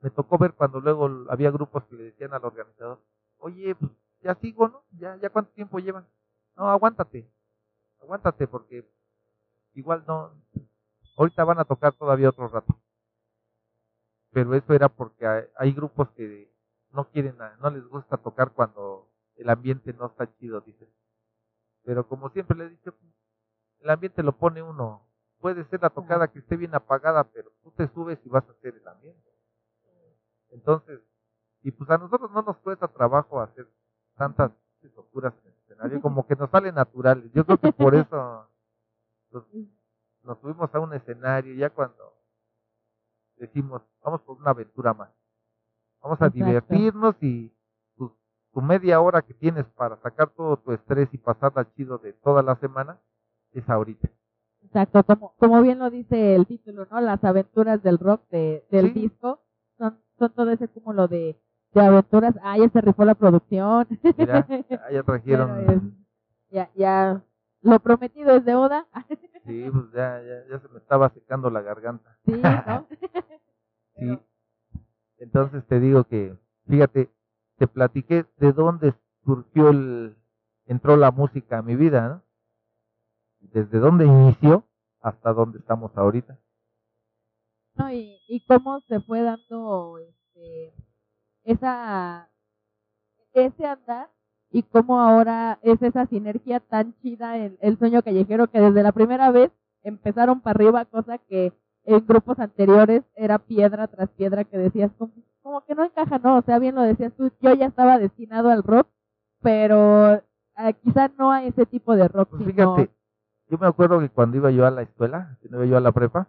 Me 0.00 0.10
tocó 0.10 0.38
ver 0.38 0.52
cuando 0.54 0.80
luego 0.80 1.08
había 1.30 1.50
grupos 1.50 1.84
que 1.86 1.96
le 1.96 2.04
decían 2.04 2.34
al 2.34 2.44
organizador, 2.44 3.00
oye, 3.38 3.74
pues 3.74 3.90
ya 4.22 4.34
sigo, 4.36 4.68
¿no? 4.68 4.84
Ya, 4.92 5.16
ya 5.16 5.30
cuánto 5.30 5.52
tiempo 5.52 5.78
llevan. 5.78 6.06
No, 6.56 6.68
aguántate. 6.68 7.30
Aguántate 8.00 8.46
porque 8.46 8.88
igual 9.74 10.04
no. 10.06 10.32
Ahorita 11.16 11.44
van 11.44 11.60
a 11.60 11.64
tocar 11.64 11.92
todavía 11.94 12.30
otro 12.30 12.48
rato 12.48 12.76
pero 14.32 14.54
eso 14.54 14.72
era 14.72 14.88
porque 14.88 15.26
hay, 15.56 15.72
grupos 15.72 16.10
que 16.10 16.50
no 16.90 17.08
quieren, 17.10 17.36
no 17.60 17.70
les 17.70 17.86
gusta 17.86 18.16
tocar 18.16 18.52
cuando 18.52 19.08
el 19.36 19.48
ambiente 19.50 19.92
no 19.92 20.06
está 20.06 20.34
chido, 20.38 20.60
dice. 20.62 20.88
Pero 21.84 22.08
como 22.08 22.30
siempre 22.30 22.56
le 22.56 22.64
he 22.64 22.68
dicho, 22.70 22.94
el 23.80 23.90
ambiente 23.90 24.22
lo 24.22 24.32
pone 24.32 24.62
uno. 24.62 25.06
Puede 25.38 25.64
ser 25.64 25.82
la 25.82 25.90
tocada 25.90 26.28
que 26.28 26.38
esté 26.38 26.56
bien 26.56 26.74
apagada, 26.74 27.24
pero 27.24 27.50
tú 27.62 27.72
te 27.72 27.88
subes 27.88 28.18
y 28.24 28.28
vas 28.30 28.48
a 28.48 28.52
hacer 28.52 28.74
el 28.74 28.88
ambiente. 28.88 29.30
Entonces, 30.50 31.00
y 31.62 31.70
pues 31.70 31.90
a 31.90 31.98
nosotros 31.98 32.30
no 32.30 32.42
nos 32.42 32.56
cuesta 32.58 32.88
trabajo 32.88 33.40
hacer 33.40 33.68
tantas 34.16 34.52
locuras 34.96 35.32
en 35.42 35.50
el 35.50 35.58
escenario, 35.58 36.00
como 36.00 36.26
que 36.26 36.36
nos 36.36 36.50
sale 36.50 36.72
natural. 36.72 37.30
Yo 37.34 37.44
creo 37.44 37.58
que 37.58 37.72
por 37.72 37.94
eso 37.94 38.46
nos, 39.30 39.44
nos 40.24 40.38
subimos 40.40 40.74
a 40.74 40.80
un 40.80 40.94
escenario, 40.94 41.54
ya 41.54 41.70
cuando 41.70 42.12
decimos, 43.36 43.82
vamos 44.02 44.20
por 44.22 44.38
una 44.38 44.50
aventura 44.50 44.94
más. 44.94 45.10
Vamos 46.02 46.20
a 46.20 46.28
divertirnos 46.28 47.14
y 47.20 47.52
tu, 47.96 48.12
media 48.60 49.00
hora 49.00 49.22
que 49.22 49.34
tienes 49.34 49.64
para 49.76 49.96
sacar 49.96 50.30
todo 50.30 50.56
tu 50.56 50.72
estrés 50.72 51.08
y 51.12 51.18
pasarla 51.18 51.72
chido 51.74 51.98
de 51.98 52.12
toda 52.12 52.42
la 52.42 52.56
semana 52.56 52.98
es 53.52 53.68
ahorita. 53.68 54.08
Exacto, 54.62 55.02
como, 55.04 55.34
como 55.38 55.62
bien 55.62 55.78
lo 55.78 55.90
dice 55.90 56.34
el 56.34 56.46
título, 56.46 56.86
¿no? 56.90 57.00
Las 57.00 57.22
aventuras 57.24 57.82
del 57.82 57.98
rock 57.98 58.28
de, 58.30 58.64
del 58.70 58.94
disco 58.94 59.40
son, 59.78 59.98
son 60.18 60.32
todo 60.34 60.50
ese 60.50 60.68
cúmulo 60.68 61.08
de, 61.08 61.40
de 61.72 61.80
aventuras. 61.80 62.34
Ah, 62.42 62.58
ya 62.58 62.68
se 62.68 62.80
rifó 62.80 63.04
la 63.04 63.14
producción. 63.14 63.86
Mira, 64.16 64.46
ya 64.92 65.02
trajeron. 65.02 65.96
ya, 66.50 66.70
ya, 66.74 67.22
lo 67.62 67.80
prometido 67.80 68.36
es 68.36 68.44
deuda. 68.44 68.86
Sí, 69.44 69.68
pues 69.72 69.86
ya, 69.92 70.22
ya, 70.22 70.46
ya 70.48 70.60
se 70.60 70.68
me 70.68 70.78
estaba 70.78 71.08
secando 71.08 71.50
la 71.50 71.62
garganta. 71.62 72.16
Sí, 72.24 72.40
¿no? 72.40 72.86
sí. 73.96 74.18
Entonces 75.18 75.66
te 75.66 75.80
digo 75.80 76.04
que, 76.04 76.38
fíjate, 76.68 77.10
te 77.58 77.66
platiqué 77.66 78.24
de 78.36 78.52
dónde 78.52 78.94
surgió 79.24 79.70
el, 79.70 80.16
entró 80.66 80.96
la 80.96 81.10
música 81.10 81.58
a 81.58 81.62
mi 81.62 81.74
vida, 81.74 82.08
¿no? 82.08 82.22
Desde 83.40 83.80
dónde 83.80 84.06
inició 84.06 84.64
hasta 85.00 85.32
dónde 85.32 85.58
estamos 85.58 85.90
ahorita. 85.96 86.38
No, 87.74 87.90
y, 87.90 88.20
y 88.28 88.44
cómo 88.46 88.80
se 88.82 89.00
fue 89.00 89.22
dando 89.22 89.98
este, 89.98 90.72
esa, 91.44 92.28
ese 93.32 93.66
andar 93.66 94.10
y 94.50 94.62
cómo 94.62 95.00
ahora 95.00 95.58
es 95.62 95.80
esa 95.82 96.06
sinergia 96.06 96.60
tan 96.60 96.94
chida 97.00 97.38
en 97.38 97.56
el 97.60 97.78
sueño 97.78 98.02
callejero 98.02 98.48
que 98.48 98.60
desde 98.60 98.82
la 98.82 98.92
primera 98.92 99.30
vez 99.30 99.50
empezaron 99.82 100.40
para 100.40 100.56
arriba, 100.56 100.84
cosa 100.84 101.18
que 101.18 101.52
en 101.84 102.06
grupos 102.06 102.38
anteriores 102.38 103.02
era 103.14 103.38
piedra 103.38 103.88
tras 103.88 104.10
piedra 104.10 104.44
que 104.44 104.58
decías 104.58 104.90
como, 104.98 105.64
que 105.64 105.74
no 105.74 105.84
encaja, 105.84 106.18
no, 106.18 106.38
o 106.38 106.42
sea, 106.42 106.58
bien 106.58 106.74
lo 106.74 106.82
decías 106.82 107.12
tú, 107.16 107.30
yo 107.40 107.54
ya 107.54 107.66
estaba 107.66 107.98
destinado 107.98 108.50
al 108.50 108.62
rock, 108.62 108.86
pero 109.40 110.14
eh, 110.14 110.74
quizá 110.84 111.10
no 111.18 111.32
a 111.32 111.44
ese 111.44 111.66
tipo 111.66 111.96
de 111.96 112.06
rock. 112.08 112.28
Pues 112.30 112.44
fíjate, 112.44 112.90
yo 113.48 113.58
me 113.58 113.66
acuerdo 113.66 113.98
que 114.00 114.08
cuando 114.10 114.36
iba 114.36 114.50
yo 114.50 114.66
a 114.66 114.70
la 114.70 114.82
escuela, 114.82 115.36
cuando 115.40 115.64
iba 115.64 115.66
yo 115.66 115.76
a 115.78 115.80
la 115.80 115.92
prepa, 115.92 116.28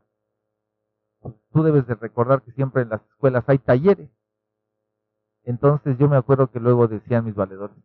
tú 1.52 1.62
debes 1.62 1.86
de 1.88 1.96
recordar 1.96 2.42
que 2.42 2.52
siempre 2.52 2.82
en 2.82 2.90
las 2.90 3.02
escuelas 3.02 3.44
hay 3.48 3.60
talleres. 3.60 4.10
Entonces 5.44 5.98
yo 5.98 6.08
me 6.08 6.18
acuerdo 6.18 6.50
que 6.50 6.60
luego 6.60 6.88
decían 6.88 7.26
mis 7.26 7.36
valedores, 7.36 7.76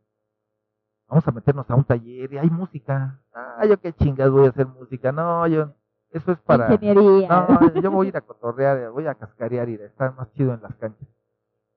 vamos 1.09 1.27
a 1.27 1.33
meternos 1.33 1.69
a 1.71 1.75
un 1.75 1.85
taller 1.85 2.33
y 2.33 2.39
hay 2.39 2.51
música. 2.51 3.21
Ah, 3.35 3.65
yo 3.67 3.81
qué 3.81 3.93
chingas 3.93 4.31
voy 4.31 4.47
a 4.47 4.51
hacer 4.51 4.67
música. 4.67 5.11
No, 5.11 5.47
yo, 5.47 5.75
eso 6.11 6.33
es 6.33 6.39
para... 6.41 6.73
Ingeniería. 6.73 7.29
No, 7.29 7.75
yo 7.75 7.91
voy 7.91 8.07
a 8.07 8.09
ir 8.11 8.17
a 8.17 8.21
cotorrear, 8.21 8.91
voy 8.91 9.07
a 9.07 9.15
cascarear 9.15 9.69
y 9.69 9.75
estar 9.75 10.15
más 10.15 10.31
chido 10.33 10.55
en 10.55 10.63
las 10.63 10.75
canchas. 10.77 11.09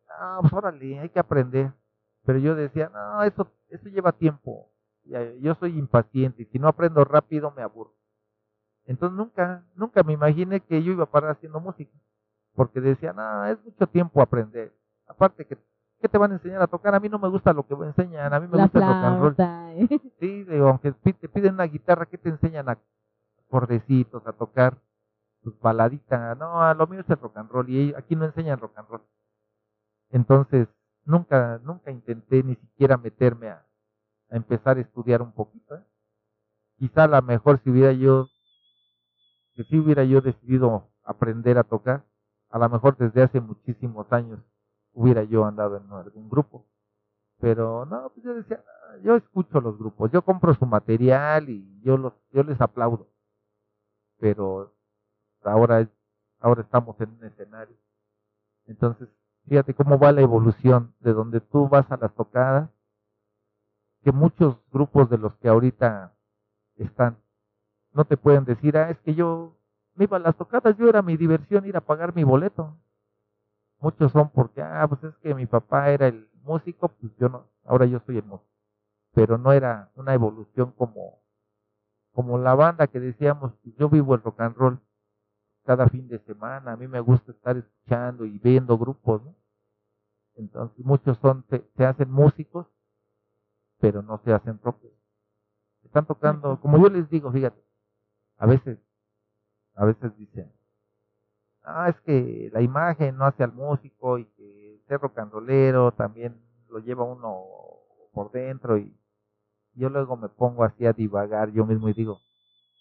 No, 0.08 0.42
pues 0.42 0.54
órale, 0.54 1.00
hay 1.00 1.10
que 1.10 1.20
aprender. 1.20 1.72
Pero 2.24 2.38
yo 2.38 2.54
decía, 2.54 2.92
no, 2.94 3.24
eso, 3.24 3.48
eso 3.70 3.90
lleva 3.90 4.12
tiempo. 4.12 4.70
Yo 5.40 5.56
soy 5.56 5.80
impaciente 5.80 6.44
y 6.44 6.46
si 6.46 6.60
no 6.60 6.68
aprendo 6.68 7.04
rápido 7.04 7.52
me 7.52 7.64
aburro. 7.64 7.96
Entonces 8.86 9.18
nunca, 9.18 9.64
nunca 9.76 10.04
me 10.04 10.14
imaginé 10.14 10.60
que 10.60 10.84
yo 10.84 10.92
iba 10.92 11.06
a 11.06 11.10
parar 11.10 11.32
haciendo 11.32 11.60
música. 11.60 11.98
Porque 12.54 12.82
decía, 12.82 13.14
no, 13.14 13.46
es 13.46 13.64
mucho 13.64 13.88
tiempo 13.88 14.22
aprender. 14.22 14.72
Aparte 15.08 15.46
que 15.46 15.58
¿qué 16.02 16.10
te 16.10 16.18
van 16.18 16.32
a 16.32 16.36
enseñar 16.36 16.62
a 16.62 16.68
tocar? 16.68 16.96
A 16.96 17.00
mí 17.00 17.08
no 17.08 17.20
me 17.20 17.30
gusta 17.30 17.54
lo 17.54 17.66
que 17.66 17.76
me 17.76 17.86
enseñan, 17.86 18.34
a 18.34 18.40
mí 18.40 18.48
me 18.48 18.62
gusta 18.62 18.80
el 18.80 18.86
rock 18.86 19.04
and 19.04 19.22
roll. 19.22 19.36
Eh. 19.38 20.00
Sí, 20.20 20.44
digo, 20.44 20.70
aunque 20.70 20.92
te 20.92 21.30
piden 21.30 21.54
una 21.54 21.66
guitarra, 21.66 22.06
¿qué 22.08 22.18
te 22.18 22.30
enseñan 22.30 22.68
a 22.70 22.78
cordecitos, 23.48 24.26
a 24.26 24.34
tocar 24.34 24.78
tus 25.44 25.58
baladitas? 25.60 26.38
No, 26.38 26.62
a 26.62 26.74
lo 26.74 26.88
mío 26.88 27.02
es 27.02 27.10
el 27.10 27.18
rock 27.18 27.38
and 27.38 27.50
roll 27.50 27.70
y 27.70 27.94
aquí 27.96 28.16
no 28.16 28.26
enseñan 28.26 28.60
rock 28.60 28.78
and 28.78 28.90
roll. 28.90 29.02
Entonces, 30.10 30.68
nunca, 31.06 31.60
nunca 31.64 31.92
intenté 31.92 32.44
ni 32.44 32.56
siquiera 32.56 32.98
meterme 32.98 33.50
a, 33.50 33.66
empezar 34.30 34.78
a 34.78 34.82
estudiar 34.82 35.22
un 35.22 35.32
poquito. 35.32 35.76
¿eh? 35.76 35.84
Quizá 36.78 37.04
a 37.04 37.08
lo 37.08 37.22
mejor 37.22 37.62
si 37.64 37.70
hubiera 37.70 37.92
yo 37.92 38.28
que 39.54 39.66
si 39.66 39.78
hubiera 39.78 40.06
yo 40.06 40.22
decidido 40.22 40.90
aprender 41.04 41.58
a 41.58 41.64
tocar, 41.64 42.06
a 42.50 42.58
lo 42.58 42.70
mejor 42.70 42.96
desde 42.98 43.22
hace 43.22 43.42
muchísimos 43.42 44.12
años 44.12 44.40
hubiera 44.94 45.24
yo 45.24 45.46
andado 45.46 45.78
en 45.78 45.92
algún 45.92 46.30
grupo. 46.30 46.66
Pero 47.40 47.86
no, 47.86 48.10
pues 48.14 48.24
yo 48.24 48.34
decía, 48.36 48.64
yo 49.04 49.16
escucho 49.16 49.60
los 49.62 49.78
grupos, 49.78 50.12
yo 50.12 50.22
compro 50.22 50.54
su 50.54 50.66
material 50.66 51.50
y 51.50 51.82
yo 51.82 51.98
los, 51.98 52.14
yo 52.32 52.44
les 52.44 52.60
aplaudo. 52.62 53.08
Pero 54.20 54.74
ahora, 55.44 55.90
ahora 56.40 56.62
estamos 56.62 57.00
en 57.02 57.10
un 57.12 57.24
escenario. 57.26 57.76
Entonces, 58.68 59.10
fíjate 59.48 59.74
cómo 59.74 59.98
va 59.98 60.12
la 60.12 60.22
evolución 60.22 60.94
de 61.00 61.14
donde 61.14 61.42
tú 61.42 61.68
vas 61.68 61.92
a 61.92 61.98
las 61.98 62.14
tocadas, 62.14 62.70
que 64.04 64.12
muchos 64.12 64.58
grupos 64.72 65.10
de 65.10 65.18
los 65.18 65.36
que 65.38 65.48
ahorita 65.48 66.14
están, 66.78 67.18
no 67.94 68.06
te 68.06 68.18
pueden 68.18 68.46
decir, 68.46 68.78
ah, 68.78 68.90
es 68.90 69.00
que 69.00 69.14
yo 69.14 69.58
me 69.96 70.06
iba 70.06 70.18
a 70.18 70.20
las 70.20 70.36
tocadas, 70.36 70.78
yo 70.78 70.88
era 70.88 71.02
mi 71.02 71.18
diversión 71.18 71.66
ir 71.66 71.78
a 71.78 71.82
pagar 71.82 72.16
mi 72.16 72.24
boleto. 72.24 72.78
Muchos 73.82 74.12
son 74.12 74.30
porque, 74.30 74.62
ah, 74.62 74.86
pues 74.88 75.04
es 75.04 75.18
que 75.18 75.34
mi 75.34 75.48
papá 75.48 75.90
era 75.90 76.08
el 76.08 76.30
músico, 76.44 76.90
pues 76.90 77.12
yo 77.18 77.30
no, 77.30 77.48
ahora 77.66 77.88
yo 77.88 78.00
soy 78.06 78.18
el 78.18 78.24
músico. 78.24 78.50
Pero 79.14 79.40
no 79.40 79.52
era 79.52 79.92
una 79.96 80.14
evolución 80.14 80.72
como, 80.74 81.20
como 82.14 82.38
la 82.38 82.54
banda 82.54 82.88
que 82.88 83.00
decíamos, 83.00 83.54
pues 83.64 83.76
yo 83.78 83.90
vivo 83.90 84.14
el 84.14 84.22
rock 84.22 84.40
and 84.42 84.56
roll 84.56 84.80
cada 85.66 85.88
fin 85.90 86.08
de 86.08 86.20
semana, 86.20 86.74
a 86.74 86.78
mí 86.78 86.88
me 86.88 87.00
gusta 87.00 87.32
estar 87.32 87.58
escuchando 87.58 88.26
y 88.26 88.38
viendo 88.38 88.78
grupos, 88.78 89.24
¿no? 89.24 89.36
Entonces 90.36 90.86
muchos 90.86 91.18
son, 91.18 91.44
se, 91.50 91.86
hacen 91.86 92.12
músicos, 92.12 92.68
pero 93.80 94.04
no 94.04 94.20
se 94.24 94.32
hacen 94.32 94.60
propios. 94.60 94.94
Están 95.84 96.06
tocando, 96.06 96.60
como 96.62 96.78
yo 96.78 96.90
les 96.90 97.10
digo, 97.10 97.32
fíjate, 97.32 97.64
a 98.38 98.46
veces, 98.46 98.80
a 99.74 99.86
veces 99.86 100.16
dicen, 100.18 100.52
ah, 101.64 101.90
es 101.90 102.00
que 102.02 102.50
la 102.54 102.62
imagen 102.62 103.18
no 103.18 103.26
hace 103.26 103.44
al 103.44 103.54
músico 103.54 104.18
y 104.18 104.26
que 104.26 104.82
ser 104.88 105.00
rocanrolero 105.00 105.92
también 105.92 106.42
lo 106.70 106.80
lleva 106.80 107.04
uno 107.04 107.44
por 108.14 108.32
dentro 108.32 108.78
y 108.78 108.96
yo 109.74 109.90
luego 109.90 110.18
me 110.18 110.30
pongo 110.30 110.64
así 110.64 110.86
a 110.86 110.94
divagar 110.94 111.52
yo 111.52 111.66
mismo 111.66 111.90
y 111.90 111.94
digo, 111.94 112.20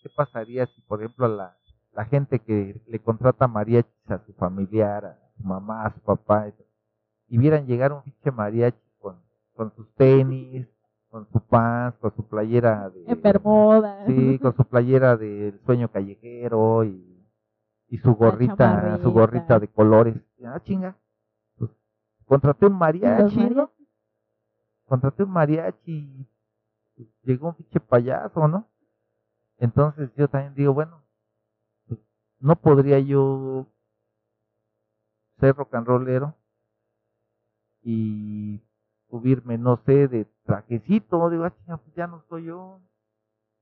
¿qué 0.03 0.09
pasaría 0.15 0.67
si 0.67 0.81
por 0.83 1.01
ejemplo 1.01 1.29
la, 1.29 1.57
la 1.93 2.05
gente 2.05 2.41
que 2.41 2.81
le 2.87 2.99
contrata 2.99 3.47
mariachis 3.47 4.11
a 4.11 4.19
su 4.25 4.33
familiar, 4.35 5.05
a 5.05 5.19
su 5.37 5.45
mamá, 5.45 5.87
a 5.87 5.95
su 5.95 6.01
papá, 6.01 6.53
y 7.29 7.39
vieran 7.39 7.67
llegar 7.67 7.93
un 7.93 8.03
pinche 8.03 8.31
mariachi 8.31 8.79
con, 8.99 9.21
con 9.55 9.73
sus 9.77 9.89
tenis, 9.95 10.67
con 11.11 11.29
su 11.33 11.41
pants, 11.41 11.99
con 11.99 12.15
su 12.15 12.27
playera 12.27 12.89
de... 12.91 13.05
En 13.07 13.21
Bermuda. 13.21 14.05
Sí, 14.07 14.39
con 14.39 14.57
su 14.57 14.65
playera 14.65 15.17
del 15.17 15.61
sueño 15.65 15.89
callejero 15.89 16.85
y 16.85 17.10
y 17.91 17.99
su 17.99 18.15
gorrita, 18.15 18.99
su 19.03 19.11
gorrita 19.11 19.59
de 19.59 19.69
colores. 19.69 20.17
Ah, 20.45 20.61
chinga. 20.63 20.97
Pues, 21.59 21.73
contraté 22.25 22.67
un 22.67 22.79
mariachi, 22.79 23.51
¿no? 23.51 23.73
Contraté 24.87 25.25
un 25.25 25.31
mariachi 25.31 26.27
y 26.97 27.13
llegó 27.23 27.49
un 27.49 27.55
pinche 27.55 27.81
payaso, 27.81 28.47
¿no? 28.47 28.69
Entonces 29.59 30.11
yo 30.17 30.29
también 30.29 30.55
digo, 30.55 30.73
bueno, 30.73 31.03
pues, 31.89 32.01
no 32.39 32.55
podría 32.57 33.01
yo 33.01 33.67
ser 35.41 35.57
rock 35.57 35.75
and 35.75 35.87
rollero 35.87 36.37
y 37.83 38.63
subirme, 39.11 39.59
no 39.59 39.83
sé, 39.85 40.07
de 40.07 40.27
trajecito, 40.45 41.29
digo, 41.29 41.45
ah, 41.45 41.55
chinga, 41.57 41.77
pues 41.79 41.95
ya 41.97 42.07
no 42.07 42.23
soy 42.29 42.45
yo. 42.45 42.81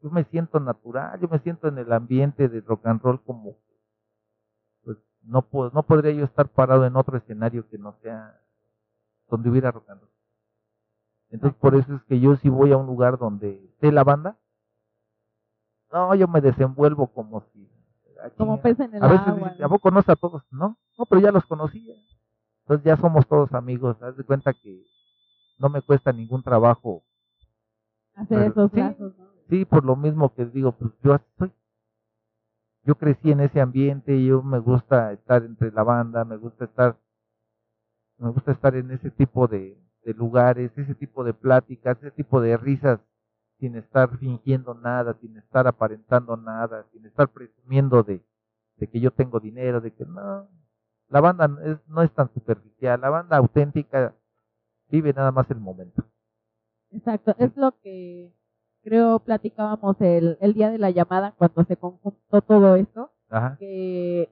Yo 0.02 0.10
me 0.10 0.24
siento 0.24 0.60
natural, 0.60 1.18
yo 1.18 1.28
me 1.28 1.38
siento 1.38 1.66
en 1.66 1.78
el 1.78 1.90
ambiente 1.92 2.48
de 2.48 2.60
rock 2.60 2.86
and 2.86 3.00
roll 3.00 3.22
como 3.22 3.56
no, 5.28 5.46
no 5.72 5.82
podría 5.82 6.12
yo 6.12 6.24
estar 6.24 6.48
parado 6.48 6.86
en 6.86 6.96
otro 6.96 7.18
escenario 7.18 7.68
que 7.68 7.78
no 7.78 7.92
sea 8.02 8.40
donde 9.28 9.50
hubiera 9.50 9.70
rock 9.70 9.84
Entonces 11.30 11.58
por 11.60 11.74
eso 11.74 11.94
es 11.94 12.02
que 12.04 12.18
yo 12.18 12.36
si 12.36 12.48
voy 12.48 12.72
a 12.72 12.78
un 12.78 12.86
lugar 12.86 13.18
donde 13.18 13.64
esté 13.66 13.92
la 13.92 14.04
banda, 14.04 14.38
no, 15.92 16.14
yo 16.14 16.28
me 16.28 16.40
desenvuelvo 16.40 17.08
como 17.08 17.42
si... 17.52 17.68
Ah, 18.22 18.30
como 18.36 18.60
pez 18.60 18.80
en 18.80 18.94
el 18.94 19.02
a 19.02 19.08
veces, 19.08 19.60
¿a 19.62 19.68
poco 19.68 19.88
a 19.88 20.16
todos? 20.16 20.42
No, 20.50 20.76
no, 20.98 21.06
pero 21.06 21.20
ya 21.20 21.30
los 21.30 21.44
conocía. 21.46 21.94
Entonces 22.62 22.84
ya 22.84 22.96
somos 22.96 23.26
todos 23.26 23.52
amigos. 23.54 23.96
Haz 24.02 24.16
de 24.16 24.24
cuenta 24.24 24.52
que 24.52 24.84
no 25.58 25.68
me 25.68 25.82
cuesta 25.82 26.12
ningún 26.12 26.42
trabajo. 26.42 27.04
Hacer 28.14 28.42
esos 28.42 28.72
lazos, 28.74 29.14
Sí, 29.48 29.64
por 29.64 29.84
lo 29.84 29.96
mismo 29.96 30.34
que 30.34 30.44
digo, 30.44 30.72
pues 30.72 30.92
yo 31.02 31.14
estoy 31.14 31.52
yo 32.84 32.94
crecí 32.96 33.30
en 33.30 33.40
ese 33.40 33.60
ambiente, 33.60 34.24
yo 34.24 34.42
me 34.42 34.58
gusta 34.58 35.12
estar 35.12 35.44
entre 35.44 35.70
la 35.72 35.82
banda, 35.82 36.24
me 36.24 36.36
gusta 36.36 36.64
estar, 36.64 36.96
me 38.18 38.30
gusta 38.30 38.52
estar 38.52 38.74
en 38.76 38.90
ese 38.90 39.10
tipo 39.10 39.46
de, 39.46 39.76
lugares, 40.16 40.72
ese 40.76 40.94
tipo 40.94 41.22
de 41.22 41.34
pláticas, 41.34 41.98
ese 41.98 42.10
tipo 42.10 42.40
de 42.40 42.56
risas, 42.56 43.00
sin 43.58 43.76
estar 43.76 44.16
fingiendo 44.18 44.72
nada, 44.74 45.14
sin 45.20 45.36
estar 45.36 45.66
aparentando 45.66 46.36
nada, 46.36 46.86
sin 46.92 47.04
estar 47.04 47.28
presumiendo 47.28 48.02
de, 48.02 48.22
que 48.78 49.00
yo 49.00 49.10
tengo 49.10 49.38
dinero, 49.40 49.80
de 49.80 49.92
que 49.92 50.06
no, 50.06 50.48
la 51.08 51.20
banda 51.20 51.48
no 51.86 52.02
es 52.02 52.12
tan 52.12 52.32
superficial, 52.32 53.00
la 53.00 53.10
banda 53.10 53.36
auténtica 53.36 54.14
vive 54.88 55.12
nada 55.12 55.32
más 55.32 55.50
el 55.50 55.58
momento. 55.58 56.04
Exacto, 56.90 57.34
es 57.38 57.54
lo 57.56 57.78
que 57.82 58.32
creo 58.88 59.18
platicábamos 59.18 59.96
el, 60.00 60.38
el 60.40 60.54
día 60.54 60.70
de 60.70 60.78
la 60.78 60.90
llamada 60.90 61.34
cuando 61.36 61.64
se 61.64 61.76
conjuntó 61.76 62.40
todo 62.40 62.76
esto, 62.76 63.10
que 63.58 64.30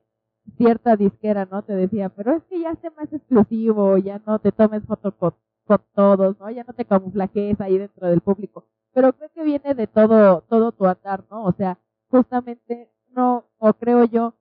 cierta 0.57 0.97
disquera, 0.97 1.47
¿no? 1.51 1.63
Te 1.63 1.75
decía, 1.75 2.09
pero 2.09 2.37
es 2.37 2.43
que 2.45 2.61
ya 2.61 2.75
sea 2.77 2.91
más 2.97 3.13
exclusivo, 3.13 3.99
ya 3.99 4.21
no 4.27 4.39
te 4.39 4.53
tomes 4.53 4.83
fotos 4.85 5.15
con, 5.15 5.35
todos, 5.95 6.39
¿no? 6.41 6.49
Ya 6.51 6.65
no 6.65 6.73
te 6.73 6.85
camuflajes 6.85 7.61
ahí 7.61 7.77
dentro 7.77 8.09
del 8.09 8.21
público. 8.21 8.65
Pero 8.95 9.13
creo 9.13 9.29
que 9.35 9.45
viene 9.45 9.75
de 9.75 9.87
todo, 9.87 10.43
todo 10.49 10.73
tu 10.73 10.87
andar, 10.87 11.25
¿no? 11.31 11.45
O 11.45 11.53
sea, 11.53 11.79
justamente 12.09 12.89
no, 13.15 13.45
o 13.59 13.75
creo 13.75 14.05
yo, 14.05 14.35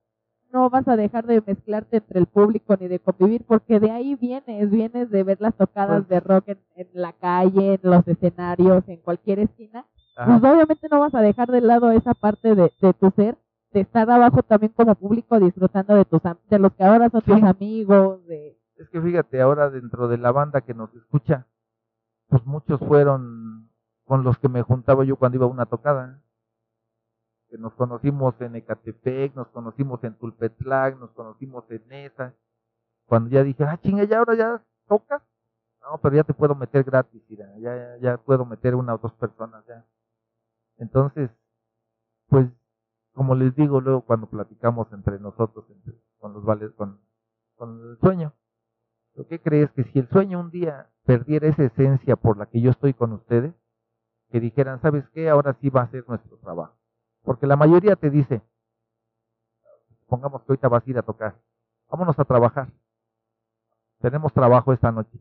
no 0.52 0.70
vas 0.70 0.88
a 0.88 0.96
dejar 0.96 1.26
de 1.26 1.42
mezclarte 1.44 1.98
entre 1.98 2.20
el 2.20 2.26
público 2.26 2.76
ni 2.80 2.88
de 2.88 3.00
convivir, 3.00 3.44
porque 3.44 3.80
de 3.80 3.90
ahí 3.90 4.14
vienes, 4.14 4.70
vienes 4.70 5.10
de 5.10 5.24
ver 5.24 5.38
las 5.40 5.54
tocadas 5.54 6.06
pues 6.06 6.08
de 6.08 6.20
rock 6.20 6.48
en, 6.48 6.58
en, 6.76 6.88
la 6.94 7.12
calle, 7.12 7.74
en 7.74 7.80
los 7.82 8.06
escenarios, 8.08 8.84
en 8.86 8.98
cualquier 8.98 9.40
esquina, 9.40 9.84
pues 10.24 10.42
obviamente 10.42 10.88
no 10.90 11.00
vas 11.00 11.14
a 11.14 11.20
dejar 11.20 11.48
de 11.48 11.60
lado 11.60 11.90
esa 11.90 12.14
parte 12.14 12.54
de, 12.54 12.70
tu 12.98 13.10
ser, 13.10 13.36
de 13.72 13.80
estar 13.80 14.10
abajo 14.10 14.42
también 14.42 14.72
como 14.74 14.94
público 14.94 15.38
disfrutando 15.38 15.94
de 15.94 16.06
tus 16.06 16.22
de 16.48 16.58
los 16.58 16.72
que 16.72 16.84
ahora 16.84 17.10
son 17.10 17.20
tus 17.20 17.42
amigos. 17.42 18.24
De... 18.26 18.58
Es 18.76 18.88
que 18.88 19.00
fíjate, 19.00 19.40
ahora 19.42 19.68
dentro 19.68 20.08
de 20.08 20.16
la 20.16 20.32
banda 20.32 20.62
que 20.62 20.72
nos 20.72 20.94
escucha, 20.94 21.46
pues 22.28 22.46
muchos 22.46 22.80
fueron 22.80 23.68
con 24.06 24.24
los 24.24 24.38
que 24.38 24.48
me 24.48 24.62
juntaba 24.62 25.04
yo 25.04 25.16
cuando 25.16 25.36
iba 25.36 25.46
a 25.46 25.50
una 25.50 25.66
tocada. 25.66 26.22
Que 27.50 27.58
nos 27.58 27.74
conocimos 27.74 28.34
en 28.40 28.56
Ecatepec, 28.56 29.36
nos 29.36 29.48
conocimos 29.48 30.02
en 30.02 30.14
Tulpetlac, 30.14 30.98
nos 30.98 31.10
conocimos 31.10 31.64
en 31.70 31.92
esa. 31.92 32.34
Cuando 33.06 33.30
ya 33.30 33.44
dije, 33.44 33.64
ah, 33.64 33.78
chinga, 33.80 34.04
ya 34.04 34.18
ahora 34.18 34.34
ya 34.34 34.62
tocas. 34.88 35.22
No, 35.82 35.98
pero 35.98 36.16
ya 36.16 36.24
te 36.24 36.34
puedo 36.34 36.54
meter 36.56 36.82
gratis, 36.82 37.22
ya, 37.28 37.46
ya, 37.58 37.96
ya 37.98 38.16
puedo 38.16 38.44
meter 38.44 38.74
una 38.74 38.94
o 38.94 38.98
dos 38.98 39.12
personas, 39.12 39.64
ya. 39.68 39.84
Entonces, 40.78 41.30
pues, 42.28 42.48
como 43.12 43.34
les 43.34 43.54
digo 43.54 43.80
luego 43.80 44.02
cuando 44.02 44.28
platicamos 44.28 44.92
entre 44.92 45.18
nosotros, 45.18 45.64
con 46.18 46.32
los 46.32 46.44
vales, 46.44 46.72
con, 46.72 47.00
con 47.56 47.90
el 47.90 47.98
sueño, 47.98 48.32
¿lo 49.14 49.26
que 49.26 49.40
crees 49.40 49.70
que 49.72 49.84
si 49.84 49.98
el 49.98 50.08
sueño 50.08 50.40
un 50.40 50.50
día 50.50 50.90
perdiera 51.04 51.48
esa 51.48 51.64
esencia 51.64 52.16
por 52.16 52.36
la 52.36 52.46
que 52.46 52.60
yo 52.60 52.70
estoy 52.70 52.92
con 52.92 53.12
ustedes, 53.12 53.54
que 54.30 54.40
dijeran, 54.40 54.80
¿sabes 54.82 55.08
qué? 55.10 55.30
Ahora 55.30 55.56
sí 55.60 55.70
va 55.70 55.82
a 55.82 55.90
ser 55.90 56.06
nuestro 56.08 56.36
trabajo. 56.38 56.76
Porque 57.22 57.46
la 57.46 57.56
mayoría 57.56 57.96
te 57.96 58.10
dice, 58.10 58.42
pongamos 60.06 60.42
que 60.42 60.52
ahorita 60.52 60.68
vas 60.68 60.86
a 60.86 60.90
ir 60.90 60.98
a 60.98 61.02
tocar, 61.02 61.40
vámonos 61.88 62.18
a 62.18 62.24
trabajar. 62.24 62.72
Tenemos 64.00 64.32
trabajo 64.32 64.72
esta 64.72 64.92
noche. 64.92 65.18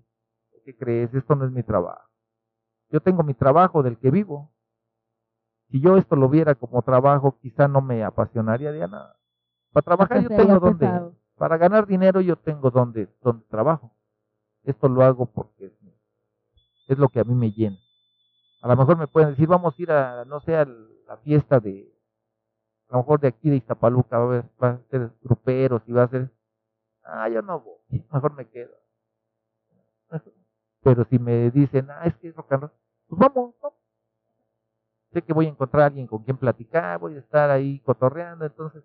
¿Qué 0.65 0.75
crees? 0.75 1.13
Esto 1.13 1.35
no 1.35 1.45
es 1.45 1.51
mi 1.51 1.61
trabajo. 1.61 2.09
Yo 2.89 2.99
tengo 2.99 3.23
mi 3.23 3.35
trabajo 3.35 3.83
del 3.83 3.97
que 3.97 4.09
vivo. 4.09 4.51
Si 5.69 5.81
yo 5.81 5.97
esto 5.97 6.15
lo 6.15 6.29
viera 6.29 6.55
como 6.55 6.81
trabajo, 6.81 7.37
quizá 7.41 7.67
no 7.67 7.81
me 7.81 8.03
apasionaría 8.03 8.71
de 8.71 8.87
nada. 8.87 9.17
Para 9.71 9.83
trabajar 9.83 10.21
yo 10.21 10.29
tengo 10.29 10.59
donde, 10.59 10.89
para 11.35 11.57
ganar 11.57 11.85
dinero 11.87 12.21
yo 12.21 12.35
tengo 12.37 12.69
donde, 12.71 13.09
donde 13.21 13.45
trabajo. 13.47 13.91
Esto 14.63 14.87
lo 14.87 15.03
hago 15.03 15.25
porque 15.25 15.73
es, 16.87 16.97
lo 16.97 17.09
que 17.09 17.19
a 17.19 17.23
mí 17.23 17.35
me 17.35 17.51
llena. 17.51 17.77
A 18.61 18.67
lo 18.67 18.77
mejor 18.77 18.97
me 18.97 19.07
pueden 19.07 19.31
decir, 19.31 19.47
vamos 19.47 19.75
a 19.77 19.81
ir 19.81 19.91
a, 19.91 20.25
no 20.25 20.39
sé, 20.39 20.55
a 20.55 20.65
la 20.65 21.17
fiesta 21.17 21.59
de, 21.59 21.93
a 22.89 22.93
lo 22.93 22.99
mejor 22.99 23.19
de 23.19 23.27
aquí 23.27 23.49
de 23.49 23.57
Iztapaluca, 23.57 24.17
va 24.17 24.37
a, 24.37 24.43
va 24.63 24.69
a 24.69 24.79
ser 24.89 25.11
gruperos 25.21 25.81
y 25.87 25.91
va 25.91 26.03
a 26.03 26.07
ser, 26.07 26.31
ah, 27.03 27.29
yo 27.29 27.41
no 27.41 27.59
voy, 27.59 28.03
mejor 28.11 28.33
me 28.33 28.47
quedo. 28.47 28.73
Pero 30.81 31.03
si 31.05 31.19
me 31.19 31.51
dicen, 31.51 31.89
ah, 31.89 32.05
es 32.05 32.15
que 32.17 32.29
es 32.29 32.35
rock 32.35 32.53
and 32.53 32.61
roll, 32.61 32.71
pues 33.07 33.19
vamos, 33.19 33.55
vamos 33.61 33.84
sé 35.15 35.21
que 35.21 35.31
voy 35.31 35.45
a 35.45 35.49
encontrar 35.49 35.83
a 35.83 35.85
alguien 35.85 36.07
con 36.07 36.23
quien 36.23 36.35
platicar, 36.35 36.99
voy 36.99 37.15
a 37.15 37.19
estar 37.19 37.49
ahí 37.49 37.79
cotorreando, 37.79 38.45
entonces 38.45 38.83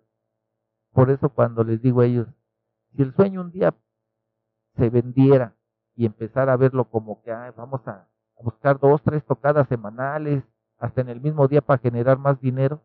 por 0.93 1.09
eso 1.09 1.27
cuando 1.27 1.61
les 1.65 1.81
digo 1.81 1.99
a 1.99 2.05
ellos, 2.05 2.27
si 2.95 3.01
el 3.01 3.13
sueño 3.13 3.41
un 3.41 3.51
día 3.51 3.73
se 4.77 4.89
vendiera 4.89 5.55
y 5.93 6.05
empezara 6.05 6.53
a 6.53 6.57
verlo 6.57 6.85
como 6.85 7.21
que 7.21 7.31
vamos 7.57 7.85
a 7.85 8.07
buscar 8.41 8.79
dos, 8.79 9.01
tres 9.03 9.25
tocadas 9.25 9.67
semanales, 9.67 10.43
hasta 10.77 11.01
en 11.01 11.09
el 11.09 11.19
mismo 11.19 11.49
día 11.49 11.61
para 11.61 11.81
generar 11.81 12.17
más 12.17 12.39
dinero, 12.39 12.81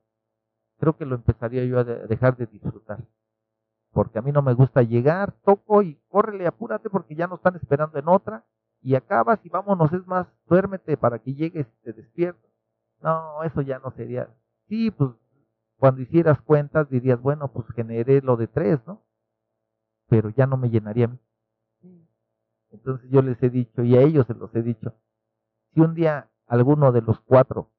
creo 0.78 0.96
que 0.96 1.06
lo 1.06 1.14
empezaría 1.14 1.64
yo 1.64 1.78
a 1.78 1.84
dejar 1.84 2.36
de 2.36 2.46
disfrutar. 2.46 2.98
Porque 3.92 4.18
a 4.18 4.22
mí 4.22 4.32
no 4.32 4.42
me 4.42 4.54
gusta 4.54 4.82
llegar, 4.82 5.32
toco 5.44 5.82
y 5.82 6.00
córrele, 6.08 6.48
apúrate 6.48 6.90
porque 6.90 7.14
ya 7.14 7.28
nos 7.28 7.38
están 7.38 7.54
esperando 7.54 7.96
en 7.96 8.08
otra 8.08 8.44
y 8.82 8.96
acabas 8.96 9.38
y 9.44 9.48
vámonos, 9.48 9.92
es 9.92 10.04
más, 10.06 10.26
duérmete 10.46 10.96
para 10.96 11.20
que 11.20 11.32
llegues 11.32 11.66
y 11.66 11.84
te 11.84 11.92
despiertes. 11.92 12.55
No, 13.06 13.42
eso 13.44 13.62
ya 13.62 13.78
no 13.78 13.90
sería. 13.92 14.28
Sí, 14.68 14.90
pues 14.90 15.12
cuando 15.78 16.02
hicieras 16.02 16.40
cuentas 16.42 16.90
dirías, 16.90 17.20
bueno, 17.20 17.52
pues 17.52 17.66
generé 17.74 18.20
lo 18.20 18.36
de 18.36 18.48
tres, 18.48 18.80
¿no? 18.86 19.02
Pero 20.08 20.30
ya 20.30 20.46
no 20.46 20.56
me 20.56 20.70
llenaría. 20.70 21.16
Entonces 22.70 23.10
yo 23.10 23.22
les 23.22 23.42
he 23.42 23.50
dicho, 23.50 23.82
y 23.82 23.96
a 23.96 24.02
ellos 24.02 24.26
se 24.26 24.34
los 24.34 24.54
he 24.54 24.62
dicho, 24.62 24.94
si 25.74 25.80
un 25.80 25.94
día 25.94 26.30
alguno 26.46 26.92
de 26.92 27.02
los 27.02 27.20
cuatro 27.20 27.70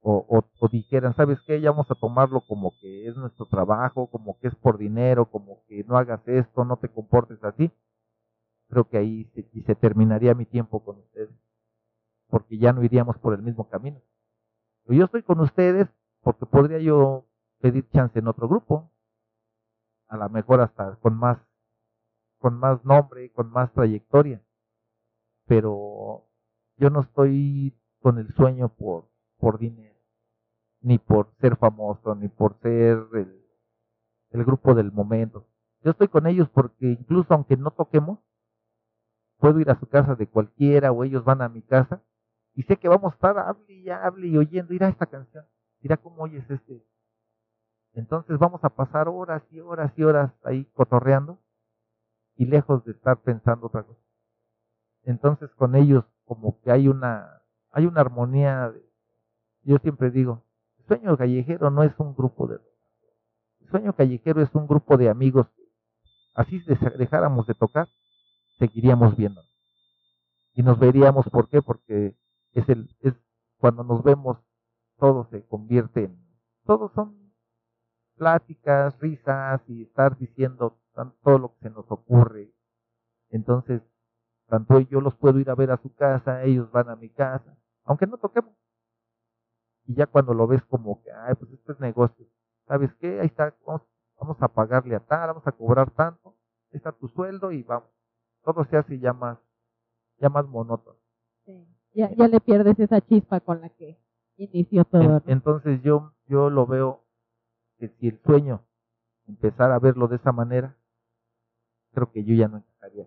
o, 0.00 0.44
o, 0.60 0.68
dijeran, 0.68 1.14
¿sabes 1.14 1.40
qué? 1.46 1.60
Ya 1.60 1.70
vamos 1.70 1.90
a 1.90 1.94
tomarlo 1.94 2.40
como 2.42 2.72
que 2.80 3.08
es 3.08 3.16
nuestro 3.16 3.46
trabajo, 3.46 4.08
como 4.08 4.38
que 4.38 4.48
es 4.48 4.54
por 4.56 4.78
dinero, 4.78 5.26
como 5.30 5.64
que 5.66 5.84
no 5.84 5.96
hagas 5.96 6.26
esto, 6.28 6.64
no 6.64 6.76
te 6.76 6.88
comportes 6.88 7.42
así, 7.44 7.70
creo 8.68 8.88
que 8.88 8.98
ahí 8.98 9.24
se, 9.34 9.48
y 9.52 9.62
se 9.62 9.74
terminaría 9.76 10.34
mi 10.34 10.46
tiempo 10.46 10.84
con 10.84 10.98
ustedes, 10.98 11.30
porque 12.28 12.58
ya 12.58 12.72
no 12.72 12.82
iríamos 12.84 13.18
por 13.18 13.34
el 13.34 13.42
mismo 13.42 13.68
camino. 13.68 14.00
Yo 14.86 15.04
estoy 15.04 15.22
con 15.22 15.40
ustedes 15.40 15.88
porque 16.22 16.46
podría 16.46 16.78
yo 16.78 17.26
pedir 17.60 17.88
chance 17.90 18.18
en 18.18 18.28
otro 18.28 18.48
grupo, 18.48 18.90
a 20.08 20.16
lo 20.16 20.28
mejor 20.28 20.60
hasta 20.60 20.96
con 20.96 21.16
más, 21.16 21.38
con 22.38 22.58
más 22.58 22.84
nombre, 22.84 23.30
con 23.32 23.50
más 23.50 23.72
trayectoria, 23.72 24.42
pero 25.46 26.28
yo 26.76 26.90
no 26.90 27.00
estoy 27.00 27.74
con 28.00 28.18
el 28.18 28.32
sueño 28.34 28.68
por, 28.68 29.08
por 29.38 29.58
dinero, 29.58 29.98
ni 30.80 30.98
por 30.98 31.32
ser 31.40 31.56
famoso, 31.56 32.14
ni 32.14 32.28
por 32.28 32.58
ser 32.60 33.06
el, 33.14 33.46
el 34.30 34.44
grupo 34.44 34.74
del 34.74 34.92
momento. 34.92 35.46
Yo 35.82 35.92
estoy 35.92 36.08
con 36.08 36.26
ellos 36.26 36.48
porque 36.50 36.86
incluso 36.86 37.32
aunque 37.34 37.56
no 37.56 37.70
toquemos, 37.70 38.18
puedo 39.38 39.58
ir 39.60 39.70
a 39.70 39.78
su 39.78 39.86
casa 39.88 40.14
de 40.14 40.28
cualquiera 40.28 40.92
o 40.92 41.04
ellos 41.04 41.24
van 41.24 41.42
a 41.42 41.48
mi 41.48 41.62
casa 41.62 42.02
y 42.54 42.62
sé 42.64 42.76
que 42.76 42.88
vamos 42.88 43.12
a 43.12 43.14
estar 43.14 43.38
hable 43.38 43.72
y 43.72 43.88
hable 43.90 44.26
y 44.28 44.36
oyendo, 44.36 44.74
ir 44.74 44.84
a 44.84 44.88
esta 44.88 45.06
canción, 45.06 45.44
mira 45.80 45.96
cómo 45.96 46.22
oyes 46.22 46.48
este. 46.50 46.84
Entonces 47.94 48.38
vamos 48.38 48.62
a 48.64 48.70
pasar 48.70 49.08
horas 49.08 49.42
y 49.50 49.60
horas 49.60 49.92
y 49.96 50.02
horas 50.02 50.32
ahí 50.44 50.64
cotorreando 50.74 51.38
y 52.36 52.46
lejos 52.46 52.84
de 52.84 52.92
estar 52.92 53.18
pensando 53.18 53.66
otra 53.66 53.82
cosa. 53.82 54.00
Entonces 55.04 55.50
con 55.56 55.74
ellos 55.74 56.04
como 56.24 56.60
que 56.60 56.70
hay 56.70 56.88
una 56.88 57.42
hay 57.70 57.86
una 57.86 58.02
armonía. 58.02 58.72
yo 59.62 59.78
siempre 59.78 60.10
digo, 60.10 60.44
el 60.78 60.86
sueño 60.86 61.16
callejero 61.16 61.70
no 61.70 61.82
es 61.82 61.92
un 61.98 62.14
grupo 62.14 62.46
de 62.46 62.58
el 63.60 63.70
sueño 63.70 63.94
callejero 63.94 64.42
es 64.42 64.54
un 64.54 64.66
grupo 64.66 64.96
de 64.96 65.08
amigos. 65.08 65.46
Así 66.34 66.62
dejáramos 66.98 67.46
de 67.46 67.54
tocar, 67.54 67.88
seguiríamos 68.58 69.16
viendo. 69.16 69.42
Y 70.54 70.62
nos 70.62 70.78
veríamos, 70.78 71.26
¿por 71.30 71.48
qué? 71.48 71.62
Porque 71.62 72.14
es, 72.52 72.68
el, 72.68 72.94
es 73.00 73.14
cuando 73.58 73.84
nos 73.84 74.02
vemos, 74.02 74.38
todo 74.98 75.24
se 75.30 75.44
convierte 75.46 76.04
en, 76.04 76.18
todos 76.64 76.92
son 76.92 77.32
pláticas, 78.16 78.98
risas 79.00 79.62
y 79.68 79.82
estar 79.82 80.16
diciendo 80.16 80.78
todo 81.22 81.38
lo 81.38 81.54
que 81.54 81.68
se 81.68 81.70
nos 81.70 81.90
ocurre. 81.90 82.52
Entonces, 83.30 83.82
tanto 84.46 84.80
yo 84.80 85.00
los 85.00 85.14
puedo 85.16 85.38
ir 85.38 85.50
a 85.50 85.54
ver 85.54 85.70
a 85.70 85.78
su 85.78 85.94
casa, 85.94 86.44
ellos 86.44 86.70
van 86.70 86.90
a 86.90 86.96
mi 86.96 87.08
casa, 87.08 87.56
aunque 87.84 88.06
no 88.06 88.18
toquemos. 88.18 88.54
Y 89.86 89.94
ya 89.94 90.06
cuando 90.06 90.34
lo 90.34 90.46
ves 90.46 90.62
como 90.64 91.02
que, 91.02 91.10
ay, 91.10 91.34
pues 91.34 91.50
esto 91.52 91.72
es 91.72 91.80
negocio. 91.80 92.26
¿Sabes 92.68 92.94
qué? 93.00 93.20
Ahí 93.20 93.26
está, 93.26 93.56
vamos, 93.66 93.82
vamos 94.18 94.36
a 94.40 94.48
pagarle 94.48 94.94
a 94.94 95.00
tal, 95.00 95.28
vamos 95.28 95.46
a 95.46 95.52
cobrar 95.52 95.90
tanto, 95.90 96.36
ahí 96.70 96.76
está 96.76 96.92
tu 96.92 97.08
sueldo 97.08 97.50
y 97.50 97.62
vamos 97.62 97.90
todo 98.42 98.64
se 98.64 98.76
hace 98.76 98.98
ya 98.98 99.12
más, 99.12 99.38
ya 100.18 100.28
más 100.28 100.46
monótono. 100.46 100.98
Ya, 101.94 102.10
ya 102.14 102.28
le 102.28 102.40
pierdes 102.40 102.78
esa 102.78 103.00
chispa 103.00 103.40
con 103.40 103.60
la 103.60 103.68
que 103.68 103.98
inició 104.36 104.84
todo. 104.84 105.22
Entonces 105.26 105.82
yo, 105.82 106.14
yo 106.26 106.50
lo 106.50 106.66
veo 106.66 107.04
que 107.78 107.88
si 107.88 108.08
el 108.08 108.20
sueño 108.24 108.62
empezara 109.26 109.74
a 109.74 109.78
verlo 109.78 110.08
de 110.08 110.16
esa 110.16 110.32
manera, 110.32 110.76
creo 111.92 112.10
que 112.10 112.24
yo 112.24 112.34
ya 112.34 112.48
no 112.48 112.58
encajaría. 112.58 113.06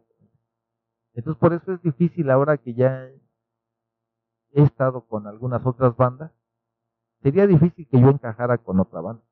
Entonces 1.14 1.40
por 1.40 1.53
eso 1.53 1.74
es 1.74 1.82
difícil 1.82 2.30
ahora 2.30 2.57
que 2.57 2.74
ya 2.74 3.10
he 4.52 4.64
estado 4.64 5.06
con 5.07 5.28
algunas 5.28 5.66
otras 5.66 5.95
bandas, 5.95 6.32
sería 7.22 7.48
difícil 7.48 7.88
que 7.90 7.99
yo 7.99 8.10
encajara 8.10 8.57
con 8.57 8.80
otra 8.80 9.02
banda, 9.02 9.24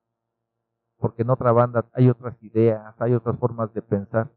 porque 0.98 1.22
en 1.22 1.30
otra 1.30 1.52
banda 1.52 1.86
hay 1.94 2.10
otras 2.10 2.42
ideas, 2.42 2.96
hay 3.00 3.14
otras 3.14 3.38
formas 3.38 3.74
de 3.74 3.82
pensar 3.82 4.32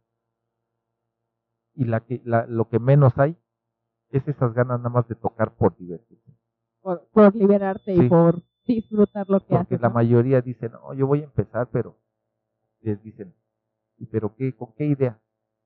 y 1.74 1.84
la 1.84 2.00
que, 2.00 2.20
la, 2.24 2.46
lo 2.46 2.68
que 2.68 2.78
menos 2.78 3.16
hay 3.18 3.36
es 4.10 4.26
esas 4.28 4.54
ganas 4.54 4.78
nada 4.78 4.90
más 4.90 5.08
de 5.08 5.14
tocar 5.14 5.52
por 5.54 5.76
divertirse. 5.76 6.32
Por, 6.80 7.06
por 7.12 7.34
liberarte 7.34 7.94
y 7.94 8.08
por 8.08 8.42
disfrutar 8.66 9.28
lo 9.28 9.40
que 9.40 9.46
Porque 9.46 9.74
haces. 9.74 9.80
la 9.80 9.90
mayoría 9.90 10.40
dicen, 10.40 10.72
no, 10.72 10.94
yo 10.94 11.06
voy 11.06 11.20
a 11.22 11.24
empezar, 11.24 11.68
pero 11.72 11.96
les 12.80 13.02
dicen, 13.02 13.34
¿y 13.98 14.06
pero 14.06 14.34
qué, 14.36 14.54
con 14.54 14.72
qué 14.74 14.86
idea? 14.86 15.18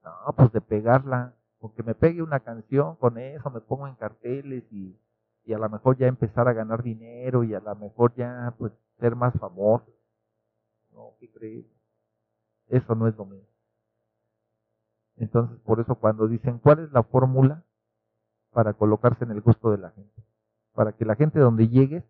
No, 0.03 0.33
pues 0.35 0.53
de 0.53 0.61
pegarla, 0.61 1.35
con 1.59 1.73
que 1.75 1.83
me 1.83 1.95
pegue 1.95 2.23
una 2.23 2.41
canción, 2.41 2.97
con 2.97 3.19
eso 3.19 3.51
me 3.51 3.61
pongo 3.61 3.87
en 3.87 3.95
carteles 3.97 4.65
y, 4.71 4.99
y 5.45 5.53
a 5.53 5.59
lo 5.59 5.69
mejor 5.69 5.99
ya 5.99 6.07
empezar 6.07 6.49
a 6.49 6.55
ganar 6.55 6.83
dinero 6.83 7.45
y 7.45 7.55
a 7.55 7.61
lo 7.61 7.75
mejor 7.77 8.15
ya 8.15 8.55
pues 8.59 8.73
ser 8.99 9.15
más 9.15 9.35
famoso. 9.39 9.87
No, 10.93 11.13
¿qué 11.21 11.31
crees? 11.31 11.67
Eso 12.69 12.95
no 12.95 13.07
es 13.09 13.17
lo 13.17 13.27
mismo. 13.27 13.47
Entonces, 15.17 15.59
por 15.61 15.81
eso 15.81 15.95
cuando 15.97 16.27
dicen, 16.29 16.59
¿cuál 16.59 16.79
es 16.81 16.93
la 16.93 17.03
fórmula 17.03 17.63
para 18.53 18.75
colocarse 18.75 19.25
en 19.25 19.31
el 19.31 19.41
gusto 19.41 19.71
de 19.71 19.79
la 19.79 19.91
gente? 19.91 20.23
Para 20.73 20.93
que 20.93 21.05
la 21.05 21.17
gente 21.17 21.39
donde 21.39 21.69
llegues, 21.69 22.05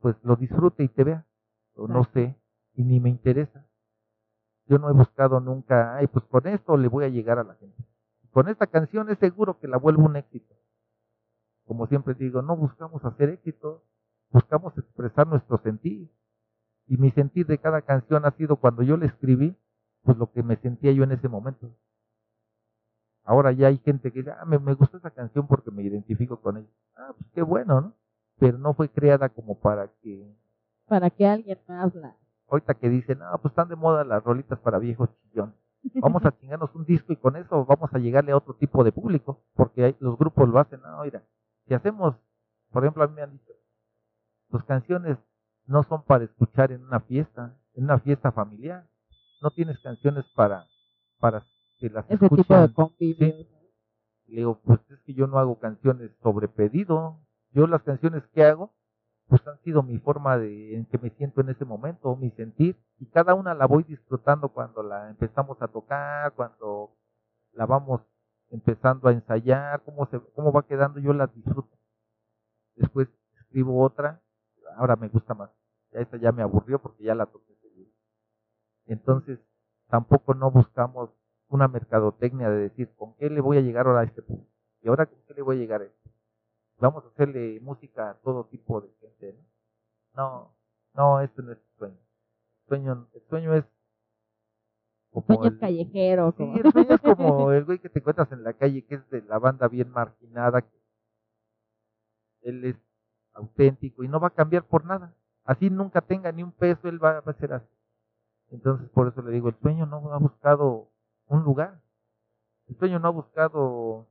pues 0.00 0.16
lo 0.22 0.36
disfrute 0.36 0.84
y 0.84 0.88
te 0.88 1.04
vea. 1.04 1.26
O 1.74 1.88
no 1.88 2.04
sé, 2.12 2.36
y 2.74 2.84
ni 2.84 3.00
me 3.00 3.10
interesa. 3.10 3.66
Yo 4.66 4.78
no 4.78 4.88
he 4.88 4.92
buscado 4.92 5.40
nunca, 5.40 5.96
ay, 5.96 6.06
pues 6.06 6.24
con 6.26 6.46
esto 6.46 6.76
le 6.76 6.88
voy 6.88 7.04
a 7.04 7.08
llegar 7.08 7.38
a 7.38 7.44
la 7.44 7.54
gente. 7.54 7.82
Con 8.30 8.48
esta 8.48 8.66
canción 8.66 9.10
es 9.10 9.18
seguro 9.18 9.58
que 9.58 9.66
la 9.66 9.78
vuelvo 9.78 10.04
un 10.04 10.16
éxito. 10.16 10.54
Como 11.66 11.86
siempre 11.86 12.14
digo, 12.14 12.42
no 12.42 12.56
buscamos 12.56 13.04
hacer 13.04 13.30
éxito, 13.30 13.84
buscamos 14.30 14.76
expresar 14.78 15.26
nuestro 15.26 15.58
sentir. 15.58 16.10
Y 16.86 16.96
mi 16.96 17.10
sentir 17.12 17.46
de 17.46 17.58
cada 17.58 17.82
canción 17.82 18.24
ha 18.24 18.30
sido 18.32 18.56
cuando 18.56 18.82
yo 18.82 18.96
la 18.96 19.06
escribí, 19.06 19.56
pues 20.02 20.16
lo 20.16 20.30
que 20.32 20.42
me 20.42 20.56
sentía 20.56 20.92
yo 20.92 21.04
en 21.04 21.12
ese 21.12 21.28
momento. 21.28 21.70
Ahora 23.24 23.52
ya 23.52 23.68
hay 23.68 23.78
gente 23.78 24.10
que 24.10 24.20
dice, 24.20 24.32
ah, 24.32 24.44
me, 24.44 24.58
me 24.58 24.74
gusta 24.74 24.96
esa 24.96 25.10
canción 25.10 25.46
porque 25.46 25.70
me 25.70 25.82
identifico 25.82 26.40
con 26.40 26.58
ella. 26.58 26.68
Ah, 26.96 27.12
pues 27.16 27.30
qué 27.34 27.42
bueno, 27.42 27.80
¿no? 27.80 27.94
Pero 28.38 28.58
no 28.58 28.74
fue 28.74 28.88
creada 28.88 29.28
como 29.28 29.58
para 29.58 29.88
que... 30.02 30.34
Para 30.86 31.10
que 31.10 31.26
alguien 31.26 31.58
más 31.68 31.94
la... 31.94 32.16
Ahorita 32.48 32.74
que 32.74 32.88
dicen, 32.88 33.20
ah, 33.22 33.38
pues 33.40 33.52
están 33.52 33.68
de 33.68 33.76
moda 33.76 34.02
las 34.04 34.24
rolitas 34.24 34.58
para 34.58 34.78
viejos 34.78 35.08
chillones. 35.22 35.54
Vamos 35.94 36.24
a 36.24 36.32
chingarnos 36.40 36.74
un 36.74 36.84
disco 36.84 37.12
y 37.12 37.16
con 37.16 37.36
eso 37.36 37.64
vamos 37.64 37.90
a 37.92 37.98
llegarle 37.98 38.32
a 38.32 38.36
otro 38.36 38.54
tipo 38.54 38.82
de 38.82 38.92
público, 38.92 39.44
porque 39.54 39.94
los 40.00 40.18
grupos 40.18 40.48
lo 40.48 40.58
hacen. 40.58 40.80
Ah, 40.84 40.98
oiga, 40.98 41.22
si 41.66 41.74
hacemos, 41.74 42.16
por 42.72 42.82
ejemplo, 42.82 43.04
a 43.04 43.08
mí 43.08 43.14
me 43.14 43.22
han 43.22 43.32
dicho, 43.32 43.52
tus 44.50 44.64
canciones 44.64 45.16
no 45.66 45.84
son 45.84 46.02
para 46.02 46.24
escuchar 46.24 46.72
en 46.72 46.82
una 46.82 47.00
fiesta, 47.00 47.56
en 47.74 47.84
una 47.84 47.98
fiesta 48.00 48.32
familiar. 48.32 48.88
No 49.40 49.50
tienes 49.50 49.78
canciones 49.78 50.24
para, 50.34 50.66
para 51.20 51.46
ese 51.80 52.28
tipo 52.28 52.56
de 52.56 52.72
convivio. 52.72 53.26
Le 54.26 54.36
digo, 54.36 54.60
pues 54.64 54.80
es 54.90 55.00
que 55.00 55.14
yo 55.14 55.26
no 55.26 55.38
hago 55.38 55.58
canciones 55.58 56.10
sobre 56.22 56.48
pedido. 56.48 57.18
Yo 57.52 57.66
las 57.66 57.82
canciones 57.82 58.22
que 58.32 58.44
hago, 58.44 58.72
pues 59.26 59.44
han 59.46 59.58
sido 59.62 59.82
mi 59.82 59.98
forma 59.98 60.38
de 60.38 60.76
en 60.76 60.86
que 60.86 60.98
me 60.98 61.10
siento 61.10 61.40
en 61.40 61.48
ese 61.48 61.64
momento, 61.64 62.14
mi 62.16 62.30
sentir. 62.32 62.76
Y 62.98 63.06
cada 63.06 63.34
una 63.34 63.54
la 63.54 63.66
voy 63.66 63.82
disfrutando 63.82 64.50
cuando 64.50 64.82
la 64.82 65.10
empezamos 65.10 65.60
a 65.62 65.68
tocar, 65.68 66.32
cuando 66.34 66.96
la 67.52 67.66
vamos 67.66 68.02
empezando 68.50 69.08
a 69.08 69.12
ensayar, 69.12 69.82
cómo, 69.84 70.06
se, 70.06 70.20
cómo 70.34 70.52
va 70.52 70.66
quedando, 70.66 71.00
yo 71.00 71.12
la 71.12 71.26
disfruto. 71.26 71.76
Después 72.76 73.08
escribo 73.40 73.82
otra, 73.82 74.22
ahora 74.76 74.96
me 74.96 75.08
gusta 75.08 75.34
más. 75.34 75.50
Ya 75.92 76.00
esta 76.00 76.16
ya 76.18 76.30
me 76.30 76.42
aburrió 76.42 76.80
porque 76.80 77.02
ya 77.02 77.14
la 77.14 77.26
toqué. 77.26 77.50
Entonces, 78.86 79.38
tampoco 79.88 80.34
no 80.34 80.50
buscamos 80.50 81.10
una 81.50 81.68
mercadotecnia 81.68 82.48
de 82.48 82.62
decir, 82.68 82.90
¿con 82.96 83.14
qué 83.16 83.28
le 83.28 83.40
voy 83.40 83.58
a 83.58 83.60
llegar 83.60 83.86
ahora 83.86 84.00
a 84.00 84.04
este 84.04 84.22
público? 84.22 84.48
¿Y 84.82 84.88
ahora 84.88 85.06
con 85.06 85.18
qué 85.26 85.34
le 85.34 85.42
voy 85.42 85.56
a 85.56 85.58
llegar 85.60 85.82
a 85.82 85.84
este? 85.84 86.10
Vamos 86.78 87.04
a 87.04 87.08
hacerle 87.08 87.60
música 87.60 88.10
a 88.10 88.14
todo 88.14 88.44
tipo 88.46 88.80
de 88.80 88.88
gente, 89.00 89.36
¿no? 89.36 89.44
No, 90.14 90.54
no, 90.94 91.20
este 91.20 91.42
no 91.42 91.52
es 91.52 91.58
el 91.58 91.78
sueño. 91.78 91.98
El 92.62 92.68
sueño, 92.68 93.08
el 93.14 93.22
sueño 93.28 93.54
es 93.54 93.64
como 95.10 95.44
el- 95.44 95.58
callejeros. 95.58 96.34
Sí, 96.36 96.44
el 96.64 96.72
sueño 96.72 96.94
es 96.94 97.00
como 97.00 97.52
el 97.52 97.64
güey 97.64 97.78
que 97.78 97.88
te 97.90 97.98
encuentras 97.98 98.30
en 98.32 98.42
la 98.44 98.52
calle, 98.54 98.84
que 98.86 98.94
es 98.96 99.10
de 99.10 99.22
la 99.22 99.38
banda 99.38 99.68
bien 99.68 99.90
marginada, 99.90 100.62
que 100.62 100.80
él 102.42 102.64
es 102.64 102.76
auténtico 103.34 104.02
y 104.04 104.08
no 104.08 104.20
va 104.20 104.28
a 104.28 104.34
cambiar 104.34 104.64
por 104.64 104.84
nada. 104.84 105.14
Así 105.44 105.68
nunca 105.68 106.00
tenga 106.00 106.32
ni 106.32 106.42
un 106.42 106.52
peso, 106.52 106.88
él 106.88 107.02
va, 107.02 107.20
va 107.20 107.32
a 107.32 107.38
ser 107.38 107.52
así. 107.54 107.66
Entonces, 108.50 108.88
por 108.90 109.08
eso 109.08 109.22
le 109.22 109.30
digo, 109.32 109.48
el 109.48 109.56
sueño 109.60 109.86
no 109.86 110.12
ha 110.12 110.18
buscado 110.18 110.89
un 111.30 111.44
lugar. 111.44 111.80
El 112.68 112.76
sueño 112.76 112.98
no 112.98 113.08
ha 113.08 113.12
buscado 113.12 114.06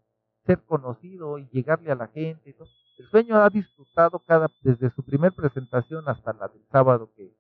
ser 0.46 0.64
conocido 0.64 1.38
y 1.38 1.48
llegarle 1.50 1.92
a 1.92 1.96
la 1.96 2.08
gente. 2.08 2.50
y 2.50 2.54
todo. 2.54 2.68
El 2.98 3.10
sueño 3.10 3.38
ha 3.38 3.50
disfrutado 3.50 4.20
cada, 4.20 4.50
desde 4.62 4.90
su 4.92 5.04
primer 5.04 5.34
presentación 5.34 6.08
hasta 6.08 6.34
la 6.34 6.48
del 6.48 6.66
sábado, 6.72 7.12
que 7.16 7.34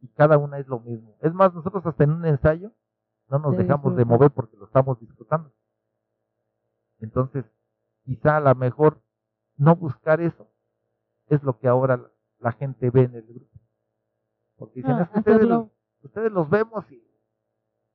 y 0.00 0.08
cada 0.08 0.36
una 0.36 0.58
es 0.58 0.68
lo 0.68 0.80
mismo. 0.80 1.16
Es 1.22 1.32
más, 1.32 1.54
nosotros 1.54 1.84
hasta 1.86 2.04
en 2.04 2.10
un 2.10 2.26
ensayo 2.26 2.72
no 3.28 3.38
nos 3.38 3.56
dejamos 3.56 3.96
de 3.96 4.04
mover 4.04 4.30
porque 4.30 4.56
lo 4.56 4.66
estamos 4.66 5.00
disfrutando. 5.00 5.50
Entonces, 6.98 7.46
quizá 8.04 8.36
a 8.36 8.40
lo 8.40 8.54
mejor 8.54 9.00
no 9.56 9.76
buscar 9.76 10.20
eso 10.20 10.46
es 11.28 11.42
lo 11.42 11.58
que 11.58 11.68
ahora 11.68 12.10
la, 12.38 12.52
gente 12.52 12.90
ve 12.90 13.04
en 13.04 13.14
el 13.14 13.22
grupo. 13.22 13.58
Porque 14.56 14.80
dicen, 14.80 14.92
Ah, 14.92 15.02
"Es 15.02 15.08
que 15.08 15.18
ustedes, 15.20 15.48
ustedes 16.02 16.32
los 16.32 16.50
vemos 16.50 16.84
y 16.92 17.02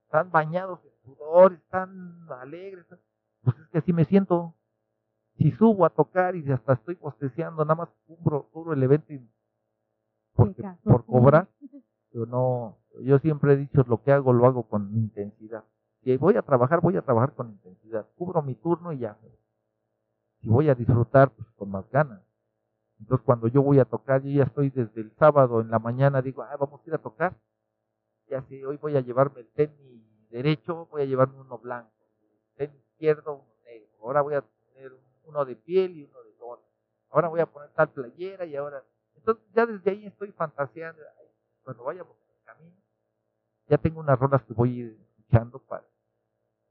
están 0.06 0.32
bañados 0.32 0.80
en 0.84 0.92
sudor, 1.16 1.54
están 1.54 2.28
alegres. 2.42 2.86
Pues 3.44 3.56
es 3.58 3.68
que 3.70 3.78
así 3.80 3.94
me 3.94 4.06
siento. 4.06 4.54
Si 5.38 5.52
subo 5.52 5.86
a 5.86 5.90
tocar 5.90 6.36
y 6.36 6.52
hasta 6.52 6.74
estoy 6.74 6.96
posteando, 6.96 7.64
nada 7.64 7.76
más 7.76 7.90
cubro, 8.06 8.50
cubro 8.52 8.74
el 8.74 8.84
evento 8.84 9.14
y 9.14 9.26
porque, 10.36 10.64
por 10.84 11.06
cobrar. 11.06 11.48
Yo 12.12 12.26
no, 12.26 12.78
yo 13.02 13.20
siempre 13.20 13.54
he 13.54 13.58
dicho 13.58 13.84
lo 13.88 14.02
que 14.02 14.12
hago 14.12 14.34
lo 14.34 14.46
hago 14.46 14.64
con 14.64 14.96
intensidad. 14.96 15.64
Si 16.04 16.16
voy 16.18 16.36
a 16.36 16.42
trabajar, 16.42 16.82
voy 16.82 16.98
a 16.98 17.02
trabajar 17.02 17.34
con 17.34 17.50
intensidad. 17.50 18.06
Cubro 18.18 18.42
mi 18.42 18.56
turno 18.56 18.92
y 18.92 19.00
ya. 19.00 19.18
Si 20.42 20.50
voy 20.50 20.70
a 20.70 20.76
disfrutar, 20.76 21.32
pues 21.32 21.48
con 21.58 21.70
más 21.70 21.90
ganas. 21.92 22.22
Entonces 23.00 23.26
cuando 23.26 23.48
yo 23.48 23.62
voy 23.62 23.80
a 23.80 23.86
tocar, 23.86 24.22
yo 24.24 24.32
ya 24.32 24.44
estoy 24.44 24.70
desde 24.70 25.02
el 25.02 25.12
sábado 25.18 25.62
en 25.62 25.70
la 25.70 25.80
mañana, 25.80 26.22
digo, 26.22 26.44
ah, 26.44 26.56
vamos 26.60 26.82
a 26.82 26.88
ir 26.88 26.94
a 26.94 26.98
tocar. 26.98 27.36
Ya 28.30 28.42
sé, 28.44 28.66
hoy 28.66 28.78
voy 28.78 28.96
a 28.96 29.02
llevarme 29.02 29.42
el 29.42 29.48
tenis 29.48 29.99
derecho, 30.30 30.88
voy 30.88 31.02
a 31.02 31.06
llevarme 31.06 31.40
uno 31.40 31.58
blanco. 31.58 31.92
El 32.58 32.68
tenis 32.68 32.84
izquierdo, 32.92 33.36
uno 33.36 33.54
negro. 33.66 33.90
Ahora 34.02 34.22
voy 34.22 34.36
a 34.36 34.42
tener 34.42 34.92
uno 35.24 35.46
de 35.46 35.56
piel 35.56 35.98
y 35.98 36.04
uno 36.04 36.22
de 36.24 36.34
lona. 36.40 36.62
Ahora 37.10 37.28
voy 37.28 37.40
a 37.40 37.46
poner 37.46 37.70
tal 37.72 37.90
playera 37.90 38.46
y 38.46 38.56
ahora... 38.56 38.84
Entonces 39.16 39.44
ya 39.54 39.66
desde 39.66 39.92
ahí 39.92 40.06
estoy 40.06 40.32
fantaseando. 40.32 41.02
Cuando 41.64 41.84
vaya 41.84 42.04
por 42.04 42.16
el 42.16 42.44
camino, 42.46 42.76
ya 43.68 43.78
tengo 43.78 44.00
unas 44.00 44.18
rolas 44.18 44.42
que 44.44 44.54
voy 44.54 44.70
a 44.70 44.74
ir 44.74 45.00
escuchando 45.18 45.60
para, 45.60 45.86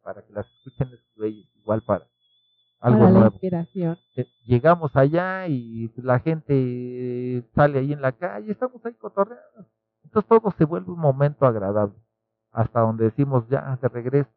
para 0.02 0.22
que 0.24 0.32
las 0.32 0.46
escuchen 0.46 0.90
igual 1.54 1.82
para 1.82 2.08
algo 2.80 2.98
para 3.00 3.10
la 3.10 3.18
nuevo. 3.18 3.34
inspiración. 3.34 3.98
Eh, 4.16 4.26
llegamos 4.44 4.94
allá 4.94 5.46
y 5.48 5.92
la 5.96 6.20
gente 6.20 7.44
sale 7.54 7.80
ahí 7.80 7.92
en 7.92 8.00
la 8.00 8.12
calle, 8.12 8.52
estamos 8.52 8.84
ahí 8.84 8.94
cotorreando. 8.94 9.66
Entonces 10.04 10.28
todo 10.28 10.54
se 10.56 10.64
vuelve 10.64 10.90
un 10.92 11.00
momento 11.00 11.44
agradable. 11.46 11.94
Hasta 12.52 12.80
donde 12.80 13.04
decimos 13.04 13.46
ya 13.48 13.78
de 13.80 13.88
regreso, 13.88 14.30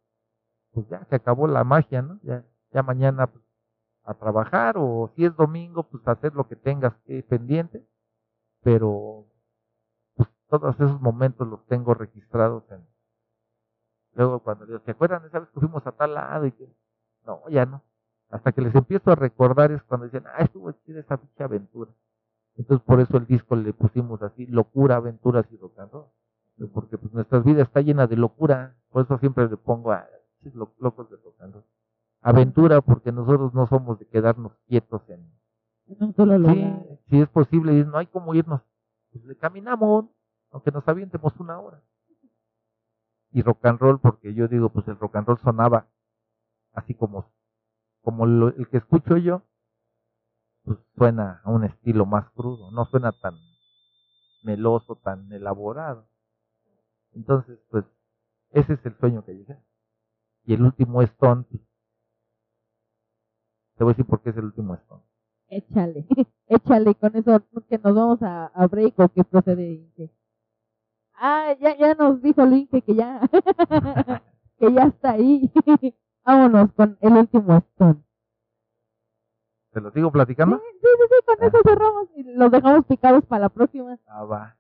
pues 0.74 0.88
ya 0.90 1.06
se 1.06 1.16
acabó 1.16 1.48
la 1.48 1.64
magia, 1.64 2.02
¿no? 2.02 2.20
Ya, 2.24 2.44
ya 2.72 2.84
mañana 2.84 3.28
pues, 3.28 3.44
a 4.04 4.14
trabajar 4.14 4.76
o 4.78 5.12
si 5.16 5.26
es 5.26 5.36
domingo, 5.36 5.84
pues 5.84 6.08
hacer 6.08 6.34
lo 6.36 6.48
que 6.48 6.56
tengas 6.56 6.94
que 7.06 7.24
pendiente. 7.24 7.86
Pero 8.64 9.26
pues 10.16 10.30
todos 10.50 10.76
esos 10.76 11.02
momentos 11.02 11.48
los 11.48 11.66
tengo 11.68 11.94
registrados 11.94 12.64
en... 12.72 12.86
Luego 14.14 14.40
cuando 14.40 14.66
digo, 14.66 14.80
¿se 14.80 14.92
acuerdan 14.92 15.26
esa 15.26 15.40
vez 15.40 15.50
que 15.50 15.60
fuimos 15.60 15.86
a 15.88 15.94
tal 15.94 16.14
lado? 16.14 16.46
y 16.46 16.52
que 16.52 16.68
No, 17.26 17.48
ya 17.50 17.66
no 17.66 17.82
hasta 18.32 18.54
que 18.54 18.62
les 18.62 18.74
empiezo 18.74 19.12
a 19.12 19.16
recordar 19.16 19.72
es 19.72 19.84
cuando 19.84 20.06
dicen, 20.06 20.24
ah, 20.28 20.44
estuvo 20.44 20.72
chida 20.72 21.02
esa 21.02 21.18
pinche 21.18 21.44
aventura. 21.44 21.92
Entonces 22.56 22.84
por 22.86 23.00
eso 23.00 23.18
el 23.18 23.28
disco 23.28 23.56
le 23.56 23.74
pusimos 23.74 24.22
así, 24.22 24.46
locura, 24.48 24.96
aventuras 24.96 25.46
y 25.52 25.58
rock 25.58 25.80
and. 25.80 25.92
Porque 26.74 26.98
pues 26.98 27.14
nuestra 27.14 27.40
vida 27.40 27.64
está 27.64 27.82
llena 27.82 28.08
de 28.08 28.18
locura, 28.18 28.76
por 28.90 29.04
eso 29.06 29.18
siempre 29.20 29.48
le 29.50 29.58
pongo 29.58 29.92
a 29.92 30.08
locos 30.80 31.10
de 31.10 31.18
rock 31.18 31.42
and 31.42 31.54
roll. 31.56 31.66
Aventura 32.22 32.82
porque 32.82 33.12
nosotros 33.12 33.54
no 33.54 33.68
somos 33.68 34.00
de 34.00 34.08
quedarnos 34.08 34.54
quietos 34.68 35.02
en... 35.10 35.32
Sí, 36.54 37.00
si 37.10 37.22
es 37.22 37.30
posible, 37.30 37.84
no 37.86 37.98
hay 37.98 38.08
como 38.08 38.36
irnos, 38.36 38.62
pues 39.12 39.26
le 39.26 39.36
caminamos, 39.38 40.06
aunque 40.52 40.72
nos 40.72 40.88
avientemos 40.88 41.34
una 41.40 41.60
hora. 41.60 41.82
Y 43.32 43.42
rock 43.42 43.66
and 43.66 43.80
roll 43.80 44.00
porque 44.00 44.34
yo 44.34 44.48
digo, 44.48 44.70
pues 44.70 44.88
el 44.88 44.98
rock 45.00 45.16
and 45.18 45.28
roll 45.28 45.40
sonaba 45.40 45.88
así 46.74 46.94
como 46.96 47.26
como 48.04 48.26
lo- 48.26 48.50
el 48.50 48.68
que 48.70 48.78
escucho 48.78 49.18
yo, 49.18 49.44
pues 50.64 50.78
suena 50.98 51.42
a 51.44 51.52
un 51.52 51.64
estilo 51.66 52.06
más 52.06 52.30
crudo, 52.32 52.72
no 52.72 52.86
suena 52.86 53.12
tan 53.12 53.40
meloso, 54.44 54.96
tan 54.98 55.32
elaborado. 55.32 56.08
Entonces, 57.14 57.60
pues, 57.70 57.86
ese 58.52 58.74
es 58.74 58.86
el 58.86 58.98
sueño 58.98 59.24
que 59.26 59.34
llegué. 59.34 59.58
Y 60.46 60.54
el 60.54 60.64
último 60.64 61.02
Stone, 61.04 61.44
pues, 61.50 61.62
te 63.78 63.84
voy 63.84 63.92
a 63.92 63.94
decir 63.94 64.06
por 64.06 64.22
qué 64.22 64.30
es 64.32 64.38
el 64.38 64.46
último 64.46 64.76
Stone. 64.76 65.04
Échale, 65.50 66.06
échale, 66.48 66.96
con 66.96 67.16
eso 67.16 67.44
que 67.68 67.78
nos 67.78 67.96
vamos 67.96 68.22
a, 68.24 68.46
a 68.48 68.68
break 68.68 68.98
o 69.00 69.10
que 69.10 69.24
procede 69.24 69.72
Inge. 69.74 70.12
Ah, 71.14 71.54
ya, 71.60 71.78
ya 71.78 71.94
nos 71.96 72.22
dijo 72.22 72.42
el 72.44 72.54
Inge 72.54 72.82
que 72.82 72.96
ya, 72.96 73.20
que 74.58 74.74
ya 74.74 74.84
está 74.84 75.12
ahí. 75.12 75.52
Vámonos 76.26 76.72
con 76.74 76.98
el 77.02 77.14
último 77.14 77.58
Stone. 77.58 78.02
¿Te 79.72 79.82
lo 79.82 79.92
sigo 79.92 80.10
Sí, 80.10 80.14
platicando? 80.14 80.58
sí, 80.58 80.64
sí, 80.82 80.88
sí, 81.10 81.26
con 81.26 81.38
Ah. 81.40 81.48
eso 81.48 81.58
cerramos 81.64 82.10
y 82.16 82.24
los 82.24 82.52
dejamos 82.52 82.86
picados 82.86 83.26
para 83.26 83.42
la 83.44 83.50
próxima. 83.50 83.98
Ah, 84.06 84.24
va. 84.24 84.58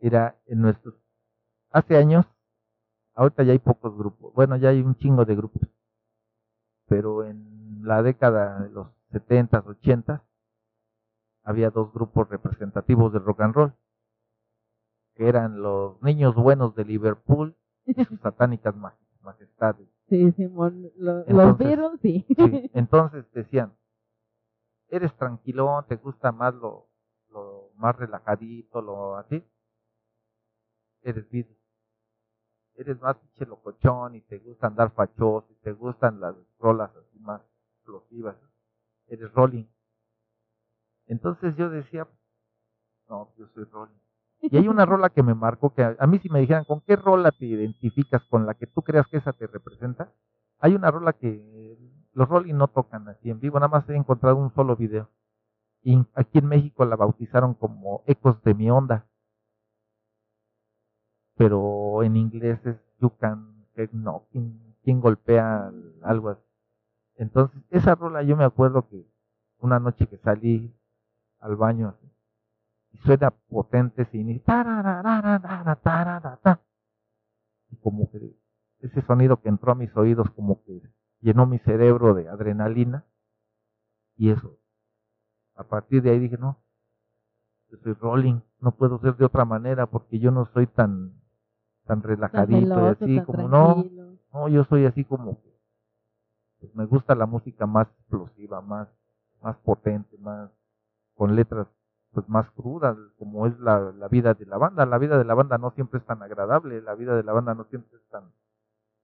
Mira, 0.00 0.36
en 0.46 0.60
nuestros, 0.62 0.94
hace 1.72 1.96
años, 1.96 2.26
ahorita 3.14 3.42
ya 3.42 3.52
hay 3.52 3.58
pocos 3.58 3.96
grupos, 3.96 4.32
bueno, 4.34 4.56
ya 4.56 4.70
hay 4.70 4.80
un 4.80 4.94
chingo 4.96 5.24
de 5.24 5.34
grupos, 5.36 5.62
pero 6.86 7.24
en 7.24 7.80
la 7.82 8.02
década 8.02 8.60
de 8.60 8.70
los 8.70 8.88
70s, 9.12 9.64
80s, 9.64 10.20
había 11.44 11.70
dos 11.70 11.92
grupos 11.92 12.28
representativos 12.28 13.12
del 13.12 13.24
rock 13.24 13.40
and 13.40 13.54
roll, 13.54 13.72
que 15.14 15.28
eran 15.28 15.60
los 15.60 16.00
niños 16.02 16.34
buenos 16.34 16.74
de 16.74 16.84
Liverpool 16.84 17.56
y 17.84 18.04
sus 18.04 18.18
satánicas 18.22 18.74
maj- 18.74 18.96
majestades. 19.20 19.88
Sí, 20.08 20.30
Simón, 20.32 20.90
lo- 20.96 21.18
los 21.18 21.28
Entonces, 21.28 21.66
Beatles, 21.66 22.00
sí. 22.00 22.26
Sí, 22.36 22.70
entonces 22.74 23.30
decían, 23.32 23.72
eres 24.88 25.14
tranquilón, 25.16 25.84
te 25.88 25.96
gusta 25.96 26.32
más 26.32 26.54
lo, 26.54 26.88
lo 27.30 27.70
más 27.76 27.96
relajadito, 27.96 28.80
lo 28.82 29.16
así, 29.16 29.42
eres 31.02 31.28
Beatles. 31.30 31.58
Eres 32.76 33.00
más 33.00 33.16
pinche 33.16 33.46
locochón 33.46 34.14
y 34.16 34.20
te 34.22 34.38
gusta 34.38 34.66
andar 34.66 34.92
fachoso 34.92 35.46
y 35.50 35.54
te 35.62 35.72
gustan 35.72 36.20
las 36.20 36.34
rolas 36.58 36.90
así 36.96 37.18
más 37.20 37.42
explosivas. 37.76 38.36
Eres 39.08 39.32
Rolling. 39.32 39.66
Entonces 41.06 41.54
yo 41.56 41.68
decía, 41.68 42.08
no, 43.08 43.32
yo 43.36 43.46
soy 43.54 43.64
Rolling. 43.64 44.02
Y 44.40 44.56
hay 44.56 44.66
una 44.66 44.84
rola 44.84 45.10
que 45.10 45.22
me 45.22 45.34
marcó, 45.34 45.72
que 45.72 45.84
a, 45.84 46.06
mí 46.06 46.18
si 46.18 46.28
me 46.28 46.40
dijeran, 46.40 46.64
¿con 46.64 46.80
qué 46.80 46.96
rola 46.96 47.30
te 47.30 47.46
identificas 47.46 48.24
con 48.24 48.44
la 48.44 48.54
que 48.54 48.66
tú 48.66 48.82
creas 48.82 49.06
que 49.06 49.18
esa 49.18 49.32
te 49.32 49.46
representa? 49.46 50.12
Hay 50.58 50.74
una 50.74 50.90
rola 50.90 51.12
que 51.12 51.78
los 52.12 52.28
Rolling 52.28 52.54
no 52.54 52.68
tocan 52.68 53.08
así 53.08 53.30
en 53.30 53.38
vivo, 53.38 53.60
nada 53.60 53.68
más 53.68 53.88
he 53.88 53.94
encontrado 53.94 54.36
un 54.36 54.52
solo 54.54 54.74
video. 54.74 55.08
Y 55.82 55.96
aquí 56.14 56.38
en 56.38 56.46
México 56.46 56.84
la 56.84 56.96
bautizaron 56.96 57.54
como 57.54 58.02
Ecos 58.06 58.42
de 58.42 58.54
mi 58.54 58.70
onda. 58.70 59.06
Pero 61.36 62.02
en 62.02 62.16
inglés 62.16 62.64
es 62.66 62.76
You 63.00 63.10
Can 63.16 63.66
Knocking, 63.74 64.76
quien 64.82 65.00
golpea 65.00 65.72
algo 66.02 66.30
así. 66.30 66.42
Entonces, 67.16 67.62
esa 67.70 67.94
rola 67.94 68.22
yo 68.22 68.36
me 68.36 68.44
acuerdo 68.44 68.88
que 68.88 69.06
una 69.58 69.78
noche 69.78 70.06
que 70.06 70.18
salí 70.18 70.74
al 71.38 71.56
baño 71.56 71.96
y 72.92 72.98
suena 72.98 73.30
potente 73.30 74.04
tararararara, 74.44 75.76
tararara. 75.76 76.60
y 77.70 77.76
como 77.76 78.10
que 78.10 78.36
ese 78.80 79.02
sonido 79.02 79.40
que 79.40 79.48
entró 79.48 79.72
a 79.72 79.76
mis 79.76 79.94
oídos 79.96 80.30
como 80.30 80.62
que 80.64 80.82
llenó 81.20 81.46
mi 81.46 81.58
cerebro 81.60 82.14
de 82.14 82.28
adrenalina 82.28 83.04
y 84.16 84.30
eso 84.30 84.58
a 85.54 85.64
partir 85.64 86.02
de 86.02 86.10
ahí 86.10 86.18
dije 86.18 86.36
no 86.36 86.58
yo 87.70 87.78
soy 87.78 87.94
rolling 87.94 88.40
no 88.60 88.72
puedo 88.72 88.98
ser 88.98 89.16
de 89.16 89.24
otra 89.24 89.44
manera 89.44 89.86
porque 89.86 90.18
yo 90.18 90.30
no 90.30 90.46
soy 90.52 90.66
tan 90.66 91.21
tan 91.86 92.00
Tan 92.00 92.02
relajadito 92.02 92.86
y 92.86 92.88
así 92.88 93.24
como 93.24 93.48
no 93.48 93.74
tranquilo. 93.74 94.18
no 94.32 94.48
yo 94.48 94.64
soy 94.64 94.86
así 94.86 95.04
como 95.04 95.40
que 95.42 95.52
pues, 96.60 96.74
me 96.74 96.86
gusta 96.86 97.14
la 97.14 97.26
música 97.26 97.66
más 97.66 97.88
explosiva 97.88 98.60
más 98.60 98.88
más 99.42 99.56
potente 99.58 100.16
más 100.18 100.50
con 101.14 101.34
letras 101.34 101.66
pues 102.12 102.28
más 102.28 102.50
crudas 102.50 102.96
como 103.18 103.46
es 103.46 103.58
la, 103.58 103.92
la 103.92 104.08
vida 104.08 104.34
de 104.34 104.46
la 104.46 104.58
banda 104.58 104.86
la 104.86 104.98
vida 104.98 105.18
de 105.18 105.24
la 105.24 105.34
banda 105.34 105.58
no 105.58 105.70
siempre 105.72 105.98
es 105.98 106.06
tan 106.06 106.22
agradable 106.22 106.80
la 106.82 106.94
vida 106.94 107.16
de 107.16 107.22
la 107.22 107.32
banda 107.32 107.54
no 107.54 107.64
siempre 107.64 107.98
es 107.98 108.08
tan 108.08 108.30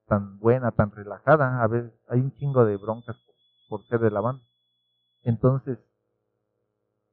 tan 0.09 0.39
buena, 0.39 0.71
tan 0.71 0.91
relajada. 0.91 1.63
A 1.63 1.67
veces 1.67 1.93
hay 2.09 2.19
un 2.19 2.35
chingo 2.35 2.65
de 2.65 2.75
broncas 2.75 3.15
por, 3.69 3.85
ser 3.85 3.99
de 4.01 4.11
la 4.11 4.19
banda. 4.19 4.43
Entonces, 5.21 5.77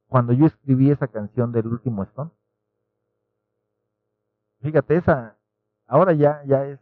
cuando 0.07 0.33
yo 0.33 0.47
escribí 0.47 0.91
esa 0.91 1.07
canción 1.07 1.51
del 1.51 1.67
último 1.67 2.03
Stone, 2.03 2.31
fíjate, 4.61 4.97
esa, 4.97 5.36
ahora 5.87 6.13
ya, 6.13 6.43
ya 6.45 6.65
es, 6.65 6.79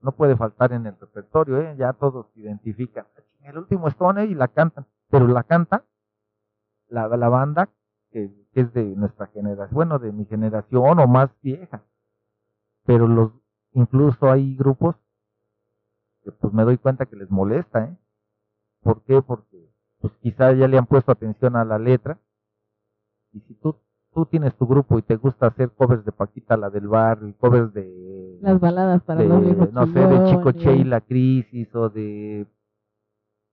no 0.00 0.12
puede 0.12 0.36
faltar 0.36 0.72
en 0.72 0.86
el 0.86 0.98
repertorio, 0.98 1.60
¿eh? 1.60 1.76
ya 1.76 1.92
todos 1.92 2.26
identifican 2.36 3.06
el 3.46 3.58
último 3.58 3.88
Stone 3.88 4.24
y 4.26 4.34
la 4.34 4.48
cantan, 4.48 4.86
pero 5.08 5.26
la 5.28 5.44
canta 5.44 5.84
la, 6.88 7.08
la 7.08 7.28
banda 7.28 7.68
que, 8.10 8.30
es 8.54 8.72
de 8.72 8.84
nuestra 8.96 9.26
generación, 9.28 9.74
bueno, 9.74 9.98
de 9.98 10.12
mi 10.12 10.24
generación 10.24 10.98
o 10.98 11.06
más 11.06 11.30
vieja, 11.42 11.84
pero 12.84 13.06
los 13.06 13.32
incluso 13.72 14.30
hay 14.30 14.56
grupos 14.56 14.96
que 16.22 16.32
pues 16.32 16.52
me 16.54 16.64
doy 16.64 16.78
cuenta 16.78 17.06
que 17.06 17.16
les 17.16 17.30
molesta, 17.30 17.84
¿eh? 17.84 17.96
¿Por 18.82 19.02
qué? 19.02 19.20
Porque 19.20 19.70
pues 19.98 20.12
quizá 20.22 20.52
ya 20.52 20.68
le 20.68 20.78
han 20.78 20.86
puesto 20.86 21.12
atención 21.12 21.54
a 21.56 21.64
la 21.64 21.78
letra 21.78 22.18
y 23.32 23.40
si 23.40 23.54
tú 23.54 23.76
tú 24.16 24.24
tienes 24.24 24.54
tu 24.56 24.66
grupo 24.66 24.98
y 24.98 25.02
te 25.02 25.16
gusta 25.16 25.48
hacer 25.48 25.70
covers 25.72 26.02
de 26.06 26.10
Paquita 26.10 26.56
la 26.56 26.70
del 26.70 26.88
barrio, 26.88 27.34
covers 27.38 27.74
de 27.74 28.38
las 28.40 28.58
baladas 28.58 29.02
para 29.02 29.22
los 29.22 29.44
viejos 29.44 29.70
no 29.74 29.86
sé, 29.88 30.00
de 30.00 30.30
Chico 30.30 30.52
Che 30.52 30.74
y 30.74 30.84
la 30.84 31.02
crisis 31.02 31.68
o 31.74 31.90
de 31.90 32.46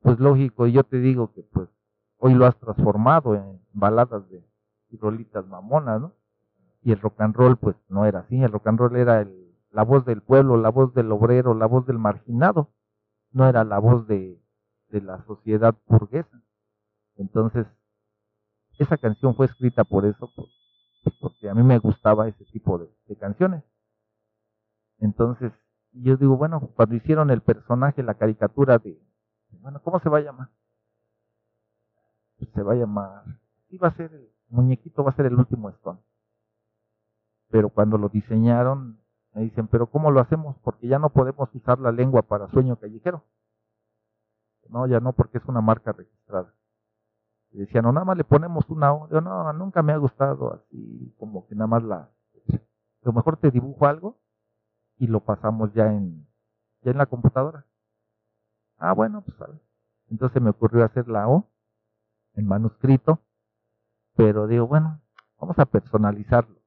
pues 0.02 0.20
lógico, 0.20 0.66
yo 0.68 0.86
te 0.86 1.00
digo 1.00 1.34
que 1.34 1.42
pues 1.42 1.68
hoy 2.18 2.34
lo 2.34 2.46
has 2.46 2.56
transformado 2.56 3.36
en 3.36 3.60
baladas 3.74 4.30
de 4.30 4.42
rolitas 5.02 5.46
mamonas, 5.48 6.00
¿no? 6.00 6.14
Y 6.82 6.94
el 6.94 7.02
rock 7.02 7.20
and 7.20 7.36
roll 7.36 7.58
pues 7.58 7.76
no 7.90 8.06
era 8.06 8.20
así, 8.20 8.42
el 8.42 8.52
rock 8.52 8.68
and 8.68 8.80
roll 8.80 8.96
era 8.96 9.20
el, 9.20 9.54
la 9.70 9.84
voz 9.84 10.06
del 10.06 10.22
pueblo, 10.22 10.56
la 10.56 10.70
voz 10.70 10.94
del 10.94 11.12
obrero, 11.12 11.56
la 11.56 11.66
voz 11.66 11.86
del 11.86 12.00
marginado, 12.00 12.70
no 13.34 13.50
era 13.50 13.66
la 13.66 13.80
voz 13.80 14.08
de, 14.08 14.40
de 14.92 15.02
la 15.02 15.26
sociedad 15.26 15.76
burguesa. 15.88 16.42
Entonces, 17.18 17.66
esa 18.78 18.98
canción 18.98 19.36
fue 19.36 19.46
escrita 19.46 19.84
por 19.84 20.06
eso, 20.06 20.32
porque 21.20 21.50
a 21.50 21.54
mí 21.54 21.64
me 21.64 21.80
gustaba 21.80 22.28
ese 22.28 22.46
tipo 22.46 22.78
de, 22.80 23.16
canciones. 23.18 23.64
Entonces, 25.00 25.52
yo 25.92 26.18
digo, 26.18 26.38
bueno, 26.38 26.72
cuando 26.76 26.96
hicieron 26.96 27.30
el 27.30 27.42
personaje, 27.42 28.02
la 28.04 28.16
caricatura 28.16 28.80
de, 28.80 29.00
bueno, 29.62 29.82
¿cómo 29.84 30.00
se 30.00 30.10
va 30.10 30.18
a 30.18 30.22
llamar? 30.22 30.50
Se 32.54 32.64
va 32.64 32.74
a 32.74 32.78
llamar, 32.78 33.24
sí 33.70 33.78
va 33.78 33.90
a 33.90 33.96
ser, 33.96 34.14
el 34.14 34.30
muñequito 34.50 35.04
va 35.04 35.12
a 35.12 35.16
ser 35.16 35.28
el 35.28 35.36
último 35.36 35.70
Stone. 35.70 36.00
Pero 37.50 37.70
cuando 37.70 37.98
lo 37.98 38.10
diseñaron, 38.10 39.00
me 39.34 39.44
dicen, 39.44 39.68
pero 39.68 39.88
¿cómo 39.88 40.12
lo 40.12 40.20
hacemos? 40.20 40.58
Porque 40.64 40.88
ya 40.88 41.00
no 41.00 41.12
podemos 41.12 41.54
usar 41.54 41.80
la 41.80 41.92
lengua 41.92 42.24
para 42.24 42.50
sueño 42.50 42.78
callejero. 42.78 43.24
No, 44.70 44.88
ya 44.88 45.00
no, 45.00 45.14
porque 45.14 45.38
es 45.38 45.46
una 45.46 45.62
marca 45.62 45.92
registrada. 45.92 46.54
Y 47.54 47.60
decían, 47.60 47.84
no, 47.84 47.92
nada 47.92 48.06
más 48.06 48.18
le 48.18 48.24
ponemos 48.24 48.68
una 48.70 48.94
O. 48.94 49.08
Yo, 49.10 49.22
no, 49.22 49.54
nunca 49.54 49.84
me 49.84 49.94
ha 49.94 49.98
gustado 49.98 50.54
así, 50.54 51.14
como 51.18 51.48
que 51.48 51.56
nada 51.56 51.68
más 51.68 51.84
la... 51.84 52.10
Lo 53.04 53.14
mejor 53.14 53.38
te 53.38 53.52
dibujo 53.52 53.86
algo 53.86 54.18
y 54.98 55.08
lo 55.08 55.20
pasamos 55.20 55.74
ya 55.74 55.92
en, 55.92 56.28
ya 56.82 56.92
en 56.92 56.98
la 56.98 57.06
computadora. 57.06 57.66
Ah, 58.78 58.94
bueno, 58.94 59.22
pues 59.22 59.38
Entonces 60.10 60.42
me 60.42 60.50
ocurrió 60.50 60.84
hacer 60.84 61.08
la 61.08 61.28
O 61.28 61.50
en 62.36 62.48
manuscrito, 62.48 63.20
pero 64.16 64.48
digo, 64.48 64.68
bueno, 64.68 65.02
vamos 65.40 65.60
a 65.60 65.66
personalizarlo. 65.66 66.64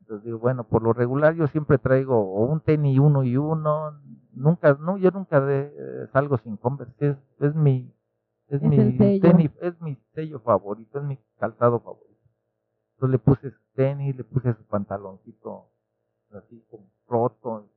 Entonces 0.00 0.24
digo, 0.24 0.38
bueno, 0.38 0.64
por 0.64 0.82
lo 0.82 0.92
regular 0.92 1.34
yo 1.34 1.46
siempre 1.48 1.78
traigo 1.78 2.44
un 2.44 2.60
tenis 2.60 2.98
uno 2.98 3.22
y 3.22 3.36
uno, 3.36 4.00
nunca, 4.32 4.74
no, 4.80 4.96
yo 4.98 5.10
nunca 5.10 5.42
eh, 5.48 6.08
salgo 6.12 6.38
sin 6.38 6.56
Converse, 6.56 7.16
es, 7.38 7.54
mi, 7.54 7.94
es, 8.52 8.62
mi 8.62 8.98
tenis, 9.20 9.50
es 9.60 9.80
mi 9.80 9.96
sello 10.14 10.40
favorito, 10.40 10.98
es 10.98 11.04
mi 11.04 11.18
calzado 11.38 11.80
favorito. 11.80 12.20
Entonces 12.94 13.10
le 13.12 13.18
puse 13.18 13.50
su 13.50 13.62
tenis, 13.74 14.14
le 14.14 14.24
puse 14.24 14.52
su 14.54 14.64
pantaloncito 14.64 15.70
así 16.32 16.62
como 16.70 16.86
roto. 17.08 17.68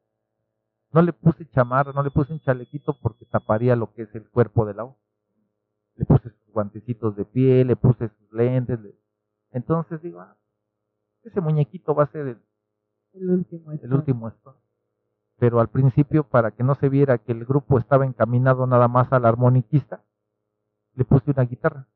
No 0.91 1.01
le 1.01 1.13
puse 1.13 1.47
chamarra, 1.49 1.93
no 1.93 2.03
le 2.03 2.11
puse 2.11 2.33
un 2.33 2.41
chalequito 2.41 2.97
porque 3.01 3.25
taparía 3.25 3.75
lo 3.75 3.93
que 3.93 4.03
es 4.03 4.15
el 4.15 4.29
cuerpo 4.29 4.65
del 4.65 4.79
agua. 4.79 4.95
Le 5.95 6.05
puse 6.05 6.29
sus 6.29 6.53
guantecitos 6.53 7.15
de 7.15 7.25
piel, 7.25 7.67
le 7.67 7.75
puse 7.75 8.09
sus 8.09 8.33
lentes. 8.33 8.79
Entonces 9.51 10.01
digo, 10.01 10.19
ah, 10.19 10.35
ese 11.23 11.39
muñequito 11.39 11.95
va 11.95 12.03
a 12.03 12.11
ser 12.11 12.37
el, 13.13 13.29
último, 13.29 13.71
el 13.71 13.93
último 13.93 14.27
esto. 14.27 14.57
Pero 15.37 15.59
al 15.59 15.69
principio, 15.69 16.23
para 16.25 16.51
que 16.51 16.63
no 16.63 16.75
se 16.75 16.89
viera 16.89 17.17
que 17.17 17.31
el 17.31 17.45
grupo 17.45 17.79
estaba 17.79 18.05
encaminado 18.05 18.67
nada 18.67 18.87
más 18.87 19.11
al 19.11 19.25
armoniquista, 19.25 20.03
le 20.95 21.05
puse 21.05 21.31
una 21.31 21.43
guitarra. 21.43 21.87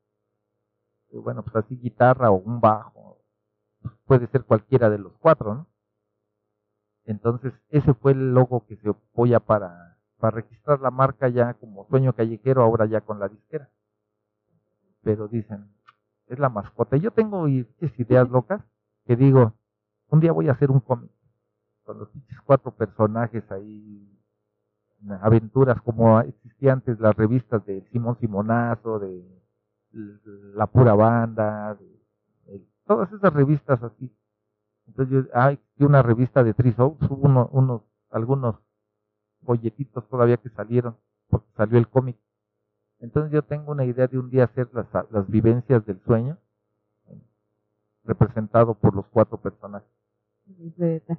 Y 1.10 1.18
bueno, 1.18 1.42
pues 1.42 1.56
así 1.56 1.76
guitarra 1.76 2.30
o 2.30 2.34
un 2.34 2.60
bajo, 2.60 3.18
puede 4.04 4.26
ser 4.28 4.44
cualquiera 4.44 4.90
de 4.90 4.98
los 4.98 5.16
cuatro, 5.18 5.54
¿no? 5.54 5.66
Entonces, 7.04 7.52
ese 7.70 7.94
fue 7.94 8.12
el 8.12 8.32
logo 8.32 8.66
que 8.66 8.76
se 8.76 8.90
apoya 8.90 9.40
para, 9.40 9.98
para 10.18 10.36
registrar 10.36 10.80
la 10.80 10.90
marca 10.90 11.28
ya 11.28 11.54
como 11.54 11.86
sueño 11.88 12.12
callejero, 12.12 12.62
ahora 12.62 12.86
ya 12.86 13.00
con 13.00 13.18
la 13.18 13.28
disquera. 13.28 13.70
Pero 15.02 15.26
dicen, 15.26 15.72
es 16.26 16.38
la 16.38 16.50
mascota. 16.50 16.96
Yo 16.96 17.10
tengo 17.10 17.48
ideas 17.48 18.28
locas 18.28 18.62
que 19.06 19.16
digo, 19.16 19.54
un 20.08 20.20
día 20.20 20.32
voy 20.32 20.48
a 20.48 20.52
hacer 20.52 20.70
un 20.70 20.80
cómic 20.80 21.10
con 21.84 21.98
los 21.98 22.08
cuatro 22.44 22.70
personajes 22.72 23.50
ahí, 23.50 24.19
aventuras 25.22 25.80
como 25.82 26.20
existían 26.20 26.78
antes 26.78 27.00
las 27.00 27.16
revistas 27.16 27.64
de 27.66 27.82
Simón 27.92 28.18
Simonazo, 28.20 28.98
de 28.98 29.24
La 30.54 30.66
Pura 30.66 30.94
Banda, 30.94 31.74
de, 31.74 32.64
todas 32.86 33.12
esas 33.12 33.32
revistas 33.32 33.82
así. 33.82 34.14
Entonces 34.86 35.26
hay 35.34 35.58
una 35.78 36.02
revista 36.02 36.42
de 36.42 36.54
Three 36.54 36.74
hubo 36.76 37.16
uno, 37.16 37.48
unos, 37.52 37.82
algunos 38.10 38.56
folletitos 39.44 40.08
todavía 40.08 40.36
que 40.36 40.50
salieron, 40.50 40.96
porque 41.28 41.46
salió 41.56 41.78
el 41.78 41.88
cómic. 41.88 42.16
Entonces 42.98 43.32
yo 43.32 43.42
tengo 43.42 43.72
una 43.72 43.84
idea 43.84 44.06
de 44.06 44.18
un 44.18 44.30
día 44.30 44.44
hacer 44.44 44.68
las, 44.72 44.86
las 45.10 45.28
vivencias 45.28 45.86
del 45.86 46.00
sueño 46.02 46.36
representado 48.04 48.74
por 48.74 48.94
los 48.94 49.06
cuatro 49.06 49.38
personajes. 49.38 49.88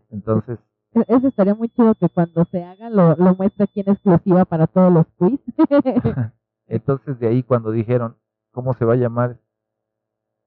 Entonces... 0.09 0.59
E-, 0.93 1.05
eso 1.07 1.27
estaría 1.27 1.55
muy 1.55 1.69
chido 1.69 1.95
que 1.95 2.09
cuando 2.09 2.45
se 2.45 2.63
haga 2.63 2.89
lo, 2.89 3.15
lo 3.15 3.35
muestre 3.35 3.65
aquí 3.65 3.81
en 3.81 3.91
exclusiva 3.91 4.45
para 4.45 4.67
todos 4.67 4.91
los 4.91 5.07
quiz. 5.17 5.39
Entonces 6.67 7.19
de 7.19 7.27
ahí 7.27 7.43
cuando 7.43 7.71
dijeron, 7.71 8.15
¿cómo 8.51 8.73
se 8.73 8.85
va 8.85 8.93
a 8.93 8.97
llamar? 8.97 9.39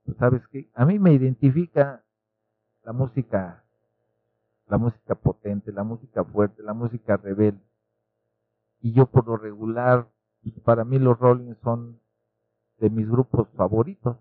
Pues, 0.04 0.16
sabes 0.18 0.46
que 0.48 0.70
a 0.74 0.84
mí 0.84 0.98
me 0.98 1.12
identifica 1.12 2.02
la 2.82 2.92
música, 2.92 3.64
la 4.66 4.78
música 4.78 5.14
potente, 5.14 5.72
la 5.72 5.84
música 5.84 6.24
fuerte, 6.24 6.62
la 6.62 6.74
música 6.74 7.16
rebelde. 7.16 7.62
Y 8.80 8.92
yo 8.92 9.06
por 9.06 9.26
lo 9.26 9.36
regular, 9.36 10.08
para 10.64 10.84
mí 10.84 10.98
los 10.98 11.18
Rolling 11.18 11.54
son 11.62 12.00
de 12.78 12.90
mis 12.90 13.08
grupos 13.08 13.48
favoritos 13.56 14.18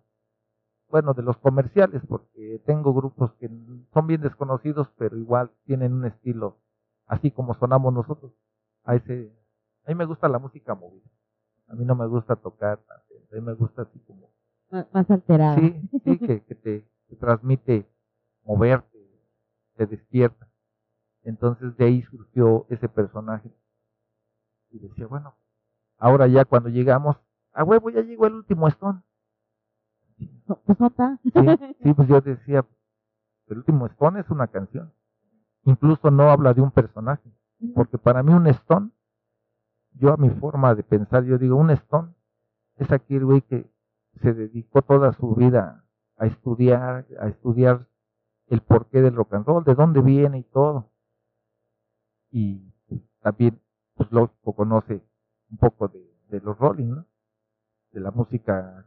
bueno, 0.94 1.16
de 1.16 1.24
los 1.24 1.38
comerciales, 1.38 2.04
porque 2.08 2.62
tengo 2.68 2.94
grupos 2.94 3.34
que 3.40 3.50
son 3.96 4.06
bien 4.06 4.22
desconocidos, 4.22 4.94
pero 4.96 5.18
igual 5.18 5.50
tienen 5.66 5.92
un 5.92 6.06
estilo 6.06 6.60
así 7.08 7.32
como 7.32 7.56
sonamos 7.56 7.92
nosotros. 7.92 8.32
A 8.84 8.94
ese, 8.94 9.36
a 9.86 9.90
mí 9.90 9.96
me 9.96 10.06
gusta 10.06 10.30
la 10.30 10.38
música 10.38 10.76
movida. 10.76 11.10
A 11.68 11.74
mí 11.74 11.84
no 11.84 11.96
me 11.96 12.06
gusta 12.06 12.36
tocar, 12.36 12.80
a 12.92 13.36
mí 13.36 13.42
me 13.42 13.54
gusta 13.54 13.82
así 13.82 13.98
como 14.02 14.30
más 14.70 15.10
alterada. 15.10 15.56
Sí, 15.56 15.90
sí, 16.06 16.20
que, 16.20 16.40
te, 16.64 16.88
transmite 17.20 17.90
moverte, 18.44 19.00
te 19.76 19.88
despierta. 19.88 20.48
Entonces 21.24 21.76
de 21.76 21.86
ahí 21.86 22.04
surgió 22.04 22.68
ese 22.70 22.88
personaje. 22.88 23.50
Y 24.70 24.78
decía, 24.78 25.08
bueno, 25.08 25.34
ahora 25.98 26.28
ya 26.28 26.46
cuando 26.46 26.70
llegamos, 26.70 27.18
a 27.52 27.64
huevo 27.64 27.90
ya 27.90 28.02
llegó 28.02 28.28
el 28.28 28.36
último 28.36 28.68
Pues 31.34 31.60
sí, 31.82 31.94
pues 31.94 32.08
yo 32.08 32.22
decía, 32.22 32.66
el 33.48 33.58
último 33.58 33.86
Stone 33.88 34.20
es 34.20 34.30
una 34.30 34.48
canción. 34.48 34.94
Incluso 35.66 36.12
no 36.12 36.30
habla 36.30 36.54
de 36.54 36.62
un 36.62 36.72
personaje. 36.72 37.32
Porque 37.74 37.98
para 37.98 38.24
mí 38.24 38.34
un 38.34 38.48
Stone, 38.48 38.92
yo 39.94 40.14
a 40.14 40.18
mi 40.18 40.30
forma 40.30 40.76
de 40.76 40.84
pensar, 40.84 41.24
yo 41.24 41.38
digo, 41.38 41.56
un 41.56 41.70
Stone 41.72 42.14
es 42.76 42.92
aquel 42.92 43.26
güey 43.26 43.42
que 43.42 43.70
se 44.22 44.34
dedicó 44.34 44.82
toda 44.82 45.14
su 45.14 45.36
vida 45.36 45.86
a 46.18 46.26
estudiar, 46.26 47.06
a 47.20 47.28
estudiar 47.28 47.88
el 48.48 48.62
porqué 48.62 49.02
del 49.02 49.16
rock 49.16 49.34
and 49.34 49.46
roll, 49.46 49.64
de 49.64 49.76
dónde 49.76 50.02
viene 50.02 50.40
y 50.40 50.44
todo. 50.44 50.92
Y 52.32 52.74
también, 53.22 53.62
pues 53.96 54.12
lógico, 54.12 54.54
conoce 54.54 55.02
un 55.50 55.58
poco 55.58 55.88
de, 55.88 56.14
de 56.30 56.42
los 56.42 56.58
Rolling, 56.58 56.90
¿no? 56.90 57.06
De 57.92 58.00
la 58.00 58.12
música 58.12 58.86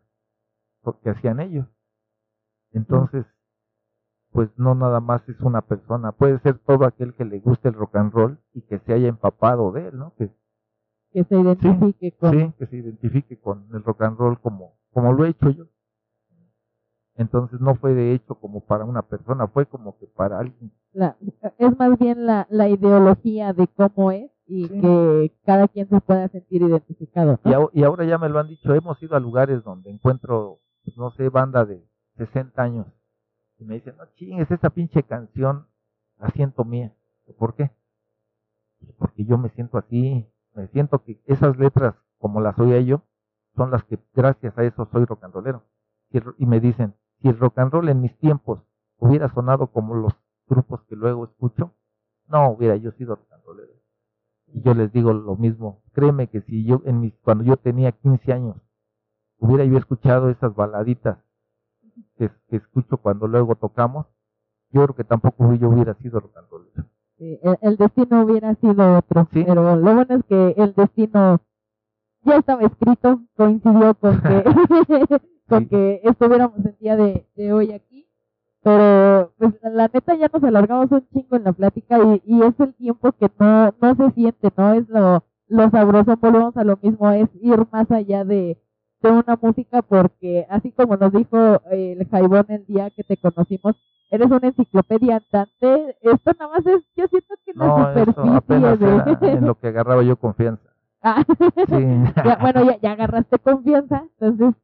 que 0.95 1.11
hacían 1.11 1.41
ellos. 1.41 1.67
Entonces, 2.73 3.27
pues 4.33 4.51
no 4.57 4.75
nada 4.75 5.01
más 5.01 5.27
es 5.29 5.41
una 5.41 5.63
persona, 5.63 6.13
puede 6.13 6.39
ser 6.41 6.59
todo 6.59 6.85
aquel 6.85 7.15
que 7.15 7.25
le 7.25 7.41
guste 7.41 7.69
el 7.69 7.75
rock 7.75 7.97
and 7.97 8.13
roll 8.13 8.39
y 8.53 8.63
que 8.63 8.79
se 8.81 8.93
haya 8.93 9.09
empapado 9.09 9.73
de 9.73 9.89
él, 9.89 9.99
¿no? 9.99 10.15
Que, 10.17 10.31
que 11.13 11.25
se 11.25 11.41
identifique 11.41 12.13
con... 12.13 12.31
Sí, 12.33 12.53
que 12.59 12.67
se 12.67 12.77
identifique 12.77 13.41
con 13.41 13.69
el 13.73 13.83
rock 13.83 14.03
and 14.03 14.19
roll 14.19 14.41
como, 14.41 14.75
como 14.93 15.13
lo 15.13 15.25
he 15.25 15.31
hecho 15.31 15.51
yo. 15.51 15.65
Entonces 17.15 17.61
no 17.61 17.77
fue 17.77 17.95
de 17.95 18.13
hecho 18.13 18.35
como 18.35 18.61
para 18.61 18.85
una 18.85 19.03
persona, 19.03 19.47
fue 19.49 19.65
como 19.65 19.97
que 19.99 20.07
para 20.07 20.39
alguien. 20.39 20.71
es 21.59 21.79
más 21.79 21.99
bien 21.99 22.27
la, 22.27 22.47
la 22.51 22.69
ideología 22.69 23.55
de 23.55 23.67
cómo 23.69 24.13
es 24.13 24.31
y 24.47 24.69
que 24.69 25.33
cada 25.45 25.67
quien 25.69 25.89
se 25.89 26.01
pueda 26.01 26.29
sentir 26.29 26.63
identificado. 26.63 27.39
Y, 27.73 27.83
ahora 27.83 28.05
ya 28.05 28.19
me 28.19 28.29
lo 28.29 28.39
han 28.39 28.49
dicho, 28.49 28.73
hemos 28.75 29.03
ido 29.03 29.17
a 29.17 29.21
lugares 29.21 29.65
donde 29.65 29.91
encuentro, 29.91 30.61
pues, 30.87 30.97
no 30.97 31.11
sé, 31.11 31.29
banda 31.29 31.65
de 31.65 31.85
60 32.17 32.63
años 32.63 32.87
y 33.59 33.65
me 33.65 33.75
dicen, 33.75 33.97
no 33.97 34.07
chingues, 34.15 34.51
esa 34.51 34.71
pinche 34.71 35.03
canción 35.03 35.67
la 36.19 36.29
siento 36.31 36.65
mía. 36.65 36.95
¿Por 37.39 37.55
qué? 37.55 37.71
Pues 38.79 38.93
porque 38.99 39.25
yo 39.25 39.37
me 39.37 39.49
siento 39.51 39.79
así, 39.79 40.27
me 40.55 40.69
siento 40.69 41.03
que 41.03 41.21
esas 41.27 41.59
letras, 41.59 41.97
como 42.19 42.41
las 42.41 42.59
oía 42.59 42.81
yo, 42.81 43.03
son 43.57 43.71
las 43.71 43.85
que 43.85 43.99
gracias 44.15 44.57
a 44.57 44.63
eso 44.63 44.89
soy 44.93 45.05
rock 45.07 45.25
and 45.25 45.35
rollero. 45.35 45.65
Y 46.39 46.47
me 46.47 46.61
dicen, 46.61 46.95
si 47.21 47.29
el 47.29 47.39
rock 47.39 47.59
and 47.59 47.73
roll 47.73 47.89
en 47.89 48.01
mis 48.01 48.17
tiempos 48.19 48.61
hubiera 48.99 49.29
sonado 49.29 49.69
como 49.69 49.95
los 49.95 50.13
grupos 50.47 50.83
que 50.85 50.95
luego 50.95 51.25
escucho, 51.25 51.75
no 52.29 52.51
hubiera 52.51 52.77
yo 52.77 52.93
sido 52.93 53.17
rock 53.17 53.33
and 53.33 53.45
rollero. 53.45 53.73
Y 54.49 54.63
yo 54.63 54.75
les 54.75 54.93
digo 54.93 55.13
lo 55.13 55.35
mismo, 55.37 55.83
créeme 55.93 56.29
que 56.29 56.43
si 56.43 56.65
yo 56.65 56.81
en 56.85 57.01
mis, 57.01 57.15
cuando 57.23 57.43
yo 57.43 57.57
tenía 57.57 57.91
15 57.91 58.33
años 58.33 58.57
hubiera 59.39 59.65
yo 59.65 59.79
escuchado 59.79 60.31
esas 60.31 60.55
baladitas 60.55 61.19
que, 62.19 62.31
escucho 62.51 62.97
cuando 62.99 63.27
luego 63.27 63.57
tocamos, 63.57 64.07
yo 64.71 64.85
creo 64.85 64.97
que 64.97 65.05
tampoco 65.05 65.55
yo 65.55 65.69
hubiera 65.69 65.95
sido 65.95 66.21
rock 66.21 66.37
and 66.37 66.49
rollero. 66.51 67.59
el, 67.61 67.77
destino 67.77 68.25
hubiera 68.25 68.55
sido 68.57 68.99
otro, 68.99 69.29
pero 69.33 69.77
lo 69.77 69.95
bueno 69.95 70.15
es 70.15 70.25
que 70.25 70.55
el 70.57 70.75
destino 70.75 71.41
ya 72.23 72.37
estaba 72.37 72.63
escrito, 72.63 73.21
coincidió 73.37 73.95
con 73.95 74.21
que 74.21 74.45
con 75.49 75.69
que 75.69 76.01
estuviéramos 76.05 76.59
el 76.65 76.77
día 76.79 76.97
de, 76.97 77.53
hoy 77.53 77.73
aquí. 77.73 78.07
Pero 78.63 79.33
pues 79.39 79.55
la 79.63 79.89
neta 79.93 80.17
ya 80.17 80.29
nos 80.33 80.43
alargamos 80.43 80.91
un 80.91 81.07
chingo 81.13 81.37
en 81.37 81.45
la 81.45 81.53
plática 81.53 81.99
y, 82.03 82.23
y 82.27 82.43
es 82.43 82.59
el 82.59 82.75
tiempo 82.75 83.13
que 83.13 83.31
no, 83.39 83.73
no 83.81 83.95
se 83.95 84.11
siente, 84.11 84.51
¿no? 84.57 84.75
Es 84.75 84.89
lo, 84.89 85.23
lo 85.47 85.71
sabroso, 85.71 86.17
volvemos 86.17 86.57
a 86.57 86.65
lo 86.65 86.77
mismo, 86.83 87.09
es 87.13 87.29
ir 87.41 87.65
más 87.71 87.89
allá 87.93 88.25
de, 88.25 88.59
de 89.03 89.11
una 89.11 89.39
música 89.41 89.83
porque 89.83 90.47
así 90.49 90.73
como 90.73 90.97
nos 90.97 91.13
dijo 91.13 91.61
el 91.71 92.07
Jaibón 92.09 92.47
el 92.49 92.67
día 92.67 92.91
que 92.91 93.05
te 93.05 93.17
conocimos, 93.17 93.77
eres 94.11 94.31
una 94.31 94.49
enciclopedia 94.49 95.17
andante, 95.17 95.97
esto 96.01 96.31
nada 96.39 96.53
más 96.53 96.67
es, 96.67 96.83
yo 96.97 97.07
siento 97.09 97.35
que 97.45 97.53
la 97.55 97.95
superficie 97.95 99.31
en 99.33 99.47
lo 99.47 99.55
que 99.59 99.69
agarraba 99.69 100.03
yo 100.03 100.17
confianza. 100.17 100.71
Ah. 101.03 101.23
bueno, 102.41 102.65
ya, 102.65 102.79
ya 102.81 102.93
agarraste 102.93 103.39
confianza, 103.39 104.05
entonces 104.19 104.55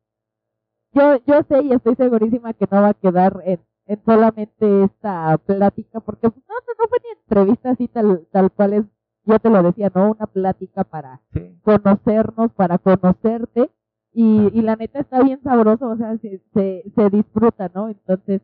yo, 0.93 1.17
yo 1.27 1.43
sé 1.49 1.63
y 1.63 1.73
estoy 1.73 1.95
segurísima 1.97 2.53
que 2.53 2.69
no 2.71 2.83
va 2.83 2.89
a 2.89 2.95
quedar 2.95 3.43
en, 3.45 3.61
en 3.87 4.05
solamente 4.05 4.85
esta 4.85 5.39
plática, 5.39 6.01
porque 6.01 6.31
pues, 6.31 6.45
no, 6.49 6.55
no 6.55 6.89
fue 6.89 6.99
ni 7.03 7.21
entrevista 7.21 7.71
así 7.71 7.89
tal, 7.89 8.27
tal 8.31 8.51
cual 8.51 8.73
es, 8.75 8.85
yo 9.25 9.39
te 9.39 9.49
lo 9.49 9.63
decía, 9.63 9.91
¿no? 9.95 10.11
Una 10.11 10.27
plática 10.27 10.85
para 10.85 11.21
conocernos, 11.63 12.53
para 12.53 12.79
conocerte, 12.79 13.71
y, 14.13 14.51
y 14.53 14.63
la 14.63 14.77
neta 14.77 15.01
está 15.01 15.23
bien 15.23 15.41
sabroso, 15.43 15.89
o 15.89 15.97
sea, 15.97 16.17
se, 16.19 16.41
se, 16.53 16.85
se 16.95 17.11
disfruta, 17.11 17.71
¿no? 17.75 17.89
Entonces, 17.89 18.43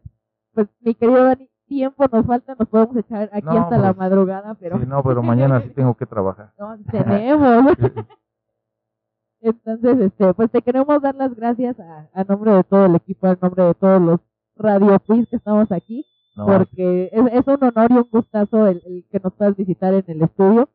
pues 0.54 0.68
mi 0.80 0.94
querido 0.94 1.24
Dani, 1.24 1.48
tiempo 1.66 2.04
nos 2.10 2.26
falta, 2.26 2.56
nos 2.58 2.68
podemos 2.68 2.96
echar 2.96 3.28
aquí 3.32 3.56
hasta 3.56 3.78
la 3.78 3.92
pues, 3.92 3.98
madrugada, 3.98 4.54
pero... 4.54 4.78
Sí, 4.78 4.86
no, 4.86 5.02
pero 5.02 5.22
mañana 5.24 5.60
sí 5.62 5.70
tengo 5.70 5.94
que 5.94 6.06
trabajar. 6.06 6.52
No, 6.58 6.76
tenemos. 6.90 7.74
Entonces, 9.40 10.00
este, 10.00 10.34
pues 10.34 10.50
te 10.50 10.62
queremos 10.62 11.00
dar 11.00 11.14
las 11.14 11.34
gracias 11.34 11.78
a, 11.78 12.08
a 12.12 12.24
nombre 12.24 12.52
de 12.52 12.64
todo 12.64 12.86
el 12.86 12.96
equipo, 12.96 13.26
a 13.26 13.38
nombre 13.40 13.64
de 13.64 13.74
todos 13.74 14.00
los 14.00 14.20
Radio 14.56 14.98
que 15.06 15.36
estamos 15.36 15.70
aquí, 15.70 16.04
porque 16.34 17.10
es, 17.12 17.32
es, 17.32 17.46
un 17.46 17.62
honor 17.62 17.90
y 17.90 17.94
un 17.94 18.08
gustazo 18.10 18.66
el, 18.66 19.06
que 19.08 19.20
nos 19.20 19.32
puedas 19.34 19.56
visitar 19.56 19.94
en 19.94 20.04
el 20.08 20.22
estudio. 20.22 20.68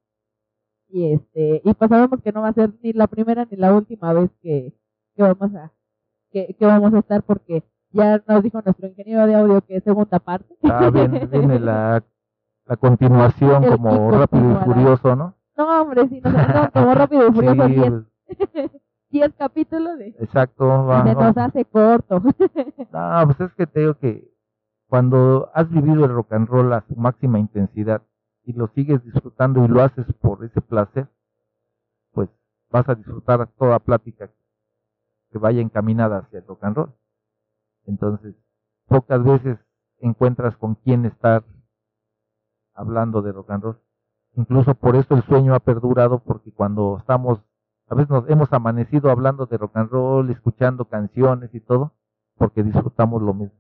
Y 0.88 1.14
este, 1.14 1.62
y 1.66 1.74
pues 1.74 1.90
sabemos 1.90 2.22
que 2.22 2.32
no 2.32 2.42
va 2.42 2.50
a 2.50 2.54
ser 2.54 2.72
ni 2.82 2.94
la 2.94 3.08
primera 3.08 3.46
ni 3.50 3.58
la 3.58 3.74
última 3.74 4.14
vez 4.14 4.30
que, 4.42 4.74
que 5.16 5.24
vamos 5.24 5.56
a, 5.56 5.72
que, 6.32 6.56
que 6.58 6.66
vamos 6.66 6.94
a 6.94 7.00
estar 7.00 7.24
porque 7.24 7.64
ya 7.92 8.22
nos 8.28 8.44
dijo 8.44 8.62
nuestro 8.64 8.88
ingeniero 8.88 9.28
de 9.28 9.36
audio 9.36 9.62
que 9.62 9.78
es 9.78 9.84
segunda 9.84 10.20
parte. 10.20 10.56
Ah, 10.64 10.90
bien, 10.92 11.12
viene 11.32 11.60
la, 11.60 12.04
la 12.66 12.78
continuación 12.78 13.66
como 13.66 14.12
Rápido 14.12 14.52
y 14.52 14.66
Furioso, 14.66 15.16
¿no? 15.16 15.36
No, 15.56 15.82
hombre, 15.82 16.08
sí, 16.10 16.20
no, 16.22 16.32
no 16.32 16.72
como 16.74 16.94
Rápido 16.94 17.28
y 17.28 17.32
Furioso 17.32 17.68
10. 17.68 17.94
10 19.12 19.34
capítulos 19.38 19.98
de... 20.00 20.08
Exacto. 20.20 20.88
se 21.04 21.14
nos 21.14 21.38
hace 21.38 21.66
corto. 21.66 22.22
no, 22.92 23.24
pues 23.26 23.40
es 23.40 23.54
que 23.56 23.68
te 23.68 23.80
digo 23.82 23.94
que 23.96 24.34
cuando 24.88 25.50
has 25.54 25.70
vivido 25.70 26.06
el 26.06 26.14
rock 26.14 26.34
and 26.34 26.48
roll 26.48 26.74
a 26.74 26.84
su 26.88 26.96
máxima 26.96 27.40
intensidad 27.40 28.02
y 28.44 28.54
lo 28.54 28.68
sigues 28.70 29.04
disfrutando 29.04 29.64
y 29.64 29.68
lo 29.68 29.82
haces 29.82 30.06
por 30.20 30.44
ese 30.44 30.62
placer, 30.62 31.08
pues 32.12 32.30
vas 32.70 32.88
a 32.90 32.96
disfrutar 32.96 33.48
toda 33.58 33.80
plática 33.80 34.30
que 35.34 35.40
vaya 35.40 35.62
encaminada 35.62 36.20
hacia 36.20 36.40
el 36.40 36.48
rock 36.48 36.64
and 36.64 36.78
roll. 36.78 36.94
Entonces, 37.86 38.36
pocas 38.88 39.22
veces 39.24 39.60
encuentras 39.98 40.56
con 40.56 40.76
quién 40.76 41.06
estar 41.06 41.44
hablando 42.74 43.22
de 43.22 43.34
rock 43.34 43.50
and 43.52 43.64
roll. 43.64 43.80
Incluso 44.36 44.76
por 44.76 44.96
eso 44.96 45.16
el 45.16 45.24
sueño 45.24 45.56
ha 45.56 45.60
perdurado, 45.60 46.20
porque 46.20 46.54
cuando 46.54 46.98
estamos 47.00 47.40
a 47.90 47.96
veces 47.96 48.10
nos 48.10 48.30
hemos 48.30 48.52
amanecido 48.54 49.12
hablando 49.12 49.46
de 49.46 49.58
rock 49.58 49.78
and 49.78 49.90
roll, 49.90 50.30
escuchando 50.30 50.86
canciones 50.86 51.54
y 51.54 51.60
todo, 51.60 51.94
porque 52.36 52.64
disfrutamos 52.64 53.22
lo 53.22 53.34
mismo. 53.34 53.60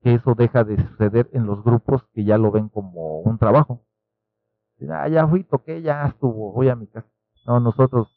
Que 0.00 0.14
eso 0.14 0.34
deja 0.34 0.64
de 0.64 0.76
suceder 0.88 1.28
en 1.32 1.46
los 1.46 1.62
grupos 1.64 2.04
que 2.12 2.24
ya 2.24 2.38
lo 2.38 2.50
ven 2.50 2.68
como 2.68 3.20
un 3.20 3.38
trabajo. 3.38 3.84
Ah, 4.90 5.08
ya 5.08 5.26
fui, 5.26 5.44
toqué, 5.44 5.82
ya 5.82 6.06
estuvo, 6.06 6.52
voy 6.52 6.68
a 6.68 6.76
mi 6.76 6.86
casa. 6.86 7.08
No, 7.46 7.60
nosotros 7.60 8.08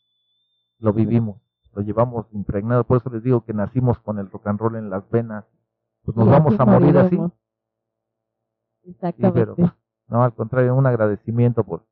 lo 0.80 0.94
vivimos, 0.94 1.42
lo 1.78 1.84
llevamos 1.84 2.26
impregnado. 2.32 2.84
Por 2.84 2.98
eso 2.98 3.10
les 3.12 3.22
digo 3.22 3.46
que 3.46 3.54
nacimos 3.54 4.00
con 4.00 4.18
el 4.18 4.32
rock 4.32 4.48
and 4.48 4.60
roll 4.60 4.76
en 4.78 4.90
las 4.90 5.08
venas. 5.12 5.46
Pues 6.04 6.18
nos 6.18 6.28
vamos 6.28 6.60
a 6.60 6.66
morir 6.66 6.98
así. 6.98 7.20
Exactamente. 8.84 9.72
no, 10.08 10.24
al 10.24 10.34
contrario, 10.34 10.74
un 10.74 10.88
agradecimiento 10.88 11.64
por 11.64 11.86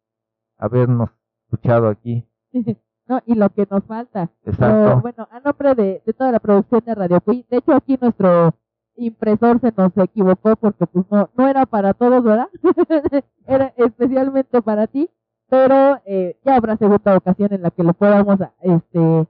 habernos 0.57 1.09
escuchado 1.43 1.89
aquí 1.89 2.25
no, 3.07 3.21
y 3.27 3.35
lo 3.35 3.49
que 3.49 3.67
nos 3.69 3.83
falta. 3.83 4.31
Exacto. 4.43 5.01
bueno, 5.01 5.27
a 5.29 5.39
nombre 5.41 5.75
de, 5.75 6.01
de 6.03 6.13
toda 6.13 6.31
la 6.31 6.39
producción 6.39 6.81
de 6.83 6.95
Radio 6.95 7.21
Cui, 7.21 7.45
de 7.49 7.57
hecho 7.57 7.73
aquí 7.73 7.99
nuestro 8.01 8.55
impresor 8.95 9.59
se 9.59 9.71
nos 9.77 9.95
equivocó 9.97 10.55
porque 10.55 10.87
pues 10.87 11.05
no, 11.11 11.29
no 11.37 11.47
era 11.47 11.65
para 11.65 11.93
todos, 11.93 12.23
¿verdad? 12.23 12.47
era 13.45 13.73
especialmente 13.77 14.61
para 14.63 14.87
ti, 14.87 15.11
pero 15.47 16.01
eh, 16.05 16.39
ya 16.43 16.55
habrá 16.55 16.77
segunda 16.77 17.17
ocasión 17.17 17.53
en 17.53 17.61
la 17.61 17.69
que 17.69 17.83
lo 17.83 17.93
podamos 17.93 18.39
este 18.61 19.27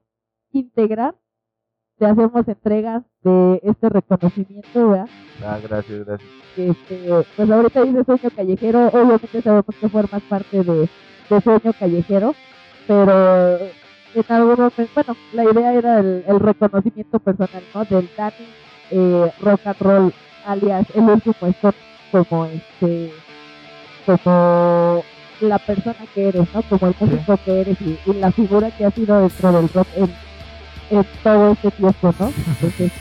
integrar. 0.60 1.15
Te 1.98 2.06
hacemos 2.06 2.48
entrega 2.48 3.03
de 3.22 3.61
este 3.64 3.88
reconocimiento, 3.88 4.90
¿verdad? 4.90 5.07
Ah, 5.41 5.57
gracias, 5.64 6.06
gracias. 6.06 6.30
Este, 6.57 7.10
pues 7.36 7.49
ahorita 7.49 7.84
dice 7.84 8.03
Sueño 8.03 8.30
Callejero, 8.36 8.88
obviamente 8.88 9.41
sabemos 9.41 9.76
que 9.80 9.90
formas 9.90 10.22
parte 10.23 10.64
de, 10.64 10.90
de 11.30 11.41
Sueño 11.41 11.73
Callejero, 11.80 12.36
pero 12.86 13.57
en 14.15 14.23
algún 14.30 14.56
momento, 14.56 14.84
bueno, 14.94 15.15
la 15.34 15.44
idea 15.44 15.73
era 15.73 15.99
el, 15.99 16.40
reconocimiento 16.40 17.19
personal, 17.19 17.64
¿no? 17.73 17.86
Del 17.86 18.10
Dani 18.15 18.36
eh, 18.91 19.32
Rock 19.41 19.68
and 19.68 19.82
Roll, 19.82 20.14
alias 20.45 20.88
el 20.95 21.03
último 21.03 21.36
stop, 21.41 21.76
como 22.11 22.45
este, 22.45 23.11
como 24.06 25.03
la 25.41 25.60
persona 25.60 25.98
que 26.14 26.30
eres, 26.30 26.53
¿no? 26.53 26.61
Como 26.64 26.88
el 26.88 26.95
músico 26.99 27.38
que 27.44 27.61
eres 27.61 27.77
y, 27.82 28.14
la 28.14 28.32
figura 28.32 28.72
que 28.72 28.86
ha 28.86 28.91
sido 28.91 29.19
dentro 29.19 29.52
del 29.52 29.69
rock 29.69 29.88
en, 29.95 30.14
en 30.90 31.06
todo 31.24 31.52
este 31.52 31.72
tiempo, 31.72 32.14
¿no? 32.20 32.32
Entonces, 32.60 32.91